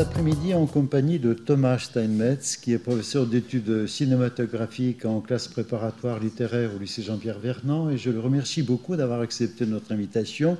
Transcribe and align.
après-midi 0.00 0.54
en 0.54 0.64
compagnie 0.64 1.18
de 1.18 1.34
Thomas 1.34 1.78
Steinmetz, 1.78 2.56
qui 2.56 2.72
est 2.72 2.78
professeur 2.78 3.26
d'études 3.26 3.86
cinématographiques 3.86 5.04
en 5.04 5.20
classe 5.20 5.46
préparatoire 5.46 6.18
littéraire 6.18 6.70
au 6.74 6.78
lycée 6.78 7.02
Jean-Pierre 7.02 7.38
Vernant, 7.38 7.90
et 7.90 7.98
je 7.98 8.08
le 8.08 8.18
remercie 8.18 8.62
beaucoup 8.62 8.96
d'avoir 8.96 9.20
accepté 9.20 9.66
notre 9.66 9.92
invitation 9.92 10.56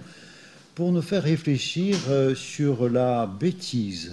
pour 0.75 0.93
nous 0.93 1.01
faire 1.01 1.23
réfléchir 1.23 1.97
euh, 2.11 2.35
sur 2.35 2.91
la 2.91 3.27
bêtise 3.27 4.13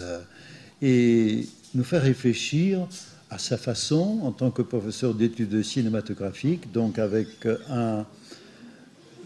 et 0.81 1.45
nous 1.75 1.83
faire 1.83 2.03
réfléchir 2.03 2.87
à 3.29 3.37
sa 3.37 3.57
façon 3.57 4.19
en 4.23 4.31
tant 4.31 4.49
que 4.49 4.61
professeur 4.61 5.13
d'études 5.13 5.61
cinématographiques, 5.61 6.71
donc 6.71 6.99
avec 6.99 7.27
un 7.69 8.05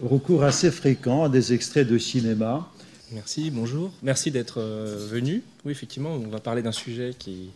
recours 0.02 0.44
assez 0.44 0.72
fréquent 0.72 1.26
à 1.26 1.30
des 1.30 1.54
extraits 1.54 1.88
de 1.88 2.00
cinéma 2.00 2.72
Merci, 3.14 3.52
bonjour. 3.52 3.92
Merci 4.04 4.32
d'être 4.32 4.62
euh, 4.62 5.06
venu. 5.12 5.44
Oui, 5.64 5.72
effectivement, 5.72 6.16
on 6.16 6.28
va 6.28 6.40
parler 6.40 6.64
d'un 6.64 6.72
sujet 6.72 7.16
qui, 7.18 7.52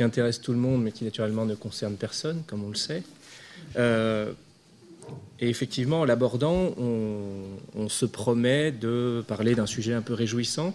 intéresse 0.00 0.40
tout 0.40 0.52
le 0.52 0.58
monde, 0.58 0.82
mais 0.82 0.92
qui 0.92 1.04
naturellement 1.04 1.44
ne 1.44 1.54
concerne 1.54 1.94
personne, 1.96 2.42
comme 2.46 2.64
on 2.64 2.68
le 2.68 2.74
sait. 2.74 3.02
Euh, 3.76 4.32
et 5.38 5.48
effectivement, 5.48 6.00
en 6.00 6.04
l'abordant, 6.04 6.74
on, 6.78 7.88
se 7.88 8.06
promet 8.06 8.72
de 8.72 9.22
parler 9.28 9.54
d'un 9.54 9.66
sujet 9.66 9.92
un 9.92 10.00
peu 10.00 10.14
réjouissant, 10.14 10.74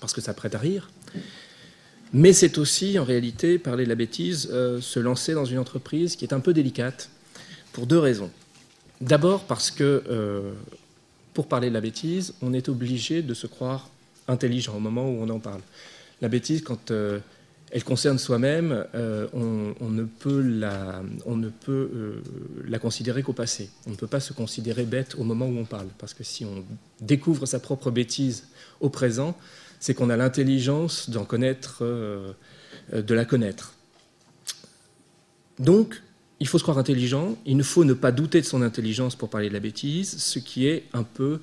parce 0.00 0.12
que 0.12 0.20
ça 0.20 0.32
prête 0.32 0.54
à 0.54 0.58
rire. 0.58 0.90
Mais 2.12 2.32
c'est 2.32 2.56
aussi, 2.58 2.98
en 2.98 3.04
réalité, 3.04 3.58
parler 3.58 3.84
de 3.84 3.88
la 3.88 3.94
bêtise, 3.94 4.48
euh, 4.52 4.80
se 4.80 5.00
lancer 5.00 5.34
dans 5.34 5.44
une 5.44 5.58
entreprise 5.58 6.16
qui 6.16 6.24
est 6.24 6.32
un 6.32 6.40
peu 6.40 6.52
délicate, 6.52 7.10
pour 7.72 7.86
deux 7.86 7.98
raisons. 7.98 8.30
D'abord 9.00 9.44
parce 9.44 9.70
que 9.70 10.54
pour 11.34 11.46
parler 11.46 11.68
de 11.68 11.74
la 11.74 11.80
bêtise, 11.80 12.34
on 12.42 12.52
est 12.52 12.68
obligé 12.68 13.22
de 13.22 13.32
se 13.34 13.46
croire 13.46 13.88
intelligent 14.30 14.76
au 14.76 14.80
moment 14.80 15.08
où 15.08 15.18
on 15.20 15.28
en 15.28 15.38
parle. 15.38 15.60
La 16.20 16.28
bêtise, 16.28 16.62
quand 16.62 16.90
euh, 16.90 17.18
elle 17.70 17.84
concerne 17.84 18.18
soi-même, 18.18 18.86
euh, 18.94 19.26
on, 19.32 19.90
ne 19.90 20.04
peut, 20.04 20.40
la, 20.40 21.02
euh, 21.68 22.22
la 22.66 22.78
considérer 22.78 23.22
qu'au 23.22 23.32
passé. 23.32 23.70
On 23.86 23.90
ne 23.90 23.96
peut 23.96 24.06
pas 24.06 24.20
se 24.20 24.32
considérer 24.32 24.84
bête 24.84 25.14
au 25.18 25.24
moment 25.24 25.46
où 25.46 25.56
on 25.58 25.64
parle. 25.64 25.88
Parce 25.98 26.14
que 26.14 26.24
si 26.24 26.44
on 26.44 26.64
découvre 27.00 27.46
sa 27.46 27.58
propre 27.58 27.90
bêtise 27.90 28.48
au 28.80 28.90
présent, 28.90 29.36
c'est 29.78 29.94
qu'on 29.94 30.10
a 30.10 30.16
l'intelligence 30.16 31.08
d'en 31.08 31.24
connaître, 31.24 31.84
de 32.92 33.14
la 33.14 33.24
connaître. 33.24 33.72
Donc, 35.58 36.02
il 36.38 36.48
faut 36.48 36.58
se 36.58 36.62
croire 36.62 36.78
intelligent, 36.78 37.36
il 37.46 37.56
ne 37.56 37.62
faut 37.62 37.84
ne 37.84 37.94
pas 37.94 38.12
douter 38.12 38.40
de 38.40 38.46
son 38.46 38.62
intelligence 38.62 39.14
pour 39.14 39.28
parler 39.28 39.48
de 39.48 39.54
la 39.54 39.60
bêtise, 39.60 40.18
ce 40.18 40.38
qui 40.38 40.66
est 40.66 40.84
un 40.92 41.02
peu, 41.02 41.40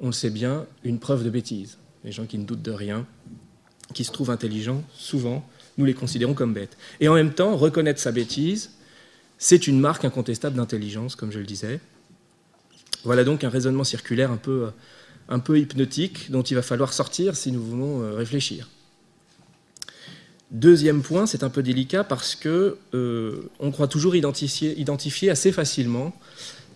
on 0.00 0.06
le 0.06 0.12
sait 0.12 0.30
bien, 0.30 0.66
une 0.84 0.98
preuve 0.98 1.24
de 1.24 1.30
bêtise. 1.30 1.78
Les 2.04 2.12
gens 2.12 2.26
qui 2.26 2.38
ne 2.38 2.44
doutent 2.44 2.62
de 2.62 2.72
rien, 2.72 3.06
qui 3.94 4.04
se 4.04 4.12
trouvent 4.12 4.30
intelligents, 4.30 4.82
souvent, 4.92 5.46
nous 5.78 5.84
les 5.84 5.94
considérons 5.94 6.34
comme 6.34 6.52
bêtes. 6.52 6.76
Et 7.00 7.08
en 7.08 7.14
même 7.14 7.32
temps, 7.32 7.56
reconnaître 7.56 8.00
sa 8.00 8.12
bêtise, 8.12 8.70
c'est 9.38 9.66
une 9.66 9.80
marque 9.80 10.04
incontestable 10.04 10.56
d'intelligence, 10.56 11.16
comme 11.16 11.32
je 11.32 11.38
le 11.38 11.46
disais. 11.46 11.80
Voilà 13.04 13.24
donc 13.24 13.44
un 13.44 13.48
raisonnement 13.48 13.84
circulaire 13.84 14.30
un 14.30 14.36
peu, 14.36 14.70
peu 15.44 15.58
hypnotique 15.58 16.30
dont 16.30 16.42
il 16.42 16.54
va 16.54 16.62
falloir 16.62 16.92
sortir 16.92 17.36
si 17.36 17.50
nous 17.52 17.62
voulons 17.62 18.02
euh, 18.02 18.14
réfléchir. 18.14 18.68
Deuxième 20.52 21.02
point, 21.02 21.26
c'est 21.26 21.44
un 21.44 21.48
peu 21.48 21.62
délicat 21.62 22.04
parce 22.04 22.34
que 22.34 22.76
euh, 22.94 23.50
on 23.58 23.70
croit 23.70 23.88
toujours 23.88 24.14
identifier, 24.14 24.78
identifier, 24.78 25.30
assez 25.30 25.50
facilement 25.50 26.14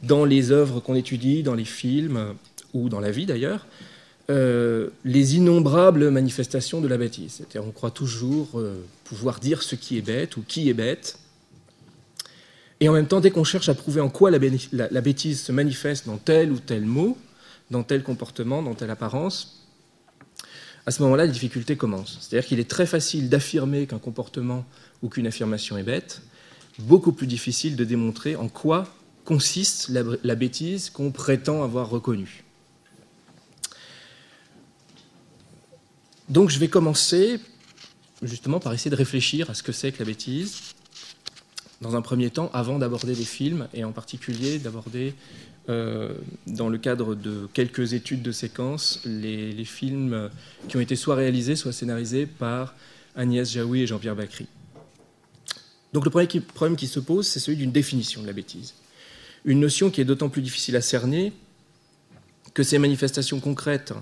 dans 0.03 0.25
les 0.25 0.51
œuvres 0.51 0.81
qu'on 0.81 0.95
étudie, 0.95 1.43
dans 1.43 1.55
les 1.55 1.65
films 1.65 2.35
ou 2.73 2.89
dans 2.89 3.01
la 3.01 3.11
vie 3.11 3.27
d'ailleurs, 3.27 3.67
euh, 4.31 4.91
les 5.05 5.37
innombrables 5.37 6.11
manifestations 6.11 6.81
de 6.81 6.89
la 6.89 6.99
bêtise. 6.99 7.35
C'est-à-dire, 7.37 7.65
on 7.65 7.71
croit 7.71 7.91
toujours 7.91 8.59
euh, 8.59 8.85
pouvoir 9.05 9.41
dire 9.41 9.63
ce 9.63 9.75
qui 9.75 9.99
est 9.99 10.03
bête 10.03 10.37
ou 10.37 10.45
qui 10.47 10.69
est 10.69 10.75
bête. 10.75 11.19
Et 12.81 12.89
en 12.89 12.93
même 12.93 13.07
temps, 13.07 13.21
dès 13.21 13.31
qu'on 13.31 13.45
cherche 13.45 13.69
à 13.69 13.75
prouver 13.75 14.01
en 14.01 14.09
quoi 14.09 14.31
la, 14.31 14.39
la 14.73 15.01
bêtise 15.01 15.43
se 15.43 15.53
manifeste 15.53 16.07
dans 16.07 16.19
tel 16.19 16.53
ou 16.53 16.59
tel 16.59 16.85
mot, 16.85 17.17
dans 17.71 17.83
tel 17.83 18.03
comportement, 18.03 18.63
dans 18.63 18.75
telle 18.75 18.91
apparence, 18.91 19.57
à 20.87 20.93
ce 20.93 21.03
moment-là, 21.03 21.27
la 21.27 21.33
difficulté 21.33 21.77
commence. 21.77 22.19
C'est-à-dire 22.21 22.47
qu'il 22.47 22.61
est 22.61 22.71
très 22.71 22.87
facile 22.87 23.29
d'affirmer 23.29 23.87
qu'un 23.87 23.99
comportement 23.99 24.65
ou 25.03 25.09
qu'une 25.09 25.27
affirmation 25.27 25.77
est 25.77 25.83
bête, 25.83 26.23
beaucoup 26.79 27.13
plus 27.13 27.27
difficile 27.27 27.75
de 27.75 27.85
démontrer 27.85 28.37
en 28.37 28.49
quoi 28.49 28.87
consiste 29.25 29.89
la, 29.89 30.35
bêtise 30.37 30.91
qu'on 30.91 31.11
prétend 31.11 31.65
avoir 31.65 31.91
reconnue. 31.91 32.45
Donc 36.29 36.51
je 36.51 36.59
vais 36.59 36.69
commencer 36.69 37.39
justement 38.23 38.59
par 38.59 38.73
essayer 38.73 38.91
de 38.91 38.97
réfléchir 38.97 39.49
à 39.51 39.55
ce 39.55 39.63
que 39.63 39.73
c'est 39.73 39.93
que 39.93 40.01
la 40.01 40.07
bêtise, 40.07 40.75
dans 41.81 41.95
un 41.95 42.03
premier 42.03 42.31
temps, 42.31 42.51
avant 42.53 42.79
d'aborder 42.79 43.15
des 43.15 43.25
films, 43.25 43.69
et 43.75 43.85
en 43.85 43.93
particulier 43.93 44.59
d'aborder 44.59 45.15
euh, 45.69 46.15
dans 46.47 46.69
le 46.69 46.79
cadre 46.79 47.15
de 47.15 47.49
quelques 47.53 47.93
études 47.93 48.23
de 48.23 48.33
séquence, 48.33 49.01
les, 49.05 49.65
films 49.65 50.31
qui 50.69 50.77
ont 50.77 50.81
été 50.81 50.97
soit 50.97 51.15
réalisés, 51.15 51.55
soit 51.55 51.73
scénarisés 51.73 52.27
par 52.27 52.75
Agnès 53.15 53.51
Jaoui 53.51 53.83
et 53.83 53.87
Jean-Pierre 53.87 54.17
Bacry. 54.17 54.47
Donc 55.93 56.05
le 56.05 56.11
premier 56.11 56.27
problème 56.27 56.77
qui 56.77 56.87
se 56.87 57.01
pose, 57.01 57.27
c'est 57.27 57.41
celui 57.41 57.57
d'une 57.57 57.73
définition 57.73 58.23
de 58.23 58.27
la 58.27 58.33
bêtise. 58.33 58.75
Une 59.45 59.61
notion 59.61 59.91
qui 59.91 60.01
est 60.01 60.05
d'autant 60.05 60.29
plus 60.29 60.43
difficile 60.43 60.77
à 60.77 60.81
cerner 60.81 61.33
que 62.53 62.63
ces 62.63 62.79
manifestations 62.79 63.39
concrètes 63.39 63.93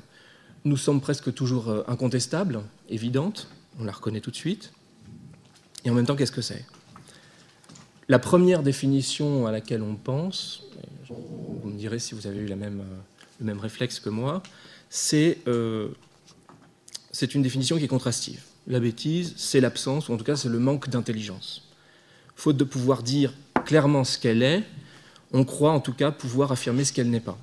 nous 0.65 0.77
semblent 0.77 1.01
presque 1.01 1.33
toujours 1.35 1.69
euh, 1.69 1.85
incontestables, 1.89 2.63
évidentes, 2.89 3.49
on 3.79 3.85
la 3.85 3.93
reconnaît 3.93 4.21
tout 4.21 4.31
de 4.31 4.37
suite. 4.37 4.73
Et 5.85 5.91
en 5.91 5.95
même 5.95 6.07
temps, 6.07 6.17
qu'est-ce 6.17 6.33
que 6.33 6.43
c'est? 6.43 6.65
La 8.09 8.19
première 8.19 8.63
définition 8.63 9.47
à 9.47 9.53
laquelle 9.53 9.83
on 9.83 9.97
pense, 9.97 10.65
vous 11.09 11.69
me 11.69 11.79
direz 11.79 11.99
si 11.99 12.15
vous 12.15 12.27
avez 12.27 12.39
eu 12.39 12.55
même, 12.55 12.81
euh, 12.81 12.97
le 13.41 13.47
même 13.47 13.59
réflexe 13.59 14.01
que 14.01 14.09
moi, 14.09 14.43
euh, 15.13 15.89
c'est 17.13 17.35
une 17.35 17.43
définition 17.43 17.79
qui 17.79 17.85
est 17.85 17.89
contrastive. 17.89 18.43
La 18.67 18.81
bêtise, 18.81 19.35
c'est 19.37 19.61
l'absence, 19.61 20.09
ou 20.09 20.15
en 20.15 20.17
tout 20.17 20.25
cas 20.25 20.37
c'est 20.37 20.49
le 20.49 20.59
manque 20.59 20.89
d'intelligence. 20.89 21.69
Faute 22.37 22.57
de 22.57 22.65
pouvoir 22.65 23.03
dire 23.03 23.35
clairement 23.65 24.05
ce 24.05 24.19
qu'elle 24.19 24.43
est, 24.43 24.63
on 25.33 25.45
croit 25.45 25.73
en 25.73 25.81
tout 25.81 25.93
cas 25.93 26.11
pouvoir 26.11 26.53
affirmer 26.53 26.85
ce 26.85 26.93
qu'elle 26.93 27.11
n'est 27.11 27.21
pas. 27.21 27.39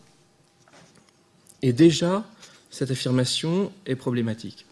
Et 1.61 1.73
déjà, 1.73 2.25
cette 2.71 2.89
affirmation 2.89 3.71
est 3.85 3.95
problématique. 3.95 4.65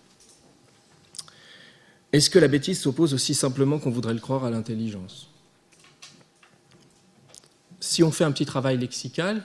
Est-ce 2.11 2.29
que 2.31 2.39
la 2.39 2.47
bêtise 2.47 2.79
s'oppose 2.79 3.13
aussi 3.13 3.35
simplement 3.35 3.77
qu'on 3.77 3.91
voudrait 3.91 4.15
le 4.15 4.19
croire 4.19 4.45
à 4.45 4.49
l'intelligence? 4.49 5.29
Si 7.79 8.01
on 8.01 8.11
fait 8.11 8.23
un 8.23 8.31
petit 8.31 8.45
travail 8.45 8.77
lexical, 8.77 9.43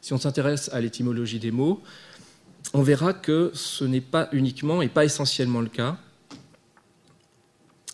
si 0.00 0.12
on 0.12 0.18
s'intéresse 0.18 0.68
à 0.72 0.80
l'étymologie 0.80 1.40
des 1.40 1.50
mots, 1.50 1.82
on 2.72 2.82
verra 2.82 3.14
que 3.14 3.50
ce 3.54 3.84
n'est 3.84 4.00
pas 4.00 4.28
uniquement 4.32 4.82
et 4.82 4.88
pas 4.88 5.04
essentiellement 5.04 5.60
le 5.60 5.68
cas. 5.68 5.96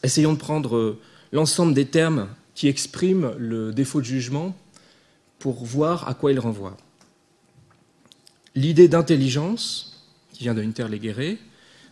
Essayons 0.03 0.33
de 0.33 0.39
prendre 0.39 0.99
l'ensemble 1.33 1.73
des 1.73 1.87
termes 1.87 2.29
qui 2.55 2.69
expriment 2.69 3.35
le 3.39 3.73
défaut 3.73 4.01
de 4.01 4.07
jugement 4.07 4.57
pour 5.39 5.65
voir 5.65 6.09
à 6.09 6.15
quoi 6.15 6.33
ils 6.33 6.41
renvoient. 6.41 6.77
L'idée 8.55 8.89
d'intelligence, 8.89 9.90
qui 10.41 10.45
vient 10.45 10.55
de 10.55 10.63
Interléguéré, 10.63 11.37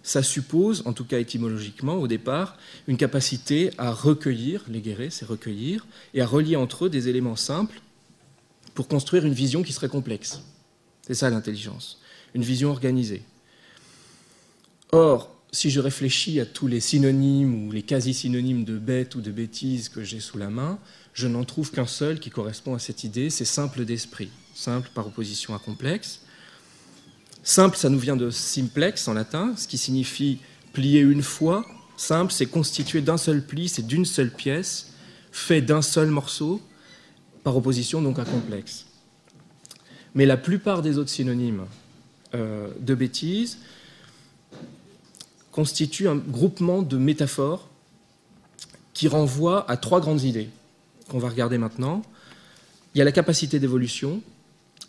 ça 0.02 0.22
suppose, 0.22 0.82
en 0.86 0.94
tout 0.94 1.04
cas 1.04 1.18
étymologiquement 1.18 1.96
au 1.96 2.08
départ, 2.08 2.56
une 2.86 2.96
capacité 2.96 3.72
à 3.76 3.92
recueillir, 3.92 4.64
léguérer 4.70 5.10
c'est 5.10 5.26
recueillir, 5.26 5.86
et 6.14 6.22
à 6.22 6.26
relier 6.26 6.56
entre 6.56 6.86
eux 6.86 6.88
des 6.88 7.08
éléments 7.08 7.36
simples 7.36 7.82
pour 8.72 8.88
construire 8.88 9.26
une 9.26 9.34
vision 9.34 9.62
qui 9.62 9.74
serait 9.74 9.90
complexe. 9.90 10.40
C'est 11.02 11.12
ça 11.12 11.28
l'intelligence, 11.28 12.00
une 12.34 12.42
vision 12.42 12.70
organisée. 12.70 13.20
Or, 14.92 15.36
si 15.52 15.68
je 15.68 15.80
réfléchis 15.80 16.40
à 16.40 16.46
tous 16.46 16.68
les 16.68 16.80
synonymes 16.80 17.66
ou 17.66 17.70
les 17.70 17.82
quasi-synonymes 17.82 18.64
de 18.64 18.78
bête 18.78 19.14
ou 19.14 19.20
de 19.20 19.30
bêtise 19.30 19.90
que 19.90 20.02
j'ai 20.02 20.20
sous 20.20 20.38
la 20.38 20.48
main, 20.48 20.78
je 21.12 21.28
n'en 21.28 21.44
trouve 21.44 21.70
qu'un 21.70 21.86
seul 21.86 22.18
qui 22.18 22.30
correspond 22.30 22.74
à 22.74 22.78
cette 22.78 23.04
idée, 23.04 23.28
c'est 23.28 23.44
simple 23.44 23.84
d'esprit, 23.84 24.30
simple 24.54 24.88
par 24.94 25.06
opposition 25.06 25.54
à 25.54 25.58
complexe. 25.58 26.22
Simple, 27.42 27.76
ça 27.76 27.88
nous 27.88 27.98
vient 27.98 28.16
de 28.16 28.30
simplex 28.30 29.08
en 29.08 29.14
latin, 29.14 29.54
ce 29.56 29.66
qui 29.66 29.78
signifie 29.78 30.38
plier 30.72 31.00
une 31.00 31.22
fois. 31.22 31.64
Simple, 31.96 32.32
c'est 32.32 32.46
constitué 32.46 33.00
d'un 33.00 33.16
seul 33.16 33.44
pli, 33.44 33.68
c'est 33.68 33.86
d'une 33.86 34.04
seule 34.04 34.30
pièce, 34.30 34.92
fait 35.32 35.62
d'un 35.62 35.82
seul 35.82 36.08
morceau 36.08 36.60
par 37.44 37.56
opposition 37.56 38.02
donc 38.02 38.18
à 38.18 38.24
complexe. 38.24 38.86
Mais 40.14 40.26
la 40.26 40.36
plupart 40.36 40.82
des 40.82 40.98
autres 40.98 41.10
synonymes 41.10 41.64
euh, 42.34 42.68
de 42.80 42.94
bêtise 42.94 43.58
constituent 45.52 46.08
un 46.08 46.16
groupement 46.16 46.82
de 46.82 46.96
métaphores 46.96 47.68
qui 48.94 49.08
renvoient 49.08 49.68
à 49.70 49.76
trois 49.76 50.00
grandes 50.00 50.22
idées 50.22 50.50
qu'on 51.08 51.18
va 51.18 51.28
regarder 51.28 51.58
maintenant. 51.58 52.02
Il 52.94 52.98
y 52.98 53.00
a 53.00 53.04
la 53.04 53.12
capacité 53.12 53.58
d'évolution, 53.58 54.22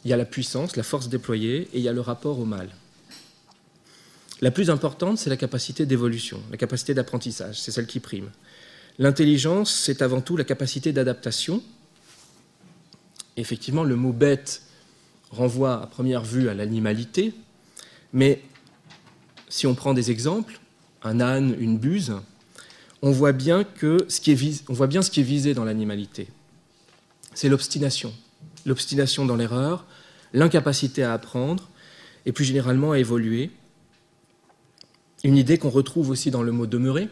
il 0.05 0.11
y 0.11 0.13
a 0.13 0.17
la 0.17 0.25
puissance, 0.25 0.75
la 0.75 0.83
force 0.83 1.09
déployée, 1.09 1.69
et 1.73 1.77
il 1.77 1.81
y 1.81 1.89
a 1.89 1.93
le 1.93 2.01
rapport 2.01 2.39
au 2.39 2.45
mal. 2.45 2.69
La 4.41 4.51
plus 4.51 4.69
importante, 4.69 5.17
c'est 5.17 5.29
la 5.29 5.37
capacité 5.37 5.85
d'évolution, 5.85 6.41
la 6.51 6.57
capacité 6.57 6.93
d'apprentissage, 6.93 7.59
c'est 7.59 7.71
celle 7.71 7.87
qui 7.87 7.99
prime. 7.99 8.29
L'intelligence, 8.97 9.73
c'est 9.73 10.01
avant 10.01 10.21
tout 10.21 10.37
la 10.37 10.43
capacité 10.43 10.93
d'adaptation. 10.93 11.61
Effectivement, 13.37 13.83
le 13.83 13.95
mot 13.95 14.13
bête 14.13 14.61
renvoie 15.31 15.81
à 15.81 15.87
première 15.87 16.23
vue 16.23 16.49
à 16.49 16.53
l'animalité, 16.53 17.33
mais 18.13 18.41
si 19.49 19.67
on 19.67 19.75
prend 19.75 19.93
des 19.93 20.11
exemples, 20.11 20.59
un 21.03 21.19
âne, 21.19 21.55
une 21.59 21.77
buse, 21.77 22.13
on 23.01 23.11
voit 23.11 23.31
bien, 23.31 23.63
que 23.63 24.05
ce, 24.09 24.19
qui 24.19 24.31
est 24.31 24.63
on 24.69 24.73
voit 24.73 24.87
bien 24.87 25.01
ce 25.01 25.11
qui 25.11 25.21
est 25.21 25.23
visé 25.23 25.53
dans 25.53 25.65
l'animalité. 25.65 26.27
C'est 27.33 27.49
l'obstination. 27.49 28.13
L'obstination 28.65 29.25
dans 29.25 29.35
l'erreur, 29.35 29.85
l'incapacité 30.33 31.03
à 31.03 31.13
apprendre, 31.13 31.69
et 32.25 32.31
plus 32.31 32.45
généralement 32.45 32.91
à 32.91 32.99
évoluer. 32.99 33.51
Une 35.23 35.37
idée 35.37 35.57
qu'on 35.57 35.69
retrouve 35.69 36.09
aussi 36.09 36.31
dans 36.31 36.43
le 36.43 36.51
mot 36.51 36.65
demeurer, 36.65 37.09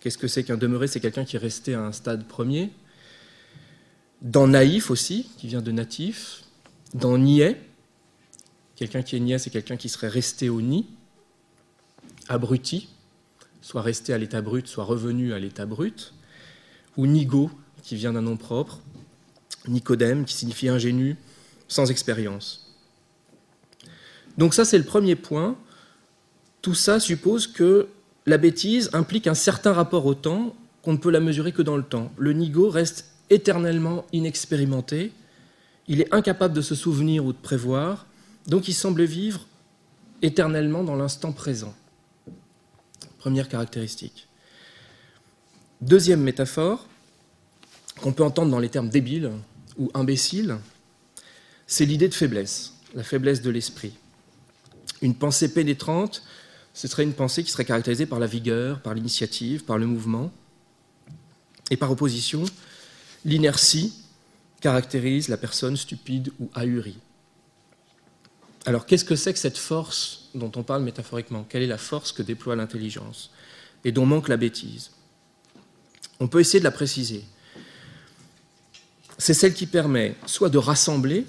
Qu'est-ce 0.00 0.16
que 0.16 0.28
c'est 0.28 0.44
qu'un 0.44 0.56
demeuré 0.56 0.86
C'est 0.86 1.00
quelqu'un 1.00 1.24
qui 1.24 1.36
est 1.36 1.40
resté 1.40 1.74
à 1.74 1.82
un 1.82 1.92
stade 1.92 2.26
premier. 2.26 2.70
Dans 4.22 4.48
naïf 4.48 4.90
aussi, 4.90 5.30
qui 5.36 5.46
vient 5.46 5.60
de 5.60 5.70
natif. 5.70 6.42
Dans 6.94 7.18
niais, 7.18 7.60
quelqu'un 8.76 9.02
qui 9.02 9.16
est 9.16 9.20
niais, 9.20 9.38
c'est 9.38 9.50
quelqu'un 9.50 9.76
qui 9.76 9.90
serait 9.90 10.08
resté 10.08 10.48
au 10.48 10.62
nid. 10.62 10.86
Abruti, 12.28 12.88
soit 13.60 13.82
resté 13.82 14.14
à 14.14 14.18
l'état 14.18 14.40
brut, 14.40 14.66
soit 14.66 14.84
revenu 14.84 15.34
à 15.34 15.38
l'état 15.38 15.66
brut. 15.66 16.14
Ou 16.96 17.06
nigo, 17.06 17.50
qui 17.82 17.94
vient 17.94 18.14
d'un 18.14 18.22
nom 18.22 18.38
propre. 18.38 18.80
Nicodème, 19.68 20.24
qui 20.24 20.34
signifie 20.34 20.68
ingénu, 20.68 21.16
sans 21.68 21.90
expérience. 21.90 22.74
Donc 24.38 24.54
ça, 24.54 24.64
c'est 24.64 24.78
le 24.78 24.84
premier 24.84 25.16
point. 25.16 25.56
Tout 26.62 26.74
ça 26.74 27.00
suppose 27.00 27.46
que 27.46 27.88
la 28.26 28.38
bêtise 28.38 28.90
implique 28.92 29.26
un 29.26 29.34
certain 29.34 29.72
rapport 29.72 30.06
au 30.06 30.14
temps 30.14 30.54
qu'on 30.82 30.92
ne 30.92 30.98
peut 30.98 31.10
la 31.10 31.20
mesurer 31.20 31.52
que 31.52 31.62
dans 31.62 31.76
le 31.76 31.82
temps. 31.82 32.12
Le 32.16 32.32
nigo 32.32 32.70
reste 32.70 33.06
éternellement 33.28 34.04
inexpérimenté, 34.12 35.12
il 35.88 36.00
est 36.00 36.12
incapable 36.12 36.54
de 36.54 36.60
se 36.60 36.74
souvenir 36.74 37.24
ou 37.24 37.32
de 37.32 37.38
prévoir, 37.38 38.06
donc 38.46 38.68
il 38.68 38.74
semble 38.74 39.04
vivre 39.04 39.46
éternellement 40.22 40.82
dans 40.84 40.96
l'instant 40.96 41.32
présent. 41.32 41.74
Première 43.18 43.48
caractéristique. 43.48 44.28
Deuxième 45.80 46.20
métaphore, 46.20 46.86
qu'on 48.00 48.12
peut 48.12 48.24
entendre 48.24 48.50
dans 48.50 48.58
les 48.58 48.68
termes 48.68 48.88
débile 48.88 49.30
ou 49.80 49.90
imbécile, 49.94 50.58
c'est 51.66 51.84
l'idée 51.84 52.08
de 52.08 52.14
faiblesse, 52.14 52.74
la 52.94 53.02
faiblesse 53.02 53.42
de 53.42 53.50
l'esprit. 53.50 53.94
Une 55.02 55.16
pensée 55.16 55.52
pénétrante 55.52 56.22
ce 56.72 56.88
serait 56.88 57.02
une 57.02 57.14
pensée 57.14 57.42
qui 57.44 57.50
serait 57.50 57.64
caractérisée 57.64 58.06
par 58.06 58.18
la 58.18 58.26
vigueur, 58.26 58.80
par 58.80 58.94
l'initiative, 58.94 59.64
par 59.64 59.78
le 59.78 59.86
mouvement. 59.86 60.32
Et 61.70 61.76
par 61.76 61.90
opposition, 61.90 62.44
l'inertie 63.24 63.92
caractérise 64.60 65.28
la 65.28 65.36
personne 65.36 65.76
stupide 65.76 66.32
ou 66.38 66.50
ahurie. 66.54 66.98
Alors 68.66 68.86
qu'est-ce 68.86 69.04
que 69.04 69.16
c'est 69.16 69.32
que 69.32 69.38
cette 69.38 69.58
force 69.58 70.30
dont 70.34 70.52
on 70.56 70.62
parle 70.62 70.82
métaphoriquement? 70.82 71.44
Quelle 71.48 71.62
est 71.62 71.66
la 71.66 71.78
force 71.78 72.12
que 72.12 72.22
déploie 72.22 72.56
l'intelligence? 72.56 73.30
Et 73.84 73.92
dont 73.92 74.06
manque 74.06 74.28
la 74.28 74.36
bêtise? 74.36 74.90
On 76.18 76.28
peut 76.28 76.40
essayer 76.40 76.58
de 76.60 76.64
la 76.64 76.70
préciser. 76.70 77.24
C'est 79.20 79.34
celle 79.34 79.52
qui 79.52 79.66
permet 79.66 80.16
soit 80.24 80.48
de 80.48 80.56
rassembler 80.56 81.26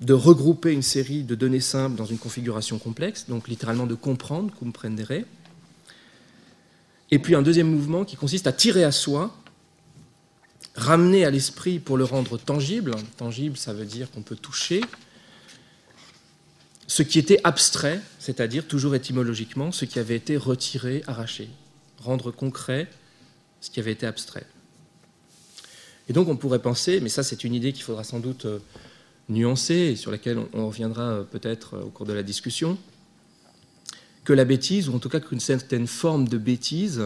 de 0.00 0.14
regrouper 0.14 0.72
une 0.72 0.82
série 0.82 1.22
de 1.22 1.34
données 1.34 1.60
simples 1.60 1.96
dans 1.96 2.06
une 2.06 2.18
configuration 2.18 2.78
complexe, 2.78 3.26
donc 3.28 3.48
littéralement 3.48 3.86
de 3.86 3.94
comprendre, 3.94 4.52
comprendere. 4.54 5.24
Et 7.10 7.18
puis 7.18 7.34
un 7.34 7.42
deuxième 7.42 7.70
mouvement 7.70 8.04
qui 8.04 8.16
consiste 8.16 8.46
à 8.46 8.52
tirer 8.52 8.82
à 8.82 8.92
soi, 8.92 9.36
ramener 10.74 11.26
à 11.26 11.30
l'esprit 11.30 11.78
pour 11.78 11.98
le 11.98 12.04
rendre 12.04 12.38
tangible. 12.38 12.92
Tangible, 13.18 13.58
ça 13.58 13.74
veut 13.74 13.84
dire 13.84 14.10
qu'on 14.10 14.22
peut 14.22 14.36
toucher. 14.36 14.80
Ce 16.86 17.02
qui 17.02 17.18
était 17.18 17.40
abstrait, 17.44 18.00
c'est-à-dire 18.18 18.66
toujours 18.66 18.94
étymologiquement, 18.94 19.70
ce 19.70 19.84
qui 19.84 19.98
avait 19.98 20.16
été 20.16 20.38
retiré, 20.38 21.02
arraché. 21.06 21.50
Rendre 22.00 22.30
concret 22.30 22.88
ce 23.60 23.70
qui 23.70 23.80
avait 23.80 23.92
été 23.92 24.06
abstrait. 24.06 24.46
Et 26.08 26.12
donc 26.12 26.28
on 26.28 26.36
pourrait 26.36 26.60
penser, 26.60 27.00
mais 27.00 27.08
ça 27.08 27.22
c'est 27.22 27.44
une 27.44 27.54
idée 27.54 27.72
qu'il 27.72 27.82
faudra 27.82 28.04
sans 28.04 28.20
doute 28.20 28.44
euh, 28.44 28.58
nuancée 29.28 29.92
et 29.92 29.96
sur 29.96 30.10
laquelle 30.10 30.38
on, 30.52 30.66
reviendra 30.66 31.02
euh, 31.02 31.22
peut-être 31.22 31.74
euh, 31.74 31.82
au 31.82 31.88
cours 31.88 32.06
de 32.06 32.12
la 32.12 32.22
discussion, 32.22 32.76
que 34.24 34.32
la 34.32 34.44
bêtise, 34.44 34.88
ou 34.88 34.94
en 34.94 34.98
tout 34.98 35.08
cas 35.08 35.20
qu'une 35.20 35.40
certaine 35.40 35.86
forme 35.86 36.28
de 36.28 36.38
bêtise, 36.38 37.02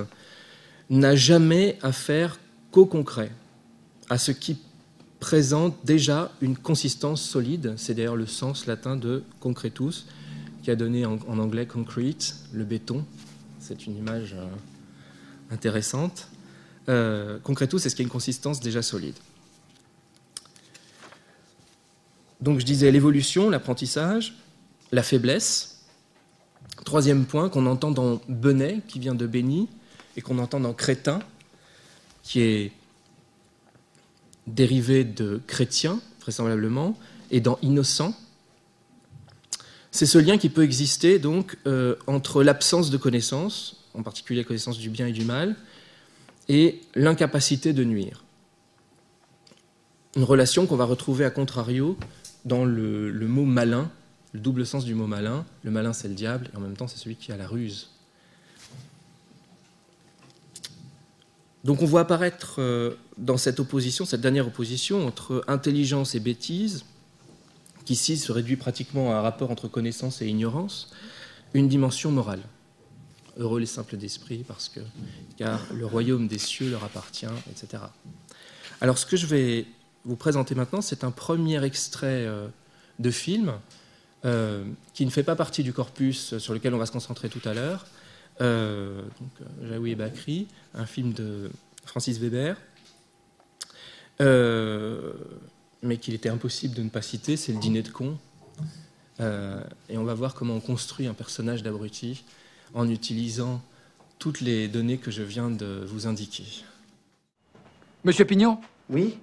n'a 0.91 1.17
jamais 1.17 1.79
affaire 1.83 2.39
qu'au 2.71 2.87
concret, 2.87 3.31
à 4.09 4.19
ce 4.19 4.33
qui 4.33 4.57
présente 5.21 5.77
déjà 5.85 6.33
une 6.41 6.57
consistance 6.57 7.21
solide. 7.23 7.75
C'est 7.77 7.95
d'ailleurs 7.95 8.17
le 8.17 8.27
sens 8.27 8.67
latin 8.67 8.97
de 8.97 9.23
concretus, 9.41 10.07
qui 10.63 10.71
a 10.71 10.77
donné 10.77 11.07
en, 11.07 11.19
anglais 11.27 11.67
concrete, 11.67 12.37
le 12.53 12.65
béton. 12.65 13.05
C'est 13.59 13.87
une 13.87 13.97
image 13.97 14.37
intéressante. 15.51 16.29
Concretus, 17.43 17.83
c'est 17.83 17.91
ce 17.91 17.97
qui 17.97 18.03
a 18.03 18.05
une 18.05 18.11
consistance 18.11 18.61
déjà 18.61 18.83
solide. 18.83 19.17
Donc 22.41 22.61
je 22.61 22.65
disais 22.65 22.91
l'évolution, 22.91 23.51
l'apprentissage, 23.51 24.35
la 24.93 25.03
faiblesse. 25.03 25.85
Troisième 26.85 27.27
point 27.27 27.49
qu'on 27.49 27.67
entend 27.67 27.91
dans 27.91 28.21
Benet, 28.29 28.81
qui 28.87 28.99
vient 28.99 29.15
de 29.15 29.27
Béni, 29.27 29.69
et 30.17 30.21
qu'on 30.21 30.39
entend 30.39 30.61
dans 30.61 30.73
Crétin, 30.73 31.21
qui 32.23 32.41
est 32.41 32.73
dérivé 34.47 35.05
de 35.05 35.41
chrétien, 35.47 36.01
vraisemblablement, 36.21 36.99
et 37.31 37.41
dans 37.41 37.59
innocent. 37.63 38.15
C'est 39.91 40.07
ce 40.07 40.19
lien 40.19 40.39
qui 40.39 40.49
peut 40.49 40.63
exister 40.63 41.19
donc 41.19 41.59
euh, 41.67 41.97
entre 42.07 42.43
l'absence 42.43 42.91
de 42.91 42.97
connaissance, 42.97 43.85
en 43.95 44.03
particulier 44.03 44.41
la 44.41 44.47
connaissance 44.47 44.79
du 44.79 44.91
bien 44.91 45.07
et 45.07 45.13
du 45.13 45.25
mal, 45.25 45.57
et 46.49 46.81
l'incapacité 46.95 47.73
de 47.73 47.85
nuire. 47.85 48.25
Une 50.17 50.25
relation 50.25 50.67
qu'on 50.67 50.77
va 50.77 50.85
retrouver 50.85 51.25
à 51.25 51.31
contrario 51.31 51.97
dans 52.45 52.65
le, 52.65 53.13
mot 53.27 53.45
malin, 53.45 53.91
le 54.33 54.41
double 54.41 54.67
sens 54.67 54.85
du 54.85 54.95
mot 54.95 55.07
malin. 55.07 55.45
Le 55.63 55.71
malin, 55.71 55.93
c'est 55.93 56.09
le 56.09 56.15
diable, 56.15 56.51
et 56.53 56.57
en 56.57 56.61
même 56.61 56.77
temps, 56.77 56.89
c'est 56.89 56.99
celui 56.99 57.17
qui 57.17 57.33
a 57.33 57.37
la 57.37 57.47
ruse. 57.47 57.91
Donc 61.65 61.83
on 61.83 61.87
voit 61.87 62.01
apparaître 62.01 62.57
euh, 62.61 62.95
dans 63.19 63.37
cette 63.37 63.61
opposition, 63.61 64.05
cette 64.05 64.21
dernière 64.21 64.47
opposition 64.47 65.07
entre 65.07 65.45
intelligence 65.49 66.15
et 66.15 66.21
bêtise, 66.21 66.85
qui 67.85 67.93
ici 67.95 68.17
se 68.17 68.33
réduit 68.33 68.57
pratiquement 68.57 69.13
à 69.13 69.17
un 69.17 69.21
rapport 69.21 69.51
entre 69.51 69.69
connaissance 69.69 70.23
et 70.23 70.27
ignorance, 70.27 70.91
une 71.55 71.69
dimension 71.69 72.11
morale. 72.11 72.41
Heureux 73.39 73.61
les 73.61 73.67
simples 73.67 73.97
d'esprit, 73.97 74.45
parce 74.47 74.69
que 74.69 74.81
car 75.37 75.61
le 75.73 75.87
royaume 75.87 76.27
des 76.27 76.39
cieux 76.39 76.71
leur 76.71 76.83
appartient, 76.83 77.27
etc. 77.51 77.85
Alors 78.81 78.99
ce 78.99 79.07
que 79.07 79.17
je 79.17 79.27
vais 79.27 79.67
vous 80.05 80.17
présenter 80.17 80.55
maintenant, 80.55 80.81
c'est 80.81 81.05
un 81.05 81.11
premier 81.11 81.63
extrait 81.65 82.25
euh, 82.27 82.49
de 82.99 83.11
film 83.11 83.53
euh, 84.25 84.65
qui 84.95 85.05
ne 85.05 85.11
fait 85.11 85.23
pas 85.23 85.37
partie 85.37 85.63
du 85.63 85.73
corpus 85.73 86.39
sur 86.39 86.55
lequel 86.55 86.75
on 86.75 86.79
va 86.79 86.87
se 86.87 86.93
concentrer 86.93 87.29
tout 87.29 87.47
à 87.47 87.55
l'heure. 87.55 87.87
Euh, 88.41 89.03
Jaoui 89.63 89.93
et 89.93 89.95
Bakri, 89.95 90.49
un 90.75 90.87
film 90.87 91.13
de 91.13 91.51
Francis 91.85 92.19
Weber, 92.19 92.57
mais 95.83 95.97
qu'il 95.99 96.15
était 96.15 96.29
impossible 96.29 96.75
de 96.75 96.83
ne 96.83 96.89
pas 96.89 97.03
citer, 97.03 97.37
c'est 97.37 97.53
Le 97.53 97.61
dîner 97.61 97.83
de 97.83 97.91
con. 97.91 98.19
et 99.21 99.97
on 99.97 100.05
va 100.05 100.15
voir 100.15 100.35
comment 100.35 100.55
on 100.55 100.61
construit 100.61 101.07
un 101.07 101.15
personnage 101.15 101.63
d'abruti 101.63 102.25
en 102.75 102.89
utilisant 102.89 103.61
toutes 104.19 104.41
les 104.41 104.69
données 104.69 104.99
que 104.99 105.11
je 105.11 105.23
viens 105.23 105.51
de 105.51 105.85
vous 105.87 106.07
indiquer. 106.07 106.65
Monsieur 108.05 108.25
Pignon 108.25 108.59
Oui 108.91 109.19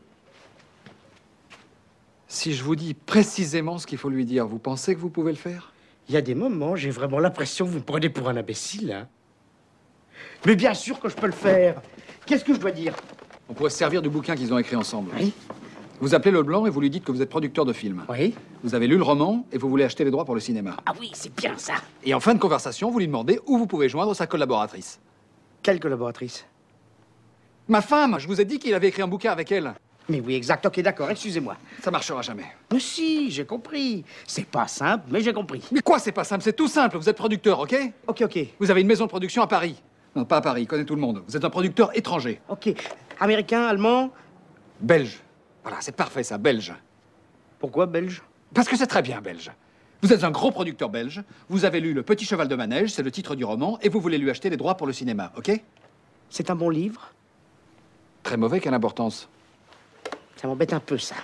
si 2.36 2.54
je 2.54 2.64
vous 2.64 2.76
dis 2.76 2.94
précisément 2.94 3.78
ce 3.78 3.88
qu'il 3.88 3.98
faut 3.98 4.10
lui 4.10 4.26
dire, 4.26 4.46
vous 4.46 4.60
pensez 4.60 4.94
que 4.94 5.00
vous 5.00 5.10
pouvez 5.10 5.32
le 5.32 5.38
faire? 5.38 5.72
Il 6.10 6.16
y 6.16 6.18
a 6.18 6.22
des 6.22 6.36
moments, 6.36 6.76
j'ai 6.76 6.90
vraiment 6.90 7.20
l'impression 7.20 7.66
que 7.66 7.72
vous 7.72 7.78
me 7.78 7.84
prenez 7.84 8.10
pour 8.10 8.28
un 8.28 8.36
imbécile. 8.36 8.92
Hein. 8.92 9.08
Mais 10.46 10.56
bien 10.56 10.74
sûr 10.74 11.00
que 11.00 11.08
je 11.08 11.16
peux 11.16 11.28
le 11.28 11.32
faire. 11.32 11.82
Qu'est-ce 12.26 12.44
que 12.44 12.54
je 12.54 12.60
dois 12.60 12.72
dire? 12.72 12.94
On 13.48 13.54
pourrait 13.54 13.70
se 13.70 13.78
servir 13.78 14.02
du 14.02 14.10
bouquin 14.10 14.36
qu'ils 14.36 14.54
ont 14.54 14.58
écrit 14.58 14.76
ensemble. 14.76 15.12
Oui. 15.18 15.34
Vous 16.02 16.14
appelez 16.14 16.32
le 16.32 16.44
blanc 16.44 16.66
et 16.66 16.70
vous 16.70 16.82
lui 16.82 16.90
dites 16.90 17.04
que 17.06 17.12
vous 17.12 17.22
êtes 17.22 17.30
producteur 17.30 17.66
de 17.66 17.74
films. 17.74 18.04
Oui. 18.10 18.34
Vous 18.64 18.76
avez 18.76 18.88
lu 18.88 18.98
le 18.98 19.04
roman 19.04 19.46
et 19.52 19.58
vous 19.58 19.70
voulez 19.70 19.84
acheter 19.86 20.04
les 20.04 20.12
droits 20.12 20.26
pour 20.26 20.36
le 20.36 20.42
cinéma. 20.42 20.76
Ah 20.86 20.94
oui, 21.00 21.10
c'est 21.14 21.34
bien 21.36 21.58
ça. 21.58 21.76
Et 22.04 22.14
en 22.14 22.20
fin 22.20 22.34
de 22.34 22.40
conversation, 22.40 22.92
vous 22.92 23.00
lui 23.00 23.08
demandez 23.08 23.40
où 23.46 23.58
vous 23.58 23.68
pouvez 23.68 23.88
joindre 23.88 24.14
sa 24.14 24.28
collaboratrice. 24.28 25.00
Quelle 25.64 25.80
collaboratrice? 25.80 26.46
Ma 27.68 27.82
femme 27.82 28.18
Je 28.20 28.28
vous 28.28 28.40
ai 28.42 28.46
dit 28.46 28.60
qu'il 28.60 28.74
avait 28.74 28.90
écrit 28.90 29.02
un 29.02 29.08
bouquin 29.08 29.32
avec 29.32 29.52
elle. 29.52 29.74
Mais 30.08 30.20
oui, 30.20 30.36
exact. 30.36 30.66
Ok, 30.66 30.80
d'accord, 30.82 31.10
excusez-moi. 31.10 31.56
Ça 31.82 31.90
marchera 31.90 32.22
jamais. 32.22 32.46
Mais 32.72 32.80
si, 32.80 33.32
j'ai 33.32 33.46
compris. 33.46 34.04
C'est 34.28 34.46
pas 34.46 34.68
simple, 34.68 35.06
mais 35.10 35.22
j'ai 35.22 35.34
compris. 35.34 35.64
Mais 35.72 35.82
quoi, 35.82 35.98
c'est 35.98 36.12
pas 36.12 36.24
simple? 36.24 36.44
C'est 36.44 36.56
tout 36.56 36.68
simple. 36.68 36.98
Vous 36.98 37.10
êtes 37.10 37.18
producteur, 37.18 37.60
ok? 37.60 37.76
Ok, 38.06 38.22
ok. 38.22 38.40
Vous 38.60 38.70
avez 38.70 38.82
une 38.82 38.88
maison 38.88 39.06
de 39.06 39.10
production 39.10 39.42
à 39.42 39.48
Paris. 39.48 39.82
Non, 40.16 40.26
pas 40.26 40.38
à 40.38 40.42
Paris, 40.42 40.62
il 40.64 40.68
connaît 40.68 40.86
tout 40.86 40.94
le 40.96 41.02
monde. 41.02 41.24
Vous 41.28 41.36
êtes 41.36 41.44
un 41.44 41.50
producteur 41.50 41.90
étranger. 41.98 42.40
Ok. 42.50 42.70
Américain, 43.20 43.64
allemand? 43.64 44.12
Belge. 44.80 45.22
Voilà, 45.66 45.82
c'est 45.82 45.96
parfait 45.96 46.22
ça, 46.22 46.38
belge. 46.38 46.74
Pourquoi 47.58 47.88
belge? 47.88 48.22
Parce 48.54 48.68
que 48.70 48.78
c'est 48.78 48.86
très 48.86 49.02
bien 49.02 49.20
belge. 49.20 49.52
Vous 50.04 50.14
êtes 50.14 50.24
un 50.24 50.30
gros 50.30 50.52
producteur 50.52 50.90
belge, 50.90 51.24
vous 51.50 51.66
avez 51.66 51.80
lu 51.80 51.94
Le 51.94 52.04
Petit 52.04 52.24
Cheval 52.24 52.48
de 52.48 52.56
Manège, 52.56 52.92
c'est 52.92 53.02
le 53.02 53.10
titre 53.10 53.34
du 53.36 53.44
roman, 53.44 53.80
et 53.82 53.90
vous 53.90 54.00
voulez 54.00 54.20
lui 54.20 54.30
acheter 54.30 54.52
les 54.52 54.58
droits 54.58 54.78
pour 54.78 54.86
le 54.86 54.94
cinéma, 54.94 55.32
ok? 55.36 55.52
C'est 56.30 56.52
un 56.52 56.56
bon 56.56 56.70
livre? 56.70 57.12
Très 58.22 58.38
mauvais, 58.38 58.60
quelle 58.60 58.76
importance? 58.76 59.28
Ça 60.36 60.48
m'embête 60.48 60.72
un 60.72 60.80
peu, 60.80 61.00
ça. 61.00 61.16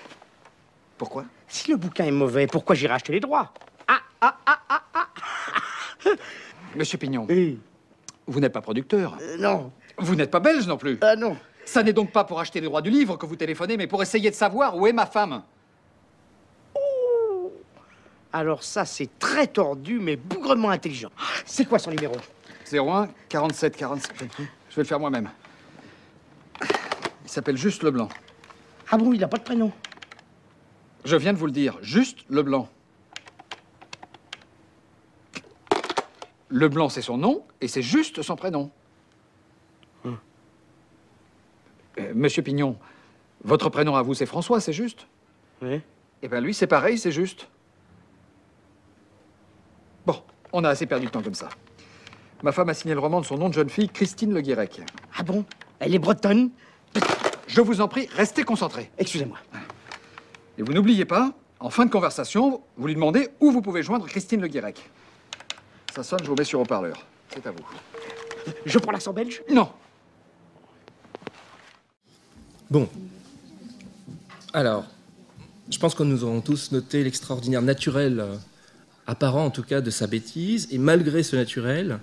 Pourquoi? 0.98 1.26
Si 1.48 1.70
le 1.70 1.78
bouquin 1.78 2.06
est 2.06 2.12
mauvais, 2.12 2.48
pourquoi 2.48 2.74
j'irai 2.74 2.96
acheter 2.96 3.14
les 3.14 3.20
droits? 3.20 3.54
Ah, 3.88 4.00
ah, 4.22 4.38
ah, 4.48 4.60
ah, 4.70 4.82
ah 4.96 6.10
Monsieur 6.76 6.98
Pignon, 6.98 7.28
Oui. 7.30 7.60
vous 8.26 8.40
n'êtes 8.40 8.54
pas 8.54 8.62
producteur. 8.62 9.18
Euh, 9.22 9.38
non. 9.38 9.72
Vous 10.00 10.16
n'êtes 10.16 10.32
pas 10.32 10.40
belge 10.40 10.66
non 10.66 10.78
plus. 10.78 10.98
Ah 11.02 11.16
non. 11.16 11.38
Ça 11.72 11.84
n'est 11.84 11.94
donc 11.94 12.12
pas 12.12 12.26
pour 12.26 12.38
acheter 12.38 12.60
les 12.60 12.68
droits 12.68 12.82
du 12.82 12.90
livre 12.90 13.16
que 13.16 13.26
vous 13.26 13.38
téléphonez, 13.38 13.78
mais 13.78 13.88
pour 13.88 14.02
essayer 14.02 14.30
de 14.30 14.36
savoir 14.36 14.76
où 14.76 14.88
est 14.88 14.92
ma 14.92 15.06
femme. 15.06 15.42
Alors 18.34 18.62
ça, 18.62 18.84
c'est 18.84 19.18
très 19.20 19.48
tordu, 19.48 19.98
mais 19.98 20.18
bougrement 20.18 20.70
intelligent. 20.70 21.12
C'est 21.46 21.64
quoi 21.64 21.80
son 21.80 21.92
numéro? 21.92 22.14
01 22.70 23.08
47 23.30 23.78
47. 23.78 24.32
Je 24.38 24.76
vais 24.76 24.82
le 24.82 24.84
faire 24.84 25.00
moi-même. 25.00 25.30
Il 27.24 27.30
s'appelle 27.30 27.56
Juste 27.56 27.84
Leblanc. 27.84 28.10
Ah 28.92 28.98
bon, 28.98 29.14
il 29.14 29.22
n'a 29.22 29.30
pas 29.30 29.38
de 29.38 29.44
prénom? 29.44 29.72
Je 31.06 31.16
viens 31.16 31.32
de 31.32 31.38
vous 31.38 31.46
le 31.46 31.54
dire, 31.54 31.78
Juste 31.82 32.26
Leblanc. 32.30 32.68
Leblanc, 36.50 36.90
c'est 36.90 37.02
son 37.02 37.18
nom, 37.18 37.46
et 37.62 37.70
c'est 37.70 37.82
juste 37.82 38.24
son 38.24 38.36
prénom. 38.36 38.70
Hum. 40.04 40.18
Euh, 42.00 42.12
Monsieur 42.16 42.42
Pignon, 42.42 42.78
votre 43.44 43.70
prénom 43.70 43.96
à 43.96 44.02
vous, 44.02 44.14
c'est 44.14 44.26
François, 44.26 44.60
c'est 44.62 44.74
juste 44.74 45.08
Oui. 45.62 45.82
Eh 46.24 46.28
bien, 46.28 46.40
lui, 46.40 46.54
c'est 46.54 46.68
pareil, 46.68 46.98
c'est 46.98 47.12
juste. 47.12 47.48
Bon, 50.06 50.22
on 50.54 50.64
a 50.64 50.70
assez 50.70 50.86
perdu 50.86 51.08
de 51.08 51.12
temps 51.12 51.24
comme 51.24 51.34
ça. 51.34 51.50
Ma 52.44 52.52
femme 52.52 52.70
a 52.70 52.74
signé 52.74 52.94
le 52.94 53.00
roman 53.00 53.22
de 53.22 53.26
son 53.26 53.38
nom 53.38 53.50
de 53.50 53.54
jeune 53.54 53.70
fille, 53.70 53.90
Christine 53.90 54.34
Le 54.34 54.42
Guirec. 54.42 54.82
Ah 55.18 55.24
bon? 55.24 55.46
Elle 55.80 55.96
est 55.96 56.00
bretonne? 56.00 56.52
Je 57.48 57.62
vous 57.62 57.82
en 57.82 57.88
prie, 57.88 58.08
restez 58.16 58.44
concentrés. 58.44 58.92
Excusez-moi. 58.98 59.38
Et 60.58 60.64
vous 60.64 60.74
n'oubliez 60.74 61.06
pas, 61.06 61.34
en 61.60 61.70
fin 61.70 61.86
de 61.86 61.92
conversation, 61.92 62.62
vous 62.78 62.88
lui 62.88 62.96
demandez 62.96 63.30
où 63.40 63.52
vous 63.52 63.62
pouvez 63.62 63.84
joindre 63.84 64.06
Christine 64.08 64.42
Le 64.42 64.48
Guirec. 64.48 64.90
Ça 65.94 66.04
sonne, 66.04 66.20
je 66.24 66.30
vous 66.30 66.36
mets 66.36 66.44
sur 66.44 66.60
haut-parleur. 66.60 67.06
C'est 67.30 67.46
à 67.46 67.52
vous. 67.52 67.66
Je 68.66 68.80
prends 68.80 68.92
l'accent 68.92 69.14
belge? 69.14 69.44
Non, 69.50 69.70
Bon. 72.72 72.88
Alors, 74.54 74.88
je 75.70 75.78
pense 75.78 75.94
que 75.94 76.04
nous 76.04 76.24
aurons 76.24 76.40
tous 76.40 76.72
noté 76.72 77.04
l'extraordinaire 77.04 77.62
naturel, 77.62 78.22
euh, 78.22 78.38
apparent 79.08 79.44
en 79.44 79.50
tout 79.50 79.64
cas, 79.64 79.82
de 79.82 79.90
sa 79.90 80.08
bêtise. 80.08 80.70
Et 80.72 80.78
malgré 80.78 81.22
ce 81.22 81.36
naturel, 81.36 82.00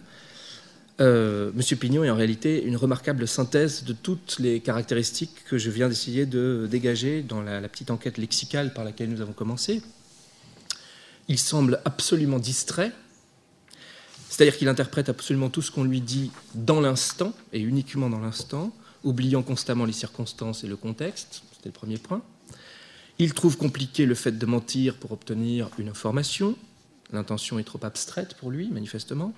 euh, 1.00 1.50
Monsieur 1.54 1.76
Pignon 1.76 2.04
est 2.04 2.10
en 2.10 2.16
réalité 2.16 2.62
une 2.62 2.76
remarquable 2.76 3.26
synthèse 3.26 3.84
de 3.84 3.94
toutes 3.94 4.36
les 4.40 4.60
caractéristiques 4.60 5.42
que 5.48 5.56
je 5.56 5.70
viens 5.70 5.88
d'essayer 5.88 6.26
de 6.26 6.68
dégager 6.70 7.22
dans 7.22 7.40
la, 7.40 7.62
la 7.62 7.68
petite 7.70 7.90
enquête 7.90 8.18
lexicale 8.18 8.74
par 8.74 8.84
laquelle 8.84 9.08
nous 9.08 9.22
avons 9.22 9.32
commencé. 9.32 9.80
Il 11.28 11.38
semble 11.38 11.80
absolument 11.86 12.38
distrait, 12.38 12.92
c'est-à-dire 14.28 14.58
qu'il 14.58 14.68
interprète 14.68 15.08
absolument 15.08 15.48
tout 15.48 15.62
ce 15.62 15.70
qu'on 15.70 15.84
lui 15.84 16.02
dit 16.02 16.30
dans 16.54 16.82
l'instant, 16.82 17.32
et 17.54 17.60
uniquement 17.60 18.10
dans 18.10 18.20
l'instant, 18.20 18.70
oubliant 19.04 19.42
constamment 19.42 19.84
les 19.84 19.92
circonstances 19.92 20.64
et 20.64 20.66
le 20.66 20.76
contexte, 20.76 21.42
c'était 21.52 21.68
le 21.68 21.72
premier 21.72 21.98
point. 21.98 22.22
Il 23.18 23.34
trouve 23.34 23.56
compliqué 23.56 24.06
le 24.06 24.14
fait 24.14 24.32
de 24.32 24.46
mentir 24.46 24.94
pour 24.94 25.12
obtenir 25.12 25.68
une 25.78 25.88
information. 25.88 26.56
L'intention 27.12 27.58
est 27.58 27.64
trop 27.64 27.80
abstraite 27.82 28.34
pour 28.34 28.50
lui, 28.50 28.68
manifestement. 28.68 29.32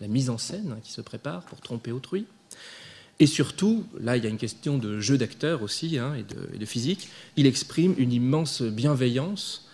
La 0.00 0.08
mise 0.08 0.28
en 0.28 0.38
scène 0.38 0.74
hein, 0.76 0.80
qui 0.82 0.92
se 0.92 1.00
prépare 1.00 1.42
pour 1.42 1.60
tromper 1.60 1.92
autrui. 1.92 2.26
Et 3.20 3.26
surtout, 3.26 3.84
là, 4.00 4.16
il 4.16 4.24
y 4.24 4.26
a 4.26 4.30
une 4.30 4.38
question 4.38 4.76
de 4.76 5.00
jeu 5.00 5.16
d'acteur 5.16 5.62
aussi 5.62 5.98
hein, 5.98 6.14
et, 6.14 6.22
de, 6.22 6.48
et 6.54 6.58
de 6.58 6.66
physique. 6.66 7.08
Il 7.36 7.46
exprime 7.46 7.94
une 7.96 8.12
immense 8.12 8.60
bienveillance 8.62 9.68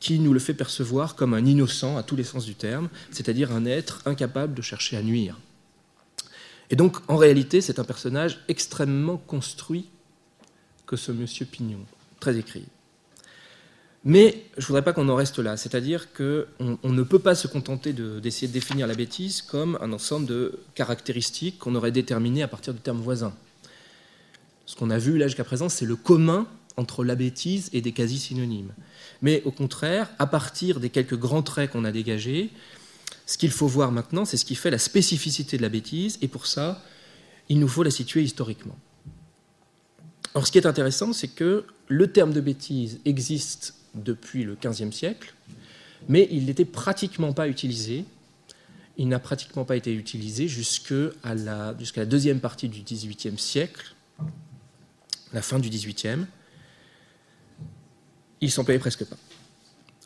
qui 0.00 0.18
nous 0.18 0.32
le 0.32 0.40
fait 0.40 0.54
percevoir 0.54 1.14
comme 1.14 1.34
un 1.34 1.44
innocent 1.44 1.96
à 1.96 2.02
tous 2.02 2.16
les 2.16 2.24
sens 2.24 2.44
du 2.44 2.56
terme, 2.56 2.88
c'est-à-dire 3.12 3.52
un 3.52 3.66
être 3.66 4.02
incapable 4.06 4.54
de 4.54 4.62
chercher 4.62 4.96
à 4.96 5.02
nuire. 5.02 5.38
Et 6.72 6.76
donc, 6.76 6.96
en 7.06 7.18
réalité, 7.18 7.60
c'est 7.60 7.78
un 7.78 7.84
personnage 7.84 8.40
extrêmement 8.48 9.18
construit 9.18 9.90
que 10.86 10.96
ce 10.96 11.12
monsieur 11.12 11.44
Pignon, 11.44 11.84
très 12.18 12.38
écrit. 12.38 12.64
Mais 14.04 14.42
je 14.56 14.62
ne 14.62 14.66
voudrais 14.68 14.82
pas 14.82 14.94
qu'on 14.94 15.08
en 15.10 15.14
reste 15.14 15.38
là, 15.38 15.56
c'est-à-dire 15.56 16.12
qu'on 16.14 16.78
on 16.82 16.92
ne 16.92 17.02
peut 17.02 17.18
pas 17.18 17.34
se 17.34 17.46
contenter 17.46 17.92
de- 17.92 18.18
d'essayer 18.18 18.48
de, 18.48 18.52
définir 18.52 18.86
la 18.86 18.94
bêtise 18.94 19.42
comme 19.42 19.78
un 19.80 19.92
ensemble 19.92 20.26
de 20.26 20.58
caractéristiques 20.74 21.58
qu'on 21.58 21.74
aurait 21.74 21.92
déterminées 21.92 22.42
à 22.42 22.48
partir 22.48 22.72
de 22.72 22.78
termes 22.78 23.00
voisins. 23.00 23.34
Ce 24.64 24.74
qu'on 24.74 24.90
a 24.90 24.98
vu 24.98 25.18
là 25.18 25.28
jusqu'à 25.28 25.44
présent, 25.44 25.68
c'est 25.68 25.86
le 25.86 25.94
commun 25.94 26.48
entre 26.78 27.04
la 27.04 27.14
bêtise 27.14 27.68
et 27.74 27.82
des 27.82 27.92
quasi-synonymes. 27.92 28.72
Mais 29.20 29.42
au 29.44 29.50
contraire, 29.52 30.10
à 30.18 30.26
partir 30.26 30.80
des 30.80 30.88
quelques 30.88 31.18
grands 31.18 31.42
traits 31.42 31.70
qu'on 31.70 31.84
a 31.84 31.92
dégagés, 31.92 32.50
ce 33.32 33.38
qu'il 33.38 33.50
faut 33.50 33.66
voir 33.66 33.92
maintenant, 33.92 34.26
c'est 34.26 34.36
ce 34.36 34.44
qui 34.44 34.54
fait 34.54 34.70
la 34.70 34.76
spécificité 34.76 35.56
de 35.56 35.62
la 35.62 35.70
bêtise, 35.70 36.18
et 36.20 36.28
pour 36.28 36.46
ça, 36.46 36.82
il 37.48 37.58
nous 37.60 37.68
faut 37.68 37.82
la 37.82 37.90
situer 37.90 38.22
historiquement. 38.22 38.76
Alors, 40.34 40.46
ce 40.46 40.52
qui 40.52 40.58
est 40.58 40.66
intéressant, 40.66 41.14
c'est 41.14 41.28
que 41.28 41.64
le 41.88 42.12
terme 42.12 42.34
de 42.34 42.42
bêtise 42.42 43.00
existe 43.06 43.74
depuis 43.94 44.44
le 44.44 44.54
XVe 44.54 44.92
siècle, 44.92 45.32
mais 46.10 46.28
il 46.30 46.44
n'était 46.44 46.66
pratiquement 46.66 47.32
pas 47.32 47.48
utilisé. 47.48 48.04
Il 48.98 49.08
n'a 49.08 49.18
pratiquement 49.18 49.64
pas 49.64 49.76
été 49.76 49.94
utilisé 49.94 50.46
jusqu'à 50.46 51.08
la, 51.24 51.72
deuxième 52.04 52.38
partie 52.38 52.68
du 52.68 52.82
XVIIIe 52.82 53.38
siècle, 53.38 53.94
la 55.32 55.40
fin 55.40 55.58
du 55.58 55.70
XVIIIe. 55.70 56.26
Il 58.42 58.50
s'employait 58.50 58.78
presque 58.78 59.06
pas. 59.06 59.16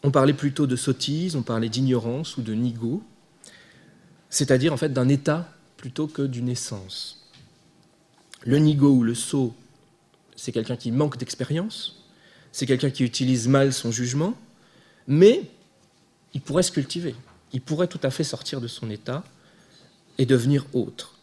On 0.05 0.13
parlait 0.13 0.33
plutôt 0.33 0.69
de 0.69 0.77
sottise, 0.77 1.35
on 1.35 1.43
parlait 1.43 1.69
d'ignorance 1.69 2.37
ou 2.37 2.43
de 2.43 2.55
nigo, 2.55 3.03
c'est-à-dire 4.37 4.75
en 4.75 4.77
fait 4.77 4.93
d'un 4.93 5.09
état 5.09 5.51
plutôt 5.79 6.09
que 6.09 6.21
d'une 6.21 6.51
essence. 6.51 7.27
Le 8.45 8.59
nigo 8.59 8.91
ou 8.91 9.03
le 9.03 9.15
sot, 9.15 9.55
c'est 10.37 10.53
quelqu'un 10.53 10.77
qui 10.77 10.91
manque 10.91 11.17
d'expérience, 11.17 12.05
c'est 12.53 12.67
quelqu'un 12.67 12.91
qui 12.91 13.03
utilise 13.03 13.49
mal 13.49 13.73
son 13.73 13.91
jugement, 13.91 14.35
mais 15.09 15.45
il 16.35 16.43
pourrait 16.43 16.65
se 16.65 16.71
cultiver, 16.71 17.15
il 17.55 17.63
pourrait 17.63 17.87
tout 17.87 18.01
à 18.03 18.11
fait 18.11 18.25
sortir 18.25 18.61
de 18.61 18.69
son 18.69 18.91
état 18.91 19.25
et 20.19 20.27
devenir 20.27 20.67
autre. 20.75 21.15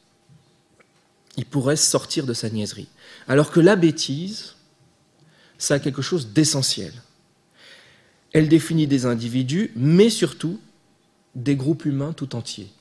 Il 1.38 1.46
pourrait 1.46 1.76
sortir 1.76 2.26
de 2.26 2.34
sa 2.34 2.50
niaiserie. 2.50 2.90
Alors 3.28 3.52
que 3.52 3.60
la 3.60 3.76
bêtise, 3.76 4.56
ça 5.60 5.76
a 5.76 5.80
quelque 5.80 6.02
chose 6.02 6.30
d'essentiel. 6.30 6.94
Elle 8.32 8.50
définit 8.50 8.88
des 8.88 9.06
individus, 9.06 9.72
mais 9.76 10.10
surtout 10.10 10.60
des 11.36 11.56
groupes 11.56 11.86
humains 11.86 12.14
tout 12.14 12.36
entiers. 12.36 12.72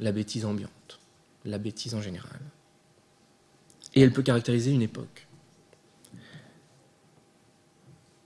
La 0.00 0.12
bêtise 0.12 0.44
ambiante, 0.44 0.98
la 1.44 1.58
bêtise 1.58 1.94
en 1.94 2.02
général. 2.02 2.40
Et 3.94 4.00
elle 4.00 4.12
peut 4.12 4.22
caractériser 4.22 4.72
une 4.72 4.82
époque. 4.82 5.26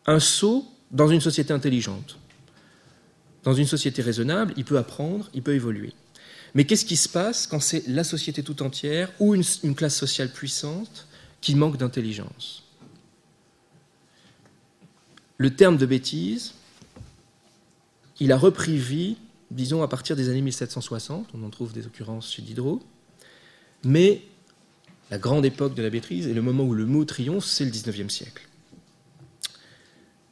Un 0.06 0.20
sot 0.20 0.64
dans 0.90 1.08
une 1.08 1.20
société 1.20 1.52
intelligente, 1.52 2.18
dans 3.44 3.54
une 3.54 3.66
société 3.66 4.02
raisonnable, 4.02 4.54
il 4.56 4.64
peut 4.64 4.78
apprendre, 4.78 5.28
il 5.34 5.42
peut 5.42 5.54
évoluer. 5.54 5.92
Mais 6.54 6.64
qu'est-ce 6.64 6.86
qui 6.86 6.96
se 6.96 7.08
passe 7.08 7.46
quand 7.46 7.60
c'est 7.60 7.86
la 7.86 8.04
société 8.04 8.42
tout 8.42 8.62
entière 8.62 9.12
ou 9.20 9.34
une, 9.34 9.44
une 9.62 9.74
classe 9.74 9.96
sociale 9.96 10.30
puissante 10.30 11.06
qui 11.40 11.54
manque 11.54 11.76
d'intelligence? 11.76 12.64
Le 15.36 15.54
terme 15.54 15.76
de 15.76 15.86
bêtise, 15.86 16.54
il 18.18 18.32
a 18.32 18.36
repris 18.36 18.76
vie, 18.76 19.16
disons, 19.50 19.82
à 19.82 19.88
partir 19.88 20.16
des 20.16 20.28
années 20.28 20.42
1760, 20.42 21.30
on 21.34 21.42
en 21.42 21.50
trouve 21.50 21.72
des 21.72 21.86
occurrences 21.86 22.32
chez 22.32 22.42
Diderot, 22.42 22.82
mais 23.84 24.22
la 25.10 25.18
grande 25.18 25.46
époque 25.46 25.74
de 25.74 25.82
la 25.82 25.90
bêtise 25.90 26.26
et 26.26 26.34
le 26.34 26.42
moment 26.42 26.64
où 26.64 26.74
le 26.74 26.86
mot 26.86 27.04
triomphe, 27.04 27.44
c'est 27.44 27.64
le 27.64 27.70
XIXe 27.70 28.12
siècle. 28.12 28.46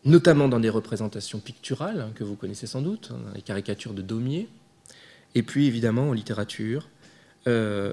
Notamment 0.04 0.49
dans 0.49 0.61
des 0.61 0.68
représentations 0.68 1.40
picturales, 1.40 2.00
hein, 2.00 2.12
que 2.14 2.25
vous 2.25 2.37
connaissez 2.37 2.66
sans 2.66 2.82
doute, 2.82 3.11
hein, 3.12 3.32
les 3.35 3.42
caricatures 3.42 3.94
de 3.94 4.02
Daumier, 4.02 4.49
et 5.35 5.42
puis 5.42 5.66
évidemment 5.66 6.11
en 6.11 6.12
littérature, 6.12 6.88
euh, 7.46 7.92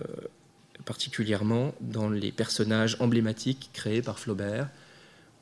particulièrement 0.86 1.74
dans 1.82 2.10
les 2.10 2.32
personnages 2.32 2.98
emblématiques 3.00 3.70
créés 3.74 4.02
par 4.02 4.20
Flaubert, 4.20 4.70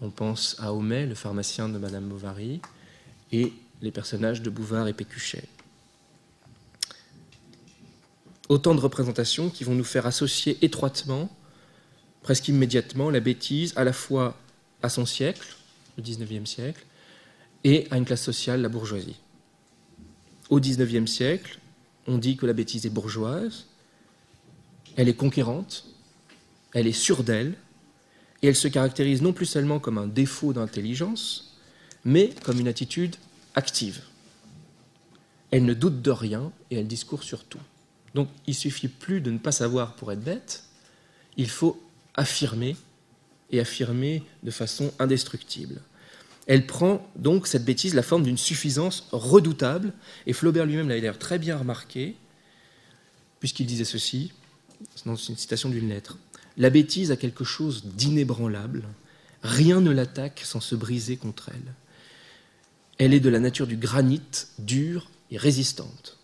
On 0.03 0.09
pense 0.09 0.55
à 0.59 0.73
Homais, 0.73 1.05
le 1.05 1.13
pharmacien 1.13 1.69
de 1.69 1.77
Madame 1.77 2.07
Bovary, 2.07 2.59
et 3.31 3.53
les 3.81 3.91
personnages 3.91 4.41
de 4.41 4.49
Bouvard 4.49 4.87
et 4.87 4.93
Pécuchet. 4.93 5.43
Autant 8.49 8.75
de 8.75 8.79
représentations 8.79 9.49
qui 9.49 9.63
vont 9.63 9.75
nous 9.75 9.83
faire 9.83 10.05
associer 10.05 10.57
étroitement, 10.61 11.29
presque 12.21 12.47
immédiatement, 12.47 13.09
la 13.09 13.19
bêtise 13.19 13.73
à 13.75 13.83
la 13.83 13.93
fois 13.93 14.37
à 14.81 14.89
son 14.89 15.05
siècle, 15.05 15.55
le 15.97 16.03
XIXe 16.03 16.49
siècle, 16.49 16.85
et 17.63 17.87
à 17.91 17.97
une 17.97 18.05
classe 18.05 18.23
sociale, 18.23 18.61
la 18.61 18.69
bourgeoisie. 18.69 19.17
Au 20.49 20.59
XIXe 20.59 21.09
siècle, 21.09 21.59
on 22.07 22.17
dit 22.17 22.35
que 22.35 22.45
la 22.45 22.53
bêtise 22.53 22.85
est 22.85 22.89
bourgeoise, 22.89 23.67
elle 24.97 25.07
est 25.07 25.15
conquérante, 25.15 25.85
elle 26.73 26.87
est 26.87 26.91
sûre 26.91 27.23
d'elle, 27.23 27.55
et 28.41 28.47
elle 28.47 28.55
se 28.55 28.67
caractérise 28.67 29.21
non 29.21 29.33
plus 29.33 29.45
seulement 29.45 29.79
comme 29.79 29.97
un 29.97 30.07
défaut 30.07 30.51
d'intelligence, 30.51 31.57
mais 32.03 32.31
comme 32.43 32.59
une 32.59 32.67
attitude 32.67 33.15
active. 33.55 34.01
Elle 35.51 35.65
ne 35.65 35.73
doute 35.73 36.01
de 36.01 36.11
rien 36.11 36.51
et 36.71 36.77
elle 36.77 36.87
discourt 36.87 37.23
sur 37.23 37.43
tout. 37.43 37.59
Donc 38.13 38.29
il 38.47 38.55
suffit 38.55 38.87
plus 38.87 39.21
de 39.21 39.31
ne 39.31 39.37
pas 39.37 39.51
savoir 39.51 39.95
pour 39.95 40.11
être 40.11 40.23
bête, 40.23 40.63
il 41.37 41.49
faut 41.49 41.81
affirmer 42.15 42.75
et 43.51 43.59
affirmer 43.59 44.23
de 44.43 44.51
façon 44.51 44.91
indestructible. 44.99 45.81
Elle 46.47 46.65
prend 46.65 47.07
donc 47.15 47.47
cette 47.47 47.65
bêtise 47.65 47.93
la 47.93 48.03
forme 48.03 48.23
d'une 48.23 48.37
suffisance 48.37 49.07
redoutable, 49.11 49.93
et 50.25 50.33
Flaubert 50.33 50.65
lui-même 50.65 50.89
l'avait 50.89 51.01
d'ailleurs 51.01 51.19
très 51.19 51.39
bien 51.39 51.57
remarqué, 51.57 52.15
puisqu'il 53.39 53.65
disait 53.65 53.85
ceci, 53.85 54.33
dans 55.05 55.15
une 55.15 55.37
citation 55.37 55.69
d'une 55.69 55.89
lettre. 55.89 56.17
La 56.57 56.69
bêtise 56.69 57.11
a 57.11 57.15
quelque 57.15 57.43
chose 57.43 57.85
d'inébranlable, 57.85 58.83
rien 59.43 59.81
ne 59.81 59.91
l'attaque 59.91 60.41
sans 60.43 60.59
se 60.59 60.75
briser 60.75 61.17
contre 61.17 61.49
elle. 61.49 61.73
Elle 62.97 63.13
est 63.13 63.19
de 63.19 63.29
la 63.29 63.39
nature 63.39 63.67
du 63.67 63.77
granit, 63.77 64.21
dure 64.59 65.09
et 65.31 65.37
résistante. 65.37 66.17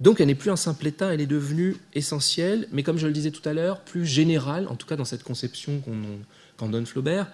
Donc 0.00 0.20
elle 0.20 0.28
n'est 0.28 0.34
plus 0.34 0.50
un 0.50 0.56
simple 0.56 0.86
état, 0.86 1.12
elle 1.12 1.20
est 1.20 1.26
devenue 1.26 1.76
essentielle, 1.94 2.66
mais 2.72 2.82
comme 2.82 2.96
je 2.96 3.06
le 3.06 3.12
disais 3.12 3.30
tout 3.30 3.46
à 3.46 3.52
l'heure, 3.52 3.80
plus 3.82 4.06
générale, 4.06 4.66
en 4.68 4.74
tout 4.74 4.86
cas 4.86 4.96
dans 4.96 5.04
cette 5.04 5.22
conception 5.22 5.82
qu'en 6.56 6.68
donne 6.68 6.86
Flaubert, 6.86 7.30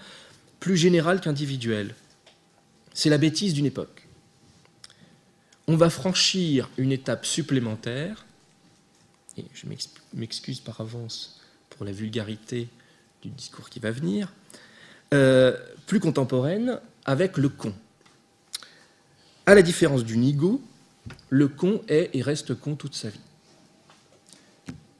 plus 0.58 0.76
générale 0.76 1.20
qu'individuelle. 1.20 1.94
C'est 2.92 3.10
la 3.10 3.18
bêtise 3.18 3.54
d'une 3.54 3.66
époque. 3.66 4.08
On 5.68 5.76
va 5.76 5.90
franchir 5.90 6.68
une 6.76 6.90
étape 6.90 7.24
supplémentaire, 7.24 8.26
et 9.38 9.44
je 9.54 9.66
m'excuse 10.14 10.60
par 10.60 10.80
avance 10.80 11.40
pour 11.70 11.84
la 11.84 11.92
vulgarité 11.92 12.68
du 13.22 13.28
discours 13.28 13.68
qui 13.68 13.78
va 13.78 13.92
venir, 13.92 14.32
euh, 15.14 15.56
plus 15.86 16.00
contemporaine 16.00 16.80
avec 17.04 17.36
le 17.36 17.48
con. 17.48 17.72
À 19.44 19.54
la 19.54 19.62
différence 19.62 20.04
du 20.04 20.16
nigo, 20.16 20.60
le 21.30 21.48
con 21.48 21.82
est 21.88 22.10
et 22.12 22.22
reste 22.22 22.54
con 22.54 22.76
toute 22.76 22.94
sa 22.94 23.08
vie. 23.08 23.20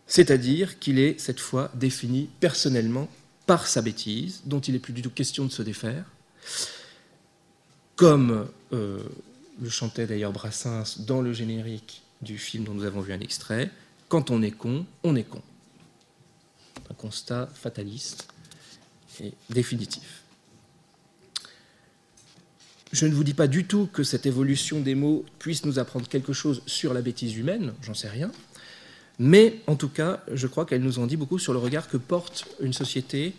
C'est-à-dire 0.07 0.79
qu'il 0.79 0.99
est 0.99 1.19
cette 1.19 1.41
fois 1.41 1.71
défini 1.75 2.29
personnellement 2.41 3.09
par 3.47 3.67
sa 3.67 3.83
bêtise, 3.83 4.43
dont 4.45 4.61
il 4.61 4.75
n'est 4.75 4.81
plus 4.81 4.93
du 4.93 5.03
tout 5.03 5.11
question 5.11 5.45
de 5.45 5.51
se 5.51 5.63
défaire, 5.63 6.05
comme 7.97 8.49
euh, 8.73 9.03
le 9.61 9.71
chantait 9.71 10.07
d'ailleurs 10.07 10.33
Brassens 10.33 11.01
dans 11.01 11.23
le 11.23 11.33
générique 11.33 12.03
du 12.23 12.39
film 12.39 12.65
dont 12.65 12.75
nous 12.75 12.85
avons 12.85 13.01
vu 13.01 13.13
un 13.13 13.21
extrait, 13.21 13.71
quand 14.09 14.31
on 14.31 14.43
est 14.43 14.53
con, 14.53 14.87
on 15.03 15.17
est 15.17 15.25
con. 15.25 15.43
Un 16.91 16.95
constat 16.95 17.49
fataliste 17.55 18.29
et 19.21 19.33
définitif. 19.51 20.23
Je 22.92 23.07
ne 23.07 23.14
vous 23.14 23.25
dis 23.25 23.35
pas 23.35 23.49
du 23.49 23.64
tout 23.64 23.88
que 23.92 24.05
cette 24.05 24.27
évolution 24.27 24.81
des 24.81 24.94
mots 24.94 25.25
puisse 25.38 25.64
nous 25.64 25.79
apprendre 25.79 26.09
quelque 26.09 26.33
chose 26.33 26.62
sur 26.66 26.94
la 26.94 27.03
bêtise 27.03 27.37
humaine, 27.37 27.75
j'en 27.83 27.94
sais 27.94 28.09
rien, 28.09 28.31
mais 29.18 29.61
en 29.66 29.77
tout 29.77 29.88
cas, 29.88 30.22
je 30.33 30.46
crois 30.46 30.66
qu'elle 30.66 30.83
nous 30.83 30.99
en 30.99 31.07
dit 31.07 31.16
beaucoup 31.16 31.38
sur 31.38 31.53
le 31.53 31.59
regard 31.59 31.88
que 31.88 31.96
porte 31.96 32.46
une 32.61 32.72
société 32.72 33.35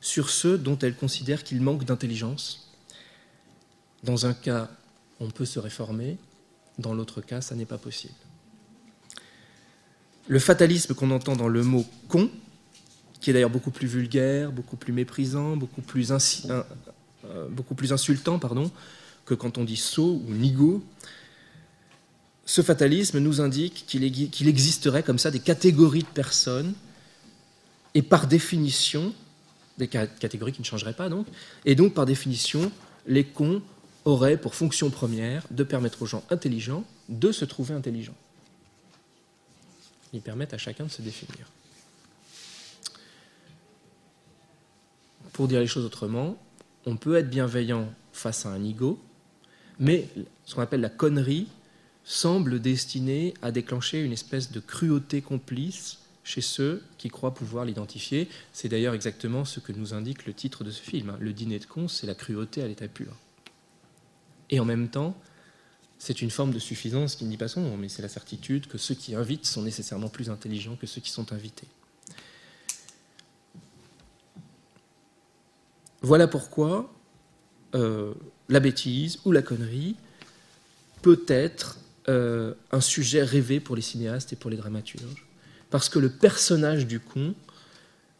sur 0.00 0.30
ceux 0.30 0.56
dont 0.56 0.78
elle 0.78 0.94
considère 0.94 1.42
qu'ils 1.42 1.60
manquent 1.60 1.84
d'intelligence. 1.84 2.72
Dans 4.04 4.26
un 4.26 4.34
cas, 4.34 4.70
on 5.18 5.30
peut 5.30 5.44
se 5.44 5.58
réformer, 5.58 6.16
dans 6.78 6.94
l'autre 6.94 7.20
cas, 7.20 7.40
ça 7.40 7.54
n'est 7.54 7.66
pas 7.66 7.78
possible. 7.78 8.14
Le 10.28 10.38
fatalisme 10.38 10.94
qu'on 10.94 11.10
entend 11.10 11.36
dans 11.36 11.48
le 11.48 11.62
mot 11.62 11.84
con, 12.08 12.30
qui 13.20 13.30
est 13.30 13.32
d'ailleurs 13.32 13.50
beaucoup 13.50 13.70
plus 13.70 13.88
vulgaire, 13.88 14.52
beaucoup 14.52 14.76
plus 14.76 14.92
méprisant, 14.92 15.56
beaucoup 15.56 15.82
plus, 15.82 16.12
beaucoup 17.50 17.74
plus 17.74 17.92
insultant 17.92 18.38
pardon, 18.38 18.70
que 19.24 19.34
quand 19.34 19.58
on 19.58 19.64
dit 19.64 19.76
sot 19.76 20.22
ou 20.26 20.32
nigo, 20.32 20.84
ce 22.44 22.62
fatalisme 22.62 23.18
nous 23.18 23.40
indique 23.40 23.84
qu'il 23.86 24.48
existerait 24.48 25.02
comme 25.02 25.18
ça 25.18 25.30
des 25.30 25.40
catégories 25.40 26.02
de 26.02 26.08
personnes, 26.08 26.74
et 27.94 28.02
par 28.02 28.26
définition, 28.26 29.12
des 29.78 29.88
catégories 29.88 30.52
qui 30.52 30.60
ne 30.60 30.66
changeraient 30.66 30.94
pas 30.94 31.08
donc, 31.08 31.26
et 31.64 31.74
donc 31.74 31.94
par 31.94 32.06
définition, 32.06 32.70
les 33.06 33.24
cons 33.24 33.62
auraient 34.04 34.36
pour 34.36 34.54
fonction 34.54 34.90
première 34.90 35.44
de 35.50 35.64
permettre 35.64 36.02
aux 36.02 36.06
gens 36.06 36.22
intelligents 36.30 36.84
de 37.08 37.32
se 37.32 37.44
trouver 37.44 37.74
intelligents. 37.74 38.14
Ils 40.12 40.20
permettent 40.20 40.54
à 40.54 40.58
chacun 40.58 40.84
de 40.84 40.90
se 40.90 41.02
définir. 41.02 41.46
Pour 45.32 45.48
dire 45.48 45.60
les 45.60 45.66
choses 45.66 45.84
autrement, 45.84 46.38
on 46.86 46.96
peut 46.96 47.16
être 47.16 47.28
bienveillant 47.28 47.92
face 48.12 48.46
à 48.46 48.50
un 48.50 48.64
ego, 48.64 48.98
mais 49.78 50.08
ce 50.44 50.54
qu'on 50.54 50.62
appelle 50.62 50.80
la 50.80 50.88
connerie 50.88 51.48
semble 52.04 52.60
destinée 52.60 53.34
à 53.42 53.50
déclencher 53.50 54.00
une 54.00 54.12
espèce 54.12 54.52
de 54.52 54.60
cruauté 54.60 55.20
complice 55.20 55.98
chez 56.22 56.40
ceux 56.40 56.82
qui 56.98 57.08
croient 57.08 57.34
pouvoir 57.34 57.64
l'identifier. 57.64 58.28
C'est 58.52 58.68
d'ailleurs 58.68 58.94
exactement 58.94 59.44
ce 59.44 59.60
que 59.60 59.72
nous 59.72 59.92
indique 59.92 60.26
le 60.26 60.32
titre 60.32 60.64
de 60.64 60.70
ce 60.70 60.80
film. 60.80 61.10
Hein. 61.10 61.18
Le 61.20 61.32
dîner 61.32 61.58
de 61.58 61.66
cons, 61.66 61.88
c'est 61.88 62.06
la 62.06 62.14
cruauté 62.14 62.62
à 62.62 62.68
l'état 62.68 62.88
pur. 62.88 63.16
Et 64.50 64.60
en 64.60 64.64
même 64.64 64.88
temps, 64.88 65.16
c'est 65.98 66.22
une 66.22 66.30
forme 66.30 66.52
de 66.52 66.58
suffisance 66.58 67.16
qui 67.16 67.24
ne 67.24 67.30
dit 67.30 67.36
pas 67.36 67.48
son 67.48 67.62
nom, 67.62 67.76
mais 67.76 67.88
c'est 67.88 68.02
la 68.02 68.08
certitude 68.08 68.66
que 68.66 68.78
ceux 68.78 68.94
qui 68.94 69.14
invitent 69.14 69.46
sont 69.46 69.62
nécessairement 69.62 70.08
plus 70.08 70.30
intelligents 70.30 70.76
que 70.76 70.86
ceux 70.86 71.00
qui 71.00 71.10
sont 71.10 71.32
invités. 71.32 71.66
Voilà 76.02 76.28
pourquoi 76.28 76.92
euh, 77.74 78.14
la 78.48 78.60
bêtise 78.60 79.18
ou 79.24 79.32
la 79.32 79.42
connerie 79.42 79.96
peut 81.02 81.24
être 81.26 81.78
euh, 82.08 82.54
un 82.70 82.80
sujet 82.80 83.22
rêvé 83.22 83.60
pour 83.60 83.76
les 83.76 83.82
cinéastes 83.82 84.32
et 84.32 84.36
pour 84.36 84.50
les 84.50 84.56
dramaturges, 84.56 85.26
parce 85.70 85.88
que 85.88 85.98
le 85.98 86.10
personnage 86.10 86.86
du 86.86 87.00
con 87.00 87.34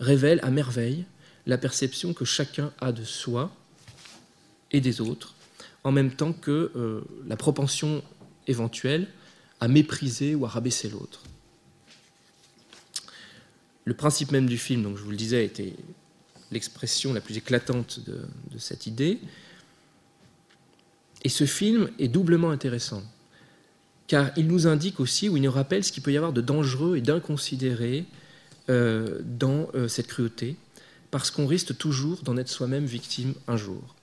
révèle 0.01 0.41
à 0.43 0.51
merveille 0.51 1.05
la 1.47 1.59
perception 1.59 2.13
que 2.13 2.25
chacun 2.25 2.73
a 2.81 2.93
de 2.93 3.05
soi 3.05 3.55
et 4.73 4.81
des 4.81 5.01
autres, 5.01 5.35
en 5.85 5.93
même 5.93 6.11
temps 6.11 6.33
que 6.33 6.73
euh, 6.75 7.03
la 7.27 7.37
propension 7.37 8.03
éventuelle 8.49 9.07
à 9.61 9.69
mépriser 9.69 10.35
ou 10.35 10.45
à 10.45 10.49
rabaisser 10.49 10.89
l'autre. 10.89 11.23
Le 13.85 13.95
principe 13.95 14.33
même 14.33 14.49
du 14.49 14.59
film, 14.59 14.83
donc 14.83 14.97
je 14.97 15.03
vous 15.03 15.11
le 15.11 15.17
disais, 15.17 15.45
était 15.45 15.75
l'expression 16.51 17.13
la 17.13 17.21
plus 17.21 17.37
éclatante 17.37 18.01
de, 18.07 18.19
cette 18.59 18.87
idée. 18.87 19.19
Et 21.23 21.29
ce 21.29 21.45
film 21.45 21.91
est 21.99 22.09
doublement 22.09 22.51
intéressant, 22.51 23.03
car 24.07 24.31
il 24.37 24.47
nous 24.47 24.67
indique 24.67 25.01
aussi, 25.01 25.29
ou 25.29 25.37
il 25.37 25.43
nous 25.43 25.51
rappelle 25.51 25.83
ce 25.83 25.93
qu'il 25.93 26.03
peut 26.03 26.13
y 26.13 26.17
avoir 26.17 26.33
de 26.33 26.41
dangereux 26.41 26.97
et 26.97 27.01
d'inconsidéré 27.01 28.05
euh, 28.69 29.21
dans 29.25 29.69
euh, 29.75 29.89
cette 29.89 30.07
cruauté, 30.07 30.57
parce 31.11 31.31
qu'on 31.31 31.47
risque 31.47 31.77
toujours 31.77 32.23
d'en 32.23 32.37
être 32.37 32.49
soi-même 32.49 32.85
victime 32.85 33.35
un 33.49 33.57
jour. 33.57 33.97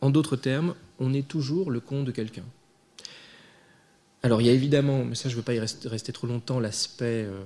En 0.00 0.10
d'autres 0.10 0.36
termes, 0.36 0.74
on 0.98 1.12
est 1.12 1.26
toujours 1.26 1.70
le 1.70 1.80
con 1.80 2.02
de 2.02 2.10
quelqu'un. 2.10 2.44
Alors 4.22 4.40
il 4.40 4.46
y 4.46 4.50
a 4.50 4.52
évidemment, 4.52 5.04
mais 5.04 5.14
ça 5.14 5.28
je 5.28 5.34
ne 5.34 5.36
veux 5.38 5.44
pas 5.44 5.54
y 5.54 5.60
rester, 5.60 6.12
trop 6.12 6.26
longtemps, 6.26 6.60
l'aspect 6.60 7.24
euh, 7.24 7.42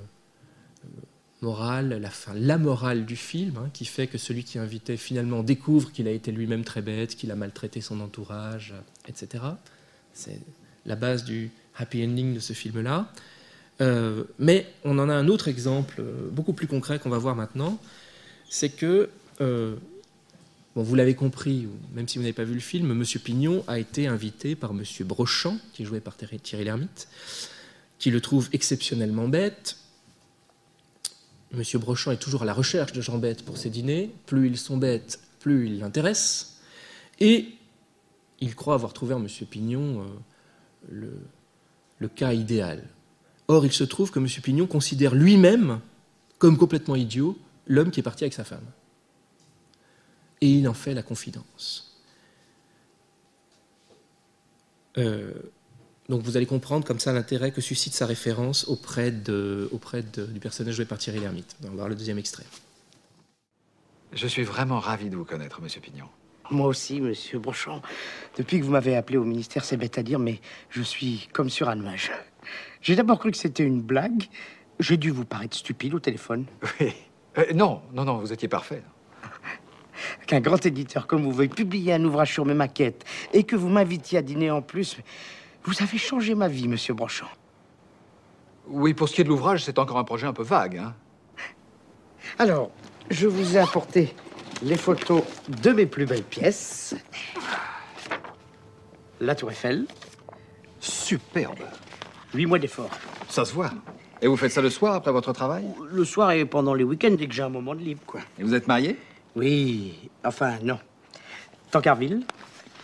la, 1.45 2.59
morale 2.59 3.05
du 3.05 3.17
film, 3.17 3.57
hein, 3.57 3.71
qui 3.73 3.85
fait 3.85 4.07
que 4.07 4.19
celui 4.19 4.45
qui 4.45 4.59
invitait 4.59 4.97
finalement 4.97 5.43
découvre 5.43 5.93
qu'il 5.93 6.09
a 6.09 6.11
été 6.11 6.33
lui-même 6.33 6.65
très 6.65 6.83
bête, 6.83 7.17
qu'il 7.17 7.31
a 7.31 7.37
maltraité 7.37 7.81
son 7.81 8.01
entourage, 8.01 8.75
etc. 9.09 9.45
C'est 10.13 10.41
la 10.87 10.97
base 10.97 11.25
du 11.25 11.51
happy 11.77 12.05
ending 12.05 12.35
de 12.35 12.41
ce 12.41 12.53
film-là. 12.53 13.11
Euh, 13.81 14.25
mais 14.39 14.67
on 14.85 14.99
en 14.99 15.09
a 15.09 15.15
un 15.15 15.29
autre 15.29 15.49
exemple 15.49 15.97
euh, 15.99 16.29
beaucoup 16.31 16.53
plus 16.53 16.69
concret 16.69 17.01
qu'on 17.01 17.11
va 17.11 17.19
voir 17.19 17.35
maintenant, 17.35 17.81
c'est 18.49 18.69
que 18.69 19.11
vous 20.83 20.95
l'avez 20.97 21.15
compris, 21.15 21.69
même 21.95 22.09
si 22.09 22.19
vous 22.19 22.25
n'avez 22.25 22.33
pas 22.33 22.45
vu 22.45 22.55
le 22.55 22.61
film, 22.61 22.91
M. 22.91 23.05
Pignon 23.23 23.63
a 23.69 23.79
été 23.79 24.09
invité 24.09 24.57
par 24.57 24.73
M. 24.73 24.83
Brochant, 25.01 25.59
qui 25.73 25.83
est 25.83 25.87
joué 25.87 26.01
par 26.01 26.17
Thierry 26.17 26.65
Lhermitte, 26.65 27.07
qui 27.99 28.11
le 28.11 28.21
trouve 28.21 28.49
exceptionnellement 28.53 29.29
bête, 29.29 29.77
Monsieur 31.55 31.79
Brochant 31.79 32.11
est 32.11 32.17
toujours 32.17 32.43
à 32.43 32.45
la 32.45 32.53
recherche 32.53 32.93
de 32.93 33.01
gens 33.01 33.19
bêtes 33.19 33.45
pour 33.45 33.57
ses 33.57 33.71
dîners. 33.71 34.11
Plus 34.27 34.49
ils 34.49 34.59
sont 34.59 34.77
bêtes, 34.77 35.21
plus 35.41 35.67
ils 35.67 35.79
l'intéressent. 35.79 36.59
Et 37.21 37.49
il 38.41 38.55
croit 38.55 38.75
avoir 38.75 38.93
trouvé 38.93 39.15
en 39.15 39.21
Monsieur 39.21 39.47
Pignon 39.47 40.05
euh, 40.93 41.11
le, 41.99 42.09
cas 42.09 42.33
idéal. 42.33 42.83
Or, 43.49 43.65
il 43.65 43.73
se 43.73 43.85
trouve 43.85 44.11
que 44.11 44.19
M. 44.19 44.27
Pignon 44.27 44.67
considère 44.67 45.15
lui-même 45.15 45.81
comme 46.39 46.59
complètement 46.59 46.97
idiot 46.97 47.39
l'homme 47.67 47.91
qui 47.91 48.01
est 48.01 48.03
parti 48.03 48.25
avec 48.25 48.35
sa 48.35 48.45
femme. 48.45 48.65
Et 50.41 50.51
il 50.51 50.69
en 50.69 50.75
fait 50.75 50.93
la 50.93 51.03
confidence. 51.03 51.99
Euh, 54.99 55.33
donc 56.09 56.23
vous 56.23 56.37
allez 56.37 56.47
comprendre 56.47 56.87
comme 56.87 56.99
ça 56.99 57.13
l'intérêt 57.13 57.51
que 57.51 57.61
suscite 57.61 57.95
sa 57.95 58.07
référence 58.07 58.69
auprès, 58.69 59.11
de, 59.11 59.69
auprès 59.73 60.03
de, 60.03 60.27
du 60.27 60.41
personnage 60.41 60.75
joué 60.75 60.85
par 60.85 60.99
Thierry 60.99 61.21
Lhermitte. 61.21 61.57
On 61.65 61.69
va 61.69 61.75
voir 61.75 61.89
le 61.89 61.95
deuxième 61.95 62.19
extrait. 62.19 62.45
Je 64.13 64.27
suis 64.27 64.45
vraiment 64.45 64.79
ravi 64.79 65.11
de 65.11 65.17
vous 65.17 65.25
connaître, 65.25 65.61
Monsieur 65.61 65.81
Pignon. 65.81 66.07
Moi 66.51 66.69
aussi, 66.69 67.01
monsieur 67.01 67.39
Brochant. 67.39 67.81
Depuis 68.37 68.61
que 68.61 68.65
vous 68.65 68.71
m'avez 68.71 68.97
appelé 68.97 69.17
au 69.17 69.25
ministère, 69.25 69.65
c'est 69.65 69.79
bête 69.79 69.97
à 69.97 70.03
dire, 70.03 70.19
mais 70.19 70.41
je 70.69 70.83
suis 70.83 71.29
comme 71.33 71.49
sur 71.49 71.69
un 71.71 71.77
nuage. 71.77 72.13
J'ai 72.83 72.97
d'abord 72.97 73.19
cru 73.19 73.31
que 73.31 73.37
c'était 73.39 73.65
une 73.65 73.81
blague. 73.81 74.25
J'ai 74.79 74.99
dû 74.99 75.11
vous 75.11 75.25
paraître 75.25 75.57
stupide 75.57 75.95
au 75.95 76.01
téléphone. 76.01 76.45
Oui. 76.81 76.93
Euh, 77.37 77.53
non, 77.53 77.83
non, 77.93 78.05
non, 78.05 78.19
vous 78.19 78.33
étiez 78.33 78.47
parfait. 78.47 78.83
Qu'un 80.29 80.41
grand 80.41 80.65
éditeur 80.65 81.09
comme 81.09 81.25
vous 81.25 81.33
veuille 81.33 81.49
publier 81.49 81.95
un 81.95 82.05
ouvrage 82.05 82.33
sur 82.33 82.45
mes 82.45 82.55
maquettes 82.55 83.05
et 83.33 83.43
que 83.43 83.57
vous 83.57 83.69
m'invitiez 83.69 84.19
à 84.19 84.23
dîner 84.23 84.53
en 84.53 84.63
plus, 84.63 84.99
vous 85.65 85.83
avez 85.83 85.99
changé 85.99 86.35
ma 86.35 86.49
vie, 86.49 86.69
monsieur 86.69 86.95
Brochant. 86.95 87.29
Oui, 88.69 88.95
pour 88.95 89.09
ce 89.09 89.15
qui 89.15 89.21
est 89.21 89.25
de 89.25 89.29
l'ouvrage, 89.29 89.65
c'est 89.65 89.79
encore 89.79 89.99
un 89.99 90.05
projet 90.05 90.27
un 90.27 90.33
peu 90.33 90.43
vague. 90.43 90.79
Hein. 90.79 90.95
Alors, 92.39 92.71
je 93.11 93.27
vous 93.27 93.57
ai 93.57 93.61
apporté 93.61 94.15
les 94.63 94.77
photos 94.77 95.23
de 95.49 95.71
mes 95.71 95.87
plus 95.87 96.07
belles 96.07 96.23
pièces. 96.23 96.95
La 99.21 99.35
Tour 99.35 99.51
Eiffel, 99.51 99.87
Superbe. 100.81 101.59
huit 102.35 102.47
mois 102.47 102.59
d'effort. 102.59 102.91
Ça 103.29 103.45
se 103.45 103.53
voit. 103.53 103.71
Et 104.23 104.27
vous 104.27 104.37
faites 104.37 104.53
ça 104.53 104.63
le 104.63 104.71
soir 104.71 104.95
après 104.95 105.13
votre 105.13 105.33
travail? 105.33 105.67
Le 105.91 106.05
soir 106.05 106.33
et 106.33 106.45
pendant 106.45 106.75
les 106.75 106.85
week-ends, 106.85 107.15
dès 107.19 107.27
que 107.27 107.35
j'ai 107.35 107.43
un 107.43 107.49
moment 107.49 107.75
de 107.75 107.81
libre, 107.81 108.01
quoi. 108.07 108.21
Et 108.39 108.43
vous 108.43 108.55
êtes 108.55 108.67
marié? 108.67 108.99
Oui, 109.37 110.11
enfin, 110.25 110.59
non. 110.63 110.79
Tancarville, 111.71 112.25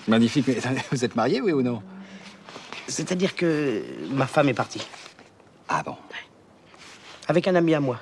Magnifique. 0.08 0.46
Mais 0.48 0.58
vous 0.90 1.04
êtes 1.04 1.14
marié, 1.14 1.40
oui 1.40 1.52
ou 1.52 1.62
non? 1.62 1.82
C'est-à-dire 2.90 3.34
que 3.34 3.82
ma 4.10 4.26
femme 4.26 4.48
est 4.48 4.54
partie. 4.54 4.86
Ah 5.68 5.82
bon. 5.82 5.96
Avec 7.28 7.46
un 7.48 7.54
ami 7.54 7.74
à 7.74 7.80
moi. 7.80 8.00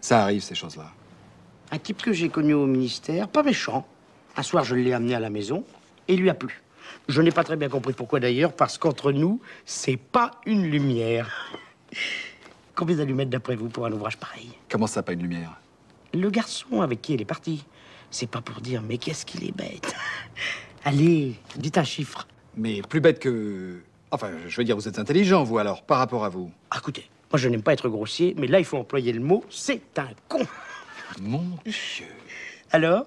Ça 0.00 0.22
arrive, 0.22 0.42
ces 0.42 0.54
choses-là. 0.54 0.90
Un 1.70 1.78
type 1.78 2.02
que 2.02 2.12
j'ai 2.12 2.28
connu 2.28 2.54
au 2.54 2.66
ministère, 2.66 3.28
pas 3.28 3.42
méchant. 3.42 3.86
Un 4.36 4.42
soir, 4.42 4.64
je 4.64 4.74
l'ai 4.74 4.92
amené 4.92 5.14
à 5.14 5.20
la 5.20 5.30
maison 5.30 5.64
et 6.08 6.14
il 6.14 6.20
lui 6.20 6.28
a 6.28 6.34
plu. 6.34 6.60
Je 7.08 7.22
n'ai 7.22 7.30
pas 7.30 7.44
très 7.44 7.56
bien 7.56 7.68
compris 7.68 7.92
pourquoi 7.92 8.20
d'ailleurs, 8.20 8.52
parce 8.52 8.78
qu'entre 8.78 9.12
nous, 9.12 9.40
c'est 9.64 9.96
pas 9.96 10.32
une 10.46 10.64
lumière. 10.70 11.54
Combien 12.74 12.96
d'allumettes 12.96 13.30
d'après 13.30 13.56
vous 13.56 13.68
pour 13.68 13.86
un 13.86 13.92
ouvrage 13.92 14.16
pareil? 14.18 14.50
Comment 14.68 14.86
ça, 14.86 15.02
pas 15.02 15.12
une 15.12 15.22
lumière? 15.22 15.58
Le 16.12 16.28
garçon 16.30 16.82
avec 16.82 17.00
qui 17.00 17.14
elle 17.14 17.20
est 17.20 17.26
partie, 17.26 17.64
c'est 18.10 18.28
pas 18.28 18.40
pour 18.40 18.60
dire, 18.60 18.82
mais 18.82 18.98
qu'est-ce 18.98 19.24
qu'il 19.24 19.44
est 19.44 19.56
bête. 19.56 19.94
Allez, 20.84 21.34
dites 21.56 21.78
un 21.78 21.84
chiffre. 21.84 22.26
Mais 22.56 22.82
plus 22.82 23.00
bête 23.00 23.18
que... 23.18 23.80
Enfin, 24.12 24.28
je 24.46 24.54
veux 24.58 24.64
dire, 24.64 24.76
vous 24.76 24.86
êtes 24.86 24.98
intelligent, 24.98 25.42
vous, 25.42 25.56
alors, 25.56 25.82
par 25.82 25.96
rapport 25.96 26.24
à 26.26 26.28
vous. 26.28 26.52
Ah, 26.70 26.76
écoutez, 26.78 27.08
moi 27.32 27.38
je 27.38 27.48
n'aime 27.48 27.62
pas 27.62 27.72
être 27.72 27.88
grossier, 27.88 28.34
mais 28.38 28.46
là 28.46 28.58
il 28.58 28.64
faut 28.66 28.76
employer 28.76 29.10
le 29.10 29.20
mot, 29.20 29.42
c'est 29.48 29.98
un 29.98 30.08
con. 30.28 30.46
Mon 31.20 31.44
Dieu. 31.64 32.06
Alors? 32.70 33.06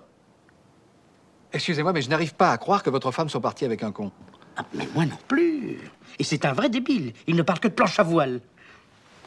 Excusez-moi, 1.53 1.93
mais 1.93 2.01
je 2.01 2.09
n'arrive 2.09 2.33
pas 2.33 2.51
à 2.51 2.57
croire 2.57 2.81
que 2.81 2.89
votre 2.89 3.11
femme 3.11 3.29
soit 3.29 3.39
partie 3.39 3.65
avec 3.65 3.83
un 3.83 3.91
con. 3.91 4.11
Ah, 4.57 4.65
mais 4.73 4.87
moi 4.95 5.05
non 5.05 5.17
plus. 5.27 5.77
Et 6.17 6.23
c'est 6.23 6.43
un 6.43 6.53
vrai 6.53 6.69
débile. 6.69 7.13
Il 7.27 7.35
ne 7.35 7.43
parle 7.43 7.59
que 7.59 7.67
de 7.67 7.73
planche 7.73 7.99
à 7.99 8.03
voile. 8.03 8.41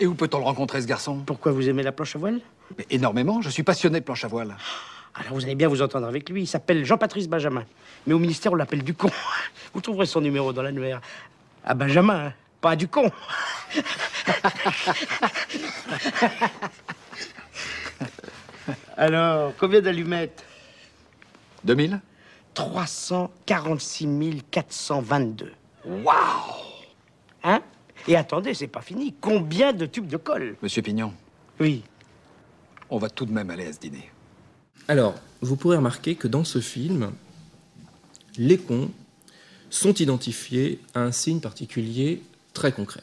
Et 0.01 0.07
où 0.07 0.15
peut-on 0.15 0.39
le 0.39 0.45
rencontrer, 0.45 0.83
ce 0.83 0.87
garçon? 0.87 1.23
Pourquoi 1.25 1.53
vous 1.53 1.69
aimez 1.69 1.85
la 1.85 1.93
planche 1.93 2.17
à 2.17 2.19
voile? 2.19 2.41
Mais 2.77 2.87
Énormément, 2.91 3.41
je 3.41 3.51
suis 3.51 3.63
passionné 3.63 4.01
de 4.01 4.05
planche 4.05 4.25
à 4.25 4.29
voile. 4.29 4.57
Alors 5.15 5.35
vous 5.35 5.45
allez 5.45 5.55
bien 5.55 5.69
vous 5.69 5.83
entendre 5.83 6.07
avec 6.07 6.29
lui. 6.29 6.43
Il 6.43 6.47
s'appelle 6.47 6.85
Jean-Patrice 6.85 7.29
Benjamin. 7.29 7.65
Mais 8.07 8.15
au 8.15 8.19
ministère, 8.19 8.53
on 8.53 8.57
l'appelle 8.57 8.83
du 8.83 8.95
con. 8.95 9.11
Vous 9.75 9.81
trouverez 9.81 10.07
son 10.07 10.21
numéro 10.21 10.53
dans 10.53 10.63
l'annuaire. 10.63 11.01
À 11.69 11.75
Benjamin, 11.75 12.29
hein, 12.29 12.33
pas 12.63 12.75
du 12.77 12.89
con. 12.89 13.11
Alors, 18.97 19.53
combien 19.59 19.81
d'allumettes? 19.81 20.45
2000 21.65 22.01
346 22.55 24.43
422. 24.51 25.53
Waouh 25.85 26.15
Hein? 27.45 27.61
Et 28.09 28.17
attendez, 28.17 28.55
c'est 28.55 28.67
pas 28.67 28.81
fini. 28.81 29.15
Combien 29.21 29.73
de 29.73 29.87
tubes 29.87 30.09
de 30.09 30.17
colle? 30.17 30.57
Monsieur 30.63 30.83
Pignon, 30.83 31.13
Oui. 31.61 31.85
on 32.91 32.99
va 32.99 33.11
tout 33.11 33.27
de 33.27 33.33
même 33.33 33.51
aller 33.51 33.67
à 33.67 33.73
ce 33.73 33.79
dîner. 33.79 34.11
Alors, 34.89 35.15
vous 35.41 35.55
pourrez 35.57 35.77
remarquer 35.77 36.15
que 36.17 36.27
dans 36.27 36.45
ce 36.45 36.61
film, 36.61 37.13
les 38.37 38.59
cons 38.59 38.91
sont 39.71 39.95
identifiés 39.95 40.81
à 40.95 41.01
un 41.01 41.13
signe 41.13 41.41
particulier 41.41 42.23
très 42.53 42.73
concret. 42.73 43.03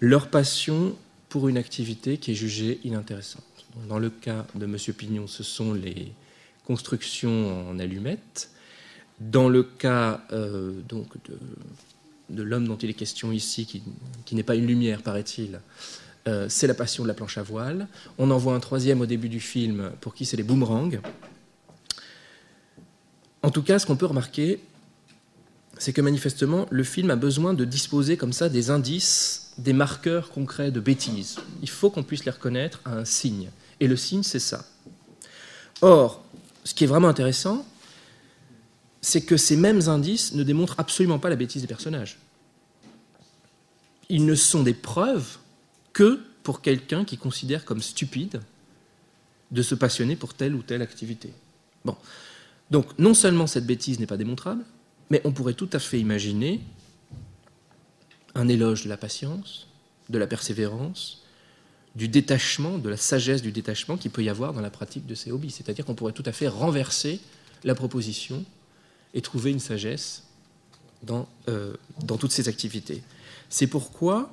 Leur 0.00 0.28
passion 0.28 0.96
pour 1.28 1.48
une 1.48 1.58
activité 1.58 2.18
qui 2.18 2.32
est 2.32 2.34
jugée 2.34 2.80
inintéressante. 2.84 3.42
Dans 3.88 3.98
le 3.98 4.10
cas 4.10 4.46
de 4.54 4.64
M. 4.64 4.76
Pignon, 4.96 5.26
ce 5.26 5.42
sont 5.42 5.74
les 5.74 6.12
constructions 6.64 7.68
en 7.70 7.78
allumettes. 7.78 8.50
Dans 9.20 9.48
le 9.48 9.62
cas 9.62 10.22
euh, 10.32 10.72
donc 10.88 11.08
de, 12.30 12.42
l'homme 12.42 12.66
dont 12.66 12.76
il 12.76 12.90
est 12.90 12.94
question 12.94 13.32
ici, 13.32 13.66
qui, 13.66 13.82
qui 14.24 14.34
n'est 14.34 14.42
pas 14.42 14.54
une 14.54 14.66
lumière, 14.66 15.02
paraît-il, 15.02 15.60
euh, 16.28 16.48
c'est 16.48 16.66
la 16.66 16.74
passion 16.74 17.02
de 17.02 17.08
la 17.08 17.14
planche 17.14 17.38
à 17.38 17.42
voile. 17.42 17.86
On 18.18 18.30
en 18.30 18.38
voit 18.38 18.54
un 18.54 18.60
troisième 18.60 19.00
au 19.00 19.06
début 19.06 19.28
du 19.28 19.40
film, 19.40 19.92
pour 20.00 20.14
qui 20.14 20.24
c'est 20.24 20.36
les 20.36 20.42
boomerangs. 20.42 20.90
En 23.42 23.50
tout 23.50 23.62
cas, 23.62 23.78
ce 23.78 23.86
qu'on 23.86 23.96
peut 23.96 24.06
remarquer, 24.06 24.60
c'est 25.78 25.92
que 25.92 26.00
manifestement, 26.00 26.66
le 26.70 26.84
film 26.84 27.10
a 27.10 27.16
besoin 27.16 27.54
de 27.54 27.64
disposer 27.64 28.16
comme 28.16 28.32
ça 28.32 28.48
des 28.48 28.70
indices, 28.70 29.52
des 29.58 29.72
marqueurs 29.72 30.30
concrets 30.30 30.70
de 30.70 30.80
bêtises. 30.80 31.36
Il 31.62 31.68
faut 31.68 31.90
qu'on 31.90 32.02
puisse 32.02 32.24
les 32.24 32.30
reconnaître 32.30 32.80
à 32.84 32.92
un 32.92 33.04
signe. 33.04 33.50
Et 33.80 33.88
le 33.88 33.96
signe, 33.96 34.22
c'est 34.22 34.38
ça. 34.38 34.64
Or, 35.82 36.24
ce 36.64 36.74
qui 36.74 36.84
est 36.84 36.86
vraiment 36.86 37.08
intéressant, 37.08 37.66
c'est 39.02 39.22
que 39.22 39.36
ces 39.36 39.56
mêmes 39.56 39.88
indices 39.88 40.34
ne 40.34 40.42
démontrent 40.42 40.74
absolument 40.78 41.18
pas 41.18 41.28
la 41.28 41.36
bêtise 41.36 41.62
des 41.62 41.68
personnages. 41.68 42.18
Ils 44.08 44.24
ne 44.24 44.34
sont 44.34 44.62
des 44.62 44.74
preuves 44.74 45.38
que 45.92 46.20
pour 46.42 46.62
quelqu'un 46.62 47.04
qui 47.04 47.18
considère 47.18 47.64
comme 47.64 47.82
stupide 47.82 48.40
de 49.50 49.62
se 49.62 49.74
passionner 49.74 50.16
pour 50.16 50.34
telle 50.34 50.54
ou 50.54 50.62
telle 50.62 50.82
activité. 50.82 51.32
Bon. 51.84 51.96
Donc, 52.70 52.98
non 52.98 53.14
seulement 53.14 53.46
cette 53.46 53.66
bêtise 53.66 54.00
n'est 54.00 54.06
pas 54.06 54.16
démontrable, 54.16 54.64
mais 55.10 55.20
on 55.24 55.32
pourrait 55.32 55.54
tout 55.54 55.70
à 55.72 55.78
fait 55.78 56.00
imaginer 56.00 56.60
un 58.34 58.48
éloge 58.48 58.84
de 58.84 58.88
la 58.88 58.96
patience, 58.96 59.68
de 60.08 60.18
la 60.18 60.26
persévérance, 60.26 61.22
du 61.94 62.08
détachement, 62.08 62.78
de 62.78 62.90
la 62.90 62.98
sagesse 62.98 63.40
du 63.40 63.52
détachement 63.52 63.96
qu'il 63.96 64.10
peut 64.10 64.22
y 64.22 64.28
avoir 64.28 64.52
dans 64.52 64.60
la 64.60 64.70
pratique 64.70 65.06
de 65.06 65.14
ces 65.14 65.32
hobbies. 65.32 65.50
C'est-à-dire 65.50 65.84
qu'on 65.84 65.94
pourrait 65.94 66.12
tout 66.12 66.22
à 66.26 66.32
fait 66.32 66.48
renverser 66.48 67.20
la 67.64 67.74
proposition 67.74 68.44
et 69.14 69.22
trouver 69.22 69.50
une 69.50 69.60
sagesse 69.60 70.24
dans, 71.02 71.26
euh, 71.48 71.74
dans 72.04 72.18
toutes 72.18 72.32
ces 72.32 72.48
activités. 72.48 73.02
C'est 73.48 73.66
pourquoi, 73.66 74.30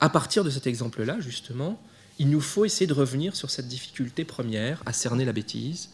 à 0.00 0.08
partir 0.08 0.42
de 0.42 0.50
cet 0.50 0.66
exemple-là, 0.66 1.20
justement, 1.20 1.80
il 2.18 2.28
nous 2.30 2.40
faut 2.40 2.64
essayer 2.64 2.86
de 2.86 2.92
revenir 2.94 3.36
sur 3.36 3.50
cette 3.50 3.68
difficulté 3.68 4.24
première 4.24 4.82
à 4.86 4.92
cerner 4.92 5.24
la 5.24 5.32
bêtise, 5.32 5.90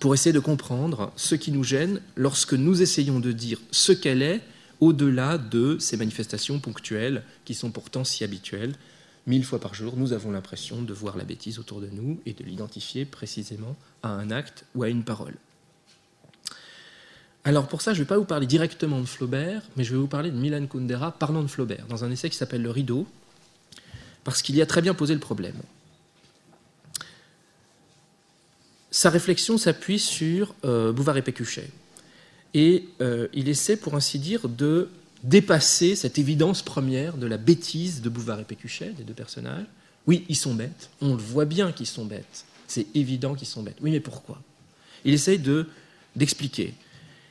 pour 0.00 0.14
essayer 0.14 0.32
de 0.32 0.40
comprendre 0.40 1.12
ce 1.16 1.34
qui 1.34 1.50
nous 1.50 1.64
gêne 1.64 2.00
lorsque 2.16 2.54
nous 2.54 2.82
essayons 2.82 3.20
de 3.20 3.32
dire 3.32 3.60
ce 3.70 3.92
qu'elle 3.92 4.22
est 4.22 4.42
au-delà 4.80 5.38
de 5.38 5.76
ces 5.80 5.96
manifestations 5.96 6.60
ponctuelles 6.60 7.22
qui 7.44 7.54
sont 7.54 7.70
pourtant 7.70 8.04
si 8.04 8.24
habituelles. 8.24 8.74
Mille 9.26 9.44
fois 9.44 9.60
par 9.60 9.74
jour, 9.74 9.94
nous 9.96 10.12
avons 10.12 10.30
l'impression 10.30 10.82
de 10.82 10.92
voir 10.92 11.16
la 11.16 11.24
bêtise 11.24 11.58
autour 11.58 11.80
de 11.80 11.88
nous 11.88 12.20
et 12.26 12.32
de 12.32 12.44
l'identifier 12.44 13.04
précisément 13.04 13.76
à 14.02 14.10
un 14.10 14.30
acte 14.30 14.64
ou 14.74 14.82
à 14.82 14.88
une 14.88 15.04
parole. 15.04 15.34
Alors 17.44 17.66
pour 17.66 17.82
ça, 17.82 17.92
je 17.92 17.98
ne 17.98 18.04
vais 18.04 18.08
pas 18.08 18.18
vous 18.18 18.24
parler 18.24 18.46
directement 18.46 19.00
de 19.00 19.06
Flaubert, 19.06 19.62
mais 19.76 19.84
je 19.84 19.92
vais 19.92 19.98
vous 19.98 20.06
parler 20.06 20.30
de 20.30 20.36
Milan 20.36 20.66
Kundera 20.66 21.12
parlant 21.12 21.42
de 21.42 21.48
Flaubert, 21.48 21.86
dans 21.88 22.04
un 22.04 22.10
essai 22.10 22.28
qui 22.30 22.36
s'appelle 22.36 22.62
Le 22.62 22.70
Rideau, 22.70 23.06
parce 24.24 24.42
qu'il 24.42 24.56
y 24.56 24.62
a 24.62 24.66
très 24.66 24.82
bien 24.82 24.94
posé 24.94 25.14
le 25.14 25.20
problème. 25.20 25.56
Sa 28.90 29.10
réflexion 29.10 29.58
s'appuie 29.58 29.98
sur 29.98 30.54
euh, 30.64 30.92
Bouvard 30.92 31.16
et 31.16 31.22
Pécuchet. 31.22 31.70
Et 32.54 32.88
euh, 33.00 33.28
il 33.34 33.48
essaie, 33.48 33.76
pour 33.76 33.94
ainsi 33.94 34.18
dire, 34.18 34.48
de 34.48 34.88
dépasser 35.22 35.96
cette 35.96 36.18
évidence 36.18 36.62
première 36.62 37.16
de 37.16 37.26
la 37.26 37.36
bêtise 37.36 38.00
de 38.00 38.08
Bouvard 38.08 38.40
et 38.40 38.44
Pécuchet, 38.44 38.94
les 38.98 39.04
deux 39.04 39.14
personnages, 39.14 39.66
Oui, 40.06 40.24
ils 40.28 40.36
sont 40.36 40.54
bêtes, 40.54 40.90
on 41.02 41.14
le 41.14 41.22
voit 41.22 41.44
bien 41.44 41.72
qu'ils 41.72 41.86
sont 41.86 42.06
bêtes, 42.06 42.44
c'est 42.66 42.86
évident 42.94 43.34
qu'ils 43.34 43.48
sont 43.48 43.62
bêtes. 43.62 43.76
Oui, 43.82 43.90
mais 43.90 44.00
pourquoi? 44.00 44.40
Il 45.04 45.12
essaye 45.12 45.40
d'expliquer. 46.16 46.74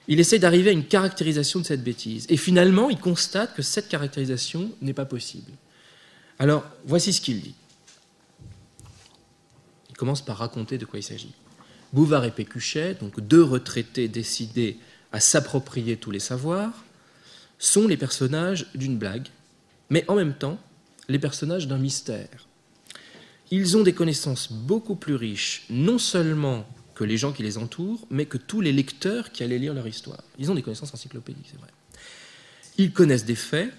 il 0.07 0.19
essaye 0.19 0.39
d'arriver 0.39 0.69
à 0.69 0.73
une 0.73 0.85
caractérisation 0.85 1.59
de 1.59 1.65
cette 1.65 1.83
bêtise. 1.83 2.25
Et 2.29 2.37
finalement, 2.37 2.89
il 2.89 2.99
constate 2.99 3.55
que 3.55 3.61
cette 3.61 3.89
caractérisation 3.89 4.71
n'est 4.81 4.93
pas 4.93 5.05
possible. 5.05 5.51
Alors, 6.39 6.63
voici 6.85 7.11
ce 7.13 7.19
qu'il 7.19 7.41
dit. 7.41 7.55
Il 9.89 9.97
commence 9.97 10.23
par 10.23 10.37
raconter 10.37 10.77
de 10.77 10.85
quoi 10.85 10.99
il 10.99 11.03
s'agit. 11.03 11.33
Bouvard 11.93 12.25
et 12.25 12.31
Pécuchet, 12.31 12.95
donc 12.95 13.19
deux 13.19 13.43
retraités 13.43 14.07
décidés 14.07 14.77
à 15.11 15.19
s'approprier 15.19 15.97
tous 15.97 16.11
les 16.11 16.19
savoirs, 16.19 16.83
sont 17.59 17.87
les 17.87 17.97
personnages 17.97 18.67
d'une 18.75 18.97
blague, 18.97 19.27
mais 19.89 20.05
en 20.07 20.15
même 20.15 20.33
temps 20.33 20.59
les 21.09 21.19
personnages 21.19 21.67
d'un 21.67 21.77
mystère. 21.77 22.47
Ils 23.49 23.77
ont 23.77 23.83
des 23.83 23.93
connaissances 23.93 24.51
beaucoup 24.51 24.95
plus 24.95 25.15
riches, 25.15 25.65
non 25.69 25.97
seulement 25.97 26.67
que 26.95 27.03
les 27.03 27.17
gens 27.17 27.31
qui 27.31 27.43
les 27.43 27.57
entourent, 27.57 28.05
mais 28.09 28.25
que 28.25 28.37
tous 28.37 28.59
les 28.59 28.73
lecteurs 28.73 29.31
qui 29.31 29.43
allaient 29.43 29.59
lire 29.59 29.73
leur 29.73 29.87
histoire. 29.87 30.21
Ils 30.37 30.51
ont 30.51 30.55
des 30.55 30.63
connaissances 30.63 30.93
encyclopédiques, 30.93 31.47
c'est 31.49 31.59
vrai. 31.59 31.69
Ils 32.77 32.91
connaissent 32.91 33.25
des 33.25 33.35
faits, 33.35 33.71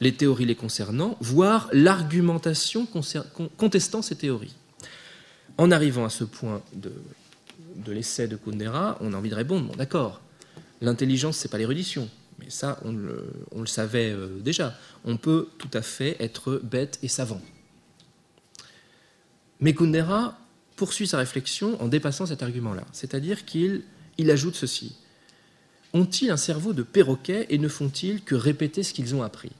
les 0.00 0.14
théories 0.14 0.44
les 0.44 0.54
concernant, 0.54 1.16
voire 1.20 1.68
l'argumentation 1.72 2.86
contestant 3.56 4.02
ces 4.02 4.16
théories. 4.16 4.54
En 5.56 5.72
arrivant 5.72 6.04
à 6.04 6.10
ce 6.10 6.22
point 6.22 6.62
de, 7.84 7.92
l'essai 7.92 8.28
de 8.28 8.36
Kundera, 8.36 8.98
on 9.00 9.12
a 9.12 9.16
envie 9.16 9.30
de 9.30 9.34
répondre, 9.34 9.66
bon 9.66 9.76
d'accord, 9.76 10.20
l'intelligence, 10.80 11.36
c'est 11.36 11.50
pas 11.50 11.58
l'érudition, 11.58 12.08
mais 12.38 12.50
ça, 12.50 12.78
on 12.84 12.92
le, 12.92 13.66
savait 13.66 14.12
euh, 14.12 14.38
déjà. 14.40 14.74
On 15.04 15.16
peut 15.16 15.48
tout 15.58 15.70
à 15.72 15.82
fait 15.82 16.16
être 16.20 16.60
bête 16.62 16.98
et 17.02 17.08
savant. 17.08 17.40
Mais 19.60 19.74
Kundera 19.74 20.38
poursuit 20.76 21.08
sa 21.08 21.18
réflexion 21.18 21.80
en 21.82 21.88
dépassant 21.88 22.26
cet 22.26 22.42
argument-là, 22.42 22.84
c'est-à-dire 22.92 23.44
qu'il 23.44 23.82
il 24.18 24.30
ajoute 24.30 24.54
ceci. 24.54 24.96
Ont-ils 25.94 26.30
un 26.30 26.36
cerveau 26.36 26.72
de 26.72 26.82
perroquet 26.82 27.46
et 27.48 27.58
ne 27.58 27.68
font-ils 27.68 28.22
que 28.22 28.34
répéter 28.34 28.82
ce 28.82 28.92
qu'ils 28.92 29.14
ont 29.14 29.22
appris? 29.22 29.50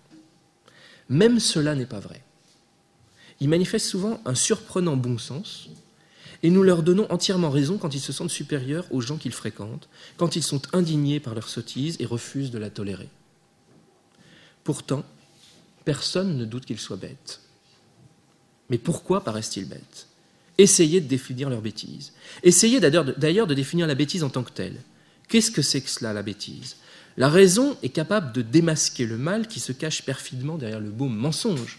Même 1.09 1.41
cela 1.41 1.75
n'est 1.75 1.87
pas 1.87 2.01
vrai. 2.01 2.23
Ils 3.41 3.49
manifestent 3.49 3.87
souvent 3.87 4.21
un 4.25 4.35
surprenant 4.35 4.97
bon 4.97 5.17
sens, 5.17 5.71
et 6.43 6.51
nous 6.51 6.63
leur 6.63 6.83
donnons 6.83 7.11
entièrement 7.11 7.51
raison 7.51 7.79
quand 7.79 7.95
ils 7.95 8.01
se 8.01 8.13
sentent 8.13 8.31
supérieurs 8.31 8.87
aux 8.91 9.01
gens 9.01 9.17
qu'ils 9.17 9.33
fréquentent, 9.33 9.89
quand 10.17 10.37
ils 10.37 10.43
sont 10.43 10.63
indignés 10.73 11.21
par 11.21 11.35
leur 11.35 11.49
sottise 11.49 11.97
et 11.99 12.07
refusent 12.07 12.51
de 12.51 12.59
la 12.59 12.71
tolérer. 12.71 13.09
Pourtant, 14.65 15.05
personne 15.85 16.37
ne 16.37 16.45
doute 16.45 16.67
qu'ils 16.67 16.79
soient 16.79 16.97
bêtes. 16.97 17.41
Mais 18.71 18.79
pourquoi 18.79 19.25
paraissent-ils 19.25 19.69
bêtes? 19.69 20.07
Essayez 20.59 21.01
de 21.01 21.07
définir 21.07 21.51
leur 21.51 21.63
bêtise. 21.63 22.13
Essayez 22.43 22.81
d'ailleurs 22.81 23.47
de 23.47 23.55
définir 23.55 23.87
la 23.87 23.95
bêtise 23.95 24.25
en 24.25 24.29
tant 24.29 24.43
que 24.43 24.53
telle. 24.53 24.77
Qu'est-ce 25.29 25.51
que 25.51 25.63
c'est 25.63 25.81
que 25.81 25.91
cela, 25.91 26.13
la 26.13 26.23
bêtise? 26.23 26.77
La 27.17 27.29
raison 27.29 27.77
est 27.83 27.89
capable 27.91 28.33
de 28.33 28.43
démasquer 28.43 29.07
le 29.07 29.19
mal 29.19 29.47
qui 29.47 29.61
se 29.61 29.73
cache 29.73 30.03
perfidement 30.03 30.57
derrière 30.57 30.81
le 30.81 30.91
beau 30.91 31.07
mensonge. 31.07 31.79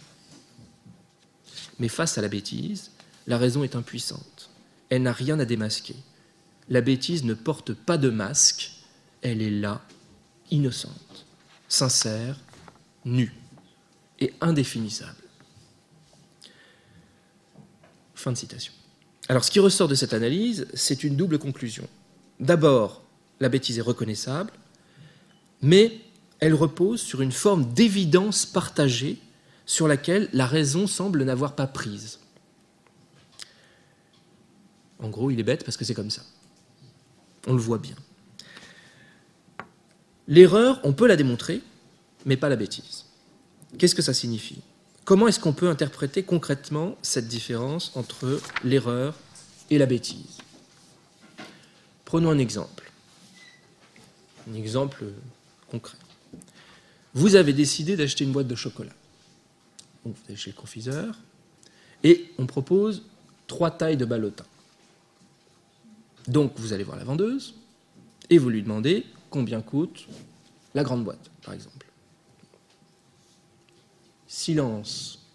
Mais 1.80 1.90
face 1.90 2.18
à 2.18 2.22
la 2.22 2.28
bêtise, 2.28 2.92
la 3.28 3.38
raison 3.38 3.64
est 3.64 3.76
impuissante. 3.76 4.39
Elle 4.90 5.04
n'a 5.04 5.14
rien 5.14 5.40
à 5.40 5.46
démasquer. 5.46 5.96
La 6.70 6.82
bêtise 6.82 7.24
ne 7.24 7.34
porte 7.34 7.74
pas 7.74 7.98
de 7.98 8.10
masque, 8.10 8.72
elle 9.22 9.42
est 9.42 9.50
là, 9.50 9.82
innocente, 10.52 11.26
sincère, 11.68 12.40
nue 13.06 13.34
et 14.20 14.34
indéfinissable. 14.42 15.16
Fin 18.14 18.32
de 18.32 18.38
citation. 18.38 18.74
Alors 19.30 19.44
ce 19.44 19.52
qui 19.52 19.60
ressort 19.60 19.88
de 19.88 19.96
cette 19.96 20.14
analyse, 20.14 20.68
c'est 20.74 21.04
une 21.04 21.16
double 21.16 21.40
conclusion. 21.40 21.88
D'abord, 22.40 23.04
la 23.40 23.50
bêtise 23.50 23.78
est 23.78 23.84
reconnaissable, 23.84 24.52
mais 25.62 26.00
elle 26.40 26.54
repose 26.54 27.02
sur 27.02 27.22
une 27.22 27.32
forme 27.32 27.74
d'évidence 27.74 28.46
partagée 28.46 29.20
sur 29.66 29.88
laquelle 29.88 30.30
la 30.34 30.48
raison 30.48 30.88
semble 30.88 31.24
n'avoir 31.24 31.56
pas 31.56 31.68
prise. 31.68 32.20
En 35.00 35.10
gros, 35.10 35.32
il 35.32 35.40
est 35.40 35.44
bête 35.44 35.64
parce 35.64 35.78
que 35.78 35.86
c'est 35.86 35.94
comme 35.94 36.10
ça. 36.10 36.24
On 37.48 37.54
le 37.54 37.60
voit 37.60 37.78
bien. 37.78 37.96
L'erreur, 40.28 40.80
on 40.84 40.94
peut 40.94 41.08
la 41.08 41.16
démontrer, 41.16 41.62
mais 42.26 42.38
pas 42.38 42.50
la 42.50 42.56
bêtise. 42.56 43.06
Qu'est-ce 43.78 43.96
que 43.96 44.02
ça 44.02 44.14
signifie? 44.14 44.62
Comment 45.06 45.28
est-ce 45.28 45.40
qu'on 45.40 45.54
peut 45.54 45.70
interpréter 45.70 46.24
concrètement 46.24 46.96
cette 47.02 47.28
différence 47.28 47.92
entre 47.96 48.40
l'erreur 48.64 49.16
et 49.70 49.78
la 49.78 49.86
bêtise? 49.86 50.38
Prenons 52.06 52.30
un 52.30 52.38
exemple. 52.38 52.92
Un 54.50 54.54
exemple 54.54 55.06
concret. 55.72 55.98
Vous 57.14 57.36
avez 57.36 57.54
décidé 57.54 57.96
d'acheter 57.96 58.24
une 58.24 58.32
boîte 58.32 58.48
de 58.48 58.56
chocolat. 58.56 58.94
vous 60.06 60.14
allez 60.28 60.38
chez 60.38 60.52
le 60.52 60.56
confiseur 60.56 61.18
et 62.04 62.32
on 62.38 62.46
propose 62.46 63.04
trois 63.48 63.72
tailles 63.72 63.98
de 63.98 64.06
ballotin. 64.06 64.46
Donc 66.30 66.54
vous 66.58 66.74
allez 66.74 66.84
voir 66.84 66.98
la 66.98 67.04
vendeuse 67.04 67.56
et 68.30 68.38
vous 68.38 68.50
lui 68.50 68.62
demandez 68.62 69.06
combien 69.32 69.62
coûte 69.62 70.08
la 70.76 70.84
grande 70.84 71.04
boîte, 71.04 71.32
par 71.44 71.56
exemple. 71.56 71.88
Silence, 74.28 75.26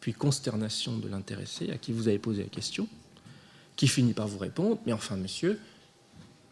puis 0.00 0.12
consternation 0.12 0.96
de 0.98 1.08
l'intéressé 1.08 1.70
à 1.72 1.78
qui 1.78 1.92
vous 1.92 2.06
avez 2.06 2.20
posé 2.20 2.44
la 2.44 2.48
question, 2.48 2.86
qui 3.74 3.88
finit 3.88 4.12
par 4.12 4.28
vous 4.28 4.38
répondre 4.38 4.78
Mais 4.86 4.92
enfin, 4.92 5.16
monsieur, 5.16 5.58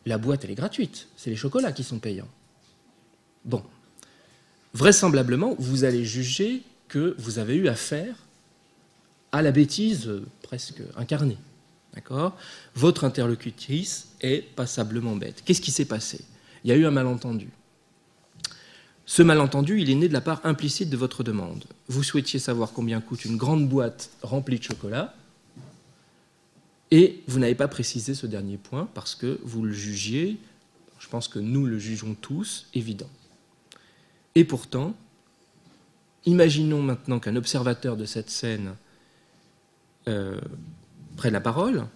la 0.06 0.18
boîte, 0.18 0.44
elle 0.44 0.50
est 0.50 0.56
gratuite, 0.56 1.06
c'est 1.16 1.30
les 1.30 1.36
chocolats 1.36 1.72
qui 1.72 1.84
sont 1.84 2.00
payants. 2.00 2.28
Bon, 3.44 3.62
vraisemblablement, 4.74 5.54
vous 5.60 5.84
allez 5.84 6.04
juger 6.04 6.64
que 6.88 7.14
vous 7.18 7.38
avez 7.38 7.54
eu 7.54 7.68
affaire 7.68 8.16
à 9.30 9.40
la 9.40 9.52
bêtise 9.52 10.10
presque 10.42 10.82
incarnée. 10.96 11.38
D'accord? 11.96 12.36
Votre 12.74 13.04
interlocutrice 13.04 14.08
est 14.20 14.42
passablement 14.54 15.16
bête. 15.16 15.42
Qu'est-ce 15.44 15.60
qui 15.60 15.72
s'est 15.72 15.86
passé? 15.86 16.24
Il 16.62 16.70
y 16.70 16.72
a 16.72 16.76
eu 16.76 16.86
un 16.86 16.90
malentendu. 16.92 17.48
Ce 19.06 19.22
malentendu, 19.22 19.80
il 19.80 19.90
est 19.90 19.94
né 19.94 20.08
de 20.08 20.12
la 20.12 20.20
part 20.20 20.40
implicite 20.44 20.90
de 20.90 20.96
votre 20.96 21.24
demande. 21.24 21.64
Vous 21.88 22.02
souhaitiez 22.02 22.38
savoir 22.38 22.72
combien 22.72 23.00
coûte 23.00 23.24
une 23.24 23.36
grande 23.36 23.68
boîte 23.68 24.10
remplie 24.22 24.58
de 24.58 24.64
chocolat, 24.64 25.14
et 26.90 27.22
vous 27.26 27.38
n'avez 27.38 27.54
pas 27.54 27.68
précisé 27.68 28.14
ce 28.14 28.26
dernier 28.26 28.58
point 28.58 28.88
parce 28.94 29.14
que 29.14 29.40
vous 29.42 29.64
le 29.64 29.72
jugiez, 29.72 30.38
je 30.98 31.08
pense 31.08 31.28
que 31.28 31.38
nous 31.38 31.66
le 31.66 31.78
jugeons 31.78 32.14
tous, 32.14 32.66
évident. 32.74 33.10
Et 34.34 34.44
pourtant, 34.44 34.94
imaginons 36.26 36.82
maintenant 36.82 37.18
qu'un 37.18 37.36
observateur 37.36 37.96
de 37.96 38.04
cette 38.04 38.30
scène 38.30 38.76
euh, 40.08 40.40
prenne 41.16 41.32
la 41.32 41.40
parole 41.40 41.86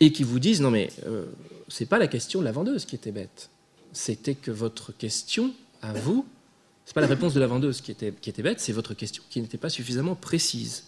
et 0.00 0.12
qui 0.12 0.24
vous 0.24 0.38
dise 0.38 0.60
non 0.60 0.70
mais 0.70 0.90
euh, 1.06 1.26
c'est 1.68 1.86
pas 1.86 1.98
la 1.98 2.08
question 2.08 2.40
de 2.40 2.44
la 2.44 2.52
vendeuse 2.52 2.84
qui 2.84 2.96
était 2.96 3.12
bête, 3.12 3.50
c'était 3.92 4.34
que 4.34 4.50
votre 4.50 4.92
question 4.92 5.52
à 5.82 5.92
vous, 5.92 6.26
c'est 6.84 6.94
pas 6.94 7.00
la 7.00 7.06
réponse 7.06 7.34
de 7.34 7.40
la 7.40 7.46
vendeuse 7.46 7.80
qui 7.80 7.90
était, 7.90 8.12
qui 8.12 8.30
était 8.30 8.42
bête, 8.42 8.60
c'est 8.60 8.72
votre 8.72 8.94
question 8.94 9.22
qui 9.30 9.40
n'était 9.40 9.58
pas 9.58 9.70
suffisamment 9.70 10.14
précise. 10.14 10.84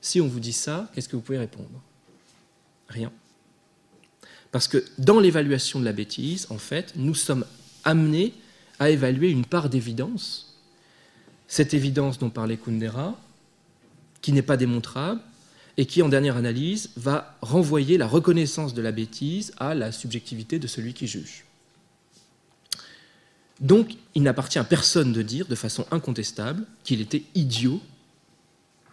Si 0.00 0.20
on 0.20 0.26
vous 0.26 0.40
dit 0.40 0.52
ça, 0.52 0.90
qu'est-ce 0.94 1.08
que 1.08 1.16
vous 1.16 1.22
pouvez 1.22 1.38
répondre? 1.38 1.80
Rien. 2.88 3.12
Parce 4.52 4.68
que 4.68 4.84
dans 4.98 5.20
l'évaluation 5.20 5.80
de 5.80 5.84
la 5.84 5.92
bêtise, 5.92 6.46
en 6.50 6.58
fait, 6.58 6.92
nous 6.96 7.14
sommes 7.14 7.44
amenés 7.84 8.34
à 8.78 8.90
évaluer 8.90 9.30
une 9.30 9.44
part 9.44 9.68
d'évidence. 9.68 10.58
Cette 11.48 11.74
évidence 11.74 12.18
dont 12.18 12.30
parlait 12.30 12.56
Kundera, 12.56 13.18
qui 14.22 14.32
n'est 14.32 14.42
pas 14.42 14.56
démontrable, 14.56 15.20
et 15.76 15.86
qui, 15.86 16.02
en 16.02 16.08
dernière 16.08 16.36
analyse, 16.36 16.90
va 16.96 17.36
renvoyer 17.42 17.98
la 17.98 18.06
reconnaissance 18.06 18.74
de 18.74 18.82
la 18.82 18.92
bêtise 18.92 19.52
à 19.58 19.74
la 19.74 19.92
subjectivité 19.92 20.58
de 20.58 20.66
celui 20.66 20.94
qui 20.94 21.06
juge. 21.06 21.44
Donc, 23.60 23.96
il 24.14 24.22
n'appartient 24.22 24.58
à 24.58 24.64
personne 24.64 25.12
de 25.12 25.22
dire 25.22 25.46
de 25.46 25.54
façon 25.54 25.86
incontestable 25.90 26.66
qu'il 26.84 27.00
était 27.00 27.24
idiot 27.34 27.80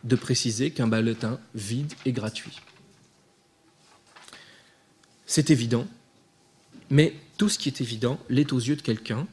de 0.03 0.15
préciser 0.15 0.71
qu'un 0.71 0.87
ballotin 0.87 1.39
vide 1.55 1.93
est 2.05 2.11
gratuit. 2.11 2.59
C'est 5.25 5.49
évident, 5.49 5.87
mais 6.89 7.15
tout 7.37 7.49
ce 7.49 7.57
qui 7.57 7.69
est 7.69 7.81
évident 7.81 8.19
l'est 8.29 8.51
aux 8.53 8.59
yeux 8.59 8.75
de 8.75 8.81
quelqu'un, 8.81 9.27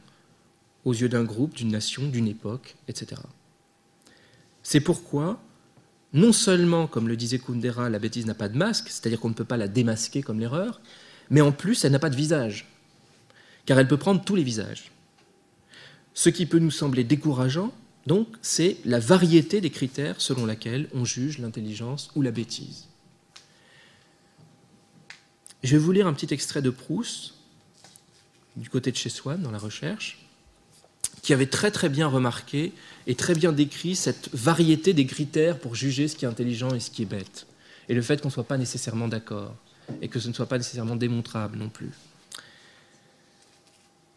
aux 0.85 0.93
yeux 0.93 1.09
d'un 1.09 1.23
groupe, 1.23 1.53
d'une 1.53 1.71
nation, 1.71 2.07
d'une 2.07 2.27
époque, 2.27 2.75
etc. 2.87 3.21
C'est 4.63 4.79
pourquoi, 4.79 5.41
non 6.13 6.33
seulement, 6.33 6.87
comme 6.87 7.07
le 7.07 7.15
disait 7.15 7.39
Kundera, 7.39 7.89
la 7.89 7.99
bêtise 7.99 8.25
n'a 8.25 8.33
pas 8.33 8.49
de 8.49 8.57
masque, 8.57 8.89
c'est-à-dire 8.89 9.19
qu'on 9.19 9.29
ne 9.29 9.33
peut 9.33 9.45
pas 9.45 9.57
la 9.57 9.67
démasquer 9.67 10.21
comme 10.21 10.39
l'erreur, 10.39 10.81
mais 11.29 11.41
en 11.41 11.51
plus, 11.51 11.85
elle 11.85 11.93
n'a 11.93 11.99
pas 11.99 12.09
de 12.09 12.15
visage, 12.15 12.67
car 13.65 13.79
elle 13.79 13.87
peut 13.87 13.97
prendre 13.97 14.23
tous 14.23 14.35
les 14.35 14.43
visages. 14.43 14.91
Ce 16.13 16.29
qui 16.29 16.45
peut 16.45 16.59
nous 16.59 16.71
sembler 16.71 17.03
décourageant 17.03 17.73
Donc 18.07 18.27
c'est 18.41 18.77
la 18.83 18.99
variété 18.99 19.61
des 19.61 19.69
critères 19.69 20.19
selon 20.19 20.45
laquelle 20.45 20.87
on 20.93 21.05
juge 21.05 21.37
l'intelligence 21.37 22.09
ou 22.15 22.21
la 22.21 22.31
bêtise. 22.31 22.87
Je 25.63 25.73
vais 25.73 25.77
vous 25.77 25.91
lire 25.91 26.07
un 26.07 26.13
petit 26.13 26.33
extrait 26.33 26.63
de 26.63 26.71
Proust, 26.71 27.35
du 28.55 28.69
côté 28.69 28.91
de 28.91 28.97
chez 28.97 29.09
Swann, 29.09 29.41
dans 29.41 29.51
la 29.51 29.59
recherche, 29.59 30.20
qui 31.21 31.33
avait 31.33 31.47
très 31.47 31.71
très 31.71 31.89
bien 31.89 32.07
remarqué 32.07 32.73
et 33.07 33.15
très 33.15 33.33
bien 33.33 33.51
décrit 33.51 33.95
cette 33.95 34.29
variété 34.33 34.93
des 34.93 35.05
critères 35.05 35.59
pour 35.59 35.75
juger 35.75 36.07
ce 36.07 36.15
qui 36.15 36.25
est 36.25 36.27
intelligent 36.27 36.73
et 36.73 36.79
ce 36.79 36.89
qui 36.89 37.03
est 37.03 37.05
bête. 37.05 37.45
Et 37.89 37.93
le 37.93 38.01
fait 38.01 38.21
qu'on 38.21 38.29
ne 38.29 38.33
soit 38.33 38.43
pas 38.43 38.57
nécessairement 38.57 39.07
d'accord, 39.07 39.55
et 40.01 40.07
que 40.07 40.19
ce 40.19 40.27
ne 40.27 40.33
soit 40.33 40.45
pas 40.45 40.57
nécessairement 40.57 40.95
démontrable 40.95 41.57
non 41.57 41.69
plus. 41.69 41.91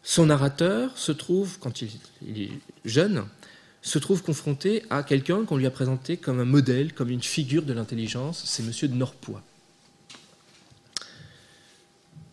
Son 0.03 0.27
narrateur 0.27 0.97
se 0.97 1.11
trouve, 1.11 1.57
quand 1.59 1.81
il, 1.81 1.89
est 2.37 2.51
jeune, 2.85 3.25
se 3.81 3.99
trouve 3.99 4.21
confronté 4.21 4.83
à 4.89 5.03
quelqu'un 5.03 5.45
qu'on 5.45 5.57
lui 5.57 5.65
a 5.65 5.71
présenté 5.71 6.17
comme 6.17 6.39
un 6.39 6.45
modèle, 6.45 6.93
comme 6.93 7.09
une 7.09 7.23
figure 7.23 7.63
de 7.63 7.73
l'intelligence, 7.73 8.43
c'est 8.45 8.63
Monsieur 8.63 8.87
de 8.87 8.93
Norpois. 8.93 9.41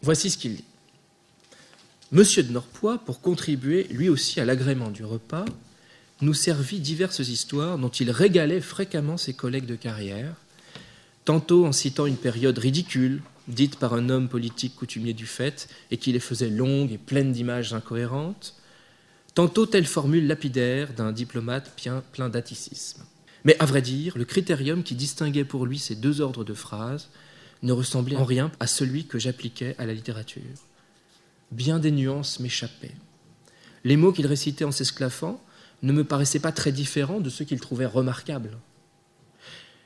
Voici 0.03 0.31
ce 0.31 0.37
qu'il 0.37 0.57
dit. 0.57 0.65
Monsieur 2.13 2.43
de 2.43 2.53
Norpois, 2.53 2.99
pour 2.99 3.23
contribuer 3.23 3.85
lui 3.85 4.11
aussi 4.11 4.39
à 4.39 4.45
l'agrément 4.45 4.91
du 4.91 5.03
repas, 5.03 5.47
nous 6.21 6.35
servit 6.35 6.79
diverses 6.79 7.21
histoires 7.21 7.79
dont 7.79 7.89
il 7.89 8.11
régalait 8.11 8.61
fréquemment 8.61 9.17
ses 9.17 9.33
collègues 9.33 9.65
de 9.65 9.77
carrière, 9.77 10.35
tantôt 11.25 11.65
en 11.65 11.73
citant 11.73 12.05
une 12.05 12.19
période 12.19 12.59
ridicule, 12.59 13.23
dites 13.49 13.77
par 13.77 13.95
un 13.95 14.11
homme 14.11 14.29
politique 14.29 14.77
coutumier 14.77 15.15
du 15.15 15.25
fait, 15.25 15.71
et 15.91 15.97
qui 15.97 16.13
les 16.13 16.21
faisait 16.21 16.51
longues 16.51 16.93
et 16.93 16.99
pleines 16.99 17.33
d'images 17.33 17.73
incohérentes, 17.73 18.57
tantôt 19.35 19.65
telle 19.65 19.87
formule 19.87 20.27
lapidaire 20.27 20.93
d'un 20.93 21.13
diplomate 21.13 21.75
plein 22.13 22.29
d'atticisme. 22.29 23.05
Mais 23.47 23.57
à 23.59 23.65
vrai 23.65 23.81
dire, 23.81 24.19
le 24.19 24.27
critérium 24.27 24.83
qui 24.83 24.97
distinguait 24.97 25.45
pour 25.45 25.65
lui 25.65 25.79
ces 25.79 25.95
deux 25.95 26.21
ordres 26.21 26.45
de 26.45 26.53
phrases 26.53 27.09
ne 27.63 27.73
ressemblait 27.73 28.17
en 28.17 28.25
rien 28.27 28.53
à 28.61 28.67
celui 28.67 29.07
que 29.07 29.19
j'appliquais 29.19 29.75
à 29.79 29.87
la 29.87 29.95
littérature. 29.95 30.43
Bien 31.53 31.79
des 31.79 31.91
nuances 31.91 32.41
m'échappaient. 32.41 32.97
Les 33.85 33.99
mots 33.99 34.13
qu'il 34.13 34.27
récitait 34.27 34.65
en 34.65 34.73
s'esclaffant 34.73 35.39
ne 35.83 35.93
me 35.93 36.03
paraissaient 36.03 36.41
pas 36.41 36.51
très 36.51 36.73
différents 36.73 37.21
de 37.21 37.29
ceux 37.29 37.45
qu'il 37.45 37.61
trouvait 37.61 37.85
remarquables. 37.85 38.57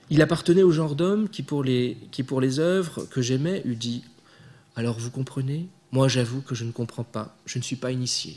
Il 0.08 0.22
appartenait 0.22 0.62
au 0.62 0.70
genre 0.70 0.94
d'homme 0.94 1.28
qui, 1.28 1.42
pour 1.42 1.64
les, 1.64 1.96
qui, 2.12 2.24
œuvres 2.60 3.04
que 3.06 3.20
j'aimais, 3.20 3.62
eût 3.64 3.74
dit 3.74 4.04
Alors 4.76 5.00
vous 5.00 5.10
comprenez? 5.10 5.68
Moi, 5.90 6.06
j'avoue 6.06 6.40
que 6.40 6.54
je 6.54 6.64
ne 6.64 6.70
comprends 6.70 7.04
pas, 7.04 7.36
je 7.46 7.58
ne 7.58 7.64
suis 7.64 7.74
pas 7.74 7.90
initié. 7.90 8.36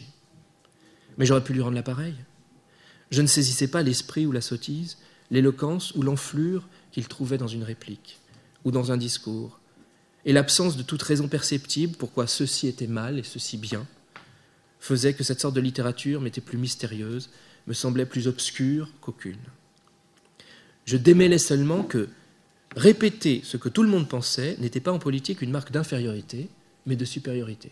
Mais 1.20 1.28
j'aurais 1.28 1.44
pu 1.44 1.54
lui 1.54 1.62
rendre 1.62 1.76
l'appareil. 1.76 2.16
Je 3.12 3.22
ne 3.22 3.28
saisissais 3.28 3.68
pas 3.68 3.84
l'esprit 3.84 4.26
ou 4.26 4.32
la 4.32 4.42
sottise, 4.42 4.98
l'éloquence 5.30 5.94
ou 5.94 6.02
l'enflure 6.02 6.68
qu'il 6.92 7.08
trouvait 7.08 7.38
dans 7.38 7.48
une 7.48 7.64
réplique 7.64 8.18
ou 8.66 8.72
dans 8.72 8.92
un 8.92 8.98
discours, 8.98 9.59
et 10.30 10.32
l'absence 10.32 10.78
de 10.78 10.84
toute 10.84 11.02
raison 11.02 11.28
perceptible 11.28 11.96
pourquoi 11.98 12.28
ceci 12.28 12.68
était 12.68 12.86
mal 12.86 13.18
et 13.18 13.24
ceci 13.24 13.58
bien, 13.58 13.88
faisait 14.80 15.16
que 15.16 15.24
cette 15.24 15.42
sorte 15.42 15.56
de 15.56 15.60
littérature 15.60 16.22
m'était 16.22 16.40
plus 16.40 16.60
mystérieuse, 16.60 17.32
me 17.66 17.74
semblait 17.74 18.06
plus 18.06 18.28
obscure 18.28 18.90
qu'aucune. 19.02 19.40
Je 20.86 20.98
démêlais 20.98 21.40
seulement 21.40 21.82
que 21.82 22.10
répéter 22.76 23.42
ce 23.44 23.58
que 23.58 23.70
tout 23.70 23.82
le 23.82 23.90
monde 23.90 24.08
pensait 24.08 24.56
n'était 24.60 24.80
pas 24.80 24.92
en 24.92 25.00
politique 25.00 25.42
une 25.42 25.50
marque 25.50 25.72
d'infériorité, 25.72 26.48
mais 26.86 26.96
de 26.96 27.06
supériorité. 27.06 27.72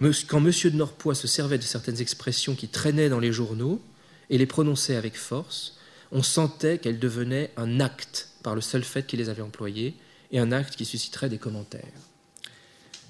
Quand 0.00 0.38
M. 0.38 0.50
de 0.50 0.70
Norpois 0.70 1.14
se 1.14 1.26
servait 1.26 1.58
de 1.58 1.64
certaines 1.64 2.00
expressions 2.00 2.54
qui 2.54 2.68
traînaient 2.68 3.10
dans 3.10 3.20
les 3.20 3.32
journaux 3.32 3.82
et 4.30 4.38
les 4.38 4.46
prononçait 4.46 4.96
avec 4.96 5.18
force, 5.18 5.76
on 6.12 6.22
sentait 6.22 6.78
qu'elles 6.78 6.98
devenaient 6.98 7.50
un 7.58 7.78
acte 7.78 8.30
par 8.42 8.54
le 8.54 8.62
seul 8.62 8.84
fait 8.84 9.06
qu'il 9.06 9.18
les 9.18 9.28
avait 9.28 9.42
emploées 9.42 9.94
et 10.30 10.38
un 10.38 10.52
acte 10.52 10.76
qui 10.76 10.84
susciterait 10.84 11.28
des 11.28 11.38
commentaires. 11.38 11.84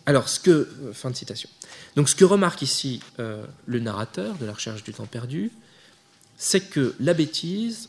Alors, 0.07 0.29
ce 0.29 0.38
que. 0.38 0.50
Euh, 0.50 0.92
fin 0.92 1.11
de 1.11 1.16
citation. 1.16 1.48
Donc, 1.96 2.09
ce 2.09 2.14
que 2.14 2.24
remarque 2.24 2.62
ici 2.62 3.00
euh, 3.18 3.44
le 3.66 3.81
narrateur 3.81 4.37
de 4.37 4.46
la 4.46 4.52
recherche 4.52 4.85
du 4.85 4.92
temps 4.92 5.07
perdu, 5.07 5.50
c'est 6.37 6.61
que 6.61 6.94
la 7.00 7.14
bêtise 7.14 7.88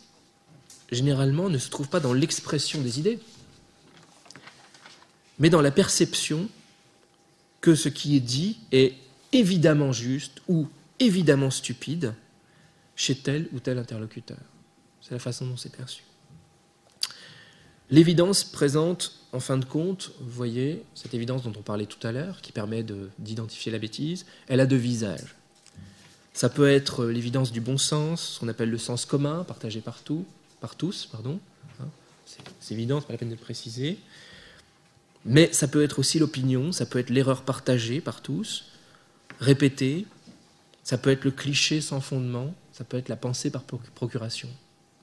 généralement, 0.91 1.49
ne 1.49 1.57
se 1.57 1.69
trouve 1.69 1.89
pas 1.89 1.99
dans 1.99 2.13
l'expression 2.13 2.81
des 2.81 2.99
idées, 2.99 3.19
mais 5.39 5.49
dans 5.49 5.61
la 5.61 5.71
perception 5.71 6.49
que 7.61 7.75
ce 7.75 7.89
qui 7.89 8.15
est 8.15 8.21
dit 8.21 8.59
est 8.71 8.95
évidemment 9.33 9.91
juste 9.91 10.41
ou 10.47 10.67
évidemment 10.99 11.51
stupide 11.51 12.13
chez 12.95 13.15
tel 13.15 13.47
ou 13.53 13.59
tel 13.59 13.77
interlocuteur. 13.77 14.37
C'est 15.01 15.11
la 15.11 15.19
façon 15.19 15.45
dont 15.45 15.57
c'est 15.57 15.75
perçu. 15.75 16.03
L'évidence 17.89 18.43
présente, 18.43 19.13
en 19.31 19.39
fin 19.39 19.57
de 19.57 19.63
compte, 19.63 20.11
vous 20.19 20.29
voyez, 20.29 20.83
cette 20.93 21.13
évidence 21.13 21.43
dont 21.43 21.53
on 21.57 21.61
parlait 21.61 21.85
tout 21.85 22.05
à 22.05 22.11
l'heure, 22.11 22.41
qui 22.41 22.51
permet 22.51 22.83
d'identifier 23.17 23.71
la 23.71 23.79
bêtise, 23.79 24.25
elle 24.47 24.59
a 24.59 24.65
deux 24.65 24.75
visages. 24.75 25.35
Ça 26.33 26.49
peut 26.49 26.69
être 26.69 27.05
l'évidence 27.05 27.51
du 27.51 27.61
bon 27.61 27.77
sens, 27.77 28.33
ce 28.33 28.39
qu'on 28.39 28.49
appelle 28.49 28.69
le 28.69 28.77
sens 28.77 29.05
commun, 29.05 29.43
partagé 29.45 29.81
par 29.81 30.03
tous, 30.03 31.05
pardon. 31.05 31.39
Hein, 31.79 31.87
c'est 32.59 32.73
évident, 32.73 33.01
pas 33.01 33.13
la 33.13 33.17
peine 33.17 33.29
de 33.29 33.35
le 33.35 33.39
préciser. 33.39 33.97
Mais 35.25 35.51
ça 35.53 35.67
peut 35.67 35.81
être 35.81 35.99
aussi 35.99 36.19
l'opinion, 36.19 36.71
ça 36.71 36.85
peut 36.85 36.99
être 36.99 37.09
l'erreur 37.09 37.43
partagée 37.43 38.01
par 38.01 38.21
tous, 38.21 38.65
répétée, 39.39 40.05
ça 40.83 40.97
peut 40.97 41.09
être 41.09 41.23
le 41.23 41.31
cliché 41.31 41.81
sans 41.81 42.01
fondement, 42.01 42.53
ça 42.71 42.83
peut 42.83 42.97
être 42.97 43.09
la 43.09 43.17
pensée 43.17 43.49
par 43.49 43.63
procuration. 43.63 44.49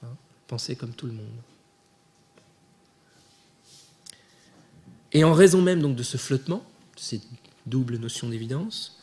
Hein, 0.03 0.15
penser 0.47 0.75
comme 0.75 0.93
tout 0.93 1.07
le 1.07 1.13
monde. 1.13 1.25
Et 5.13 5.23
en 5.23 5.33
raison 5.33 5.61
même 5.61 5.81
donc 5.81 5.95
de 5.95 6.03
ce 6.03 6.17
flottement, 6.17 6.65
de 6.95 7.01
ces 7.01 7.21
doubles 7.65 7.97
notions 7.97 8.29
d'évidence, 8.29 8.99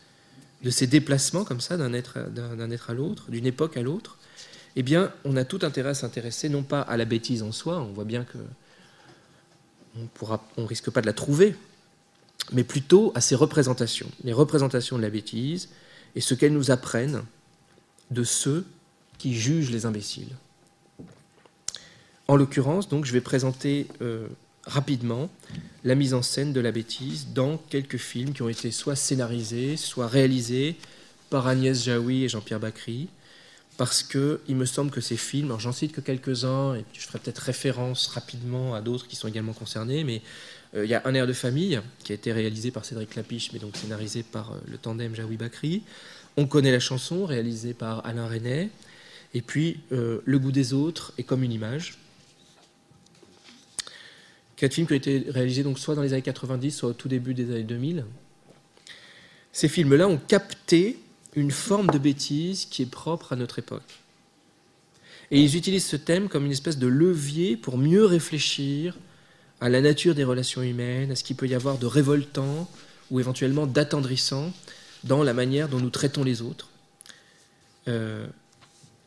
de 0.63 0.71
ces 0.71 0.87
déplacements 0.87 1.45
comme 1.45 1.61
ça 1.61 1.77
d'un 1.77 1.93
être, 1.93 2.19
être 2.19 2.91
à 2.91 2.95
l'autre, 2.95 3.31
d'une 3.31 3.47
époque 3.47 3.77
à 3.77 3.83
l'autre, 3.83 4.19
eh 4.77 4.83
bien, 4.83 5.13
on 5.25 5.37
a 5.37 5.45
tout 5.45 5.61
intérêt 5.63 5.91
à 5.91 5.95
s'intéresser 5.95 6.49
non 6.49 6.63
pas 6.63 6.81
à 6.81 6.97
la 6.97 7.05
bêtise 7.05 7.43
en 7.43 7.53
soi, 7.53 7.81
on 7.81 7.93
voit 7.93 8.05
bien 8.05 8.25
que 8.25 8.39
on 9.97 10.63
ne 10.63 10.67
risque 10.67 10.91
pas 10.91 11.03
de 11.03 11.07
la 11.07 11.13
trouver, 11.13 11.55
mais 12.51 12.65
plutôt 12.65 13.13
à 13.15 13.21
ses 13.21 13.35
représentations, 13.35 14.11
les 14.25 14.33
représentations 14.33 14.97
de 14.97 15.03
la 15.03 15.11
bêtise 15.11 15.69
et 16.15 16.21
ce 16.21 16.35
qu'elles 16.35 16.55
nous 16.55 16.71
apprennent 16.71 17.23
de 18.11 18.25
ceux 18.25 18.65
qui 19.19 19.35
jugent 19.35 19.71
les 19.71 19.87
imbéciles. 19.87 20.35
En 22.29 22.37
l'occurrence, 22.37 22.89
donc, 22.89 23.05
je 23.05 23.13
vais 23.13 23.21
présenter 23.21 23.87
euh, 24.01 24.27
rapidement 24.65 25.31
la 25.85 25.95
mise 25.95 26.15
en 26.15 26.23
scène 26.23 26.53
de 26.53 26.61
la 26.61 26.73
bêtise 26.73 27.29
dans 27.35 27.57
quelques 27.57 27.97
films 27.97 28.33
qui 28.33 28.43
ont 28.43 28.49
été 28.49 28.71
soit 28.71 28.97
scénarisés, 28.97 29.77
soit 29.77 30.07
réalisés 30.07 30.77
par 31.31 31.47
Agnès 31.47 31.83
Jaoui 31.85 32.25
et 32.25 32.29
Jean-Pierre 32.29 32.61
Bacry, 32.61 33.09
parce 33.79 34.03
qu'il 34.03 34.55
me 34.55 34.65
semble 34.67 34.91
que 34.91 35.01
ces 35.01 35.17
films, 35.17 35.47
alors 35.47 35.61
j'en 35.61 35.73
cite 35.73 35.93
que 35.93 36.01
quelques-uns, 36.01 36.75
et 36.75 36.85
je 36.93 37.01
ferai 37.01 37.19
peut-être 37.19 37.39
référence 37.39 38.07
rapidement 38.09 38.75
à 38.75 38.81
d'autres 38.81 39.09
qui 39.09 39.17
sont 39.17 39.29
également 39.29 39.55
concernés, 39.55 40.05
mais 40.05 40.23
euh, 40.75 40.85
il 40.85 40.91
y 40.91 40.95
a 40.95 41.03
Un 41.05 41.15
air 41.15 41.27
de 41.27 41.33
famille, 41.33 41.81
qui 42.05 42.13
a 42.13 42.15
été 42.15 42.33
réalisé 42.33 42.71
par 42.71 42.85
Cédric 42.85 43.11
Clapiche, 43.11 43.51
mais 43.53 43.59
donc 43.59 43.77
scénarisé 43.77 44.23
par 44.23 44.53
euh, 44.53 44.57
le 44.71 44.79
tandem 44.79 45.15
Jaoui 45.15 45.37
Bakri. 45.37 45.83
On 46.37 46.47
connaît 46.47 46.73
la 46.73 46.81
chanson, 46.81 47.27
réalisée 47.27 47.75
par 47.75 48.07
Alain 48.07 48.27
René. 48.27 48.71
Et 49.35 49.43
puis 49.43 49.81
euh, 49.93 50.21
Le 50.25 50.39
goût 50.39 50.53
des 50.53 50.73
autres 50.73 51.13
et 51.19 51.25
Comme 51.25 51.43
une 51.43 51.53
image. 51.53 51.99
Quatre 54.63 54.75
films 54.75 54.87
qui 54.87 54.93
ont 54.93 54.97
été 54.97 55.25
réalisés 55.29 55.65
donc 55.65 55.77
soit 55.81 55.97
dans 55.97 56.03
les 56.03 56.13
années 56.13 56.23
90, 56.23 56.71
soit 56.71 56.91
au 56.91 56.93
tout 56.93 57.09
début 57.09 57.35
des 57.35 57.51
années 57.51 57.65
2000. 57.65 58.05
Ces 59.51 59.67
films-là 59.67 60.07
ont 60.07 60.19
capté 60.19 61.01
une 61.35 61.51
forme 61.51 61.89
de 61.89 61.99
bêtise 61.99 62.67
qui 62.67 62.83
est 62.83 62.87
propre 62.87 63.33
à 63.33 63.37
notre 63.37 63.59
époque. 63.59 63.99
Et 65.33 65.41
ils 65.43 65.57
utilisent 65.57 65.87
ce 65.87 65.97
thème 65.97 66.29
comme 66.29 66.47
une 66.47 66.53
espèce 66.53 66.79
de 66.79 66.87
levier 66.87 67.57
pour 67.57 67.77
mieux 67.77 68.05
réfléchir 68.05 68.97
à 69.61 69.69
la 69.69 69.81
nature 69.81 70.15
des 70.15 70.23
relations 70.23 70.63
humaines, 70.63 71.11
à 71.11 71.17
ce 71.17 71.25
qu'il 71.25 71.35
peut 71.35 71.49
y 71.49 71.57
avoir 71.57 71.77
de 71.79 71.87
révoltant 71.87 72.71
ou 73.11 73.19
éventuellement 73.19 73.67
d'attendrissant 73.67 74.53
dans 75.03 75.25
la 75.25 75.35
manière 75.35 75.69
dont 75.69 75.81
nous 75.81 75.91
traitons 75.91 76.23
les 76.23 76.41
autres, 76.41 76.71
euh, 77.89 78.29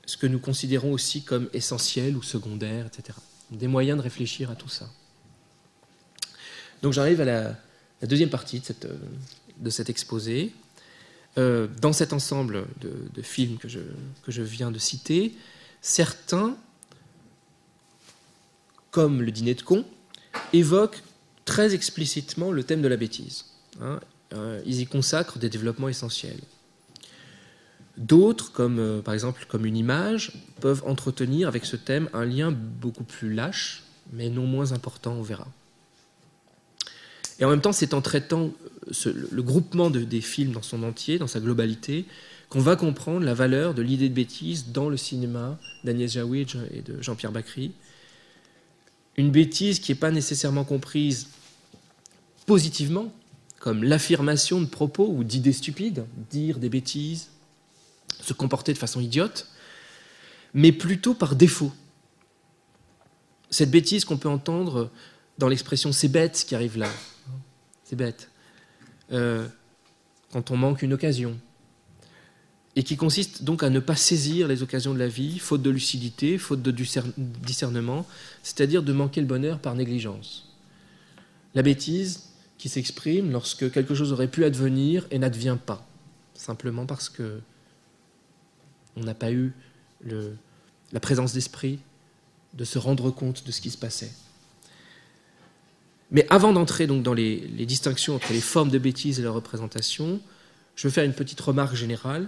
ce 0.05 0.17
que 0.17 0.27
nous 0.27 0.39
considérons 0.39 0.91
aussi 0.91 1.23
comme 1.23 1.47
essentiel 1.53 2.17
ou 2.17 2.23
secondaire, 2.23 2.87
etc. 2.87 3.17
Des 3.51 3.67
moyens 3.67 3.97
de 3.97 4.03
réfléchir 4.03 4.51
à 4.51 4.55
tout 4.55 4.67
ça. 4.67 4.89
Donc 6.81 6.93
j'arrive 6.93 7.21
à 7.21 7.25
la, 7.25 7.55
deuxième 8.03 8.29
partie 8.29 8.59
de, 8.59 8.65
cette, 8.65 8.87
cet 9.69 9.89
exposé, 9.89 10.53
euh, 11.37 11.67
dans 11.81 11.93
cet 11.93 12.13
ensemble 12.13 12.65
de, 12.79 13.21
films 13.21 13.57
que 13.57 13.67
je, 13.67 13.79
que 14.23 14.31
je, 14.31 14.41
viens 14.41 14.71
de 14.71 14.79
citer, 14.79 15.35
certains, 15.81 16.55
comme 18.91 19.21
le 19.21 19.31
dîner 19.31 19.55
de 19.55 19.61
con, 19.61 19.85
évoquent 20.53 21.03
très 21.45 21.73
explicitement 21.73 22.51
le 22.51 22.63
thème 22.63 22.81
de 22.81 22.87
la 22.87 22.97
bêtise. 22.97 23.45
Hein. 23.81 23.99
Euh, 24.33 24.61
ils 24.65 24.81
y 24.81 24.85
consacrent 24.85 25.37
des 25.37 25.49
développements 25.49 25.89
essentiels. 25.89 26.39
D'autres, 27.97 28.51
comme 28.51 28.79
euh, 28.79 29.01
par 29.01 29.13
exemple 29.13 29.45
comme 29.47 29.65
une 29.65 29.77
image, 29.77 30.33
peuvent 30.59 30.83
entretenir 30.85 31.47
avec 31.47 31.65
ce 31.65 31.75
thème 31.75 32.09
un 32.13 32.25
lien 32.25 32.51
beaucoup 32.51 33.03
plus 33.03 33.33
lâche, 33.33 33.83
mais 34.11 34.29
non 34.29 34.45
moins 34.45 34.73
important, 34.73 35.13
on 35.13 35.21
verra. 35.21 35.47
Et 37.39 37.45
en 37.45 37.49
même 37.49 37.61
temps, 37.61 37.73
c'est 37.73 37.93
en 37.93 38.01
traitant 38.01 38.51
le 39.13 39.41
groupement 39.41 39.89
des 39.89 40.21
films 40.21 40.51
dans 40.51 40.61
son 40.61 40.83
entier, 40.83 41.17
dans 41.17 41.27
sa 41.27 41.39
globalité, 41.39 42.05
qu'on 42.49 42.59
va 42.59 42.75
comprendre 42.75 43.25
la 43.25 43.33
valeur 43.33 43.73
de 43.73 43.81
l'idée 43.81 44.09
de 44.09 44.13
bêtise 44.13 44.67
dans 44.67 44.89
le 44.89 44.97
cinéma 44.97 45.57
d'Agnès 45.83 46.11
Jaoui 46.11 46.45
et 46.71 46.81
de 46.81 47.01
Jean-Pierre 47.01 47.31
Bacry. 47.31 47.71
Une 49.17 49.31
bêtise 49.31 49.79
qui 49.79 49.91
n'est 49.91 49.97
pas 49.97 50.11
nécessairement 50.11 50.63
comprise 50.63 51.27
positivement, 52.45 53.11
comme 53.59 53.83
l'affirmation 53.83 54.61
de 54.61 54.67
propos 54.67 55.07
ou 55.09 55.23
d'idées 55.23 55.53
stupides, 55.53 56.05
dire 56.29 56.59
des 56.59 56.69
bêtises, 56.69 57.29
se 58.21 58.33
comporter 58.33 58.73
de 58.73 58.77
façon 58.77 59.01
idiote, 59.01 59.47
mais 60.53 60.71
plutôt 60.71 61.13
par 61.13 61.35
défaut. 61.35 61.71
Cette 63.49 63.71
bêtise 63.71 64.05
qu'on 64.05 64.17
peut 64.17 64.29
entendre 64.29 64.91
dans 65.37 65.47
l'expression 65.47 65.91
c'est 65.91 66.07
bête 66.07 66.45
qui 66.47 66.55
arrive 66.55 66.77
là, 66.77 66.89
c'est 67.85 67.95
bête, 67.95 68.29
euh, 69.13 69.47
quand 70.33 70.51
on 70.51 70.57
manque 70.57 70.81
une 70.81 70.91
occasion, 70.91 71.39
et 72.75 72.83
qui 72.83 72.97
consiste 72.97 73.43
donc 73.43 73.63
à 73.63 73.69
ne 73.69 73.79
pas 73.79 73.95
saisir 73.95 74.49
les 74.49 74.61
occasions 74.61 74.93
de 74.93 74.99
la 74.99 75.07
vie, 75.07 75.39
faute 75.39 75.61
de 75.61 75.69
lucidité, 75.69 76.37
faute 76.37 76.61
de 76.61 76.71
discernement, 76.71 78.05
c'est-à-dire 78.43 78.83
de 78.83 78.91
manquer 78.91 79.21
le 79.21 79.27
bonheur 79.27 79.59
par 79.59 79.75
négligence. 79.75 80.53
La 81.53 81.61
bêtise 81.61 82.33
qui 82.57 82.67
s'exprime 82.67 83.31
lorsque 83.31 83.71
quelque 83.71 83.95
chose 83.95 84.11
aurait 84.11 84.27
pu 84.27 84.43
advenir 84.43 85.07
et 85.09 85.19
n'advient 85.19 85.57
pas, 85.63 85.87
simplement 86.33 86.85
parce 86.85 87.07
que 87.07 87.39
on 88.97 89.01
n'a 89.01 89.13
pas 89.13 89.31
eu 89.31 89.53
la 90.91 90.99
présence 90.99 91.33
d'esprit 91.33 91.79
de 92.53 92.63
se 92.65 92.77
rendre 92.77 93.11
compte 93.11 93.45
de 93.45 93.51
ce 93.51 93.61
qui 93.61 93.69
se 93.69 93.77
passait. 93.77 94.11
Mais 96.11 96.25
avant 96.29 96.53
d'entrer 96.53 96.87
donc 96.87 97.03
dans 97.03 97.13
les, 97.13 97.37
distinctions 97.65 98.15
entre 98.15 98.31
les 98.31 98.41
formes 98.41 98.69
de 98.69 98.77
bêtise 98.77 99.19
et 99.19 99.23
leur 99.23 99.33
représentation, 99.33 100.19
je 100.75 100.87
veux 100.87 100.91
faire 100.91 101.03
une 101.03 101.13
petite 101.13 101.41
remarque 101.41 101.75
générale 101.75 102.27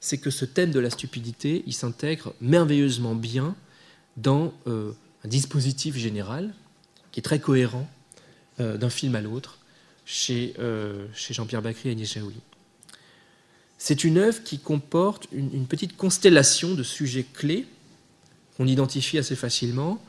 c'est 0.00 0.18
que 0.18 0.30
ce 0.30 0.44
thème 0.44 0.70
de 0.70 0.78
la 0.78 0.90
stupidité, 0.90 1.64
il 1.66 1.72
s'intègre 1.72 2.34
merveilleusement 2.40 3.14
bien 3.14 3.56
dans 4.16 4.52
euh, 4.66 4.92
un 5.24 5.28
dispositif 5.28 5.96
général 5.96 6.54
qui 7.10 7.20
est 7.20 7.22
très 7.22 7.40
cohérent 7.40 7.88
euh, 8.60 8.76
d'un 8.76 8.90
film 8.90 9.14
à 9.16 9.20
l'autre 9.20 9.58
chez, 10.04 10.54
euh, 10.58 11.06
Jean-Pierre 11.12 11.62
Bacry 11.62 11.88
et 11.88 11.92
Agnès 11.92 12.12
Jaoui. 12.12 12.36
C'est 13.78 14.04
une 14.04 14.18
œuvre 14.18 14.42
qui 14.44 14.58
comporte 14.58 15.26
une, 15.32 15.66
petite 15.66 15.96
constellation 15.96 16.74
de 16.74 16.82
sujets 16.82 17.24
clés 17.24 17.66
qu'on 18.56 18.66
identifie 18.66 19.18
assez 19.18 19.36
facilement 19.36 20.00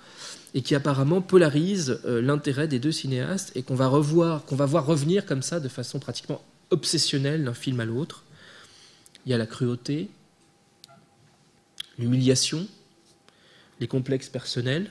et 0.54 0.62
qui 0.62 0.76
apparemment 0.76 1.22
polarise 1.22 2.00
l'intérêt 2.06 2.68
des 2.68 2.80
deux 2.80 2.92
cinéastes 2.92 3.52
et 3.56 3.64
qu'on 3.64 3.76
va 3.76 3.88
revoir, 3.88 4.46
qu'on 4.46 4.56
va 4.56 4.66
voir 4.66 4.86
revenir 4.86 5.26
comme 5.26 5.42
ça 5.42 5.60
de 5.60 5.68
façon 5.68 6.00
pratiquement 6.00 6.42
obsessionnelle 6.70 7.44
d'un 7.44 7.54
film 7.54 7.80
à 7.80 7.86
l'autre. 7.86 8.24
Il 9.26 9.32
y 9.32 9.34
a 9.34 9.38
la 9.38 9.46
cruauté, 9.46 10.10
l'humiliation, 12.00 12.68
les 13.80 13.88
complexes 13.88 14.30
personnels, 14.30 14.90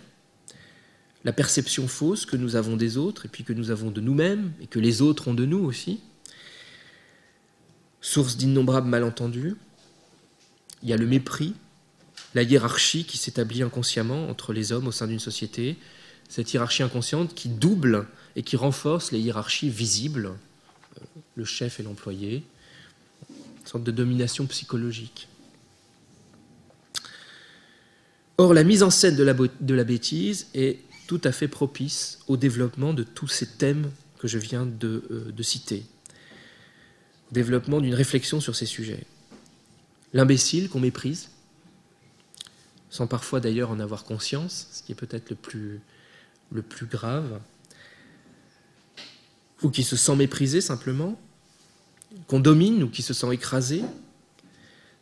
la 1.24 1.32
perception 1.32 1.88
fausse 1.88 2.26
que 2.26 2.36
nous 2.36 2.54
avons 2.54 2.76
des 2.76 2.96
autres 2.98 3.26
et 3.26 3.28
puis 3.28 3.42
que 3.42 3.52
nous 3.52 3.70
avons 3.70 3.90
de 3.90 4.00
nous-mêmes 4.00 4.52
et 4.60 4.66
que 4.66 4.78
les 4.78 5.02
autres 5.02 5.28
ont 5.28 5.34
de 5.34 5.44
nous 5.44 5.58
aussi, 5.58 6.00
source 8.00 8.36
d'innombrables 8.36 8.88
malentendus. 8.88 9.56
Il 10.82 10.88
y 10.88 10.92
a 10.92 10.96
le 10.96 11.06
mépris, 11.06 11.54
la 12.36 12.42
hiérarchie 12.42 13.04
qui 13.04 13.16
s'établit 13.16 13.62
inconsciemment 13.62 14.28
entre 14.28 14.52
les 14.52 14.70
hommes 14.70 14.86
au 14.86 14.92
sein 14.92 15.06
d'une 15.06 15.18
société, 15.18 15.78
cette 16.28 16.52
hiérarchie 16.52 16.82
inconsciente 16.82 17.34
qui 17.34 17.48
double 17.48 18.06
et 18.36 18.42
qui 18.42 18.56
renforce 18.56 19.10
les 19.10 19.20
hiérarchies 19.20 19.70
visibles, 19.70 20.26
euh, 20.26 21.04
le 21.34 21.46
chef 21.46 21.80
et 21.80 21.82
l'employé, 21.82 22.44
sorte 23.64 23.84
de 23.84 23.90
domination 23.90 24.44
psychologique. 24.44 25.28
Or, 28.36 28.52
la 28.52 28.64
mise 28.64 28.82
en 28.82 28.90
scène 28.90 29.16
de 29.16 29.22
la, 29.22 29.32
de 29.32 29.74
la, 29.74 29.84
bêtise 29.84 30.48
est 30.52 30.80
tout 31.06 31.22
à 31.24 31.32
fait 31.32 31.48
propice 31.48 32.18
au 32.28 32.36
développement 32.36 32.92
de 32.92 33.02
tous 33.02 33.28
ces 33.28 33.46
thèmes 33.46 33.90
que 34.18 34.28
je 34.28 34.36
viens 34.36 34.66
de, 34.66 35.04
euh, 35.10 35.32
de 35.32 35.42
citer. 35.42 35.86
Développement 37.32 37.80
d'une 37.80 37.94
réflexion 37.94 38.42
sur 38.42 38.54
ces 38.54 38.66
sujets. 38.66 39.04
L'imbécile 40.12 40.68
qu'on 40.68 40.80
méprise, 40.80 41.30
sans 42.96 43.06
parfois 43.06 43.40
d'ailleurs 43.40 43.70
en 43.70 43.78
avoir 43.78 44.04
conscience, 44.04 44.68
ce 44.72 44.82
qui 44.82 44.92
est 44.92 44.94
peut-être 44.94 45.28
le 45.28 45.36
plus, 45.36 45.80
le 46.50 46.62
plus 46.62 46.86
grave, 46.86 47.40
ou 49.62 49.70
qui 49.70 49.82
se 49.82 49.96
sent 49.96 50.16
méprisé 50.16 50.62
simplement, 50.62 51.20
qu'on 52.26 52.40
domine 52.40 52.82
ou 52.82 52.88
qui 52.88 53.02
se 53.02 53.12
sent 53.12 53.32
écrasé, 53.32 53.82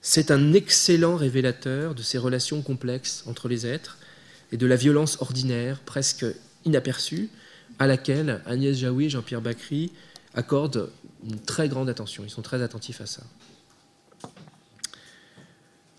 c'est 0.02 0.32
un 0.32 0.52
excellent 0.52 1.16
révélateur 1.16 1.94
de 1.94 2.02
ces 2.02 2.18
relations 2.18 2.62
complexes 2.62 3.22
entre 3.26 3.48
les 3.48 3.64
êtres 3.64 3.96
et 4.50 4.56
de 4.56 4.66
la 4.66 4.76
violence 4.76 5.22
ordinaire, 5.22 5.78
presque 5.80 6.26
inaperçue, 6.64 7.30
à 7.78 7.86
laquelle 7.86 8.42
Agnès 8.44 8.76
Jaoui 8.76 9.06
et 9.06 9.10
Jean-Pierre 9.10 9.40
Bacry 9.40 9.92
accordent 10.34 10.90
une 11.24 11.38
très 11.38 11.68
grande 11.68 11.88
attention. 11.88 12.24
Ils 12.24 12.30
sont 12.30 12.42
très 12.42 12.60
attentifs 12.60 13.00
à 13.00 13.06
ça. 13.06 13.22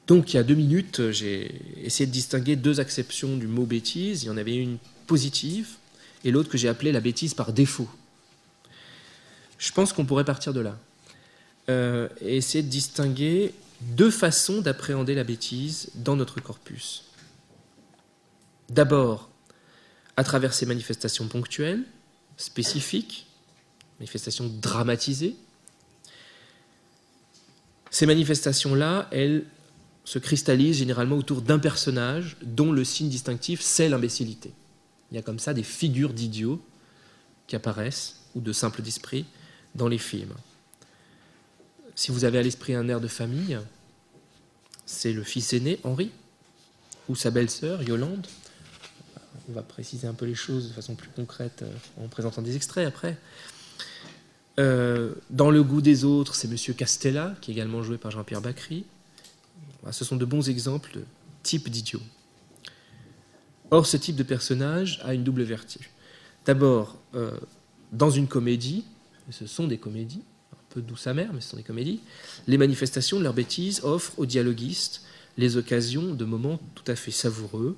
Donc, 0.07 0.33
il 0.33 0.37
y 0.37 0.39
a 0.39 0.43
deux 0.43 0.55
minutes, 0.55 1.11
j'ai 1.11 1.61
essayé 1.83 2.05
de 2.05 2.11
distinguer 2.11 2.55
deux 2.55 2.79
acceptions 2.79 3.37
du 3.37 3.47
mot 3.47 3.65
bêtise. 3.65 4.23
Il 4.23 4.27
y 4.27 4.29
en 4.29 4.37
avait 4.37 4.55
une 4.55 4.77
positive 5.07 5.69
et 6.23 6.31
l'autre 6.31 6.49
que 6.49 6.57
j'ai 6.57 6.67
appelée 6.67 6.91
la 6.91 6.99
bêtise 6.99 7.33
par 7.33 7.53
défaut. 7.53 7.89
Je 9.57 9.71
pense 9.71 9.93
qu'on 9.93 10.05
pourrait 10.05 10.25
partir 10.25 10.53
de 10.53 10.59
là. 10.59 10.77
Euh, 11.69 12.07
et 12.21 12.37
essayer 12.37 12.63
de 12.63 12.69
distinguer 12.69 13.53
deux 13.81 14.11
façons 14.11 14.61
d'appréhender 14.61 15.15
la 15.15 15.23
bêtise 15.23 15.89
dans 15.95 16.15
notre 16.15 16.39
corpus. 16.39 17.05
D'abord, 18.69 19.29
à 20.17 20.23
travers 20.23 20.53
ces 20.53 20.65
manifestations 20.65 21.27
ponctuelles, 21.27 21.83
spécifiques, 22.37 23.27
manifestations 23.99 24.47
dramatisées. 24.47 25.35
Ces 27.89 28.05
manifestations-là, 28.05 29.07
elles 29.11 29.45
se 30.05 30.19
cristallisent 30.19 30.77
généralement 30.77 31.17
autour 31.17 31.41
d'un 31.41 31.59
personnage 31.59 32.37
dont 32.43 32.71
le 32.71 32.83
signe 32.83 33.09
distinctif, 33.09 33.61
c'est 33.61 33.89
l'imbécilité. 33.89 34.53
Il 35.11 35.15
y 35.15 35.17
a 35.17 35.23
comme 35.23 35.39
ça 35.39 35.53
des 35.53 35.63
figures 35.63 36.13
d'idiots 36.13 36.61
qui 37.47 37.55
apparaissent, 37.55 38.21
ou 38.35 38.41
de 38.41 38.53
simples 38.53 38.81
d'esprit, 38.81 39.25
dans 39.73 39.87
les 39.87 39.97
films. 39.97 40.33
Si 41.95 42.11
vous 42.11 42.23
avez 42.23 42.37
à 42.37 42.43
l'esprit 42.43 42.75
un 42.75 42.87
air 42.87 43.01
de 43.01 43.07
famille, 43.07 43.57
c'est 44.85 45.13
le 45.13 45.23
fils 45.23 45.53
aîné, 45.53 45.79
Henri, 45.83 46.11
ou 47.09 47.15
sa 47.15 47.31
belle-sœur, 47.31 47.81
Yolande. 47.83 48.27
On 49.49 49.53
va 49.53 49.61
préciser 49.61 50.07
un 50.07 50.13
peu 50.13 50.25
les 50.25 50.35
choses 50.35 50.69
de 50.69 50.73
façon 50.73 50.95
plus 50.95 51.09
concrète 51.09 51.61
euh, 51.63 52.03
en 52.03 52.07
présentant 52.07 52.41
des 52.41 52.55
extraits 52.55 52.87
après. 52.87 53.17
Euh, 54.59 55.13
dans 55.29 55.51
le 55.51 55.63
goût 55.63 55.81
des 55.81 56.03
autres, 56.03 56.35
c'est 56.35 56.47
Monsieur 56.47 56.73
Castella, 56.73 57.35
qui 57.41 57.51
est 57.51 57.53
également 57.53 57.83
joué 57.83 57.97
par 57.97 58.11
Jean-Pierre 58.11 58.41
Bacry. 58.41 58.85
Ce 59.91 60.05
sont 60.05 60.15
de 60.15 60.25
bons 60.25 60.49
exemples 60.49 60.93
de 60.93 61.05
type 61.43 61.69
d'idiot. 61.69 62.01
Or, 63.71 63.85
ce 63.85 63.97
type 63.97 64.15
de 64.15 64.23
personnage 64.23 64.99
a 65.03 65.13
une 65.13 65.23
double 65.23 65.43
vertu. 65.43 65.89
D'abord, 66.45 66.97
euh, 67.15 67.37
dans 67.91 68.09
une 68.09 68.27
comédie, 68.27 68.85
ce 69.31 69.47
sont 69.47 69.67
des 69.67 69.77
comédies, 69.77 70.23
peu 70.69 70.81
d'où 70.81 70.95
sa 70.95 71.13
mère, 71.13 71.33
mais 71.33 71.41
ce 71.41 71.49
sont 71.49 71.57
des 71.57 71.63
comédies, 71.63 72.01
les 72.47 72.57
manifestations 72.57 73.17
de 73.17 73.23
leur 73.23 73.33
bêtise 73.33 73.81
offrent 73.83 74.17
aux 74.17 74.25
dialoguistes 74.25 75.03
les 75.37 75.57
occasions 75.57 76.13
de 76.13 76.25
moments 76.25 76.59
tout 76.75 76.83
à 76.87 76.95
fait 76.95 77.11
savoureux. 77.11 77.77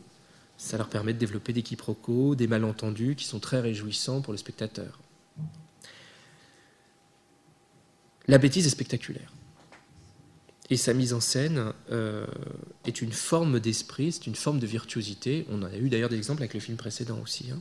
Ça 0.57 0.77
leur 0.77 0.89
permet 0.89 1.13
de 1.13 1.19
développer 1.19 1.53
des 1.53 1.61
quiproquos, 1.61 2.35
des 2.35 2.47
malentendus 2.47 3.15
qui 3.15 3.25
sont 3.25 3.39
très 3.39 3.59
réjouissants 3.59 4.21
pour 4.21 4.33
le 4.33 4.37
spectateur. 4.37 4.99
La 8.27 8.37
bêtise 8.37 8.67
est 8.67 8.71
spectaculaire. 8.71 9.31
Et 10.69 10.77
sa 10.77 10.93
mise 10.93 11.13
en 11.13 11.21
scène 11.21 11.71
euh, 11.91 12.25
est 12.85 13.01
une 13.01 13.13
forme 13.13 13.59
d'esprit, 13.59 14.11
c'est 14.11 14.27
une 14.27 14.35
forme 14.35 14.59
de 14.59 14.67
virtuosité. 14.67 15.45
On 15.49 15.61
en 15.63 15.65
a 15.65 15.77
eu 15.77 15.89
d'ailleurs 15.89 16.09
des 16.09 16.17
exemples 16.17 16.41
avec 16.41 16.53
le 16.53 16.59
film 16.59 16.75
précédent 16.75 17.19
aussi. 17.23 17.51
Hein. 17.51 17.59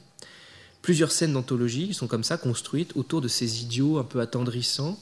Plusieurs 0.83 1.13
scènes 1.13 1.33
d'anthologie 1.33 1.95
sont 1.95 2.09
comme 2.09 2.25
ça 2.25 2.37
construites 2.37 2.97
autour 2.97 3.21
de 3.21 3.29
ces 3.29 3.63
idiots 3.63 3.99
un 3.99 4.05
peu 4.05 4.21
attendrissants 4.21 4.99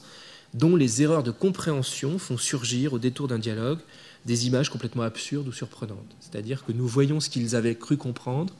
dont 0.53 0.75
les 0.75 1.01
erreurs 1.01 1.23
de 1.23 1.31
compréhension 1.31 2.17
font 2.17 2.37
surgir 2.37 2.93
au 2.93 2.99
détour 2.99 3.27
d'un 3.27 3.39
dialogue 3.39 3.79
des 4.25 4.47
images 4.47 4.69
complètement 4.69 5.03
absurdes 5.03 5.47
ou 5.47 5.51
surprenantes. 5.51 6.15
C'est-à-dire 6.19 6.65
que 6.65 6.71
nous 6.71 6.87
voyons 6.87 7.19
ce 7.19 7.29
qu'ils 7.29 7.55
avaient 7.55 7.75
cru 7.75 7.97
comprendre 7.97 8.53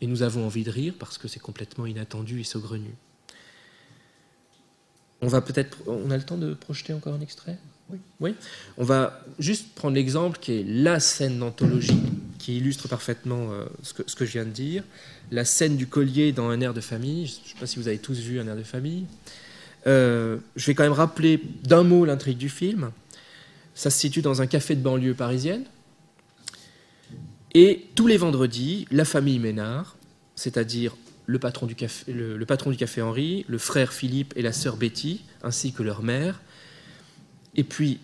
et 0.00 0.06
nous 0.06 0.22
avons 0.22 0.46
envie 0.46 0.64
de 0.64 0.70
rire 0.70 0.94
parce 0.98 1.18
que 1.18 1.28
c'est 1.28 1.40
complètement 1.40 1.86
inattendu 1.86 2.40
et 2.40 2.44
saugrenu. 2.44 2.94
On 5.20 5.28
va 5.28 5.40
peut-être, 5.40 5.78
on 5.86 6.10
a 6.10 6.16
le 6.16 6.24
temps 6.24 6.38
de 6.38 6.54
projeter 6.54 6.92
encore 6.92 7.14
un 7.14 7.20
extrait? 7.20 7.58
Oui. 8.20 8.34
On 8.78 8.84
va 8.84 9.24
juste 9.38 9.74
prendre 9.74 9.94
l'exemple 9.94 10.38
qui 10.40 10.52
est 10.52 10.64
la 10.66 10.98
scène 11.00 11.38
d'anthologie 11.38 12.02
qui 12.38 12.56
illustre 12.56 12.88
parfaitement 12.88 13.52
euh, 13.52 13.66
ce, 13.82 13.92
que, 13.92 14.24
je 14.24 14.32
viens 14.32 14.44
de 14.44 14.50
dire. 14.50 14.84
La 15.30 15.44
scène 15.44 15.76
du 15.76 15.86
collier 15.86 16.32
dans 16.32 16.48
un 16.48 16.60
air 16.60 16.74
de 16.74 16.80
famille. 16.80 17.26
Je 17.26 17.32
ne 17.32 17.48
sais 17.48 17.60
pas 17.60 17.66
si 17.66 17.78
vous 17.78 17.88
avez 17.88 17.98
tous 17.98 18.18
vu 18.18 18.40
un 18.40 18.46
air 18.46 18.56
de 18.56 18.62
famille. 18.62 19.06
Euh, 19.86 20.38
je 20.56 20.66
vais 20.66 20.74
quand 20.74 20.82
même 20.82 20.92
rappeler 20.92 21.40
d'un 21.64 21.82
mot 21.82 22.04
l'intrigue 22.04 22.38
du 22.38 22.48
film. 22.48 22.90
Ça 23.74 23.90
se 23.90 23.98
situe 23.98 24.22
dans 24.22 24.42
un 24.42 24.46
café 24.46 24.74
de 24.74 24.80
banlieue 24.80 25.14
parisienne. 25.14 25.64
Et 27.54 27.86
tous 27.94 28.06
les 28.06 28.16
vendredis, 28.16 28.86
la 28.90 29.04
famille 29.04 29.38
Ménard, 29.38 29.96
c'est-à-dire 30.34 30.96
le 31.26 31.38
patron, 31.38 31.66
du 31.66 31.74
café, 31.74 32.12
le 32.12 32.44
patron 32.46 32.70
du 32.70 32.76
café 32.76 33.02
Henri, 33.02 33.44
le 33.48 33.58
frère 33.58 33.92
Philippe 33.92 34.34
et 34.36 34.42
la 34.42 34.52
sœur 34.52 34.76
Betty, 34.76 35.24
ainsi 35.42 35.72
que 35.72 35.82
leur 35.82 36.02
mère, 36.02 36.40
et 37.56 37.64
puis 37.64 38.00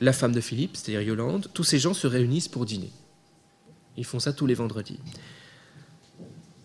la 0.00 0.12
femme 0.12 0.32
de 0.32 0.40
Philippe, 0.40 0.76
c'est-à-dire 0.76 1.02
Yolande, 1.02 1.48
tous 1.54 1.64
ces 1.64 1.78
gens 1.78 1.94
se 1.94 2.06
réunissent 2.06 2.48
pour 2.48 2.66
dîner. 2.66 2.90
Ils 3.96 4.04
font 4.04 4.18
ça 4.18 4.32
tous 4.32 4.46
les 4.46 4.54
vendredis. 4.54 4.98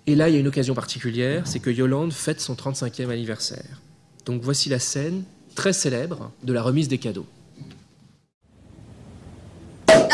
Et 0.07 0.15
là, 0.15 0.29
il 0.29 0.33
y 0.33 0.37
a 0.37 0.39
une 0.39 0.47
occasion 0.47 0.73
particulière, 0.73 1.45
c'est 1.45 1.59
que 1.59 1.69
Yolande 1.69 2.13
fête 2.13 2.41
son 2.41 2.55
35e 2.55 3.09
anniversaire. 3.09 3.81
Donc 4.25 4.41
voici 4.41 4.69
la 4.69 4.79
scène 4.79 5.23
très 5.55 5.73
célèbre 5.73 6.31
de 6.43 6.53
la 6.53 6.61
remise 6.61 6.87
des 6.87 6.97
cadeaux. 6.97 7.27
Ah, 9.89 10.07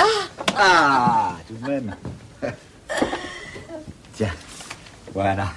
ah 0.56 1.38
tout 1.48 1.54
de 1.56 1.68
même. 1.68 1.96
Tiens, 4.16 4.34
voilà. 5.14 5.54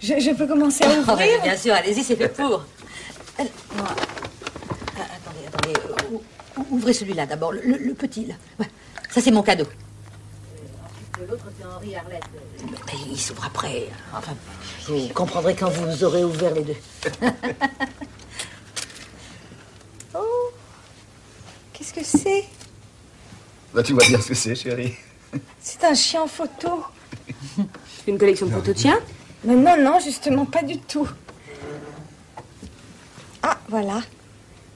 Je, 0.00 0.18
je, 0.18 0.34
peux 0.34 0.46
commencer 0.46 0.84
à 0.84 0.98
ouvrir 1.00 1.38
oh, 1.38 1.42
Bien 1.42 1.56
sûr, 1.56 1.74
allez-y, 1.74 2.02
c'est 2.02 2.16
fait 2.16 2.28
pour. 2.28 2.64
Euh. 3.40 3.44
Ouvrez 6.70 6.92
celui-là 6.92 7.26
d'abord, 7.26 7.52
le, 7.52 7.60
le, 7.62 7.94
petit, 7.94 8.26
là. 8.26 8.34
Ouais. 8.58 8.68
Ça, 9.10 9.20
c'est 9.20 9.30
mon 9.30 9.42
cadeau. 9.42 9.66
L'autre, 11.28 11.44
c'est 11.58 11.64
Henri 11.64 11.94
Arlette. 11.96 12.24
Mais 12.86 12.98
il 13.10 13.18
s'ouvre 13.18 13.44
après. 13.44 13.88
Enfin, 14.16 14.34
vous 14.88 15.08
comprendrez 15.08 15.54
quand 15.54 15.70
vous 15.70 16.04
aurez 16.04 16.24
ouvert 16.24 16.54
les 16.54 16.62
deux. 16.62 16.76
oh 20.14 20.50
Qu'est-ce 21.72 21.94
que 21.94 22.04
c'est? 22.04 22.44
Bah, 23.72 23.82
tu 23.82 23.92
vois 23.92 24.04
bien 24.06 24.20
ce 24.20 24.28
que 24.28 24.34
c'est, 24.34 24.54
chérie. 24.54 24.94
C'est 25.60 25.84
un 25.84 25.94
chien 25.94 26.22
en 26.22 26.26
photo. 26.26 26.84
Une 28.06 28.18
collection 28.18 28.46
de 28.46 28.52
photos 28.52 28.74
de 28.74 28.80
chiens? 28.80 29.00
Non, 29.44 29.56
non, 29.56 29.76
non, 29.82 30.00
justement, 30.00 30.44
pas 30.44 30.62
du 30.62 30.78
tout. 30.78 31.08
Ah, 33.42 33.58
voilà. 33.68 34.02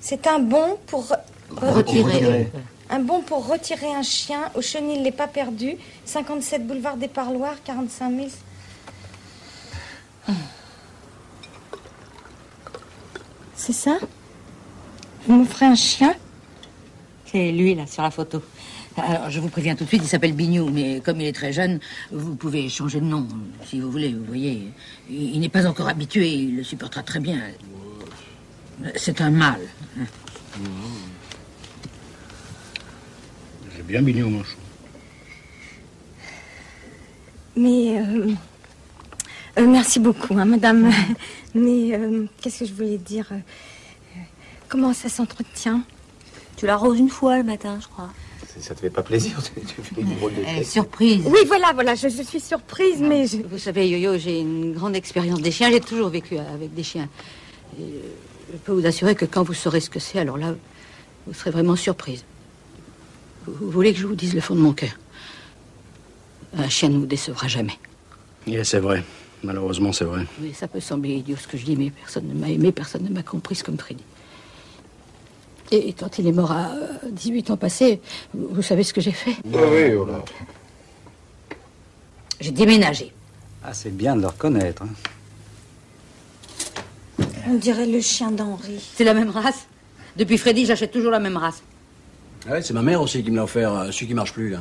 C'est 0.01 0.27
un 0.27 0.39
bon 0.39 0.79
pour... 0.87 1.15
Retirer. 1.57 2.50
Un 2.88 3.00
bon 3.00 3.20
pour 3.22 3.48
retirer 3.48 3.92
un 3.92 4.02
chien 4.02 4.50
au 4.54 4.62
chenil 4.62 5.02
n'est 5.02 5.12
pas 5.12 5.26
perdu. 5.26 5.76
57 6.04 6.66
boulevard 6.66 6.96
des 6.96 7.09
Parloirs, 7.09 7.57
45 7.64 8.16
000. 8.16 8.28
C'est 13.54 13.72
ça? 13.72 13.98
Vous 15.26 15.34
m'offrez 15.34 15.66
un 15.66 15.74
chien? 15.74 16.14
C'est 17.24 17.50
lui, 17.50 17.74
là, 17.74 17.86
sur 17.86 18.02
la 18.02 18.12
photo. 18.12 18.40
Alors, 18.96 19.28
je 19.28 19.40
vous 19.40 19.48
préviens 19.48 19.74
tout 19.74 19.84
de 19.84 19.88
suite, 19.88 20.02
il 20.04 20.09
s'appelle 20.09 20.32
Bignou, 20.32 20.70
mais 20.70 21.00
comme 21.00 21.20
il 21.20 21.26
est 21.26 21.32
très 21.32 21.52
jeune, 21.52 21.80
vous 22.12 22.34
pouvez 22.34 22.68
changer 22.68 23.00
de 23.00 23.04
nom, 23.04 23.26
si 23.66 23.80
vous 23.80 23.90
voulez. 23.90 24.14
Vous 24.14 24.24
voyez, 24.24 24.72
il 25.11 25.38
n'est 25.40 25.48
pas 25.48 25.66
encore 25.66 25.88
habitué, 25.88 26.32
il 26.32 26.57
le 26.57 26.62
supportera 26.62 27.02
très 27.02 27.20
bien. 27.20 27.40
C'est 28.94 29.20
un 29.20 29.30
mâle. 29.30 29.61
Bien 33.87 34.03
Bignou, 34.03 34.28
mon 34.28 34.45
chou. 34.45 34.57
Mais... 37.57 37.99
Euh, 37.99 38.32
euh, 39.59 39.66
merci 39.66 40.01
beaucoup, 40.01 40.34
hein, 40.34 40.45
madame. 40.45 40.91
Mais 41.55 41.95
euh, 41.95 42.26
qu'est-ce 42.41 42.61
que 42.61 42.64
je 42.66 42.74
voulais 42.74 42.99
dire 42.99 43.30
Comment 44.68 44.93
ça 44.93 45.09
s'entretient? 45.09 45.82
Tu 46.57 46.66
l'arroses 46.66 46.99
une 46.99 47.09
fois 47.09 47.39
le 47.39 47.45
matin, 47.45 47.78
je 47.80 47.87
crois. 47.89 48.11
Ça 48.59 48.74
te 48.74 48.80
fait 48.80 48.91
pas 48.91 49.03
plaisir 49.03 49.39
Tu, 49.43 49.61
tu 49.61 49.82
fais 49.82 50.01
une 50.01 50.16
drôle 50.16 50.34
de 50.34 50.43
Elle 50.47 50.59
est 50.59 50.64
surprise. 50.64 51.22
Oui, 51.26 51.41
voilà, 51.47 51.72
voilà, 51.72 51.95
je, 51.95 52.09
je 52.09 52.22
suis 52.22 52.41
surprise, 52.41 53.01
Non, 53.01 53.09
mais... 53.09 53.26
Je... 53.26 53.39
Vous 53.39 53.59
savez, 53.59 53.89
Yo-Yo, 53.89 54.18
j'ai 54.18 54.41
une 54.41 54.72
grande 54.72 54.97
expérience 54.97 55.41
des 55.41 55.51
chiens. 55.51 55.70
J'ai 55.70 55.80
toujours 55.80 56.09
vécu 56.09 56.37
avec 56.39 56.74
des 56.74 56.82
chiens. 56.82 57.09
Et 57.78 57.84
je 58.53 58.59
peux 58.59 58.72
vous 58.72 58.87
assurer 58.87 59.14
que 59.14 59.24
quand 59.24 59.43
vous 59.43 59.55
saurez 59.55 59.80
ce 59.80 59.91
que 59.91 59.99
c'est, 59.99 60.18
alors 60.18 60.39
là, 60.39 60.55
vous 61.26 61.34
serez 61.34 61.51
vraiment 61.51 61.76
surprise. 61.76 62.24
Vous, 63.47 63.70
voulez 63.70 63.92
que 63.92 63.99
je 64.01 64.07
vous 64.07 64.14
dise 64.14 64.34
le 64.34 64.40
fond 64.40 64.55
de 64.55 64.61
mon 64.61 64.72
cœur? 64.72 64.90
Un 66.57 66.68
chien 66.68 66.88
ne 66.88 66.99
vous 66.99 67.07
décevra 67.07 67.49
jamais. 67.49 67.78
Oui, 68.47 68.59
c'est 68.64 68.78
vrai. 68.80 69.05
Malheureusement, 69.42 69.92
c'est 69.92 70.05
vrai. 70.05 70.24
Oui, 70.40 70.53
ça 70.55 70.66
peut 70.66 70.80
sembler 70.80 71.14
idiot 71.16 71.36
ce 71.36 71.47
que 71.47 71.57
je 71.59 71.64
dis, 71.64 71.76
mais 71.76 71.90
personne 71.90 72.26
ne 72.28 72.34
m'a 72.34 72.49
aimé, 72.49 72.72
personne 72.72 73.05
ne 73.05 73.11
m'a 73.11 73.22
comprise 73.22 73.62
comme 73.62 73.78
Freddy. 73.78 74.03
Et 75.70 75.92
quand 75.92 76.18
il 76.18 76.26
est 76.26 76.32
mort 76.32 76.53
à 76.53 76.70
18 77.11 77.51
ans 77.51 77.57
passés, 77.57 78.01
vous, 78.32 78.49
vous 78.53 78.62
savez 78.62 78.82
ce 78.84 78.92
que 78.92 79.01
j'ai 79.01 79.12
fait? 79.12 79.36
Ah 79.55 79.59
oui, 79.70 79.92
oh 79.94 80.07
là. 80.07 80.24
J'ai 82.40 82.53
déménagé. 82.53 83.12
Ah, 83.64 83.74
c'est 83.74 83.94
bien 83.94 84.16
de 84.16 84.20
le 84.22 84.28
reconnaître. 84.28 84.82
hein. 84.82 84.88
On 87.49 87.55
dirait 87.55 87.86
le 87.86 88.01
chien 88.01 88.30
d'Henri. 88.30 88.80
C'est 88.94 89.05
la 89.05 89.14
même 89.14 89.30
race. 89.30 89.66
Depuis 90.16 90.38
Freddy, 90.38 90.66
j'achète 90.66 90.92
toujours 90.92 91.11
la 91.12 91.20
même 91.20 91.36
race. 91.36 91.62
Ah 92.49 92.53
ouais, 92.53 92.62
c'est 92.62 92.74
ma 92.74 92.82
mère 92.82 93.01
aussi 93.03 93.22
qui 93.22 93.30
me 93.30 93.36
l'a 93.36 93.44
offert, 93.44 93.72
euh, 93.74 93.90
celui 93.90 94.07
qui 94.09 94.14
marche 94.14 94.32
plus, 94.32 94.51
là. 94.51 94.61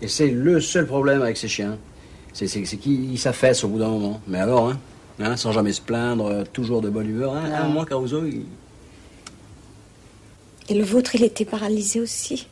Et 0.00 0.08
c'est 0.08 0.28
le 0.30 0.60
seul 0.60 0.86
problème 0.86 1.22
avec 1.22 1.36
ces 1.36 1.48
chiens. 1.48 1.78
C'est 2.32 2.46
qu'ils 2.48 3.18
s'affaissent 3.18 3.64
au 3.64 3.68
bout 3.68 3.78
d'un 3.78 3.88
moment. 3.88 4.20
Mais 4.26 4.38
alors, 4.40 4.68
hein, 4.70 4.78
hein, 5.20 5.36
sans 5.36 5.52
jamais 5.52 5.72
se 5.72 5.80
plaindre, 5.80 6.26
euh, 6.26 6.44
toujours 6.52 6.80
de 6.82 6.90
bonne 6.90 7.08
humeur. 7.08 7.34
Hein, 7.34 7.44
Ah. 7.52 7.62
hein, 7.62 7.68
moi, 7.68 7.84
Caruso, 7.86 8.24
il... 8.26 8.44
Et 10.68 10.74
le 10.74 10.84
vôtre, 10.84 11.14
il 11.14 11.22
était 11.24 11.44
paralysé 11.44 12.00
aussi? 12.00 12.48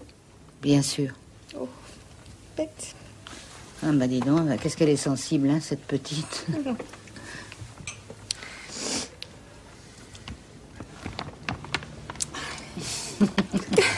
Bien 0.62 0.82
sûr. 0.82 1.10
Bête. 2.56 2.94
Ah 3.84 3.90
bah 3.92 4.06
dis 4.06 4.20
donc, 4.20 4.46
bah, 4.46 4.56
qu'est-ce 4.58 4.76
qu'elle 4.76 4.90
est 4.90 4.96
sensible, 4.96 5.48
hein, 5.48 5.58
cette 5.60 5.80
petite? 5.84 6.46
Une, 6.48 6.76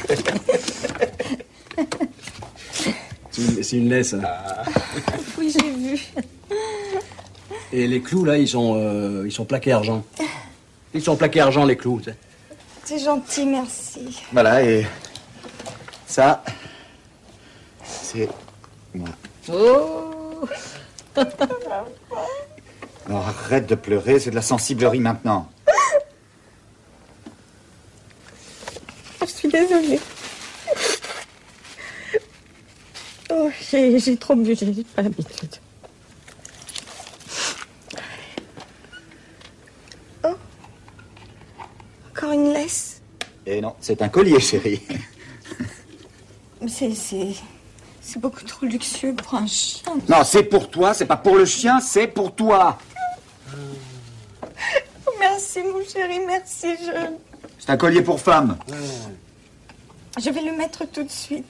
c'est 3.32 3.76
une 3.76 3.88
laisse. 3.88 4.14
hein. 4.14 4.22
Oui, 5.38 5.52
j'ai 5.52 5.70
vu. 5.70 6.00
Et 7.72 7.86
les 7.88 8.00
clous, 8.00 8.24
là, 8.24 8.38
ils 8.38 8.48
sont, 8.48 8.74
euh, 8.76 9.24
ils 9.26 9.32
sont 9.32 9.44
plaqués 9.44 9.72
argent. 9.72 10.04
Ils 10.94 11.02
sont 11.02 11.16
plaqués 11.16 11.40
argent, 11.40 11.64
les 11.64 11.76
clous. 11.76 12.00
C'est 12.84 12.98
gentil, 13.00 13.46
merci. 13.46 14.22
Voilà, 14.32 14.62
et 14.62 14.86
ça, 16.06 16.44
c'est 17.82 18.28
moi. 18.94 19.08
Oh 19.52 20.46
Alors 23.06 23.26
arrête 23.28 23.66
de 23.66 23.74
pleurer, 23.74 24.18
c'est 24.20 24.30
de 24.30 24.34
la 24.34 24.42
sensiblerie 24.42 25.00
maintenant. 25.00 25.50
Je 29.20 29.26
suis 29.26 29.43
désolée. 29.55 30.00
Oh, 33.30 33.50
j'ai 33.70 33.98
j'ai 33.98 34.16
trop 34.16 34.34
bu, 34.34 34.55
j'ai 34.57 34.84
pas 34.94 35.02
l'habitude. 35.02 35.55
Oh. 40.24 40.34
Encore 42.11 42.32
une 42.32 42.52
laisse. 42.52 43.00
Et 43.46 43.61
non, 43.61 43.74
c'est 43.80 44.00
un 44.02 44.09
collier, 44.09 44.40
chérie. 44.40 44.80
Mais 46.61 46.68
c'est- 46.68 46.94
c'est. 46.94 47.34
Beaucoup 48.18 48.44
trop 48.44 48.64
luxueux 48.66 49.12
pour 49.14 49.34
un 49.34 49.46
chien. 49.46 49.92
Non, 50.09 50.22
c'est 50.24 50.44
pour 50.44 50.70
toi, 50.70 50.94
c'est 50.94 51.05
pas 51.07 51.16
pour 51.16 51.34
le 51.36 51.44
chien, 51.46 51.80
c'est 51.80 52.07
pour 52.07 52.32
toi. 52.32 52.78
Merci, 55.18 55.61
mon 55.64 55.82
chéri, 55.84 56.20
merci. 56.24 56.68
Je, 56.80 56.92
C'est 57.59 57.70
un 57.70 57.76
collier 57.76 58.02
pour 58.02 58.20
femme. 58.20 58.57
Je 60.24 60.30
vais 60.30 60.42
le 60.42 60.56
mettre 60.56 60.90
tout 60.90 61.02
de 61.02 61.10
suite. 61.10 61.44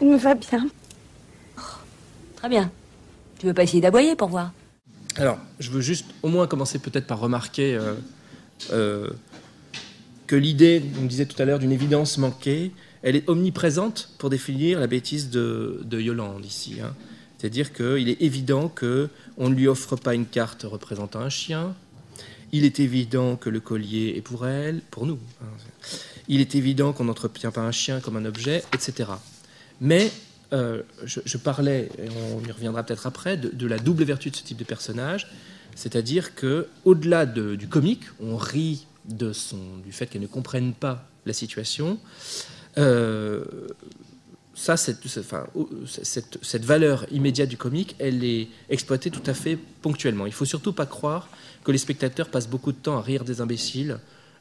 Il 0.00 0.08
me 0.08 0.16
va 0.18 0.34
bien. 0.34 0.68
Très 2.36 2.48
bien. 2.50 2.70
Tu 3.38 3.46
veux 3.46 3.54
pas 3.54 3.62
essayer 3.62 3.80
d'aboyer 3.80 4.14
pour 4.14 4.28
voir? 4.28 4.52
Alors, 5.16 5.38
je 5.58 5.70
veux 5.70 5.80
juste 5.80 6.06
au 6.22 6.28
moins 6.28 6.46
commencer 6.46 6.78
peut-être 6.78 7.06
par 7.06 7.18
remarquer 7.20 7.74
euh, 7.74 7.94
euh, 8.72 9.10
que 10.26 10.36
l'idée, 10.36 10.82
on 11.00 11.06
disait 11.06 11.26
tout 11.26 11.40
à 11.40 11.46
l'heure, 11.46 11.60
d'une 11.60 11.72
évidence 11.72 12.18
manquée, 12.18 12.72
elle 13.02 13.16
est 13.16 13.28
omniprésente 13.28 14.10
pour 14.18 14.30
définir 14.30 14.80
la 14.80 14.86
bêtise 14.86 15.30
de, 15.30 15.84
Yolande 15.92 16.44
ici. 16.44 16.76
Hein. 16.82 16.94
C'est-à-dire 17.38 17.72
qu'il 17.72 18.08
est 18.08 18.22
évident 18.22 18.68
qu'on 18.68 19.48
ne 19.50 19.54
lui 19.54 19.66
offre 19.66 19.96
pas 19.96 20.14
une 20.14 20.26
carte 20.26 20.62
représentant 20.62 21.20
un 21.20 21.28
chien. 21.28 21.74
Il 22.52 22.64
est 22.64 22.80
évident 22.80 23.36
que 23.36 23.50
le 23.50 23.60
collier 23.60 24.14
est 24.16 24.20
pour 24.20 24.46
elle, 24.46 24.80
pour 24.90 25.06
nous. 25.06 25.18
Hein. 25.42 25.46
Il 26.28 26.40
est 26.40 26.54
évident 26.54 26.92
qu'on 26.92 27.04
n'entretient 27.04 27.50
pas 27.50 27.62
un 27.62 27.72
chien 27.72 28.00
comme 28.00 28.16
un 28.16 28.24
objet, 28.24 28.62
etc. 28.72 29.10
Mais 29.80 30.12
euh, 30.52 30.82
je, 31.04 31.36
parlais, 31.38 31.88
et 31.98 32.08
on 32.34 32.46
y 32.46 32.52
reviendra 32.52 32.84
peut-être 32.84 33.06
après, 33.06 33.36
de, 33.36 33.66
la 33.66 33.78
double 33.78 34.04
vertu 34.04 34.30
de 34.30 34.36
ce 34.36 34.42
type 34.42 34.58
de 34.58 34.64
personnage, 34.64 35.26
c'est-à-dire 35.74 36.34
que 36.34 36.68
au-delà 36.84 37.24
du 37.24 37.66
comique, 37.68 38.04
on 38.20 38.36
rit 38.36 38.86
du 39.06 39.92
fait 39.92 40.06
qu'elle 40.06 40.22
ne 40.22 40.26
comprenne 40.26 40.74
pas 40.74 41.08
la 41.26 41.32
situation. 41.32 41.98
Euh, 42.78 43.44
ça, 44.54 44.76
cette, 44.76 46.64
valeur 46.64 47.06
immédiate 47.10 47.48
du 47.48 47.56
comique, 47.56 47.96
elle 47.98 48.22
est 48.22 48.48
exploitée 48.68 49.10
tout 49.10 49.22
à 49.26 49.34
fait 49.34 49.56
ponctuellement. 49.56 50.26
Il 50.26 50.30
ne 50.30 50.34
faut 50.34 50.44
surtout 50.44 50.72
pas 50.72 50.86
croire 50.86 51.28
que 51.64 51.72
les 51.72 51.78
spectateurs 51.78 52.28
passent 52.28 52.48
beaucoup 52.48 52.72
de 52.72 52.76
temps 52.76 52.98
à 52.98 53.02
rire 53.02 53.24
des 53.24 53.40
imbéciles 53.40 53.98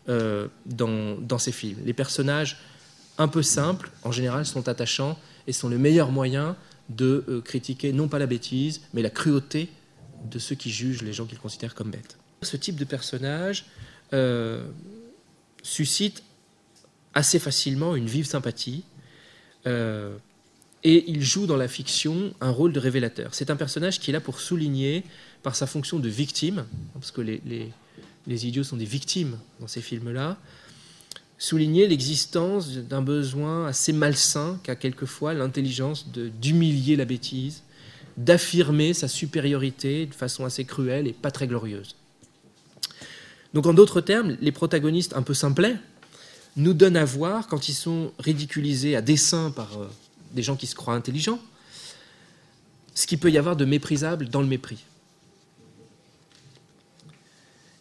euh, 0.10 0.48
dans, 0.66 1.38
ces 1.38 1.52
films. 1.52 1.78
Les 1.86 1.94
personnages 1.94 2.58
un 3.18 3.28
peu 3.28 3.42
simples, 3.42 3.90
en 4.04 4.12
général, 4.12 4.46
sont 4.46 4.68
attachants 4.68 5.18
et 5.48 5.54
sont 5.54 5.70
le 5.70 5.78
meilleur 5.78 6.12
moyen 6.12 6.56
de 6.90 7.24
euh, 7.30 7.42
critiquer 7.42 7.94
non 7.94 8.08
pas 8.08 8.20
la 8.20 8.28
bêtise, 8.28 8.82
mais 8.94 9.02
la 9.02 9.10
cruauté 9.10 9.70
de 10.30 10.40
ceux 10.40 10.56
qui 10.56 10.72
jugent 10.72 11.04
les 11.04 11.14
gens 11.14 11.26
qu'ils 11.26 11.40
considèrent 11.40 11.74
comme 11.74 11.90
bêtes. 11.90 12.18
Ce 12.42 12.58
type 12.58 12.76
de 12.76 12.86
personnage 12.86 13.66
suscite 15.64 16.22
assez 17.14 17.40
facilement 17.40 17.96
une 17.96 18.08
vive 18.08 18.26
sympathie. 18.26 18.84
Euh, 19.68 20.16
et 20.84 21.10
il 21.12 21.22
joue 21.22 21.46
dans 21.46 21.58
la 21.58 21.68
fiction 21.68 22.34
un 22.42 22.50
rôle 22.50 22.74
de 22.74 22.80
révélateur. 22.80 23.36
C'est 23.36 23.52
un 23.52 23.56
personnage 23.56 24.00
qui 24.00 24.10
est 24.10 24.14
là 24.14 24.22
pour 24.22 24.40
souligner, 24.40 25.04
par 25.44 25.56
sa 25.56 25.68
fonction 25.68 26.00
de 26.00 26.10
victime, 26.10 26.66
parce 26.94 27.12
que 27.12 27.22
les, 27.22 27.42
les, 28.28 28.48
idiots 28.48 28.64
sont 28.64 28.78
des 28.78 28.86
victimes 28.86 29.38
dans 29.60 29.68
ces 29.68 29.82
films-là, 29.82 30.38
souligner 31.38 31.88
l'existence 31.88 32.72
d'un 32.72 33.02
besoin 33.02 33.68
assez 33.68 33.94
malsain 33.94 34.60
qu'a 34.64 34.76
quelquefois 34.76 35.34
l'intelligence 35.34 36.08
d'humilier 36.10 36.96
la 36.96 37.06
bêtise, 37.06 37.64
d'affirmer 38.18 38.94
sa 38.94 39.08
supériorité 39.08 40.08
de 40.08 40.14
façon 40.14 40.46
assez 40.46 40.66
cruelle 40.66 41.08
et 41.08 41.14
pas 41.14 41.32
très 41.32 41.48
glorieuse. 41.48 41.96
Donc 43.54 43.66
en 43.66 43.74
d'autres 43.74 44.02
termes, 44.02 44.38
les 44.42 44.52
protagonistes 44.52 45.16
un 45.16 45.24
peu 45.24 45.34
simplets 45.34 45.78
nous 46.56 46.74
donnent 46.74 46.98
à 46.98 47.06
voir, 47.06 47.48
quand 47.48 47.70
ils 47.70 47.74
sont 47.74 48.12
ridiculisés 48.20 48.96
à 48.96 49.02
dessein 49.02 49.52
par 49.52 49.78
euh, 49.78 49.90
des 50.34 50.44
gens 50.44 50.56
qui 50.56 50.68
se 50.68 50.76
croient 50.76 50.94
intelligents, 50.94 51.40
ce 52.94 53.08
qu'il 53.08 53.20
peut 53.20 53.32
y 53.32 53.38
avoir 53.38 53.56
de 53.56 53.66
méprisable 53.66 54.28
dans 54.28 54.42
le 54.42 54.48
mépris. 54.48 54.84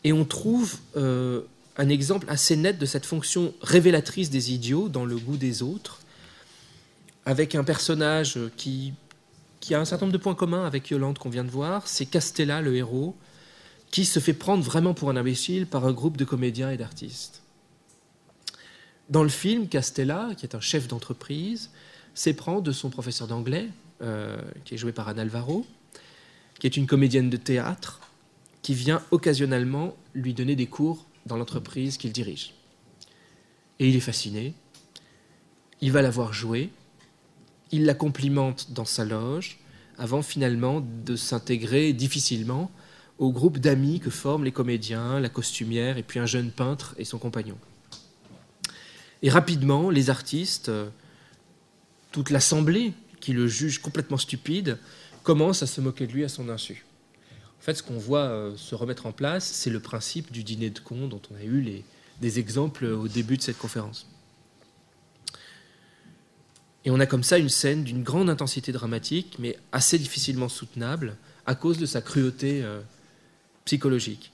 Et 0.04 0.12
on 0.12 0.24
trouve 0.24 0.76
euh, 0.96 1.42
un 1.76 1.88
exemple 1.88 2.26
assez 2.28 2.56
net 2.56 2.78
de 2.78 2.86
cette 2.86 3.06
fonction 3.06 3.52
révélatrice 3.60 4.30
des 4.30 4.52
idiots 4.52 4.88
dans 4.88 5.04
le 5.04 5.16
goût 5.16 5.36
des 5.36 5.62
autres, 5.62 6.00
avec 7.26 7.54
un 7.54 7.64
personnage 7.64 8.38
qui, 8.56 8.94
qui 9.60 9.74
a 9.74 9.80
un 9.80 9.84
certain 9.84 10.06
nombre 10.06 10.16
de 10.16 10.22
points 10.22 10.34
communs 10.34 10.64
avec 10.64 10.88
Yolande 10.90 11.18
qu'on 11.18 11.28
vient 11.28 11.44
de 11.44 11.50
voir, 11.50 11.86
c'est 11.86 12.06
Castella, 12.06 12.62
le 12.62 12.76
héros, 12.76 13.14
qui 13.90 14.04
se 14.04 14.20
fait 14.20 14.32
prendre 14.32 14.62
vraiment 14.62 14.94
pour 14.94 15.10
un 15.10 15.16
imbécile 15.16 15.66
par 15.66 15.84
un 15.84 15.92
groupe 15.92 16.16
de 16.16 16.24
comédiens 16.24 16.70
et 16.70 16.76
d'artistes. 16.76 17.42
Dans 19.10 19.24
le 19.24 19.28
film, 19.28 19.66
Castella, 19.66 20.30
qui 20.36 20.46
est 20.46 20.54
un 20.54 20.60
chef 20.60 20.86
d'entreprise, 20.86 21.70
s'éprend 22.14 22.60
de 22.60 22.70
son 22.70 22.90
professeur 22.90 23.26
d'anglais, 23.26 23.68
euh, 24.02 24.40
qui 24.64 24.74
est 24.74 24.78
joué 24.78 24.92
par 24.92 25.08
Anne 25.08 25.18
Alvaro, 25.18 25.66
qui 26.60 26.68
est 26.68 26.76
une 26.76 26.86
comédienne 26.86 27.28
de 27.28 27.36
théâtre, 27.36 28.00
qui 28.62 28.72
vient 28.72 29.02
occasionnellement 29.10 29.96
lui 30.14 30.32
donner 30.32 30.54
des 30.54 30.66
cours 30.66 31.06
dans 31.26 31.36
l'entreprise 31.36 31.96
qu'il 31.96 32.12
dirige. 32.12 32.54
Et 33.80 33.88
il 33.88 33.96
est 33.96 34.00
fasciné, 34.00 34.54
il 35.80 35.90
va 35.90 36.02
la 36.02 36.10
voir 36.10 36.32
jouer, 36.32 36.70
il 37.72 37.86
la 37.86 37.94
complimente 37.94 38.72
dans 38.72 38.84
sa 38.84 39.04
loge, 39.04 39.58
avant 39.98 40.22
finalement 40.22 40.84
de 41.04 41.16
s'intégrer 41.16 41.92
difficilement 41.92 42.70
au 43.18 43.32
groupe 43.32 43.58
d'amis 43.58 43.98
que 43.98 44.10
forment 44.10 44.44
les 44.44 44.52
comédiens, 44.52 45.18
la 45.18 45.28
costumière 45.28 45.98
et 45.98 46.02
puis 46.04 46.20
un 46.20 46.26
jeune 46.26 46.52
peintre 46.52 46.94
et 46.96 47.04
son 47.04 47.18
compagnon. 47.18 47.56
Et 49.22 49.30
rapidement, 49.30 49.90
les 49.90 50.10
artistes, 50.10 50.68
euh, 50.68 50.88
toute 52.12 52.30
l'assemblée 52.30 52.92
qui 53.20 53.32
le 53.32 53.46
juge 53.46 53.80
complètement 53.80 54.16
stupide, 54.16 54.78
commence 55.22 55.62
à 55.62 55.66
se 55.66 55.80
moquer 55.80 56.06
de 56.06 56.12
lui 56.12 56.24
à 56.24 56.28
son 56.28 56.48
insu. 56.48 56.86
En 57.58 57.62
fait, 57.62 57.74
ce 57.74 57.82
qu'on 57.82 57.98
voit 57.98 58.20
euh, 58.20 58.56
se 58.56 58.74
remettre 58.74 59.06
en 59.06 59.12
place, 59.12 59.44
c'est 59.44 59.70
le 59.70 59.80
principe 59.80 60.32
du 60.32 60.42
dîner 60.42 60.70
de 60.70 60.78
cons 60.78 61.06
dont 61.06 61.20
on 61.30 61.36
a 61.36 61.44
eu 61.44 61.82
des 62.20 62.38
exemples 62.38 62.86
au 62.86 63.08
début 63.08 63.36
de 63.36 63.42
cette 63.42 63.58
conférence. 63.58 64.06
Et 66.86 66.90
on 66.90 66.98
a 66.98 67.04
comme 67.04 67.22
ça 67.22 67.36
une 67.36 67.50
scène 67.50 67.84
d'une 67.84 68.02
grande 68.02 68.30
intensité 68.30 68.72
dramatique, 68.72 69.36
mais 69.38 69.58
assez 69.72 69.98
difficilement 69.98 70.48
soutenable 70.48 71.16
à 71.44 71.54
cause 71.54 71.76
de 71.76 71.84
sa 71.84 72.00
cruauté 72.00 72.62
euh, 72.62 72.80
psychologique. 73.66 74.32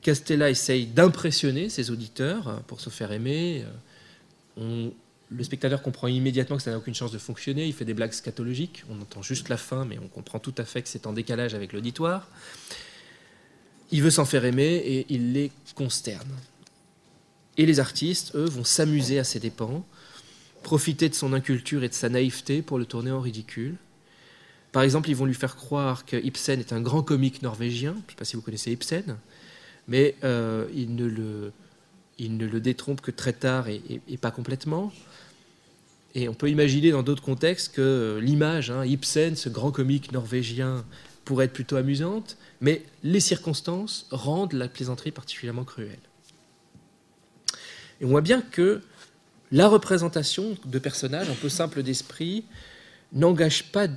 Castella 0.00 0.48
essaye 0.48 0.86
d'impressionner 0.86 1.68
ses 1.68 1.90
auditeurs 1.90 2.62
pour 2.66 2.80
se 2.80 2.88
faire 2.88 3.12
aimer. 3.12 3.66
Le 4.58 5.44
spectateur 5.44 5.82
comprend 5.82 6.08
immédiatement 6.08 6.56
que 6.56 6.62
ça 6.62 6.70
n'a 6.70 6.78
aucune 6.78 6.94
chance 6.94 7.12
de 7.12 7.18
fonctionner. 7.18 7.66
Il 7.66 7.72
fait 7.72 7.84
des 7.84 7.94
blagues 7.94 8.12
scatologiques. 8.12 8.84
On 8.90 9.00
entend 9.00 9.22
juste 9.22 9.48
la 9.48 9.56
fin, 9.56 9.84
mais 9.84 9.98
on 9.98 10.08
comprend 10.08 10.38
tout 10.38 10.54
à 10.58 10.64
fait 10.64 10.82
que 10.82 10.88
c'est 10.88 11.06
en 11.06 11.12
décalage 11.12 11.54
avec 11.54 11.72
l'auditoire. 11.72 12.28
Il 13.90 14.02
veut 14.02 14.10
s'en 14.10 14.24
faire 14.24 14.44
aimer 14.44 14.76
et 14.76 15.06
il 15.10 15.32
les 15.32 15.52
consterne. 15.74 16.30
Et 17.56 17.66
les 17.66 17.80
artistes, 17.80 18.34
eux, 18.34 18.44
vont 18.44 18.64
s'amuser 18.64 19.18
à 19.18 19.24
ses 19.24 19.40
dépens, 19.40 19.84
profiter 20.62 21.08
de 21.08 21.14
son 21.14 21.32
inculture 21.32 21.84
et 21.84 21.88
de 21.88 21.94
sa 21.94 22.08
naïveté 22.08 22.62
pour 22.62 22.78
le 22.78 22.84
tourner 22.84 23.10
en 23.10 23.20
ridicule. 23.20 23.76
Par 24.72 24.82
exemple, 24.82 25.08
ils 25.08 25.16
vont 25.16 25.24
lui 25.24 25.34
faire 25.34 25.56
croire 25.56 26.04
que 26.04 26.16
Ibsen 26.16 26.60
est 26.60 26.72
un 26.72 26.80
grand 26.80 27.02
comique 27.02 27.42
norvégien. 27.42 27.92
Je 27.92 27.96
ne 27.96 28.10
sais 28.10 28.16
pas 28.16 28.24
si 28.24 28.36
vous 28.36 28.42
connaissez 28.42 28.72
Ibsen, 28.72 29.16
mais 29.88 30.16
euh, 30.22 30.66
il, 30.74 30.94
ne 30.94 31.06
le, 31.06 31.52
il, 32.18 32.36
ne 32.36 32.46
le, 32.46 32.60
détrompe 32.60 33.00
que 33.00 33.10
très 33.10 33.32
tard 33.32 33.68
et, 33.68 34.00
pas 34.20 34.30
complètement. 34.30 34.92
Et 36.14 36.28
on 36.28 36.34
peut 36.34 36.48
imaginer 36.48 36.90
dans 36.90 37.02
d'autres 37.02 37.22
contextes 37.22 37.74
que 37.74 38.18
l'image, 38.22 38.70
hein, 38.70 38.84
Ibsen, 38.84 39.36
ce 39.36 39.48
grand 39.48 39.70
comique 39.70 40.12
norvégien, 40.12 40.84
pourrait 41.24 41.46
être 41.46 41.52
plutôt 41.52 41.76
amusante, 41.76 42.36
mais 42.60 42.84
les 43.02 43.20
circonstances 43.20 44.06
rendent 44.10 44.54
la 44.54 44.68
plaisanterie 44.68 45.10
particulièrement 45.10 45.64
cruelle. 45.64 45.98
Et 48.00 48.04
on 48.04 48.08
voit 48.08 48.20
bien 48.20 48.40
que 48.40 48.80
la 49.52 49.68
représentation 49.68 50.56
de 50.64 50.78
personnages 50.78 51.28
un 51.28 51.34
peu 51.34 51.48
simples 51.48 51.82
d'esprit 51.82 52.44
n'engage 53.12 53.64
pas 53.64 53.88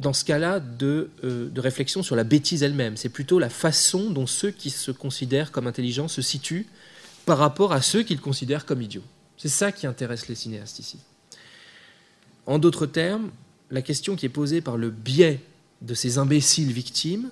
dans 0.00 0.12
ce 0.12 0.24
cas-là 0.24 0.60
euh, 0.82 1.08
de, 1.22 1.60
réflexion 1.60 2.02
sur 2.02 2.16
la 2.16 2.24
bêtise 2.24 2.62
elle-même. 2.62 2.96
C'est 2.96 3.08
plutôt 3.08 3.38
la 3.38 3.48
façon 3.48 4.10
dont 4.10 4.26
ceux 4.26 4.50
qui 4.50 4.70
se 4.70 4.90
considèrent 4.90 5.52
comme 5.52 5.66
intelligents 5.66 6.08
se 6.08 6.22
situent 6.22 6.66
par 7.24 7.38
rapport 7.38 7.72
à 7.72 7.82
ceux 7.82 8.02
qu'ils 8.02 8.20
considèrent 8.20 8.66
comme 8.66 8.82
idiots. 8.82 9.04
C'est 9.36 9.48
ça 9.48 9.72
qui 9.72 9.86
intéresse 9.86 10.28
les 10.28 10.34
cinéastes 10.34 10.78
ici. 10.78 10.98
En 12.46 12.58
d'autres 12.58 12.86
termes, 12.86 13.30
la 13.70 13.82
question 13.82 14.16
qui 14.16 14.26
est 14.26 14.30
posée 14.30 14.60
par 14.60 14.76
le 14.76 14.90
biais 14.90 15.40
de 15.80 15.94
ces 15.94 16.18
imbéciles 16.18 16.72
victimes, 16.72 17.30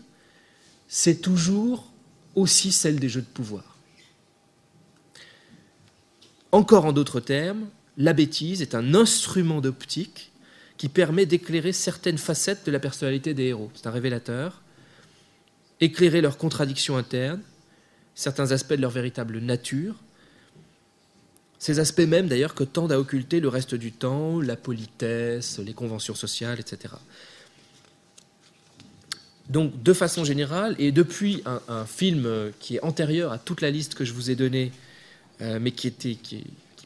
c'est 0.89 1.21
toujours 1.21 1.91
aussi 2.35 2.73
celle 2.73 2.99
des 2.99 3.09
jeux 3.09 3.21
de 3.21 3.27
pouvoir. 3.27 3.77
Encore 6.53 6.85
en 6.85 6.93
d'autres 6.93 7.21
termes, 7.21 7.69
la 7.97 8.13
bêtise 8.13 8.63
est 8.63 8.75
un 8.75 8.95
instrument 8.95 9.61
d'optique 9.61 10.33
qui 10.77 10.89
permet 10.89 11.27
d'éclairer 11.27 11.73
certaines 11.73 12.19
facettes 12.19 12.65
de 12.65 12.73
la 12.73 12.81
personnalité 12.81 13.35
des 13.35 13.45
héros. 13.45 13.71
C'est 13.75 13.87
un 13.87 13.91
révélateur. 13.91 14.63
Éclairer 15.81 16.21
leurs 16.21 16.39
contradictions 16.39 16.97
internes, 16.97 17.43
certains 18.15 18.53
aspects 18.53 18.75
de 18.75 18.83
leur 18.83 18.91
véritable 18.91 19.39
nature, 19.39 19.95
ces 21.59 21.79
aspects 21.79 22.01
même 22.01 22.27
d'ailleurs 22.27 22.55
que 22.55 22.65
tendent 22.65 22.93
à 22.93 22.99
occulter 22.99 23.39
le 23.39 23.49
reste 23.49 23.75
du 23.75 23.93
temps, 23.93 24.41
la 24.41 24.57
politesse, 24.57 25.59
les 25.59 25.75
conventions 25.75 26.15
sociales, 26.15 26.59
etc. 26.59 26.95
Donc 29.51 29.83
de 29.83 29.93
façon 29.93 30.25
générale, 30.25 30.75
et 30.79 30.91
depuis 30.91 31.43
un, 31.45 31.85
film 31.85 32.53
qui 32.61 32.77
est 32.77 32.85
antérieur 32.85 33.33
à 33.33 33.39
toute 33.39 33.61
la 33.61 33.71
liste 33.71 33.95
que 33.95 34.05
je 34.05 34.15
vous 34.15 34.31
ai 34.31 34.37
donnée, 34.37 34.73
euh, 35.43 35.59
mais 35.61 35.73
qui, 35.73 35.93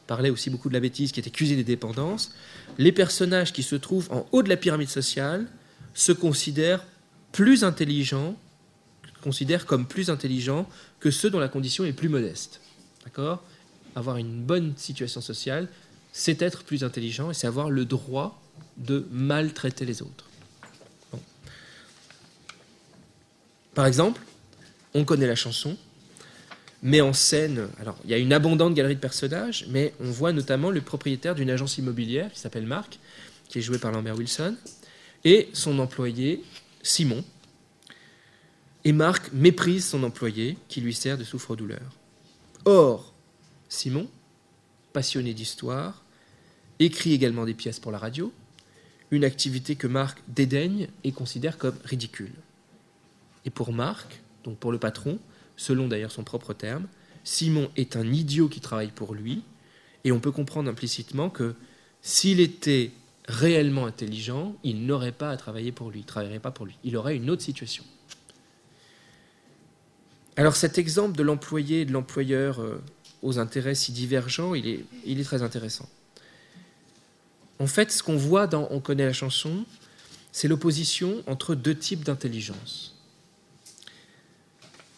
parlait 0.07 0.29
aussi 0.29 0.49
beaucoup 0.49 0.69
de 0.69 0.73
la 0.73 0.79
bêtise, 0.79 1.11
qui 1.11 1.19
était 1.19 1.29
Cuisine 1.29 1.57
des 1.57 1.63
dépendances, 1.63 2.33
les 2.77 2.91
personnages 2.91 3.53
qui 3.53 3.63
se 3.63 3.75
trouvent 3.75 4.11
en 4.11 4.27
haut 4.31 4.43
de 4.43 4.49
la 4.49 4.57
pyramide 4.57 4.89
sociale 4.89 5.47
se 5.93 6.11
considèrent 6.11 6.83
plus 7.31 7.63
intelligents, 7.63 8.35
considèrent 9.25 9.65
comme 9.65 9.87
plus 9.87 10.11
intelligents 10.11 10.69
que 10.99 11.09
ceux 11.09 11.31
dont 11.31 11.39
la 11.39 11.47
condition 11.47 11.83
est 11.83 11.93
plus 11.93 12.09
modeste. 12.09 12.61
D'accord? 13.03 13.43
Avoir 13.95 14.17
une 14.17 14.43
bonne 14.43 14.73
situation 14.77 15.19
sociale, 15.19 15.67
c'est 16.13 16.43
être 16.43 16.63
plus 16.63 16.83
intelligent 16.83 17.31
et 17.31 17.33
c'est 17.33 17.47
avoir 17.47 17.71
le 17.71 17.85
droit 17.85 18.39
de 18.77 19.07
maltraiter 19.09 19.83
les 19.83 20.03
autres. 20.03 20.25
Par 23.73 23.87
exemple, 23.87 24.21
on 24.93 25.03
connaît 25.05 25.27
la 25.27 25.35
chanson, 25.35 25.75
met 26.83 27.01
en 27.01 27.11
scène, 27.11 27.67
alors 27.79 27.97
il 28.03 28.11
y 28.11 28.13
a 28.13 28.19
une 28.19 28.31
abondante 28.31 28.75
galerie 28.75 28.95
de 28.95 28.99
personnages, 28.99 29.65
mais 29.69 29.91
on 29.99 30.11
voit 30.11 30.33
notamment 30.33 30.69
le 30.69 30.81
propriétaire 30.81 31.33
d'une 31.33 31.49
agence 31.49 31.79
immobilière 31.79 32.31
qui 32.31 32.39
s'appelle 32.39 32.67
Marc, 32.67 32.99
qui 33.49 33.57
est 33.57 33.63
joué 33.63 33.79
par 33.79 33.91
Lambert 33.91 34.17
Wilson, 34.17 34.55
et 35.23 35.49
son 35.53 35.79
employé 35.79 36.43
Simon. 36.83 37.23
Et 38.85 38.93
Marc 38.93 39.33
méprise 39.33 39.83
son 39.83 40.03
employé 40.03 40.57
qui 40.67 40.79
lui 40.79 40.93
sert 40.93 41.17
de 41.17 41.23
souffre-douleur. 41.23 41.81
Or, 42.65 43.13
Simon, 43.67 44.07
passionné 44.93 45.33
d'histoire, 45.33 46.03
écrit 46.77 47.11
également 47.13 47.45
des 47.45 47.55
pièces 47.55 47.79
pour 47.79 47.91
la 47.91 47.97
radio, 47.97 48.31
une 49.09 49.23
activité 49.23 49.75
que 49.75 49.87
Marc 49.87 50.19
dédaigne 50.27 50.87
et 51.03 51.11
considère 51.11 51.57
comme 51.57 51.77
ridicule. 51.83 52.33
Et 53.43 53.49
pour 53.49 53.73
Marc, 53.73 54.21
donc 54.43 54.59
pour 54.59 54.71
le 54.71 54.77
patron, 54.77 55.17
selon 55.57 55.87
d'ailleurs 55.87 56.11
son 56.11 56.23
propre 56.23 56.53
terme, 56.53 56.87
Simon 57.23 57.71
est 57.75 57.95
un 57.95 58.13
idiot 58.13 58.49
qui 58.49 58.61
travaille 58.61 58.91
pour 58.91 59.15
lui, 59.15 59.41
et 60.03 60.11
on 60.11 60.19
peut 60.19 60.31
comprendre 60.31 60.69
implicitement 60.69 61.31
que 61.31 61.55
s'il 62.03 62.39
était 62.39 62.91
réellement 63.27 63.87
intelligent, 63.87 64.55
il 64.63 64.85
n'aurait 64.85 65.11
pas 65.11 65.31
à 65.31 65.37
travailler 65.37 65.71
pour 65.71 65.89
lui, 65.89 66.01
il 66.01 66.05
travaillerait 66.05 66.39
pas 66.39 66.51
pour 66.51 66.67
lui, 66.67 66.77
il 66.83 66.95
aurait 66.97 67.15
une 67.15 67.31
autre 67.31 67.41
situation. 67.41 67.83
Alors 70.37 70.55
cet 70.55 70.77
exemple 70.77 71.17
de 71.17 71.23
l'employé 71.23 71.81
et 71.81 71.85
de 71.85 71.93
l'employeur 71.93 72.61
euh, 72.61 72.81
aux 73.21 73.39
intérêts 73.39 73.75
si 73.75 73.91
divergents, 73.91 74.53
il 74.53 74.67
est, 74.67 74.85
il 75.05 75.19
est 75.19 75.23
très 75.23 75.41
intéressant. 75.41 75.89
En 77.59 77.67
fait, 77.67 77.91
ce 77.91 78.03
qu'on 78.03 78.17
voit 78.17 78.47
dans 78.47 78.67
On 78.71 78.81
connaît 78.81 79.05
la 79.05 79.13
chanson, 79.13 79.65
c'est 80.31 80.47
l'opposition 80.47 81.23
entre 81.27 81.55
deux 81.55 81.75
types 81.75 82.03
d'intelligence. 82.03 82.95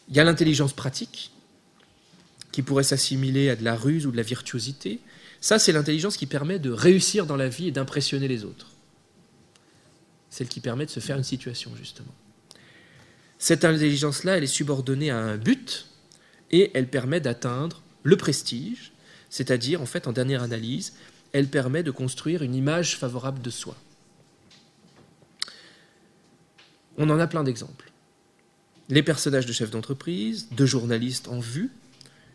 Il 0.09 0.15
y 0.15 0.19
a 0.19 0.23
l'intelligence 0.23 0.73
pratique, 0.73 1.31
qui 2.51 2.63
pourrait 2.63 2.83
s'assimiler 2.83 3.51
à 3.51 3.55
de 3.55 3.63
la 3.63 3.75
ruse 3.75 4.07
ou 4.07 4.11
de 4.11 4.17
la 4.17 4.23
virtuosité. 4.23 4.99
Ça, 5.41 5.59
c'est 5.59 5.71
l'intelligence 5.71 6.17
qui 6.17 6.25
permet 6.25 6.57
de 6.57 6.71
réussir 6.71 7.27
dans 7.27 7.35
la 7.35 7.49
vie 7.49 7.67
et 7.67 7.71
d'impressionner 7.71 8.27
les 8.27 8.43
autres. 8.43 8.71
Celle 10.31 10.47
qui 10.47 10.59
permet 10.59 10.87
de 10.87 10.91
se 10.91 10.99
faire 10.99 11.17
une 11.17 11.23
situation, 11.23 11.71
justement. 11.77 12.13
Cette 13.39 13.65
intelligence-là, 13.65 14.37
elle 14.37 14.43
est 14.43 14.47
subordonnée 14.47 15.11
à 15.11 15.17
un 15.17 15.37
but 15.37 15.87
et 16.51 16.71
elle 16.73 16.87
permet 16.87 17.19
d'atteindre 17.19 17.81
le 18.03 18.17
prestige, 18.17 18.93
c'est-à-dire, 19.29 19.81
en 19.81 19.85
fait, 19.85 20.07
en 20.07 20.13
dernière 20.13 20.43
analyse, 20.43 20.93
elle 21.33 21.47
permet 21.47 21.83
de 21.83 21.91
construire 21.91 22.41
une 22.41 22.55
image 22.55 22.97
favorable 22.97 23.41
de 23.41 23.49
soi. 23.49 23.75
On 26.97 27.09
en 27.09 27.19
a 27.19 27.27
plein 27.27 27.43
d'exemples. 27.43 27.91
Les 28.89 29.03
personnages 29.03 29.45
de 29.45 29.53
chefs 29.53 29.69
d'entreprise, 29.69 30.47
de 30.51 30.65
journalistes 30.65 31.27
en 31.27 31.39
vue, 31.39 31.69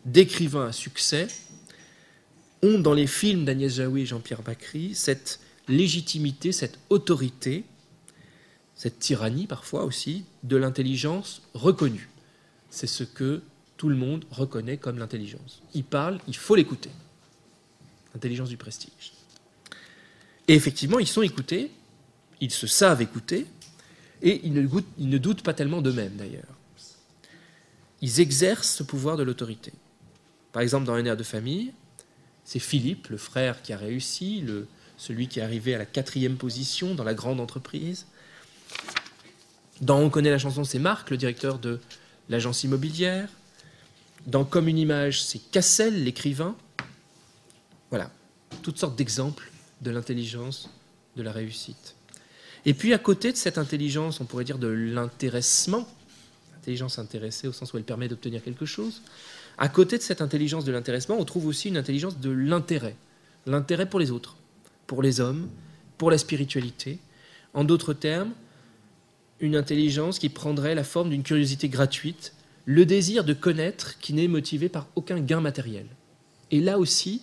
d'écrivains 0.05 0.67
à 0.67 0.71
succès, 0.71 1.27
ont 2.61 2.79
dans 2.79 2.93
les 2.93 3.07
films 3.07 3.43
d'Agnès 3.43 3.73
Jaoui 3.73 4.03
et 4.03 4.05
Jean-Pierre 4.05 4.41
Bacry 4.41 4.95
cette 4.95 5.39
légitimité, 5.67 6.51
cette 6.51 6.79
autorité, 6.89 7.65
cette 8.83 8.99
tyrannie 8.99 9.47
parfois 9.47 9.85
aussi, 9.85 10.25
de 10.43 10.57
l'intelligence 10.57 11.41
reconnue. 11.53 12.09
C'est 12.69 12.85
ce 12.85 13.05
que 13.05 13.41
tout 13.77 13.87
le 13.87 13.95
monde 13.95 14.25
reconnaît 14.29 14.75
comme 14.75 14.99
l'intelligence. 14.99 15.61
Il 15.73 15.85
parle, 15.85 16.19
il 16.27 16.35
faut 16.35 16.53
l'écouter 16.53 16.89
intelligence 18.13 18.49
du 18.49 18.57
prestige. 18.57 19.13
Et 20.49 20.55
effectivement, 20.55 20.99
ils 20.99 21.07
sont 21.07 21.21
écoutés, 21.21 21.71
ils 22.41 22.51
se 22.51 22.67
savent 22.67 23.01
écouter, 23.01 23.47
et 24.21 24.41
ils 24.43 24.51
ne, 24.51 25.17
doutent 25.17 25.43
pas 25.43 25.53
tellement 25.53 25.81
d'eux-mêmes 25.81 26.17
d'ailleurs. 26.17 26.57
Ils 28.01 28.19
exercent 28.19 28.75
ce 28.75 28.83
pouvoir 28.83 29.15
de 29.15 29.23
l'autorité. 29.23 29.71
Par 30.51 30.61
exemple, 30.61 30.87
dans 30.87 30.93
un 30.95 31.05
air 31.05 31.15
de 31.15 31.23
famille, 31.23 31.71
c'est 32.43 32.59
Philippe, 32.59 33.07
le 33.07 33.17
frère 33.17 33.61
qui 33.61 33.71
a 33.71 33.77
réussi, 33.77 34.43
celui 34.97 35.29
qui 35.29 35.39
est 35.39 35.43
arrivé 35.43 35.73
à 35.73 35.77
la 35.77 35.85
quatrième 35.85 36.35
position 36.35 36.95
dans 36.95 37.05
la 37.05 37.13
grande 37.13 37.39
entreprise. 37.39 38.07
Dans 39.81 39.99
On 39.99 40.09
connaît 40.09 40.31
la 40.31 40.37
chanson, 40.37 40.63
c'est 40.63 40.79
Marc, 40.79 41.09
le 41.09 41.17
directeur 41.17 41.59
de 41.59 41.79
l'agence 42.29 42.63
immobilière. 42.63 43.29
Dans 44.27 44.45
Comme 44.45 44.67
une 44.67 44.77
image, 44.77 45.23
c'est 45.23 45.39
Cassel, 45.51 46.03
l'écrivain. 46.03 46.55
Voilà, 47.89 48.09
toutes 48.61 48.77
sortes 48.77 48.95
d'exemples 48.95 49.51
de 49.81 49.91
l'intelligence, 49.91 50.69
de 51.17 51.23
la 51.23 51.31
réussite. 51.31 51.95
Et 52.65 52.73
puis 52.73 52.93
à 52.93 52.97
côté 52.97 53.31
de 53.31 53.37
cette 53.37 53.57
intelligence, 53.57 54.21
on 54.21 54.25
pourrait 54.25 54.45
dire 54.45 54.57
de 54.57 54.67
l'intéressement, 54.67 55.87
intelligence 56.55 56.97
intéressée 56.97 57.47
au 57.47 57.51
sens 57.51 57.73
où 57.73 57.77
elle 57.77 57.83
permet 57.83 58.07
d'obtenir 58.07 58.41
quelque 58.41 58.65
chose, 58.65 59.01
à 59.57 59.67
côté 59.67 59.97
de 59.97 60.03
cette 60.03 60.21
intelligence 60.21 60.65
de 60.65 60.71
l'intéressement, 60.71 61.17
on 61.19 61.25
trouve 61.25 61.45
aussi 61.45 61.67
une 61.67 61.77
intelligence 61.77 62.19
de 62.19 62.29
l'intérêt, 62.29 62.95
l'intérêt 63.45 63.87
pour 63.87 63.99
les 63.99 64.11
autres, 64.11 64.37
pour 64.87 65.03
les 65.03 65.19
hommes, 65.19 65.49
pour 65.97 66.09
la 66.09 66.17
spiritualité. 66.17 66.99
En 67.53 67.63
d'autres 67.63 67.93
termes, 67.93 68.31
une 69.43 69.57
intelligence 69.57 70.19
qui 70.19 70.29
prendrait 70.29 70.73
la 70.73 70.85
forme 70.85 71.09
d'une 71.09 71.21
curiosité 71.21 71.67
gratuite, 71.67 72.33
le 72.65 72.85
désir 72.85 73.25
de 73.25 73.33
connaître 73.33 73.99
qui 73.99 74.13
n'est 74.13 74.29
motivé 74.29 74.69
par 74.69 74.87
aucun 74.95 75.19
gain 75.19 75.41
matériel. 75.41 75.85
Et 76.49 76.61
là 76.61 76.79
aussi, 76.79 77.21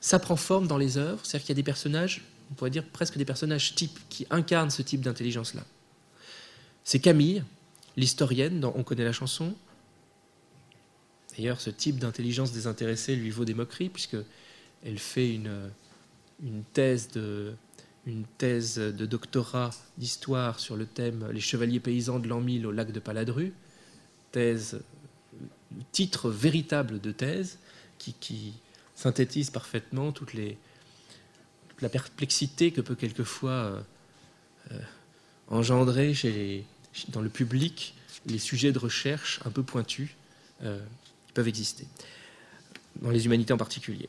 ça 0.00 0.18
prend 0.18 0.34
forme 0.34 0.66
dans 0.66 0.78
les 0.78 0.98
œuvres, 0.98 1.20
c'est-à-dire 1.22 1.46
qu'il 1.46 1.54
y 1.54 1.58
a 1.58 1.62
des 1.62 1.62
personnages, 1.62 2.24
on 2.50 2.54
pourrait 2.54 2.70
dire 2.70 2.84
presque 2.84 3.18
des 3.18 3.24
personnages 3.24 3.76
types, 3.76 4.00
qui 4.08 4.26
incarnent 4.30 4.70
ce 4.70 4.82
type 4.82 5.00
d'intelligence-là. 5.00 5.64
C'est 6.82 6.98
Camille, 6.98 7.44
l'historienne, 7.96 8.58
dont 8.58 8.72
on 8.74 8.82
connaît 8.82 9.04
la 9.04 9.12
chanson. 9.12 9.54
D'ailleurs, 11.36 11.60
ce 11.60 11.70
type 11.70 12.00
d'intelligence 12.00 12.50
désintéressée 12.50 13.14
lui 13.14 13.30
vaut 13.30 13.44
des 13.44 13.54
moqueries, 13.54 13.90
puisqu'elle 13.90 14.98
fait 14.98 15.32
une, 15.32 15.70
une, 16.42 16.64
thèse 16.72 17.10
de, 17.12 17.54
une 18.06 18.24
thèse 18.38 18.78
de 18.78 19.04
doctorat 19.06 19.70
d'histoire 19.98 20.60
sur 20.60 20.76
le 20.76 20.86
thème 20.86 21.28
Les 21.32 21.40
chevaliers 21.40 21.80
paysans 21.80 22.18
de 22.18 22.28
l'an 22.28 22.40
1000 22.40 22.66
au 22.66 22.72
lac 22.72 22.92
de 22.92 23.00
Paladru, 23.00 23.52
thèse, 24.30 24.80
titre 25.92 26.30
véritable 26.30 27.00
de 27.00 27.12
thèse, 27.12 27.58
qui, 27.98 28.54
synthétise 28.94 29.50
parfaitement 29.50 30.12
toute 30.12 30.32
la 30.34 31.88
perplexité 31.88 32.70
que 32.70 32.80
peut 32.80 32.94
quelquefois 32.94 33.50
euh, 33.50 33.80
euh, 34.72 34.78
engendrer 35.48 36.14
chez 36.14 36.64
dans 37.08 37.20
le 37.20 37.28
public 37.28 37.94
les 38.24 38.38
sujets 38.38 38.72
de 38.72 38.78
recherche 38.78 39.40
un 39.44 39.50
peu 39.50 39.62
pointus 39.62 40.10
euh, 40.62 40.80
qui 41.26 41.32
peuvent 41.32 41.48
exister, 41.48 41.86
dans 43.02 43.10
les 43.10 43.26
humanités 43.26 43.52
en 43.52 43.58
particulier. 43.58 44.08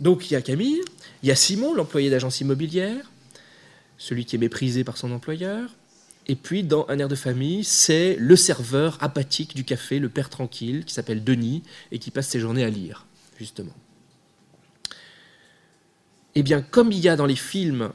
Donc 0.00 0.30
il 0.30 0.34
y 0.34 0.36
a 0.36 0.42
Camille, 0.42 0.82
il 1.22 1.28
y 1.28 1.32
a 1.32 1.36
Simon, 1.36 1.72
l'employé 1.72 2.10
d'agence 2.10 2.40
immobilière, 2.40 3.10
celui 3.98 4.24
qui 4.24 4.36
est 4.36 4.38
méprisé 4.38 4.84
par 4.84 4.96
son 4.96 5.12
employeur, 5.12 5.70
et 6.28 6.34
puis 6.34 6.64
dans 6.64 6.86
Un 6.88 6.98
air 6.98 7.08
de 7.08 7.14
famille, 7.14 7.62
c'est 7.62 8.16
le 8.18 8.36
serveur 8.36 8.98
apathique 9.00 9.54
du 9.54 9.64
café, 9.64 9.98
le 9.98 10.08
père 10.08 10.28
tranquille, 10.28 10.84
qui 10.84 10.92
s'appelle 10.92 11.22
Denis, 11.22 11.62
et 11.92 11.98
qui 11.98 12.10
passe 12.10 12.28
ses 12.28 12.40
journées 12.40 12.64
à 12.64 12.70
lire, 12.70 13.06
justement. 13.38 13.74
Eh 16.34 16.42
bien, 16.42 16.62
comme 16.62 16.92
il 16.92 16.98
y 16.98 17.08
a 17.08 17.16
dans 17.16 17.26
les 17.26 17.36
films 17.36 17.90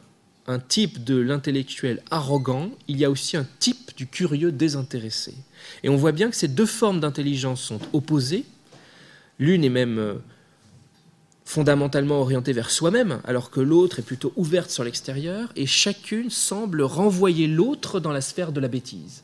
un 0.48 0.60
type 0.60 1.04
de 1.04 1.18
l'intellectuel 1.18 2.02
arrogant, 2.10 2.72
il 2.88 2.98
y 2.98 3.06
a 3.06 3.12
aussi 3.12 3.38
un 3.38 3.46
type 3.60 3.96
du 3.96 4.08
curieux 4.08 4.52
désintéressé. 4.52 5.36
Et 5.84 5.90
on 5.90 5.96
voit 5.96 6.12
bien 6.12 6.30
que 6.30 6.36
ces 6.36 6.48
deux 6.48 6.66
formes 6.66 7.00
d'intelligence 7.00 7.62
sont 7.62 7.80
opposées. 7.94 8.46
L'une 9.38 9.64
est 9.64 9.70
même 9.70 10.00
euh, 10.00 10.16
fondamentalement 11.52 12.22
orientée 12.22 12.54
vers 12.54 12.72
soi-même, 12.72 13.20
alors 13.26 13.52
que 13.52 13.60
l'autre 13.60 14.00
est 14.00 14.04
plutôt 14.04 14.32
ouverte 14.38 14.70
sur 14.70 14.86
l'extérieur, 14.86 15.52
et 15.58 15.66
chacune 15.66 16.30
semble 16.30 16.82
renvoyer 16.82 17.46
l'autre 17.46 18.00
dans 18.00 18.14
la 18.14 18.22
sphère 18.22 18.54
de 18.54 18.62
la 18.62 18.70
bêtise. 18.70 19.24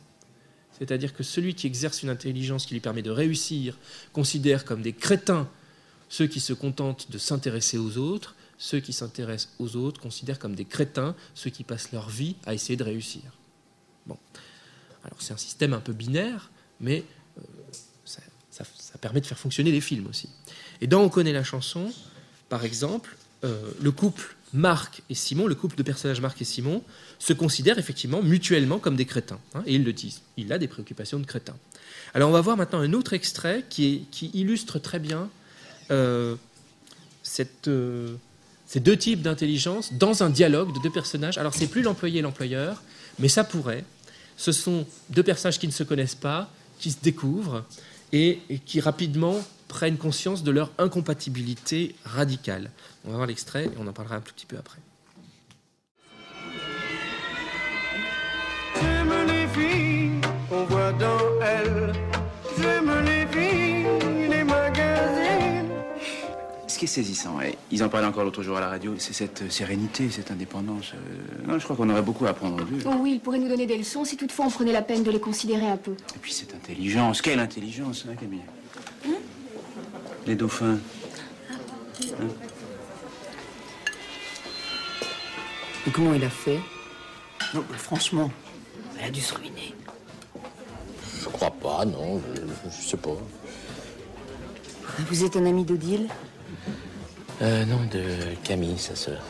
C'est-à-dire 0.78 1.14
que 1.14 1.24
celui 1.24 1.56
qui 1.56 1.68
exerce 1.68 2.04
une 2.04 2.10
intelligence 2.10 2.66
qui 2.66 2.74
lui 2.74 2.82
permet 2.82 3.02
de 3.02 3.12
réussir 3.12 3.78
considère 4.12 4.66
comme 4.66 4.82
des 4.82 4.92
crétins 4.92 5.48
ceux 6.10 6.28
qui 6.28 6.42
se 6.42 6.52
contentent 6.52 7.10
de 7.10 7.18
s'intéresser 7.18 7.78
aux 7.78 7.98
autres, 7.98 8.36
ceux 8.58 8.82
qui 8.82 8.92
s'intéressent 8.92 9.54
aux 9.58 9.78
autres 9.78 10.02
considèrent 10.02 10.40
comme 10.40 10.56
des 10.56 10.66
crétins 10.66 11.16
ceux 11.34 11.50
qui 11.50 11.64
passent 11.64 11.94
leur 11.94 12.10
vie 12.10 12.36
à 12.46 12.54
essayer 12.54 12.76
de 12.76 12.84
réussir. 12.84 13.24
Bon. 14.06 14.18
Alors 15.06 15.22
c'est 15.22 15.34
un 15.34 15.38
système 15.38 15.74
un 15.74 15.80
peu 15.80 15.94
binaire, 15.94 16.52
mais 16.82 17.06
euh, 17.38 17.42
ça, 18.52 18.64
permet 19.00 19.22
de 19.22 19.28
faire 19.28 19.40
fonctionner 19.40 19.72
les 19.72 19.80
films 19.80 20.08
aussi. 20.08 20.28
Et 20.82 20.88
dans 20.88 21.02
On 21.02 21.10
connaît 21.10 21.32
la 21.32 21.44
chanson, 21.46 21.94
par 22.50 22.66
exemple, 22.66 23.16
euh, 23.44 23.72
le 23.82 23.92
couple 23.92 24.36
Marc 24.54 25.02
et 25.10 25.16
Simon, 25.16 25.48
le 25.48 25.56
couple 25.56 25.76
de 25.76 25.84
personnages 25.84 26.22
Marc 26.22 26.42
et 26.42 26.46
Simon, 26.46 26.82
se 27.20 27.34
considèrent 27.34 27.80
effectivement 27.80 28.22
mutuellement 28.22 28.80
comme 28.80 28.96
des 28.96 29.06
crétins. 29.06 29.40
Hein, 29.54 29.64
et 29.66 29.76
ils 29.76 29.84
le 29.84 29.94
disent. 29.94 30.22
Il 30.38 30.52
a 30.54 30.58
des 30.58 30.68
préoccupations 30.68 31.20
de 31.20 31.26
crétin. 31.26 31.56
Alors 32.14 32.30
on 32.30 32.34
va 32.34 32.42
voir 32.42 32.58
maintenant 32.58 32.80
un 32.80 32.94
autre 32.94 33.14
extrait 33.14 33.66
qui, 33.70 34.08
illustre 34.34 34.80
très 34.80 35.00
bien 35.00 35.30
euh, 35.92 36.36
cette 37.24 37.70
ces 38.68 38.82
deux 38.82 38.98
types 38.98 39.22
d'intelligence 39.22 39.94
dans 39.94 40.24
un 40.24 40.30
dialogue 40.30 40.74
de 40.74 40.80
deux 40.80 40.90
personnages. 40.90 41.38
Alors 41.38 41.56
c'est 41.56 41.68
plus 41.68 41.82
l'employé 41.82 42.20
et 42.20 42.22
l'employeur, 42.22 42.84
mais 43.18 43.30
ça 43.30 43.46
pourrait. 43.46 43.86
Ce 44.36 44.52
sont 44.52 44.86
deux 45.10 45.24
personnages 45.24 45.58
qui 45.58 45.68
ne 45.68 45.72
se 45.72 45.84
connaissent 45.84 46.16
pas, 46.16 46.52
qui 46.78 46.92
se 46.92 46.98
découvrent 47.02 47.64
et, 48.12 48.40
qui 48.66 48.82
rapidement 48.82 49.40
prennent 49.68 49.98
conscience 49.98 50.44
de 50.44 50.52
leur 50.52 50.72
incompatibilité 50.78 51.96
radicale. 52.04 52.72
On 53.06 53.10
va 53.12 53.16
voir 53.18 53.28
l'extrait 53.28 53.66
et 53.66 53.72
on 53.78 53.88
en 53.88 53.94
parlera 53.94 54.16
un 54.16 54.22
tout 54.22 54.34
petit 54.34 54.46
peu 54.46 54.58
après. 54.58 54.80
on 60.50 60.64
voit 60.64 60.94
dans 60.94 61.42
elle 61.42 61.94
ce 66.78 66.80
qui 66.80 66.86
est 66.86 66.88
saisissant, 66.88 67.40
ils 67.72 67.84
en 67.84 67.90
parlaient 67.90 68.06
encore 68.06 68.24
l'autre 68.24 68.44
jour 68.44 68.56
à 68.56 68.60
la 68.60 68.70
radio, 68.70 68.94
c'est 69.00 69.14
cette 69.14 69.52
sérénité, 69.52 70.12
cette 70.12 70.30
indépendance. 70.30 70.94
Euh, 70.94 71.48
non, 71.48 71.58
je 71.58 71.64
crois 71.64 71.76
qu'on 71.76 71.90
aurait 71.90 72.04
beaucoup 72.04 72.28
à 72.28 72.30
apprendre 72.30 72.58
d'eux. 72.58 72.84
Oh 72.86 72.94
oui, 73.00 73.14
ils 73.14 73.20
pourraient 73.20 73.40
nous 73.40 73.48
donner 73.48 73.66
des 73.66 73.80
leçons 73.80 74.06
si 74.06 74.16
toutefois 74.16 74.46
on 74.46 74.52
prenait 74.52 74.74
la 74.74 74.84
peine 74.84 75.02
de 75.02 75.10
les 75.10 75.20
considérer 75.20 75.68
un 75.68 75.78
peu. 75.78 75.94
Et 75.94 76.20
puis 76.22 76.32
cette 76.32 76.54
intelligence, 76.54 77.24
quelle 77.24 77.40
intelligence, 77.40 78.06
hein, 78.08 78.14
Camille? 78.14 78.42
Hein? 79.08 79.16
Les 80.28 80.36
dauphins. 80.36 80.78
Hein 82.02 82.28
Et 85.88 85.90
comment 85.92 86.14
il 86.14 86.24
a 86.26 86.30
fait? 86.30 86.60
Non, 87.54 87.64
Franchement, 87.78 88.30
elle 89.00 89.06
a 89.06 89.10
dû 89.10 89.22
se 89.22 89.34
ruiner. 89.34 89.74
Je 91.22 91.30
crois 91.30 91.52
pas, 91.52 91.86
non, 91.86 92.22
je, 92.36 92.42
je 92.70 92.90
sais 92.90 92.98
pas. 92.98 93.16
Vous 95.10 95.24
êtes 95.24 95.38
un 95.38 95.46
ami 95.46 95.64
d'Odile? 95.64 96.10
Euh, 97.42 97.64
non, 97.66 97.80
de 97.92 98.36
Camille, 98.44 98.78
sa 98.78 98.96
sœur. 98.96 99.22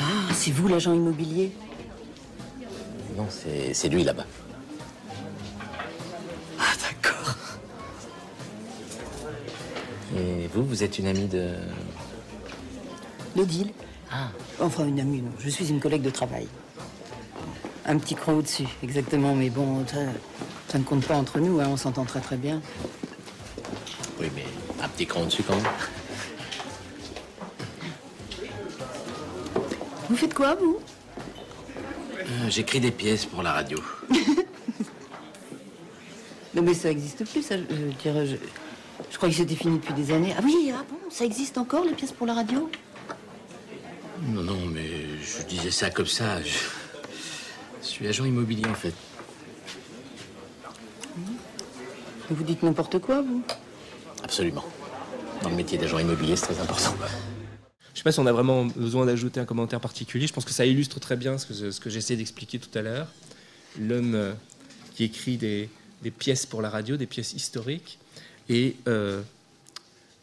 Ah, 0.00 0.32
c'est 0.34 0.50
vous 0.50 0.66
l'agent 0.66 0.94
immobilier? 0.94 1.52
Non, 3.16 3.26
c'est 3.30 3.88
lui 3.88 4.02
là-bas. 4.02 4.26
Et 10.18 10.48
vous, 10.52 10.64
vous 10.64 10.82
êtes 10.82 10.98
une 10.98 11.06
amie 11.06 11.26
de... 11.26 11.50
Deal. 13.36 13.70
Ah. 14.10 14.30
Enfin, 14.60 14.86
une 14.86 14.98
amie, 14.98 15.22
non. 15.22 15.30
Je 15.38 15.48
suis 15.48 15.68
une 15.68 15.78
collègue 15.78 16.02
de 16.02 16.10
travail. 16.10 16.48
Un 17.86 17.98
petit 17.98 18.16
cran 18.16 18.32
au-dessus, 18.32 18.66
exactement. 18.82 19.34
Mais 19.34 19.48
bon, 19.48 19.84
ça, 19.86 20.78
ne 20.78 20.82
compte 20.82 21.06
pas 21.06 21.14
entre 21.14 21.38
nous, 21.38 21.60
hein. 21.60 21.68
on 21.70 21.76
s'entend 21.76 22.04
très 22.04 22.20
très 22.20 22.36
bien. 22.36 22.60
Oui, 24.20 24.26
mais 24.34 24.44
un 24.82 24.88
petit 24.88 25.06
cran 25.06 25.22
au-dessus 25.22 25.44
quand 25.44 25.54
même. 25.54 25.64
Vous 30.10 30.16
faites 30.16 30.34
quoi, 30.34 30.56
vous? 30.56 30.80
Euh, 32.18 32.48
J'écris 32.48 32.80
des 32.80 32.90
pièces 32.90 33.24
pour 33.24 33.42
la 33.42 33.52
radio. 33.52 33.78
non, 36.54 36.62
mais 36.62 36.74
ça 36.74 36.88
n'existe 36.88 37.24
plus, 37.30 37.42
ça, 37.42 37.56
je, 37.56 38.02
dirais. 38.02 38.26
Je, 38.26 38.36
crois 39.16 39.28
que 39.28 39.34
c'était 39.34 39.54
fini 39.54 39.78
depuis 39.78 39.94
des 39.94 40.12
années. 40.12 40.34
Ah 40.36 40.40
oui, 40.44 40.72
ah 40.74 40.84
bon, 40.88 40.98
ça 41.10 41.24
existe 41.24 41.58
encore, 41.58 41.84
les 41.84 41.92
pièces 41.94 42.12
pour 42.12 42.26
la 42.26 42.34
radio? 42.34 42.70
Non, 44.22 44.42
non, 44.42 44.66
mais 44.66 44.88
je 45.22 45.46
disais 45.46 45.70
ça 45.70 45.90
comme 45.90 46.06
ça. 46.06 46.42
Je, 46.42 47.86
suis 47.86 48.06
agent 48.06 48.24
immobilier, 48.24 48.66
en 48.66 48.74
fait. 48.74 48.94
Vous 52.30 52.44
dites 52.44 52.62
n'importe 52.62 52.98
quoi, 52.98 53.22
vous 53.22 53.42
Absolument. 54.22 54.64
Dans 55.42 55.50
le 55.50 55.56
métier 55.56 55.78
d'agent 55.78 55.98
immobilier, 55.98 56.36
c'est 56.36 56.46
très 56.46 56.60
important. 56.60 56.94
Je 57.00 57.92
ne 57.92 57.96
sais 57.96 58.02
pas 58.02 58.12
si 58.12 58.20
on 58.20 58.26
a 58.26 58.32
vraiment 58.32 58.66
besoin 58.66 59.06
d'ajouter 59.06 59.40
un 59.40 59.44
commentaire 59.44 59.80
particulier. 59.80 60.26
Je 60.26 60.32
pense 60.32 60.44
que 60.44 60.52
ça 60.52 60.66
illustre 60.66 61.00
très 61.00 61.16
bien 61.16 61.38
ce 61.38 61.46
que, 61.46 61.70
ce 61.70 61.80
que 61.80 61.90
j'essaie 61.90 62.16
d'expliquer 62.16 62.58
tout 62.58 62.76
à 62.78 62.82
l'heure. 62.82 63.08
L'homme 63.78 64.14
euh, 64.14 64.34
qui 64.94 65.04
écrit 65.04 65.36
des, 65.36 65.70
pièces 66.18 66.44
pour 66.44 66.60
la 66.60 66.70
radio, 66.70 66.96
des 66.96 67.06
pièces 67.06 67.34
historiques, 67.34 67.98
et 68.48 68.76
euh, 68.86 69.22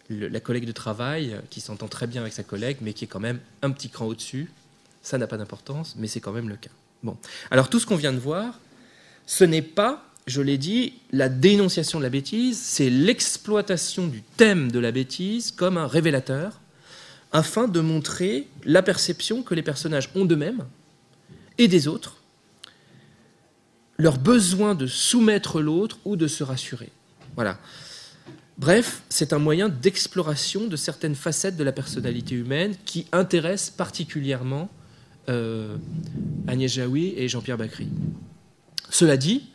la 0.09 0.39
collègue 0.39 0.65
de 0.65 0.71
travail 0.71 1.36
qui 1.49 1.61
s'entend 1.61 1.88
très 1.88 2.07
bien 2.07 2.21
avec 2.21 2.34
sa 2.34 2.43
collègue, 2.43 2.78
mais 2.82 2.93
qui 2.93 3.05
est 3.05 3.07
quand 3.07 3.19
même 3.19 3.39
un 3.61 3.71
petit 3.71 3.89
cran 3.89 4.05
au-dessus. 4.05 4.51
Ça 5.01 5.17
n'a 5.17 5.28
pas 5.28 5.38
d'importance, 5.38 5.95
mais 5.97 6.07
c'est 6.07 6.19
quand 6.19 6.32
même 6.32 6.49
le 6.49 6.55
cas. 6.55 6.71
Bon. 7.03 7.17
Alors 7.51 7.69
tout 7.69 7.80
ce 7.80 7.86
qu'on 7.86 7.95
vient 7.95 8.13
de 8.13 8.19
voir, 8.19 8.59
ce 9.28 9.43
n'est 9.43 9.61
pas, 9.61 10.05
je 10.28 10.41
l'ai 10.41 10.57
dit, 10.57 10.93
la 11.11 11.30
dénonciation 11.30 11.99
de 11.99 12.03
la 12.03 12.09
bêtise, 12.09 12.59
c'est 12.59 12.89
l'exploitation 12.89 14.07
du 14.07 14.21
thème 14.21 14.71
de 14.71 14.80
la 14.80 14.91
bêtise 14.91 15.51
comme 15.51 15.78
un 15.78 15.88
révélateur 15.88 16.59
afin 17.32 17.67
de 17.67 17.80
montrer 17.82 18.47
la 18.63 18.82
perception 18.82 19.43
que 19.43 19.53
les 19.55 19.63
personnages 19.63 20.09
ont 20.15 20.26
d'eux-mêmes 20.26 20.65
et 21.57 21.67
des 21.67 21.88
autres, 21.88 22.17
leur 23.97 24.17
besoin 24.17 24.76
de 24.76 24.88
soumettre 24.88 25.61
l'autre 25.61 25.97
ou 26.05 26.15
de 26.15 26.28
se 26.28 26.43
rassurer. 26.43 26.91
Voilà. 27.36 27.59
Bref, 28.57 29.03
c'est 29.09 29.33
un 29.33 29.39
moyen 29.39 29.67
d'exploration 29.67 30.67
de 30.67 30.75
certaines 30.77 31.15
facettes 31.15 31.57
de 31.57 31.63
la 31.63 31.73
personnalité 31.73 32.35
humaine 32.35 32.75
qui 32.85 33.05
intéressent 33.11 33.71
particulièrement 33.71 34.69
euh, 35.27 35.75
Agnès 36.47 36.71
Jaoui 36.71 37.13
et 37.17 37.27
Jean-Pierre 37.27 37.57
Bacry. 37.57 37.89
Cela 38.89 39.17
dit, 39.17 39.49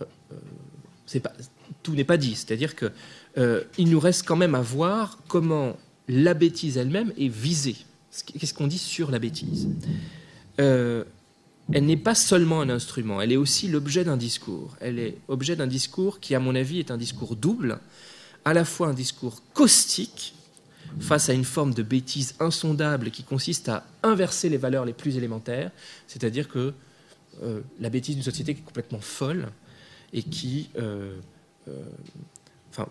euh, 0.00 0.04
euh, 1.14 1.18
tout 1.82 1.94
n'est 1.94 2.04
pas 2.04 2.16
dit, 2.16 2.34
c'est-à-dire 2.34 2.74
qu'il 2.74 3.90
nous 3.90 4.00
reste 4.00 4.26
quand 4.26 4.36
même 4.36 4.54
à 4.54 4.62
voir 4.62 5.18
comment 5.28 5.76
la 6.08 6.32
bêtise 6.32 6.78
elle-même 6.78 7.12
est 7.18 7.28
visée. 7.28 7.76
Qu'est-ce 8.38 8.54
qu'on 8.54 8.66
dit 8.66 8.78
sur 8.78 9.10
la 9.10 9.18
bêtise? 9.18 9.68
Elle 10.56 11.86
n'est 11.86 11.96
pas 11.96 12.14
seulement 12.14 12.60
un 12.60 12.70
instrument, 12.70 13.20
elle 13.20 13.32
est 13.32 13.36
aussi 13.36 13.68
l'objet 13.68 14.04
d'un 14.04 14.16
discours. 14.16 14.76
Elle 14.80 14.98
est 14.98 15.18
objet 15.28 15.56
d'un 15.56 15.66
discours 15.66 16.20
qui, 16.20 16.34
à 16.34 16.40
mon 16.40 16.54
avis, 16.54 16.78
est 16.78 16.90
un 16.90 16.96
discours 16.96 17.36
double, 17.36 17.78
à 18.44 18.54
la 18.54 18.64
fois 18.64 18.88
un 18.88 18.94
discours 18.94 19.42
caustique, 19.54 20.34
face 21.00 21.30
à 21.30 21.32
une 21.32 21.44
forme 21.44 21.72
de 21.72 21.82
bêtise 21.82 22.34
insondable 22.38 23.10
qui 23.10 23.22
consiste 23.22 23.68
à 23.68 23.86
inverser 24.02 24.48
les 24.50 24.58
valeurs 24.58 24.84
les 24.84 24.92
plus 24.92 25.16
élémentaires, 25.16 25.70
c'est-à-dire 26.06 26.48
que 26.48 26.74
euh, 27.42 27.60
la 27.80 27.88
bêtise 27.88 28.14
d'une 28.14 28.24
société 28.24 28.54
qui 28.54 28.60
est 28.60 28.64
complètement 28.64 29.00
folle 29.00 29.48
et 30.12 30.22
qui... 30.22 30.68
Euh, 30.76 31.16
enfin, 32.70 32.88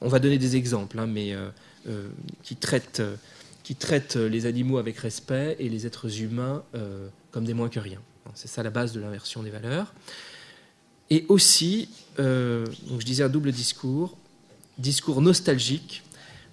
on 0.00 0.08
va 0.08 0.20
donner 0.20 0.38
des 0.38 0.54
exemples, 0.54 0.98
hein, 0.98 1.06
mais 1.06 1.34
euh, 1.86 2.08
qui, 2.42 2.56
traite, 2.56 3.02
qui 3.62 3.74
traite 3.74 4.16
les 4.16 4.46
animaux 4.46 4.78
avec 4.78 4.98
respect 4.98 5.56
et 5.58 5.68
les 5.68 5.86
êtres 5.86 6.20
humains 6.20 6.62
euh, 6.74 7.08
comme 7.30 7.44
des 7.44 7.54
moins 7.54 7.68
que 7.68 7.80
rien. 7.80 8.00
C'est 8.34 8.48
ça 8.48 8.62
la 8.62 8.70
base 8.70 8.92
de 8.92 9.00
l'inversion 9.00 9.42
des 9.42 9.50
valeurs. 9.50 9.92
Et 11.10 11.26
aussi, 11.28 11.90
euh, 12.18 12.66
je 12.98 13.04
disais 13.04 13.22
un 13.22 13.28
double 13.28 13.52
discours, 13.52 14.16
discours 14.78 15.20
nostalgique 15.20 16.02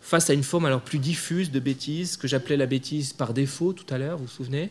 face 0.01 0.29
à 0.29 0.33
une 0.33 0.43
forme 0.43 0.65
alors 0.65 0.81
plus 0.81 0.99
diffuse 0.99 1.51
de 1.51 1.59
bêtise, 1.59 2.17
que 2.17 2.27
j'appelais 2.27 2.57
la 2.57 2.65
bêtise 2.65 3.13
par 3.13 3.33
défaut 3.33 3.73
tout 3.73 3.91
à 3.93 3.97
l'heure, 3.97 4.17
vous 4.17 4.25
vous 4.25 4.31
souvenez 4.31 4.69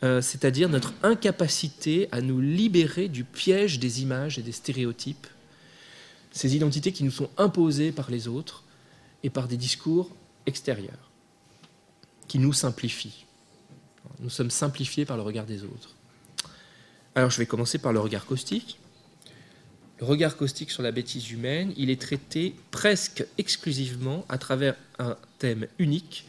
C'est-à-dire 0.00 0.68
notre 0.68 0.92
incapacité 1.02 2.08
à 2.10 2.20
nous 2.20 2.40
libérer 2.40 3.08
du 3.08 3.22
piège 3.22 3.78
des 3.78 4.02
images 4.02 4.38
et 4.38 4.42
des 4.42 4.52
stéréotypes, 4.52 5.26
ces 6.32 6.56
identités 6.56 6.92
qui 6.92 7.04
nous 7.04 7.10
sont 7.10 7.28
imposées 7.36 7.92
par 7.92 8.10
les 8.10 8.26
autres, 8.28 8.64
et 9.22 9.30
par 9.30 9.48
des 9.48 9.56
discours 9.56 10.10
extérieurs 10.46 11.10
qui 12.28 12.38
nous 12.38 12.52
simplifient. 12.52 13.24
Nous 14.20 14.30
sommes 14.30 14.50
simplifiés 14.50 15.04
par 15.04 15.16
le 15.16 15.22
regard 15.22 15.46
des 15.46 15.64
autres. 15.64 15.94
Alors 17.14 17.30
je 17.30 17.38
vais 17.38 17.46
commencer 17.46 17.78
par 17.78 17.92
le 17.92 18.00
regard 18.00 18.26
caustique. 18.26 18.78
Regard 20.02 20.36
caustique 20.36 20.72
sur 20.72 20.82
la 20.82 20.90
bêtise 20.90 21.30
humaine, 21.30 21.72
il 21.76 21.88
est 21.88 22.00
traité 22.00 22.56
presque 22.72 23.24
exclusivement 23.38 24.24
à 24.28 24.36
travers 24.36 24.74
un 24.98 25.16
thème 25.38 25.68
unique 25.78 26.26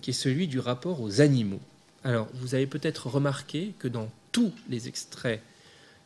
qui 0.00 0.10
est 0.10 0.12
celui 0.12 0.48
du 0.48 0.58
rapport 0.58 1.00
aux 1.00 1.20
animaux. 1.20 1.60
Alors 2.02 2.26
vous 2.34 2.56
avez 2.56 2.66
peut-être 2.66 3.06
remarqué 3.06 3.74
que 3.78 3.86
dans 3.86 4.10
tous 4.32 4.52
les 4.68 4.88
extraits 4.88 5.40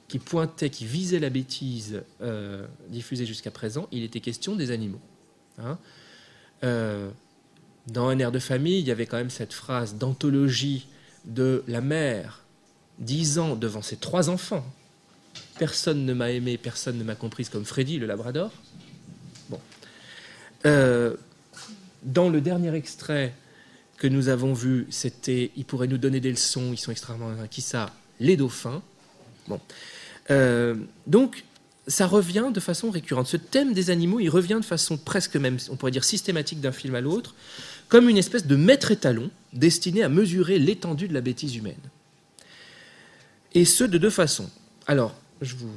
qui 0.08 0.18
pointaient, 0.18 0.68
qui 0.68 0.84
visaient 0.84 1.18
la 1.18 1.30
bêtise 1.30 2.02
euh, 2.20 2.66
diffusée 2.90 3.24
jusqu'à 3.24 3.50
présent, 3.50 3.88
il 3.92 4.02
était 4.02 4.20
question 4.20 4.54
des 4.54 4.70
animaux. 4.70 5.00
Hein. 5.56 5.78
Euh, 6.64 7.08
dans 7.86 8.08
un 8.08 8.18
air 8.18 8.30
de 8.30 8.38
famille, 8.38 8.80
il 8.80 8.86
y 8.86 8.90
avait 8.90 9.06
quand 9.06 9.16
même 9.16 9.30
cette 9.30 9.54
phrase 9.54 9.94
d'anthologie 9.94 10.86
de 11.24 11.64
la 11.66 11.80
mère 11.80 12.44
disant 12.98 13.56
devant 13.56 13.80
ses 13.80 13.96
trois 13.96 14.28
enfants 14.28 14.66
Personne 15.58 16.04
ne 16.04 16.12
m'a 16.12 16.30
aimé, 16.30 16.58
personne 16.58 16.98
ne 16.98 17.04
m'a 17.04 17.14
comprise 17.14 17.48
comme 17.48 17.64
Freddy, 17.64 17.98
le 17.98 18.06
Labrador. 18.06 18.52
Bon. 19.48 19.60
Euh, 20.66 21.14
dans 22.02 22.28
le 22.28 22.40
dernier 22.40 22.74
extrait 22.74 23.34
que 23.96 24.06
nous 24.06 24.28
avons 24.28 24.52
vu, 24.52 24.86
c'était 24.90 25.50
Ils 25.56 25.64
pourraient 25.64 25.86
nous 25.86 25.98
donner 25.98 26.20
des 26.20 26.30
leçons, 26.30 26.72
ils 26.72 26.78
sont 26.78 26.92
extrêmement. 26.92 27.32
Qui 27.50 27.62
ça 27.62 27.92
Les 28.20 28.36
dauphins. 28.36 28.82
Bon. 29.48 29.60
Euh, 30.30 30.74
donc, 31.06 31.44
ça 31.86 32.06
revient 32.06 32.50
de 32.52 32.60
façon 32.60 32.90
récurrente. 32.90 33.26
Ce 33.26 33.36
thème 33.36 33.72
des 33.72 33.90
animaux, 33.90 34.20
il 34.20 34.28
revient 34.28 34.58
de 34.60 34.64
façon 34.64 34.96
presque 34.96 35.36
même, 35.36 35.58
on 35.70 35.76
pourrait 35.76 35.92
dire 35.92 36.04
systématique 36.04 36.60
d'un 36.60 36.72
film 36.72 36.94
à 36.94 37.00
l'autre, 37.00 37.34
comme 37.88 38.08
une 38.08 38.18
espèce 38.18 38.46
de 38.46 38.56
maître 38.56 38.90
étalon 38.90 39.30
destiné 39.52 40.02
à 40.02 40.08
mesurer 40.08 40.58
l'étendue 40.58 41.08
de 41.08 41.14
la 41.14 41.20
bêtise 41.20 41.54
humaine. 41.56 41.74
Et 43.54 43.64
ce, 43.64 43.84
de 43.84 43.98
deux 43.98 44.10
façons. 44.10 44.50
Alors, 44.86 45.14
je 45.40 45.54
vous 45.56 45.72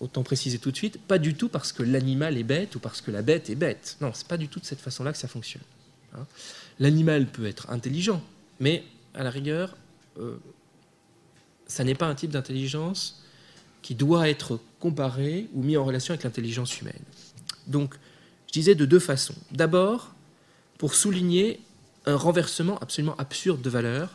autant 0.00 0.22
préciser 0.22 0.58
tout 0.58 0.72
de 0.72 0.76
suite, 0.76 1.00
pas 1.00 1.18
du 1.18 1.34
tout 1.34 1.48
parce 1.48 1.72
que 1.72 1.82
l'animal 1.82 2.36
est 2.36 2.42
bête 2.42 2.74
ou 2.74 2.80
parce 2.80 3.00
que 3.00 3.10
la 3.10 3.22
bête 3.22 3.50
est 3.50 3.54
bête. 3.54 3.96
Non, 4.00 4.10
c'est 4.12 4.26
pas 4.26 4.36
du 4.36 4.48
tout 4.48 4.58
de 4.58 4.64
cette 4.64 4.80
façon-là 4.80 5.12
que 5.12 5.18
ça 5.18 5.28
fonctionne. 5.28 5.62
Hein. 6.14 6.26
L'animal 6.80 7.26
peut 7.26 7.46
être 7.46 7.70
intelligent, 7.70 8.22
mais 8.58 8.82
à 9.14 9.22
la 9.22 9.30
rigueur, 9.30 9.76
euh, 10.18 10.36
ça 11.66 11.84
n'est 11.84 11.94
pas 11.94 12.06
un 12.06 12.14
type 12.14 12.30
d'intelligence 12.30 13.22
qui 13.80 13.94
doit 13.94 14.28
être 14.28 14.58
comparé 14.80 15.48
ou 15.54 15.62
mis 15.62 15.76
en 15.76 15.84
relation 15.84 16.12
avec 16.12 16.24
l'intelligence 16.24 16.80
humaine. 16.80 17.02
Donc, 17.68 17.94
je 18.48 18.52
disais 18.52 18.74
de 18.74 18.84
deux 18.84 18.98
façons. 18.98 19.34
D'abord, 19.52 20.14
pour 20.78 20.94
souligner 20.94 21.60
un 22.06 22.16
renversement 22.16 22.78
absolument 22.80 23.16
absurde 23.16 23.62
de 23.62 23.70
valeurs, 23.70 24.10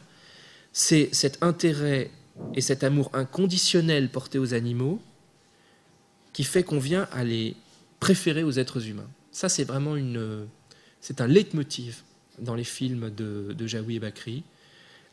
c'est 0.73 1.09
cet 1.13 1.41
intérêt 1.41 2.11
et 2.53 2.61
cet 2.61 2.83
amour 2.83 3.09
inconditionnel 3.13 4.09
porté 4.09 4.39
aux 4.39 4.53
animaux 4.53 5.01
qui 6.33 6.43
fait 6.43 6.63
qu'on 6.63 6.79
vient 6.79 7.07
à 7.11 7.23
les 7.23 7.55
préférer 7.99 8.43
aux 8.43 8.51
êtres 8.51 8.87
humains. 8.87 9.09
Ça, 9.31 9.49
c'est 9.49 9.63
vraiment 9.63 9.95
une, 9.95 10.47
c'est 11.01 11.21
un 11.21 11.27
leitmotiv 11.27 12.03
dans 12.39 12.55
les 12.55 12.63
films 12.63 13.09
de, 13.09 13.53
de 13.57 13.67
Jaoui 13.67 13.95
et 13.95 13.99
Bakri, 13.99 14.43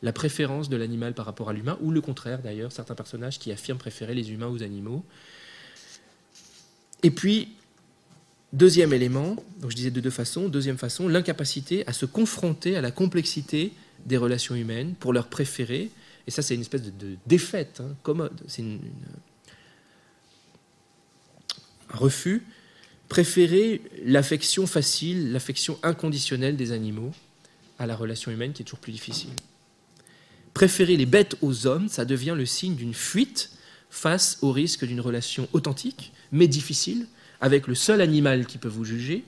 la 0.01 0.13
préférence 0.13 0.69
de 0.69 0.77
l'animal 0.77 1.13
par 1.13 1.25
rapport 1.25 1.49
à 1.49 1.53
l'humain, 1.53 1.77
ou 1.81 1.91
le 1.91 2.01
contraire 2.01 2.41
d'ailleurs, 2.41 2.71
certains 2.71 2.95
personnages 2.95 3.39
qui 3.39 3.51
affirment 3.51 3.79
préférer 3.79 4.13
les 4.13 4.31
humains 4.31 4.47
aux 4.47 4.61
animaux. 4.61 5.03
Et 7.01 7.11
puis, 7.11 7.49
deuxième 8.53 8.93
élément, 8.93 9.35
donc 9.59 9.71
je 9.71 9.75
disais 9.75 9.91
de 9.91 9.99
deux 9.99 10.09
façons, 10.09 10.47
deuxième 10.47 10.77
façon, 10.77 11.07
l'incapacité 11.07 11.85
à 11.87 11.93
se 11.93 12.05
confronter 12.05 12.75
à 12.75 12.81
la 12.81 12.91
complexité 12.91 13.73
des 14.05 14.17
relations 14.17 14.55
humaines 14.55 14.93
pour 14.99 15.13
leur 15.13 15.27
préférer, 15.27 15.89
et 16.27 16.31
ça 16.31 16.41
c'est 16.41 16.55
une 16.55 16.61
espèce 16.61 16.83
de, 16.83 17.17
défaite 17.25 17.81
hein, 17.81 17.95
commode, 18.03 18.41
c'est 18.47 18.63
un 18.63 18.79
refus, 21.89 22.43
préférer 23.09 23.81
l'affection 24.03 24.67
facile, 24.67 25.31
l'affection 25.31 25.77
inconditionnelle 25.83 26.57
des 26.57 26.71
animaux 26.71 27.11
à 27.79 27.85
la 27.85 27.95
relation 27.95 28.31
humaine 28.31 28.53
qui 28.53 28.61
est 28.63 28.65
toujours 28.65 28.79
plus 28.79 28.93
difficile. 28.93 29.29
Préférer 30.53 30.95
les 30.95 31.05
bêtes 31.05 31.35
aux 31.41 31.67
hommes, 31.67 31.89
ça 31.89 32.05
devient 32.05 32.33
le 32.35 32.45
signe 32.45 32.75
d'une 32.75 32.93
fuite 32.93 33.51
face 33.89 34.39
au 34.41 34.51
risque 34.51 34.85
d'une 34.85 35.01
relation 35.01 35.47
authentique, 35.53 36.13
mais 36.31 36.47
difficile, 36.47 37.07
avec 37.41 37.67
le 37.67 37.75
seul 37.75 38.01
animal 38.01 38.45
qui 38.45 38.57
peut 38.57 38.69
vous 38.69 38.85
juger, 38.85 39.23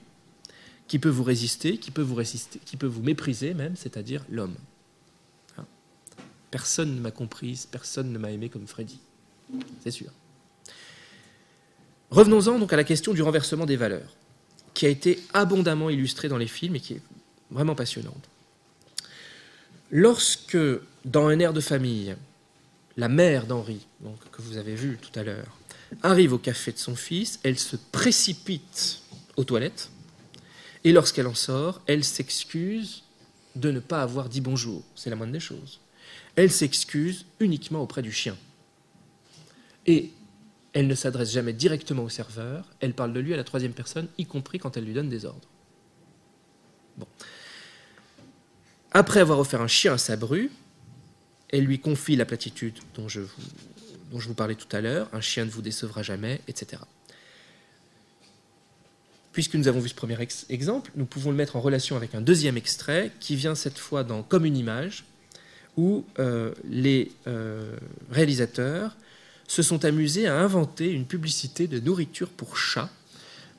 qui 0.88 1.00
peut 1.00 1.10
vous 1.10 1.24
résister, 1.24 1.78
qui 1.78 1.92
peut 1.92 2.02
vous 2.02 2.16
résister, 2.16 2.60
qui 2.66 2.78
peut 2.78 2.88
vous 2.88 3.04
mépriser 3.04 3.54
même, 3.54 3.76
c'est-à-dire 3.76 4.24
l'homme. 4.30 4.56
Personne 6.52 6.96
ne 6.96 7.02
m'a 7.02 7.12
comprise, 7.12 7.66
personne 7.66 8.12
ne 8.12 8.18
m'a 8.18 8.32
aimé 8.32 8.50
comme 8.50 8.68
Freddy. 8.68 9.00
C'est 9.84 9.92
sûr. 9.92 10.12
Revenons-en 12.10 12.60
donc 12.60 12.72
à 12.72 12.78
la 12.78 12.84
question 12.84 13.14
du 13.14 13.22
renversement 13.22 13.66
des 13.66 13.76
valeurs, 13.76 14.16
qui 14.74 14.86
a 14.86 14.90
été 14.90 15.20
abondamment 15.34 15.90
illustrée 15.90 16.30
dans 16.30 16.38
les 16.38 16.48
films 16.48 16.76
et 16.76 16.80
qui 16.80 16.94
est 16.94 17.02
vraiment 17.52 17.76
passionnante. 17.76 18.30
Lorsque, 19.92 20.58
dans 21.06 21.28
un 21.28 21.40
air 21.40 21.54
de 21.54 21.62
famille, 21.62 22.16
la 22.96 23.10
mère 23.10 23.46
d'Henri, 23.46 23.86
que 24.32 24.42
vous 24.42 24.58
avez 24.58 24.76
vu 24.76 24.98
tout 25.02 25.18
à 25.20 25.24
l'heure, 25.24 25.58
arrive 26.04 26.34
au 26.34 26.38
café 26.38 26.72
de 26.72 26.78
son 26.78 26.96
fils, 26.96 27.40
elle 27.44 27.60
se 27.60 27.76
précipite 27.76 29.02
aux 29.36 29.44
toilettes, 29.44 29.90
et 30.84 30.92
lorsqu'elle 30.92 31.28
en 31.28 31.36
sort, 31.36 31.82
elle 31.88 32.04
s'excuse 32.04 33.04
de 33.56 33.72
ne 33.72 33.80
pas 33.80 34.02
avoir 34.02 34.30
dit 34.30 34.42
bonjour. 34.42 34.84
C'est 34.96 35.10
la 35.10 35.16
moindre 35.16 35.34
des 35.34 35.40
choses. 35.40 35.80
Elle 36.38 36.52
s'excuse 36.52 37.26
uniquement 37.42 37.82
auprès 37.82 38.02
du 38.02 38.12
chien. 38.14 38.38
Et 39.88 40.12
elle 40.72 40.88
ne 40.88 40.96
s'adresse 40.96 41.32
jamais 41.32 41.54
directement 41.54 42.04
au 42.04 42.10
serveur, 42.10 42.66
elle 42.80 42.94
parle 42.94 43.12
de 43.12 43.20
lui 43.20 43.34
à 43.34 43.38
la 43.38 43.44
troisième 43.44 43.74
personne, 43.74 44.08
y 44.20 44.26
compris 44.26 44.60
quand 44.60 44.78
elle 44.78 44.86
lui 44.86 44.94
donne 44.94 45.10
des 45.10 45.26
ordres. 45.26 45.50
Bon. 46.98 47.08
Après 48.92 49.20
avoir 49.20 49.40
offert 49.40 49.62
un 49.62 49.68
chien 49.68 49.94
à 49.94 49.98
sa 49.98 50.16
bru, 50.16 50.52
elle 51.50 51.64
lui 51.64 51.80
confie 51.80 52.16
la 52.16 52.26
platitude 52.26 52.76
dont 52.94 53.10
je 53.10 53.22
vous, 53.22 53.42
dont 54.12 54.20
je 54.20 54.28
vous 54.28 54.34
parlais 54.36 54.56
tout 54.56 54.74
à 54.76 54.82
l'heure, 54.82 55.10
un 55.14 55.22
chien 55.22 55.46
ne 55.46 55.50
vous 55.50 55.64
décevra 55.64 56.04
jamais, 56.04 56.42
etc. 56.48 56.84
Puisque 59.32 59.56
nous 59.56 59.68
avons 59.68 59.80
vu 59.80 59.90
ce 59.90 59.96
premier 59.96 60.18
exemple, 60.50 60.92
nous 60.96 61.06
pouvons 61.06 61.32
le 61.32 61.38
mettre 61.38 61.56
en 61.56 61.62
relation 61.62 61.96
avec 61.96 62.16
un 62.16 62.22
deuxième 62.22 62.58
extrait 62.58 63.12
qui 63.20 63.36
vient 63.36 63.56
cette 63.56 63.78
fois 63.78 64.04
dans 64.04 64.22
Comme 64.22 64.46
une 64.46 64.58
image, 64.58 65.06
où 65.78 66.04
euh, 66.20 66.52
les 66.68 67.12
euh, 67.28 67.76
réalisateurs 68.12 68.98
se 69.48 69.62
sont 69.62 69.86
amusés 69.86 70.28
à 70.28 70.38
inventer 70.38 70.92
une 70.92 71.06
publicité 71.06 71.68
de 71.68 71.80
nourriture 71.80 72.30
pour 72.30 72.58
chats. 72.58 72.90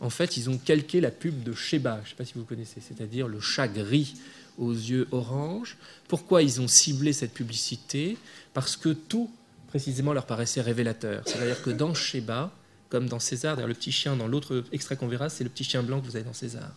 En 0.01 0.11
fait, 0.11 0.37
ils 0.37 0.51
ont 0.51 0.59
calqué 0.59 1.01
la 1.01 1.11
pub 1.11 1.43
de 1.43 1.53
Sheba, 1.53 2.01
je 2.03 2.07
ne 2.07 2.09
sais 2.11 2.15
pas 2.17 2.25
si 2.25 2.35
vous 2.35 2.45
connaissez, 2.45 2.81
c'est-à-dire 2.81 3.27
le 3.27 3.41
chat 3.41 3.69
gris 3.69 4.15
aux 4.59 4.73
yeux 4.73 5.09
orange. 5.13 5.77
Pourquoi 6.09 6.43
ils 6.43 6.61
ont 6.61 6.69
ciblé 6.69 7.13
cette 7.13 7.33
publicité? 7.33 8.17
Parce 8.53 8.77
que 8.77 8.91
tout, 8.91 9.31
précisément, 9.69 10.13
leur 10.13 10.27
paraissait 10.27 10.61
révélateur. 10.61 11.23
C'est-à-dire 11.25 11.63
que 11.63 11.71
dans 11.71 11.95
Sheba, 11.95 12.53
comme 12.91 13.09
dans 13.09 13.19
César, 13.19 13.57
le 13.67 13.75
petit 13.75 13.93
chien, 13.93 14.17
dans 14.17 14.27
l'autre 14.27 14.65
extrait 14.73 14.97
qu'on 14.97 15.09
verra, 15.09 15.29
c'est 15.29 15.45
le 15.45 15.51
petit 15.51 15.65
chien 15.65 15.83
blanc 15.83 16.01
que 16.01 16.07
vous 16.07 16.17
avez 16.17 16.25
dans 16.25 16.33
César. 16.33 16.73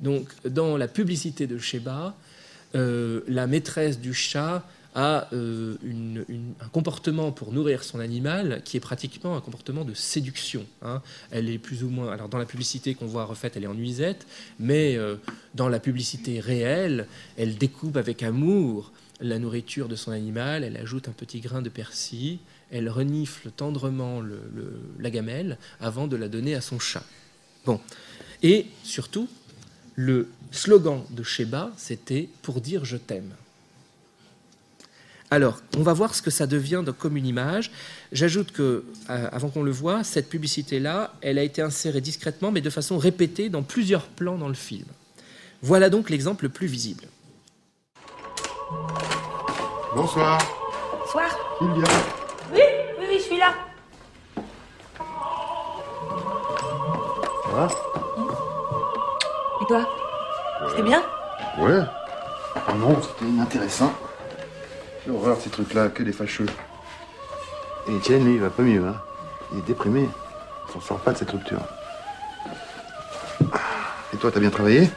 Donc, 0.00 0.28
dans 0.44 0.76
la 0.76 0.88
publicité 0.88 1.46
de 1.46 1.58
Sheba, 1.58 2.16
euh, 2.74 3.20
la 3.26 3.46
maîtresse 3.46 3.98
du 3.98 4.14
chat 4.14 4.64
a 4.94 5.28
euh, 5.32 5.76
un 6.60 6.68
comportement 6.68 7.30
pour 7.30 7.52
nourrir 7.52 7.84
son 7.84 8.00
animal 8.00 8.60
qui 8.64 8.76
est 8.76 8.80
pratiquement 8.80 9.36
un 9.36 9.40
comportement 9.40 9.84
de 9.84 9.94
séduction. 9.94 10.66
Hein. 10.82 11.00
Elle 11.30 11.48
est 11.48 11.58
plus 11.58 11.84
ou 11.84 11.88
moins, 11.88 12.10
alors 12.12 12.28
dans 12.28 12.38
la 12.38 12.44
publicité 12.44 12.94
qu'on 12.94 13.06
voit 13.06 13.24
refaite, 13.24 13.56
elle 13.56 13.64
est 13.64 13.68
en 13.68 13.74
nuisette, 13.74 14.26
mais 14.58 14.96
euh, 14.96 15.16
dans 15.54 15.68
la 15.68 15.78
publicité 15.78 16.40
réelle, 16.40 17.06
elle 17.36 17.56
découpe 17.56 17.96
avec 17.96 18.22
amour 18.22 18.92
la 19.20 19.38
nourriture 19.38 19.86
de 19.86 19.96
son 19.96 20.10
animal, 20.10 20.64
elle 20.64 20.76
ajoute 20.76 21.08
un 21.08 21.12
petit 21.12 21.40
grain 21.40 21.62
de 21.62 21.68
persil, 21.68 22.38
elle 22.70 22.88
renifle 22.88 23.50
tendrement 23.50 24.22
la 24.98 25.10
gamelle 25.10 25.58
avant 25.80 26.06
de 26.06 26.16
la 26.16 26.28
donner 26.28 26.54
à 26.54 26.60
son 26.60 26.78
chat. 26.78 27.04
Bon, 27.66 27.80
et 28.42 28.66
surtout, 28.82 29.28
le 30.00 30.30
slogan 30.50 31.02
de 31.10 31.22
Sheba, 31.22 31.70
c'était 31.76 32.30
pour 32.40 32.62
dire 32.62 32.86
je 32.86 32.96
t'aime. 32.96 33.34
Alors, 35.30 35.60
on 35.76 35.82
va 35.82 35.92
voir 35.92 36.14
ce 36.14 36.22
que 36.22 36.30
ça 36.30 36.46
devient 36.46 36.82
comme 36.98 37.16
une 37.16 37.26
image. 37.26 37.70
J'ajoute 38.10 38.50
que, 38.50 38.84
euh, 39.10 39.28
avant 39.30 39.48
qu'on 39.50 39.62
le 39.62 39.70
voit, 39.70 40.02
cette 40.02 40.28
publicité-là, 40.28 41.12
elle 41.20 41.38
a 41.38 41.42
été 41.42 41.62
insérée 41.62 42.00
discrètement, 42.00 42.50
mais 42.50 42.62
de 42.62 42.70
façon 42.70 42.98
répétée 42.98 43.48
dans 43.50 43.62
plusieurs 43.62 44.06
plans 44.06 44.38
dans 44.38 44.48
le 44.48 44.54
film. 44.54 44.86
Voilà 45.62 45.90
donc 45.90 46.08
l'exemple 46.08 46.44
le 46.44 46.50
plus 46.50 46.66
visible. 46.66 47.04
Bonsoir. 49.94 50.40
Bonsoir. 50.98 51.30
Sylvia. 51.58 51.84
Oui, 52.52 52.60
oui, 52.98 53.06
oui, 53.10 53.16
je 53.18 53.22
suis 53.22 53.38
là. 53.38 53.54
Ça 57.44 57.50
va? 57.54 57.99
Toi 59.70 59.88
C'était 60.68 60.82
bien 60.82 61.00
Ouais. 61.56 61.78
Ah 62.56 62.72
non, 62.74 63.00
c'était 63.00 63.30
inintéressant. 63.30 63.92
L'horreur, 65.06 65.36
ces 65.40 65.48
trucs-là, 65.48 65.90
que 65.90 66.02
des 66.02 66.12
fâcheux. 66.12 66.46
Et 67.86 67.92
Etienne, 67.92 68.24
lui, 68.24 68.34
il 68.34 68.40
va 68.40 68.50
pas 68.50 68.64
mieux, 68.64 68.84
hein. 68.84 68.96
Il 69.52 69.60
est 69.60 69.62
déprimé. 69.62 70.08
Il 70.66 70.72
s'en 70.72 70.80
sort 70.80 70.98
pas 70.98 71.12
de 71.12 71.18
cette 71.18 71.30
rupture. 71.30 71.60
Et 74.12 74.16
toi, 74.16 74.32
t'as 74.32 74.40
bien 74.40 74.50
travaillé 74.50 74.90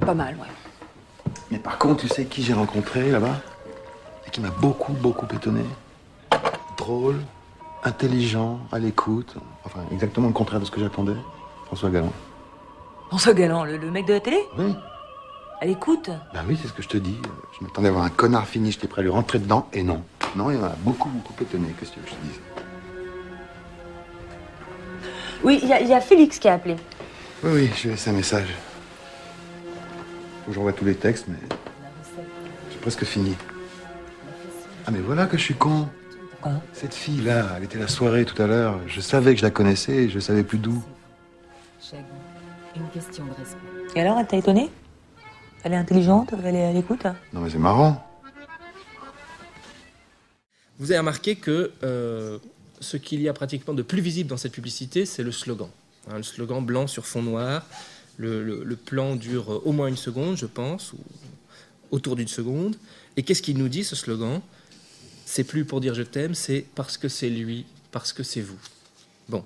Pas 0.00 0.14
mal, 0.14 0.34
ouais. 0.36 1.32
Mais 1.50 1.58
par 1.58 1.76
contre, 1.76 2.00
tu 2.00 2.08
sais 2.08 2.24
qui 2.24 2.42
j'ai 2.42 2.54
rencontré 2.54 3.10
là-bas 3.10 3.36
Et 4.26 4.30
qui 4.30 4.40
m'a 4.40 4.48
beaucoup, 4.48 4.94
beaucoup 4.94 5.26
étonné? 5.34 5.66
Drôle, 6.78 7.20
intelligent, 7.84 8.60
à 8.72 8.78
l'écoute. 8.78 9.36
Enfin, 9.66 9.80
exactement 9.92 10.28
le 10.28 10.32
contraire 10.32 10.60
de 10.60 10.64
ce 10.64 10.70
que 10.70 10.80
j'attendais. 10.80 11.16
François 11.66 11.90
Galland. 11.90 12.12
François 13.08 13.34
Galland, 13.34 13.64
le, 13.64 13.76
le 13.76 13.90
mec 13.90 14.06
de 14.06 14.14
la 14.14 14.20
télé 14.20 14.38
Oui. 14.58 14.74
À 15.60 15.64
l'écoute 15.64 16.10
Bah 16.34 16.40
oui, 16.46 16.58
c'est 16.60 16.68
ce 16.68 16.72
que 16.72 16.82
je 16.82 16.88
te 16.88 16.98
dis. 16.98 17.16
Je 17.58 17.64
m'attendais 17.64 17.88
à 17.88 17.92
voir 17.92 18.04
un 18.04 18.10
connard 18.10 18.46
fini, 18.46 18.72
j'étais 18.72 18.88
prêt 18.88 19.00
à 19.00 19.04
lui 19.04 19.10
rentrer 19.10 19.38
dedans, 19.38 19.68
et 19.72 19.82
non. 19.82 20.02
Non, 20.34 20.50
il 20.50 20.58
m'a 20.58 20.74
beaucoup, 20.80 21.08
beaucoup 21.08 21.34
étonné, 21.42 21.68
qu'est-ce 21.78 21.92
que 21.92 22.00
je 22.04 22.10
te 22.10 22.20
dise 22.22 22.40
Oui, 25.42 25.60
il 25.62 25.68
y, 25.68 25.72
a- 25.72 25.80
il 25.80 25.88
y 25.88 25.94
a 25.94 26.00
Félix 26.00 26.38
qui 26.38 26.48
a 26.48 26.54
appelé. 26.54 26.76
Oui, 27.42 27.50
oui, 27.54 27.70
je 27.76 27.84
vais 27.84 27.90
laisser 27.90 28.10
un 28.10 28.14
message. 28.14 28.48
Faut 30.44 30.50
que 30.50 30.52
j'envoie 30.54 30.72
tous 30.72 30.84
les 30.84 30.94
textes, 30.94 31.26
mais. 31.28 31.38
J'ai 32.70 32.78
presque 32.78 33.04
fini. 33.04 33.34
Ah, 34.86 34.90
mais 34.90 35.00
voilà 35.00 35.26
que 35.26 35.36
je 35.38 35.42
suis 35.42 35.54
con. 35.54 35.88
Cette 36.74 36.94
fille-là, 36.94 37.44
elle 37.56 37.64
était 37.64 37.76
à 37.78 37.80
la 37.80 37.88
soirée 37.88 38.24
tout 38.24 38.40
à 38.40 38.46
l'heure. 38.46 38.78
Je 38.86 39.00
savais 39.00 39.32
que 39.34 39.40
je 39.40 39.44
la 39.44 39.50
connaissais 39.50 40.04
et 40.04 40.08
je 40.10 40.20
savais 40.20 40.44
plus 40.44 40.58
d'où. 40.58 40.80
Une 42.76 42.88
question 42.90 43.24
de 43.24 43.30
respect. 43.30 43.58
Et 43.94 44.00
alors, 44.00 44.18
elle 44.18 44.26
t'a 44.26 44.36
étonné? 44.36 44.70
Elle 45.64 45.72
est 45.72 45.76
intelligente, 45.76 46.32
elle 46.44 46.54
est 46.56 46.64
à 46.66 46.72
l'écoute? 46.72 47.04
Non, 47.32 47.40
mais 47.40 47.50
c'est 47.50 47.58
marrant. 47.58 48.02
Vous 50.78 50.90
avez 50.90 50.98
remarqué 50.98 51.36
que 51.36 51.72
euh, 51.82 52.38
ce 52.80 52.96
qu'il 52.98 53.20
y 53.22 53.28
a 53.28 53.32
pratiquement 53.32 53.72
de 53.74 53.82
plus 53.82 54.00
visible 54.02 54.28
dans 54.28 54.36
cette 54.36 54.52
publicité, 54.52 55.06
c'est 55.06 55.22
le 55.22 55.32
slogan. 55.32 55.68
Hein, 56.10 56.18
le 56.18 56.22
slogan 56.22 56.64
blanc 56.64 56.86
sur 56.86 57.06
fond 57.06 57.22
noir. 57.22 57.64
Le, 58.18 58.42
le- 58.44 58.64
le 58.64 58.76
plan 58.76 59.16
dure 59.16 59.52
euh, 59.52 59.62
au 59.64 59.72
moins 59.72 59.88
une 59.88 59.96
seconde, 59.96 60.36
je 60.36 60.46
pense, 60.46 60.92
ou 60.92 60.98
autour 61.90 62.14
d'une 62.16 62.28
seconde. 62.28 62.76
Et 63.16 63.22
qu'est-ce 63.22 63.42
qu'il 63.42 63.56
nous 63.58 63.68
dit, 63.68 63.84
ce 63.84 63.96
slogan? 63.96 64.40
C'est 65.24 65.44
plus 65.44 65.64
pour 65.64 65.80
dire 65.80 65.94
je 65.94 66.02
t'aime, 66.02 66.34
c'est 66.34 66.64
parce 66.74 66.96
que 66.98 67.08
c'est 67.08 67.30
lui, 67.30 67.64
parce 67.90 68.12
que 68.12 68.22
c'est 68.22 68.40
vous. 68.42 68.58
Bon. 69.28 69.44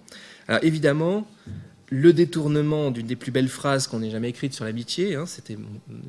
Alors 0.49 0.63
évidemment, 0.65 1.27
le 1.91 2.13
détournement 2.13 2.93
d'une 2.93 3.07
des 3.07 3.17
plus 3.17 3.33
belles 3.33 3.49
phrases 3.49 3.89
qu'on 3.89 4.03
ait 4.03 4.11
jamais 4.11 4.31
écrites 4.31 4.55
sur 4.55 4.65
l'amitié, 4.65 5.17
hein, 5.17 5.27
c'était 5.27 5.59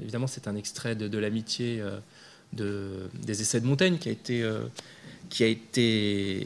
évidemment 0.01 0.27
c'est 0.27 0.47
un 0.47 0.55
extrait 0.55 0.95
de, 0.95 1.17
l'amitié 1.17 1.81
euh, 1.81 1.97
de, 2.53 3.09
des 3.25 3.41
essais 3.41 3.59
de 3.59 3.65
Montaigne 3.65 3.97
qui 3.97 4.09
a 4.09 4.11
été 4.11 4.43
euh, 4.43 4.61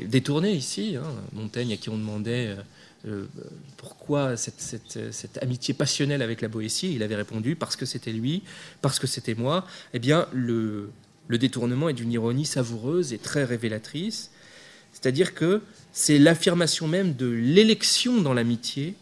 détourné 0.07 0.53
ici. 0.53 0.95
hein. 0.95 1.03
Montaigne 1.33 1.73
à 1.73 1.77
qui 1.77 1.89
on 1.89 1.97
demandait 1.97 2.55
euh, 3.07 3.25
pourquoi 3.75 4.37
cette, 4.37 5.37
amitié 5.41 5.73
passionnelle 5.73 6.21
avec 6.21 6.39
la 6.41 6.47
Boétie, 6.47 6.93
il 6.95 7.03
avait 7.03 7.15
répondu 7.15 7.57
parce 7.57 7.75
que 7.75 7.85
c'était 7.85 8.13
lui, 8.13 8.41
parce 8.81 8.99
que 8.99 9.07
c'était 9.07 9.35
moi. 9.35 9.67
Eh 9.93 9.99
bien, 9.99 10.27
le 10.33 10.89
détournement 11.29 11.89
est 11.89 11.93
d'une 11.93 12.11
ironie 12.11 12.45
savoureuse 12.45 13.11
et 13.11 13.17
très 13.17 13.43
révélatrice. 13.43 14.31
C'est-à-dire 14.93 15.35
que 15.35 15.61
c'est 15.91 16.17
l'affirmation 16.17 16.87
même 16.87 17.15
de 17.15 17.27
l'élection 17.27 18.21
dans 18.21 18.33
l'amitié, 18.33 18.95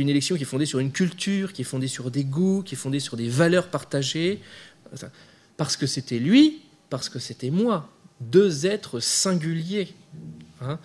une 0.00 0.08
élection 0.08 0.36
qui 0.36 0.42
est 0.42 0.46
fondée 0.46 0.66
sur 0.66 0.78
une 0.78 0.92
culture, 0.92 1.52
qui 1.52 1.62
est 1.62 1.64
fondée 1.64 1.88
sur 1.88 2.10
des 2.10 2.24
goûts, 2.24 2.62
qui 2.62 2.74
est 2.74 2.78
fondée 2.78 3.00
sur 3.00 3.16
des 3.16 3.28
valeurs 3.28 3.68
partagées. 3.68 4.40
Parce 5.56 5.76
que 5.76 5.86
c'était 5.86 6.18
lui, 6.18 6.62
parce 6.88 7.08
que 7.08 7.18
c'était 7.18 7.50
moi. 7.50 7.88
Deux 8.20 8.66
êtres 8.66 9.00
singuliers, 9.00 9.94
hein, 10.60 10.78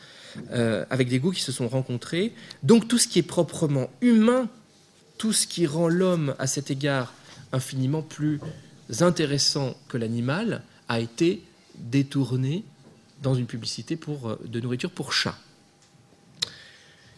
euh, 0.51 0.86
avec 0.89 1.09
des 1.09 1.20
goûts 1.20 1.32
qui 1.32 1.41
se 1.41 1.51
sont 1.51 1.68
rencontrés. 1.68 2.34
Donc 2.63 2.88
tout 2.88 2.97
ce 2.97 3.07
qui 3.07 3.20
est 3.20 3.24
proprement 3.24 3.89
humain, 4.01 4.49
tout 5.18 5.34
ce 5.34 5.47
qui 5.47 5.66
rend 5.66 5.88
l'homme 5.88 6.36
à 6.39 6.47
cet 6.47 6.72
égard 6.72 7.13
infiniment 7.51 8.01
plus 8.01 8.39
intéressant 8.99 9.76
que 9.88 9.97
l'animal, 9.97 10.61
a 10.88 10.99
été 10.99 11.41
détourné 11.78 12.63
dans 13.24 13.34
une 13.34 13.47
publicité 13.47 13.95
pour, 13.95 14.30
euh, 14.30 14.39
de 14.45 14.59
nourriture 14.59 14.91
pour 14.91 15.13
chat. 15.13 15.36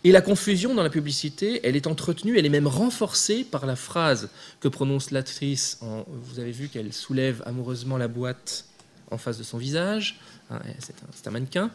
Et 0.03 0.11
la 0.11 0.21
confusion 0.21 0.75
dans 0.75 0.83
la 0.83 0.89
publicité, 0.89 1.59
elle 1.63 1.75
est 1.75 1.87
entretenue, 1.87 2.37
elle 2.37 2.45
est 2.45 2.49
même 2.49 2.67
renforcée 2.67 3.43
par 3.43 3.65
la 3.65 3.75
phrase 3.75 4.29
que 4.59 4.67
prononce 4.67 5.11
l'actrice. 5.11 5.79
Vous 6.07 6.39
avez 6.39 6.51
vu 6.51 6.69
qu'elle 6.69 6.93
soulève 6.93 7.41
amoureusement 7.45 7.97
la 7.97 8.07
boîte 8.07 8.65
en 9.11 9.17
face 9.17 9.37
de 9.37 9.43
son 9.43 9.57
visage. 9.57 10.19
hein, 10.49 10.59
c'est 10.79 11.27
un, 11.27 11.31
mannequin. 11.31 11.71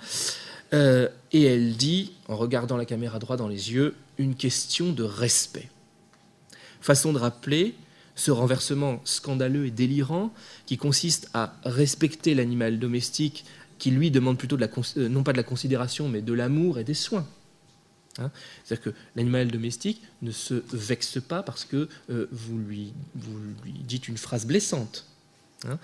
Euh, 0.73 1.09
et 1.33 1.43
elle 1.43 1.77
dit, 1.77 2.13
en 2.29 2.37
regardant 2.37 2.77
la 2.77 2.85
caméra 2.85 3.19
droit 3.19 3.37
dans 3.37 3.49
les 3.49 3.73
yeux, 3.73 3.95
une 4.19 4.35
question 4.35 4.93
de 4.93 5.03
respect. 5.03 5.69
Façon 6.81 7.13
de 7.13 7.19
rappeler 7.19 7.75
ce 8.15 8.31
renversement 8.31 9.01
scandaleux 9.05 9.67
et 9.67 9.71
délirant 9.71 10.33
qui 10.67 10.77
consiste 10.77 11.29
à 11.35 11.55
respecter 11.65 12.35
l'animal 12.35 12.79
domestique 12.79 13.45
qui 13.79 13.91
lui 13.91 14.11
demande 14.11 14.39
plutôt 14.39 14.57
de 14.57 14.61
la, 14.61 14.69
euh, 14.97 15.09
non 15.09 15.23
pas 15.23 15.33
de 15.33 15.39
la 15.39 15.43
considération 15.43 16.09
mais 16.09 16.21
de 16.23 16.33
l'amour 16.33 16.79
et 16.79 16.85
des 16.85 16.95
soins. 16.95 17.27
Hein 18.19 18.31
C'est-à-dire 18.65 18.93
que 18.93 18.99
l'animal 19.17 19.51
domestique 19.51 20.03
ne 20.21 20.31
se 20.31 20.63
vexe 20.73 21.19
pas 21.21 21.43
parce 21.43 21.65
que 21.65 21.89
euh, 22.11 22.29
vous, 22.31 22.59
lui, 22.59 22.93
dites 23.65 24.09
une 24.09 24.19
phrase 24.19 24.47
blessante. 24.47 25.07
Hein 25.67 25.79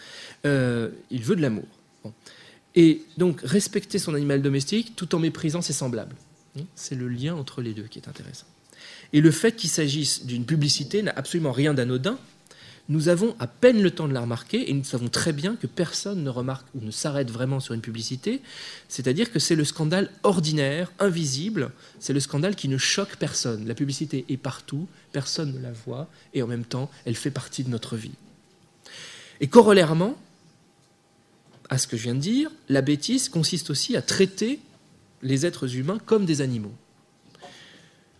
Euh, 0.45 0.91
il 1.11 1.22
veut 1.22 1.37
de 1.37 1.43
l'amour. 1.43 1.64
Et 2.74 3.03
donc 3.16 3.41
respecter 3.43 3.99
son 3.99 4.14
animal 4.14 4.43
domestique 4.43 4.95
tout 4.95 5.14
en 5.14 5.18
méprisant 5.18 5.62
ses 5.62 5.72
semblables. 5.72 6.14
Hein 6.59 6.64
C'est 6.74 6.95
le 6.95 7.09
lien 7.09 7.35
entre 7.35 7.62
les 7.62 7.72
deux 7.74 7.85
qui 7.85 7.99
est 7.99 8.09
intéressant. 8.09 8.47
Et 9.12 9.20
le 9.20 9.31
fait 9.31 9.57
qu'il 9.57 9.70
s'agisse 9.70 10.26
d'une 10.26 10.45
publicité 10.45 11.03
n'a 11.03 11.12
absolument 11.16 11.53
rien 11.53 11.74
d'anodin. 11.74 12.18
Nous 12.91 13.09
avons 13.09 13.36
à 13.39 13.47
peine 13.47 13.82
le 13.82 13.91
temps 13.91 14.09
de 14.09 14.14
la 14.14 14.22
remarquer 14.22 14.70
et 14.70 14.72
nous 14.72 14.84
savons 14.84 15.09
très 15.09 15.34
bien 15.34 15.57
que 15.57 15.66
personne 15.66 16.24
ne 16.24 16.30
remarque 16.30 16.66
ou 16.74 16.80
ne 16.82 16.91
s'arrête 16.91 17.30
vraiment 17.30 17.61
sur 17.61 17.74
une 17.74 17.82
publicité. 17.82 18.41
C'est-à-dire 18.89 19.30
que 19.30 19.39
c'est 19.39 19.57
le 19.57 19.64
scandale 19.64 20.11
ordinaire, 20.22 20.91
invisible, 20.99 21.70
c'est 22.01 22.14
le 22.14 22.20
scandale 22.20 22.57
qui 22.57 22.66
ne 22.68 22.78
choque 22.78 23.16
personne. 23.16 23.68
La 23.68 23.74
publicité 23.74 24.24
est 24.30 24.39
partout, 24.39 24.89
personne 25.12 25.53
ne 25.53 25.61
la 25.61 25.72
voit 25.72 26.09
et 26.32 26.43
en 26.43 26.47
même 26.47 26.64
temps, 26.64 26.91
elle 27.05 27.14
fait 27.14 27.30
partie 27.30 27.62
de 27.62 27.68
notre 27.68 27.97
vie. 27.97 28.14
Et 29.41 29.49
corollairement 29.49 30.16
à 31.68 31.76
ce 31.76 31.86
que 31.86 31.99
je 31.99 32.05
viens 32.05 32.14
de 32.14 32.20
dire, 32.20 32.51
la 32.70 32.80
bêtise 32.80 33.28
consiste 33.28 33.68
aussi 33.68 33.97
à 33.97 34.03
traiter 34.03 34.61
les 35.22 35.45
êtres 35.45 35.76
humains 35.76 35.99
comme 36.07 36.24
des 36.24 36.41
animaux. 36.41 36.72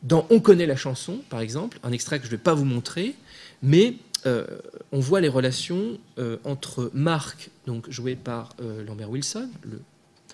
Dans 0.03 0.27
On 0.31 0.41
connaît 0.41 0.67
la 0.67 0.77
chanson, 0.77 1.21
par 1.31 1.41
exemple, 1.41 1.81
un 1.83 1.93
extrait 1.93 2.19
que 2.19 2.27
je 2.27 2.31
ne 2.31 2.37
vais 2.37 2.43
pas 2.43 2.55
vous 2.55 2.67
montrer, 2.67 3.15
mais 3.63 3.97
euh, 4.27 4.47
on 4.93 5.01
voit 5.01 5.21
les 5.21 5.29
relations 5.29 5.99
euh, 6.19 6.37
entre 6.45 6.91
Marc, 6.95 7.51
donc 7.67 7.91
joué 7.91 8.17
par 8.17 8.55
euh, 8.61 8.85
Lambert 8.85 9.11
Wilson, 9.11 9.49
le 9.63 9.81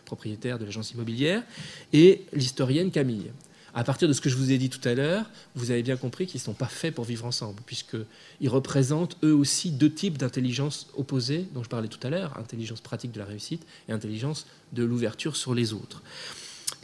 propriétaire 0.04 0.58
de 0.58 0.64
l'agence 0.64 0.92
immobilière, 0.92 1.42
et 1.92 2.24
l'historienne 2.32 2.90
Camille. 2.90 3.30
À 3.76 3.82
partir 3.82 4.06
de 4.06 4.12
ce 4.12 4.20
que 4.20 4.28
je 4.28 4.36
vous 4.36 4.52
ai 4.52 4.58
dit 4.58 4.70
tout 4.70 4.86
à 4.88 4.94
l'heure, 4.94 5.28
vous 5.56 5.72
avez 5.72 5.82
bien 5.82 5.96
compris 5.96 6.26
qu'ils 6.26 6.38
ne 6.38 6.44
sont 6.44 6.54
pas 6.54 6.68
faits 6.68 6.94
pour 6.94 7.04
vivre 7.04 7.24
ensemble, 7.24 7.60
puisqu'ils 7.66 8.48
représentent 8.48 9.16
eux 9.24 9.34
aussi 9.34 9.72
deux 9.72 9.92
types 9.92 10.16
d'intelligence 10.16 10.88
opposées 10.96 11.48
dont 11.52 11.64
je 11.64 11.68
parlais 11.68 11.88
tout 11.88 12.04
à 12.06 12.10
l'heure, 12.10 12.38
intelligence 12.38 12.80
pratique 12.80 13.10
de 13.10 13.18
la 13.18 13.24
réussite 13.24 13.66
et 13.88 13.92
intelligence 13.92 14.46
de 14.72 14.84
l'ouverture 14.84 15.36
sur 15.36 15.54
les 15.54 15.72
autres. 15.72 16.02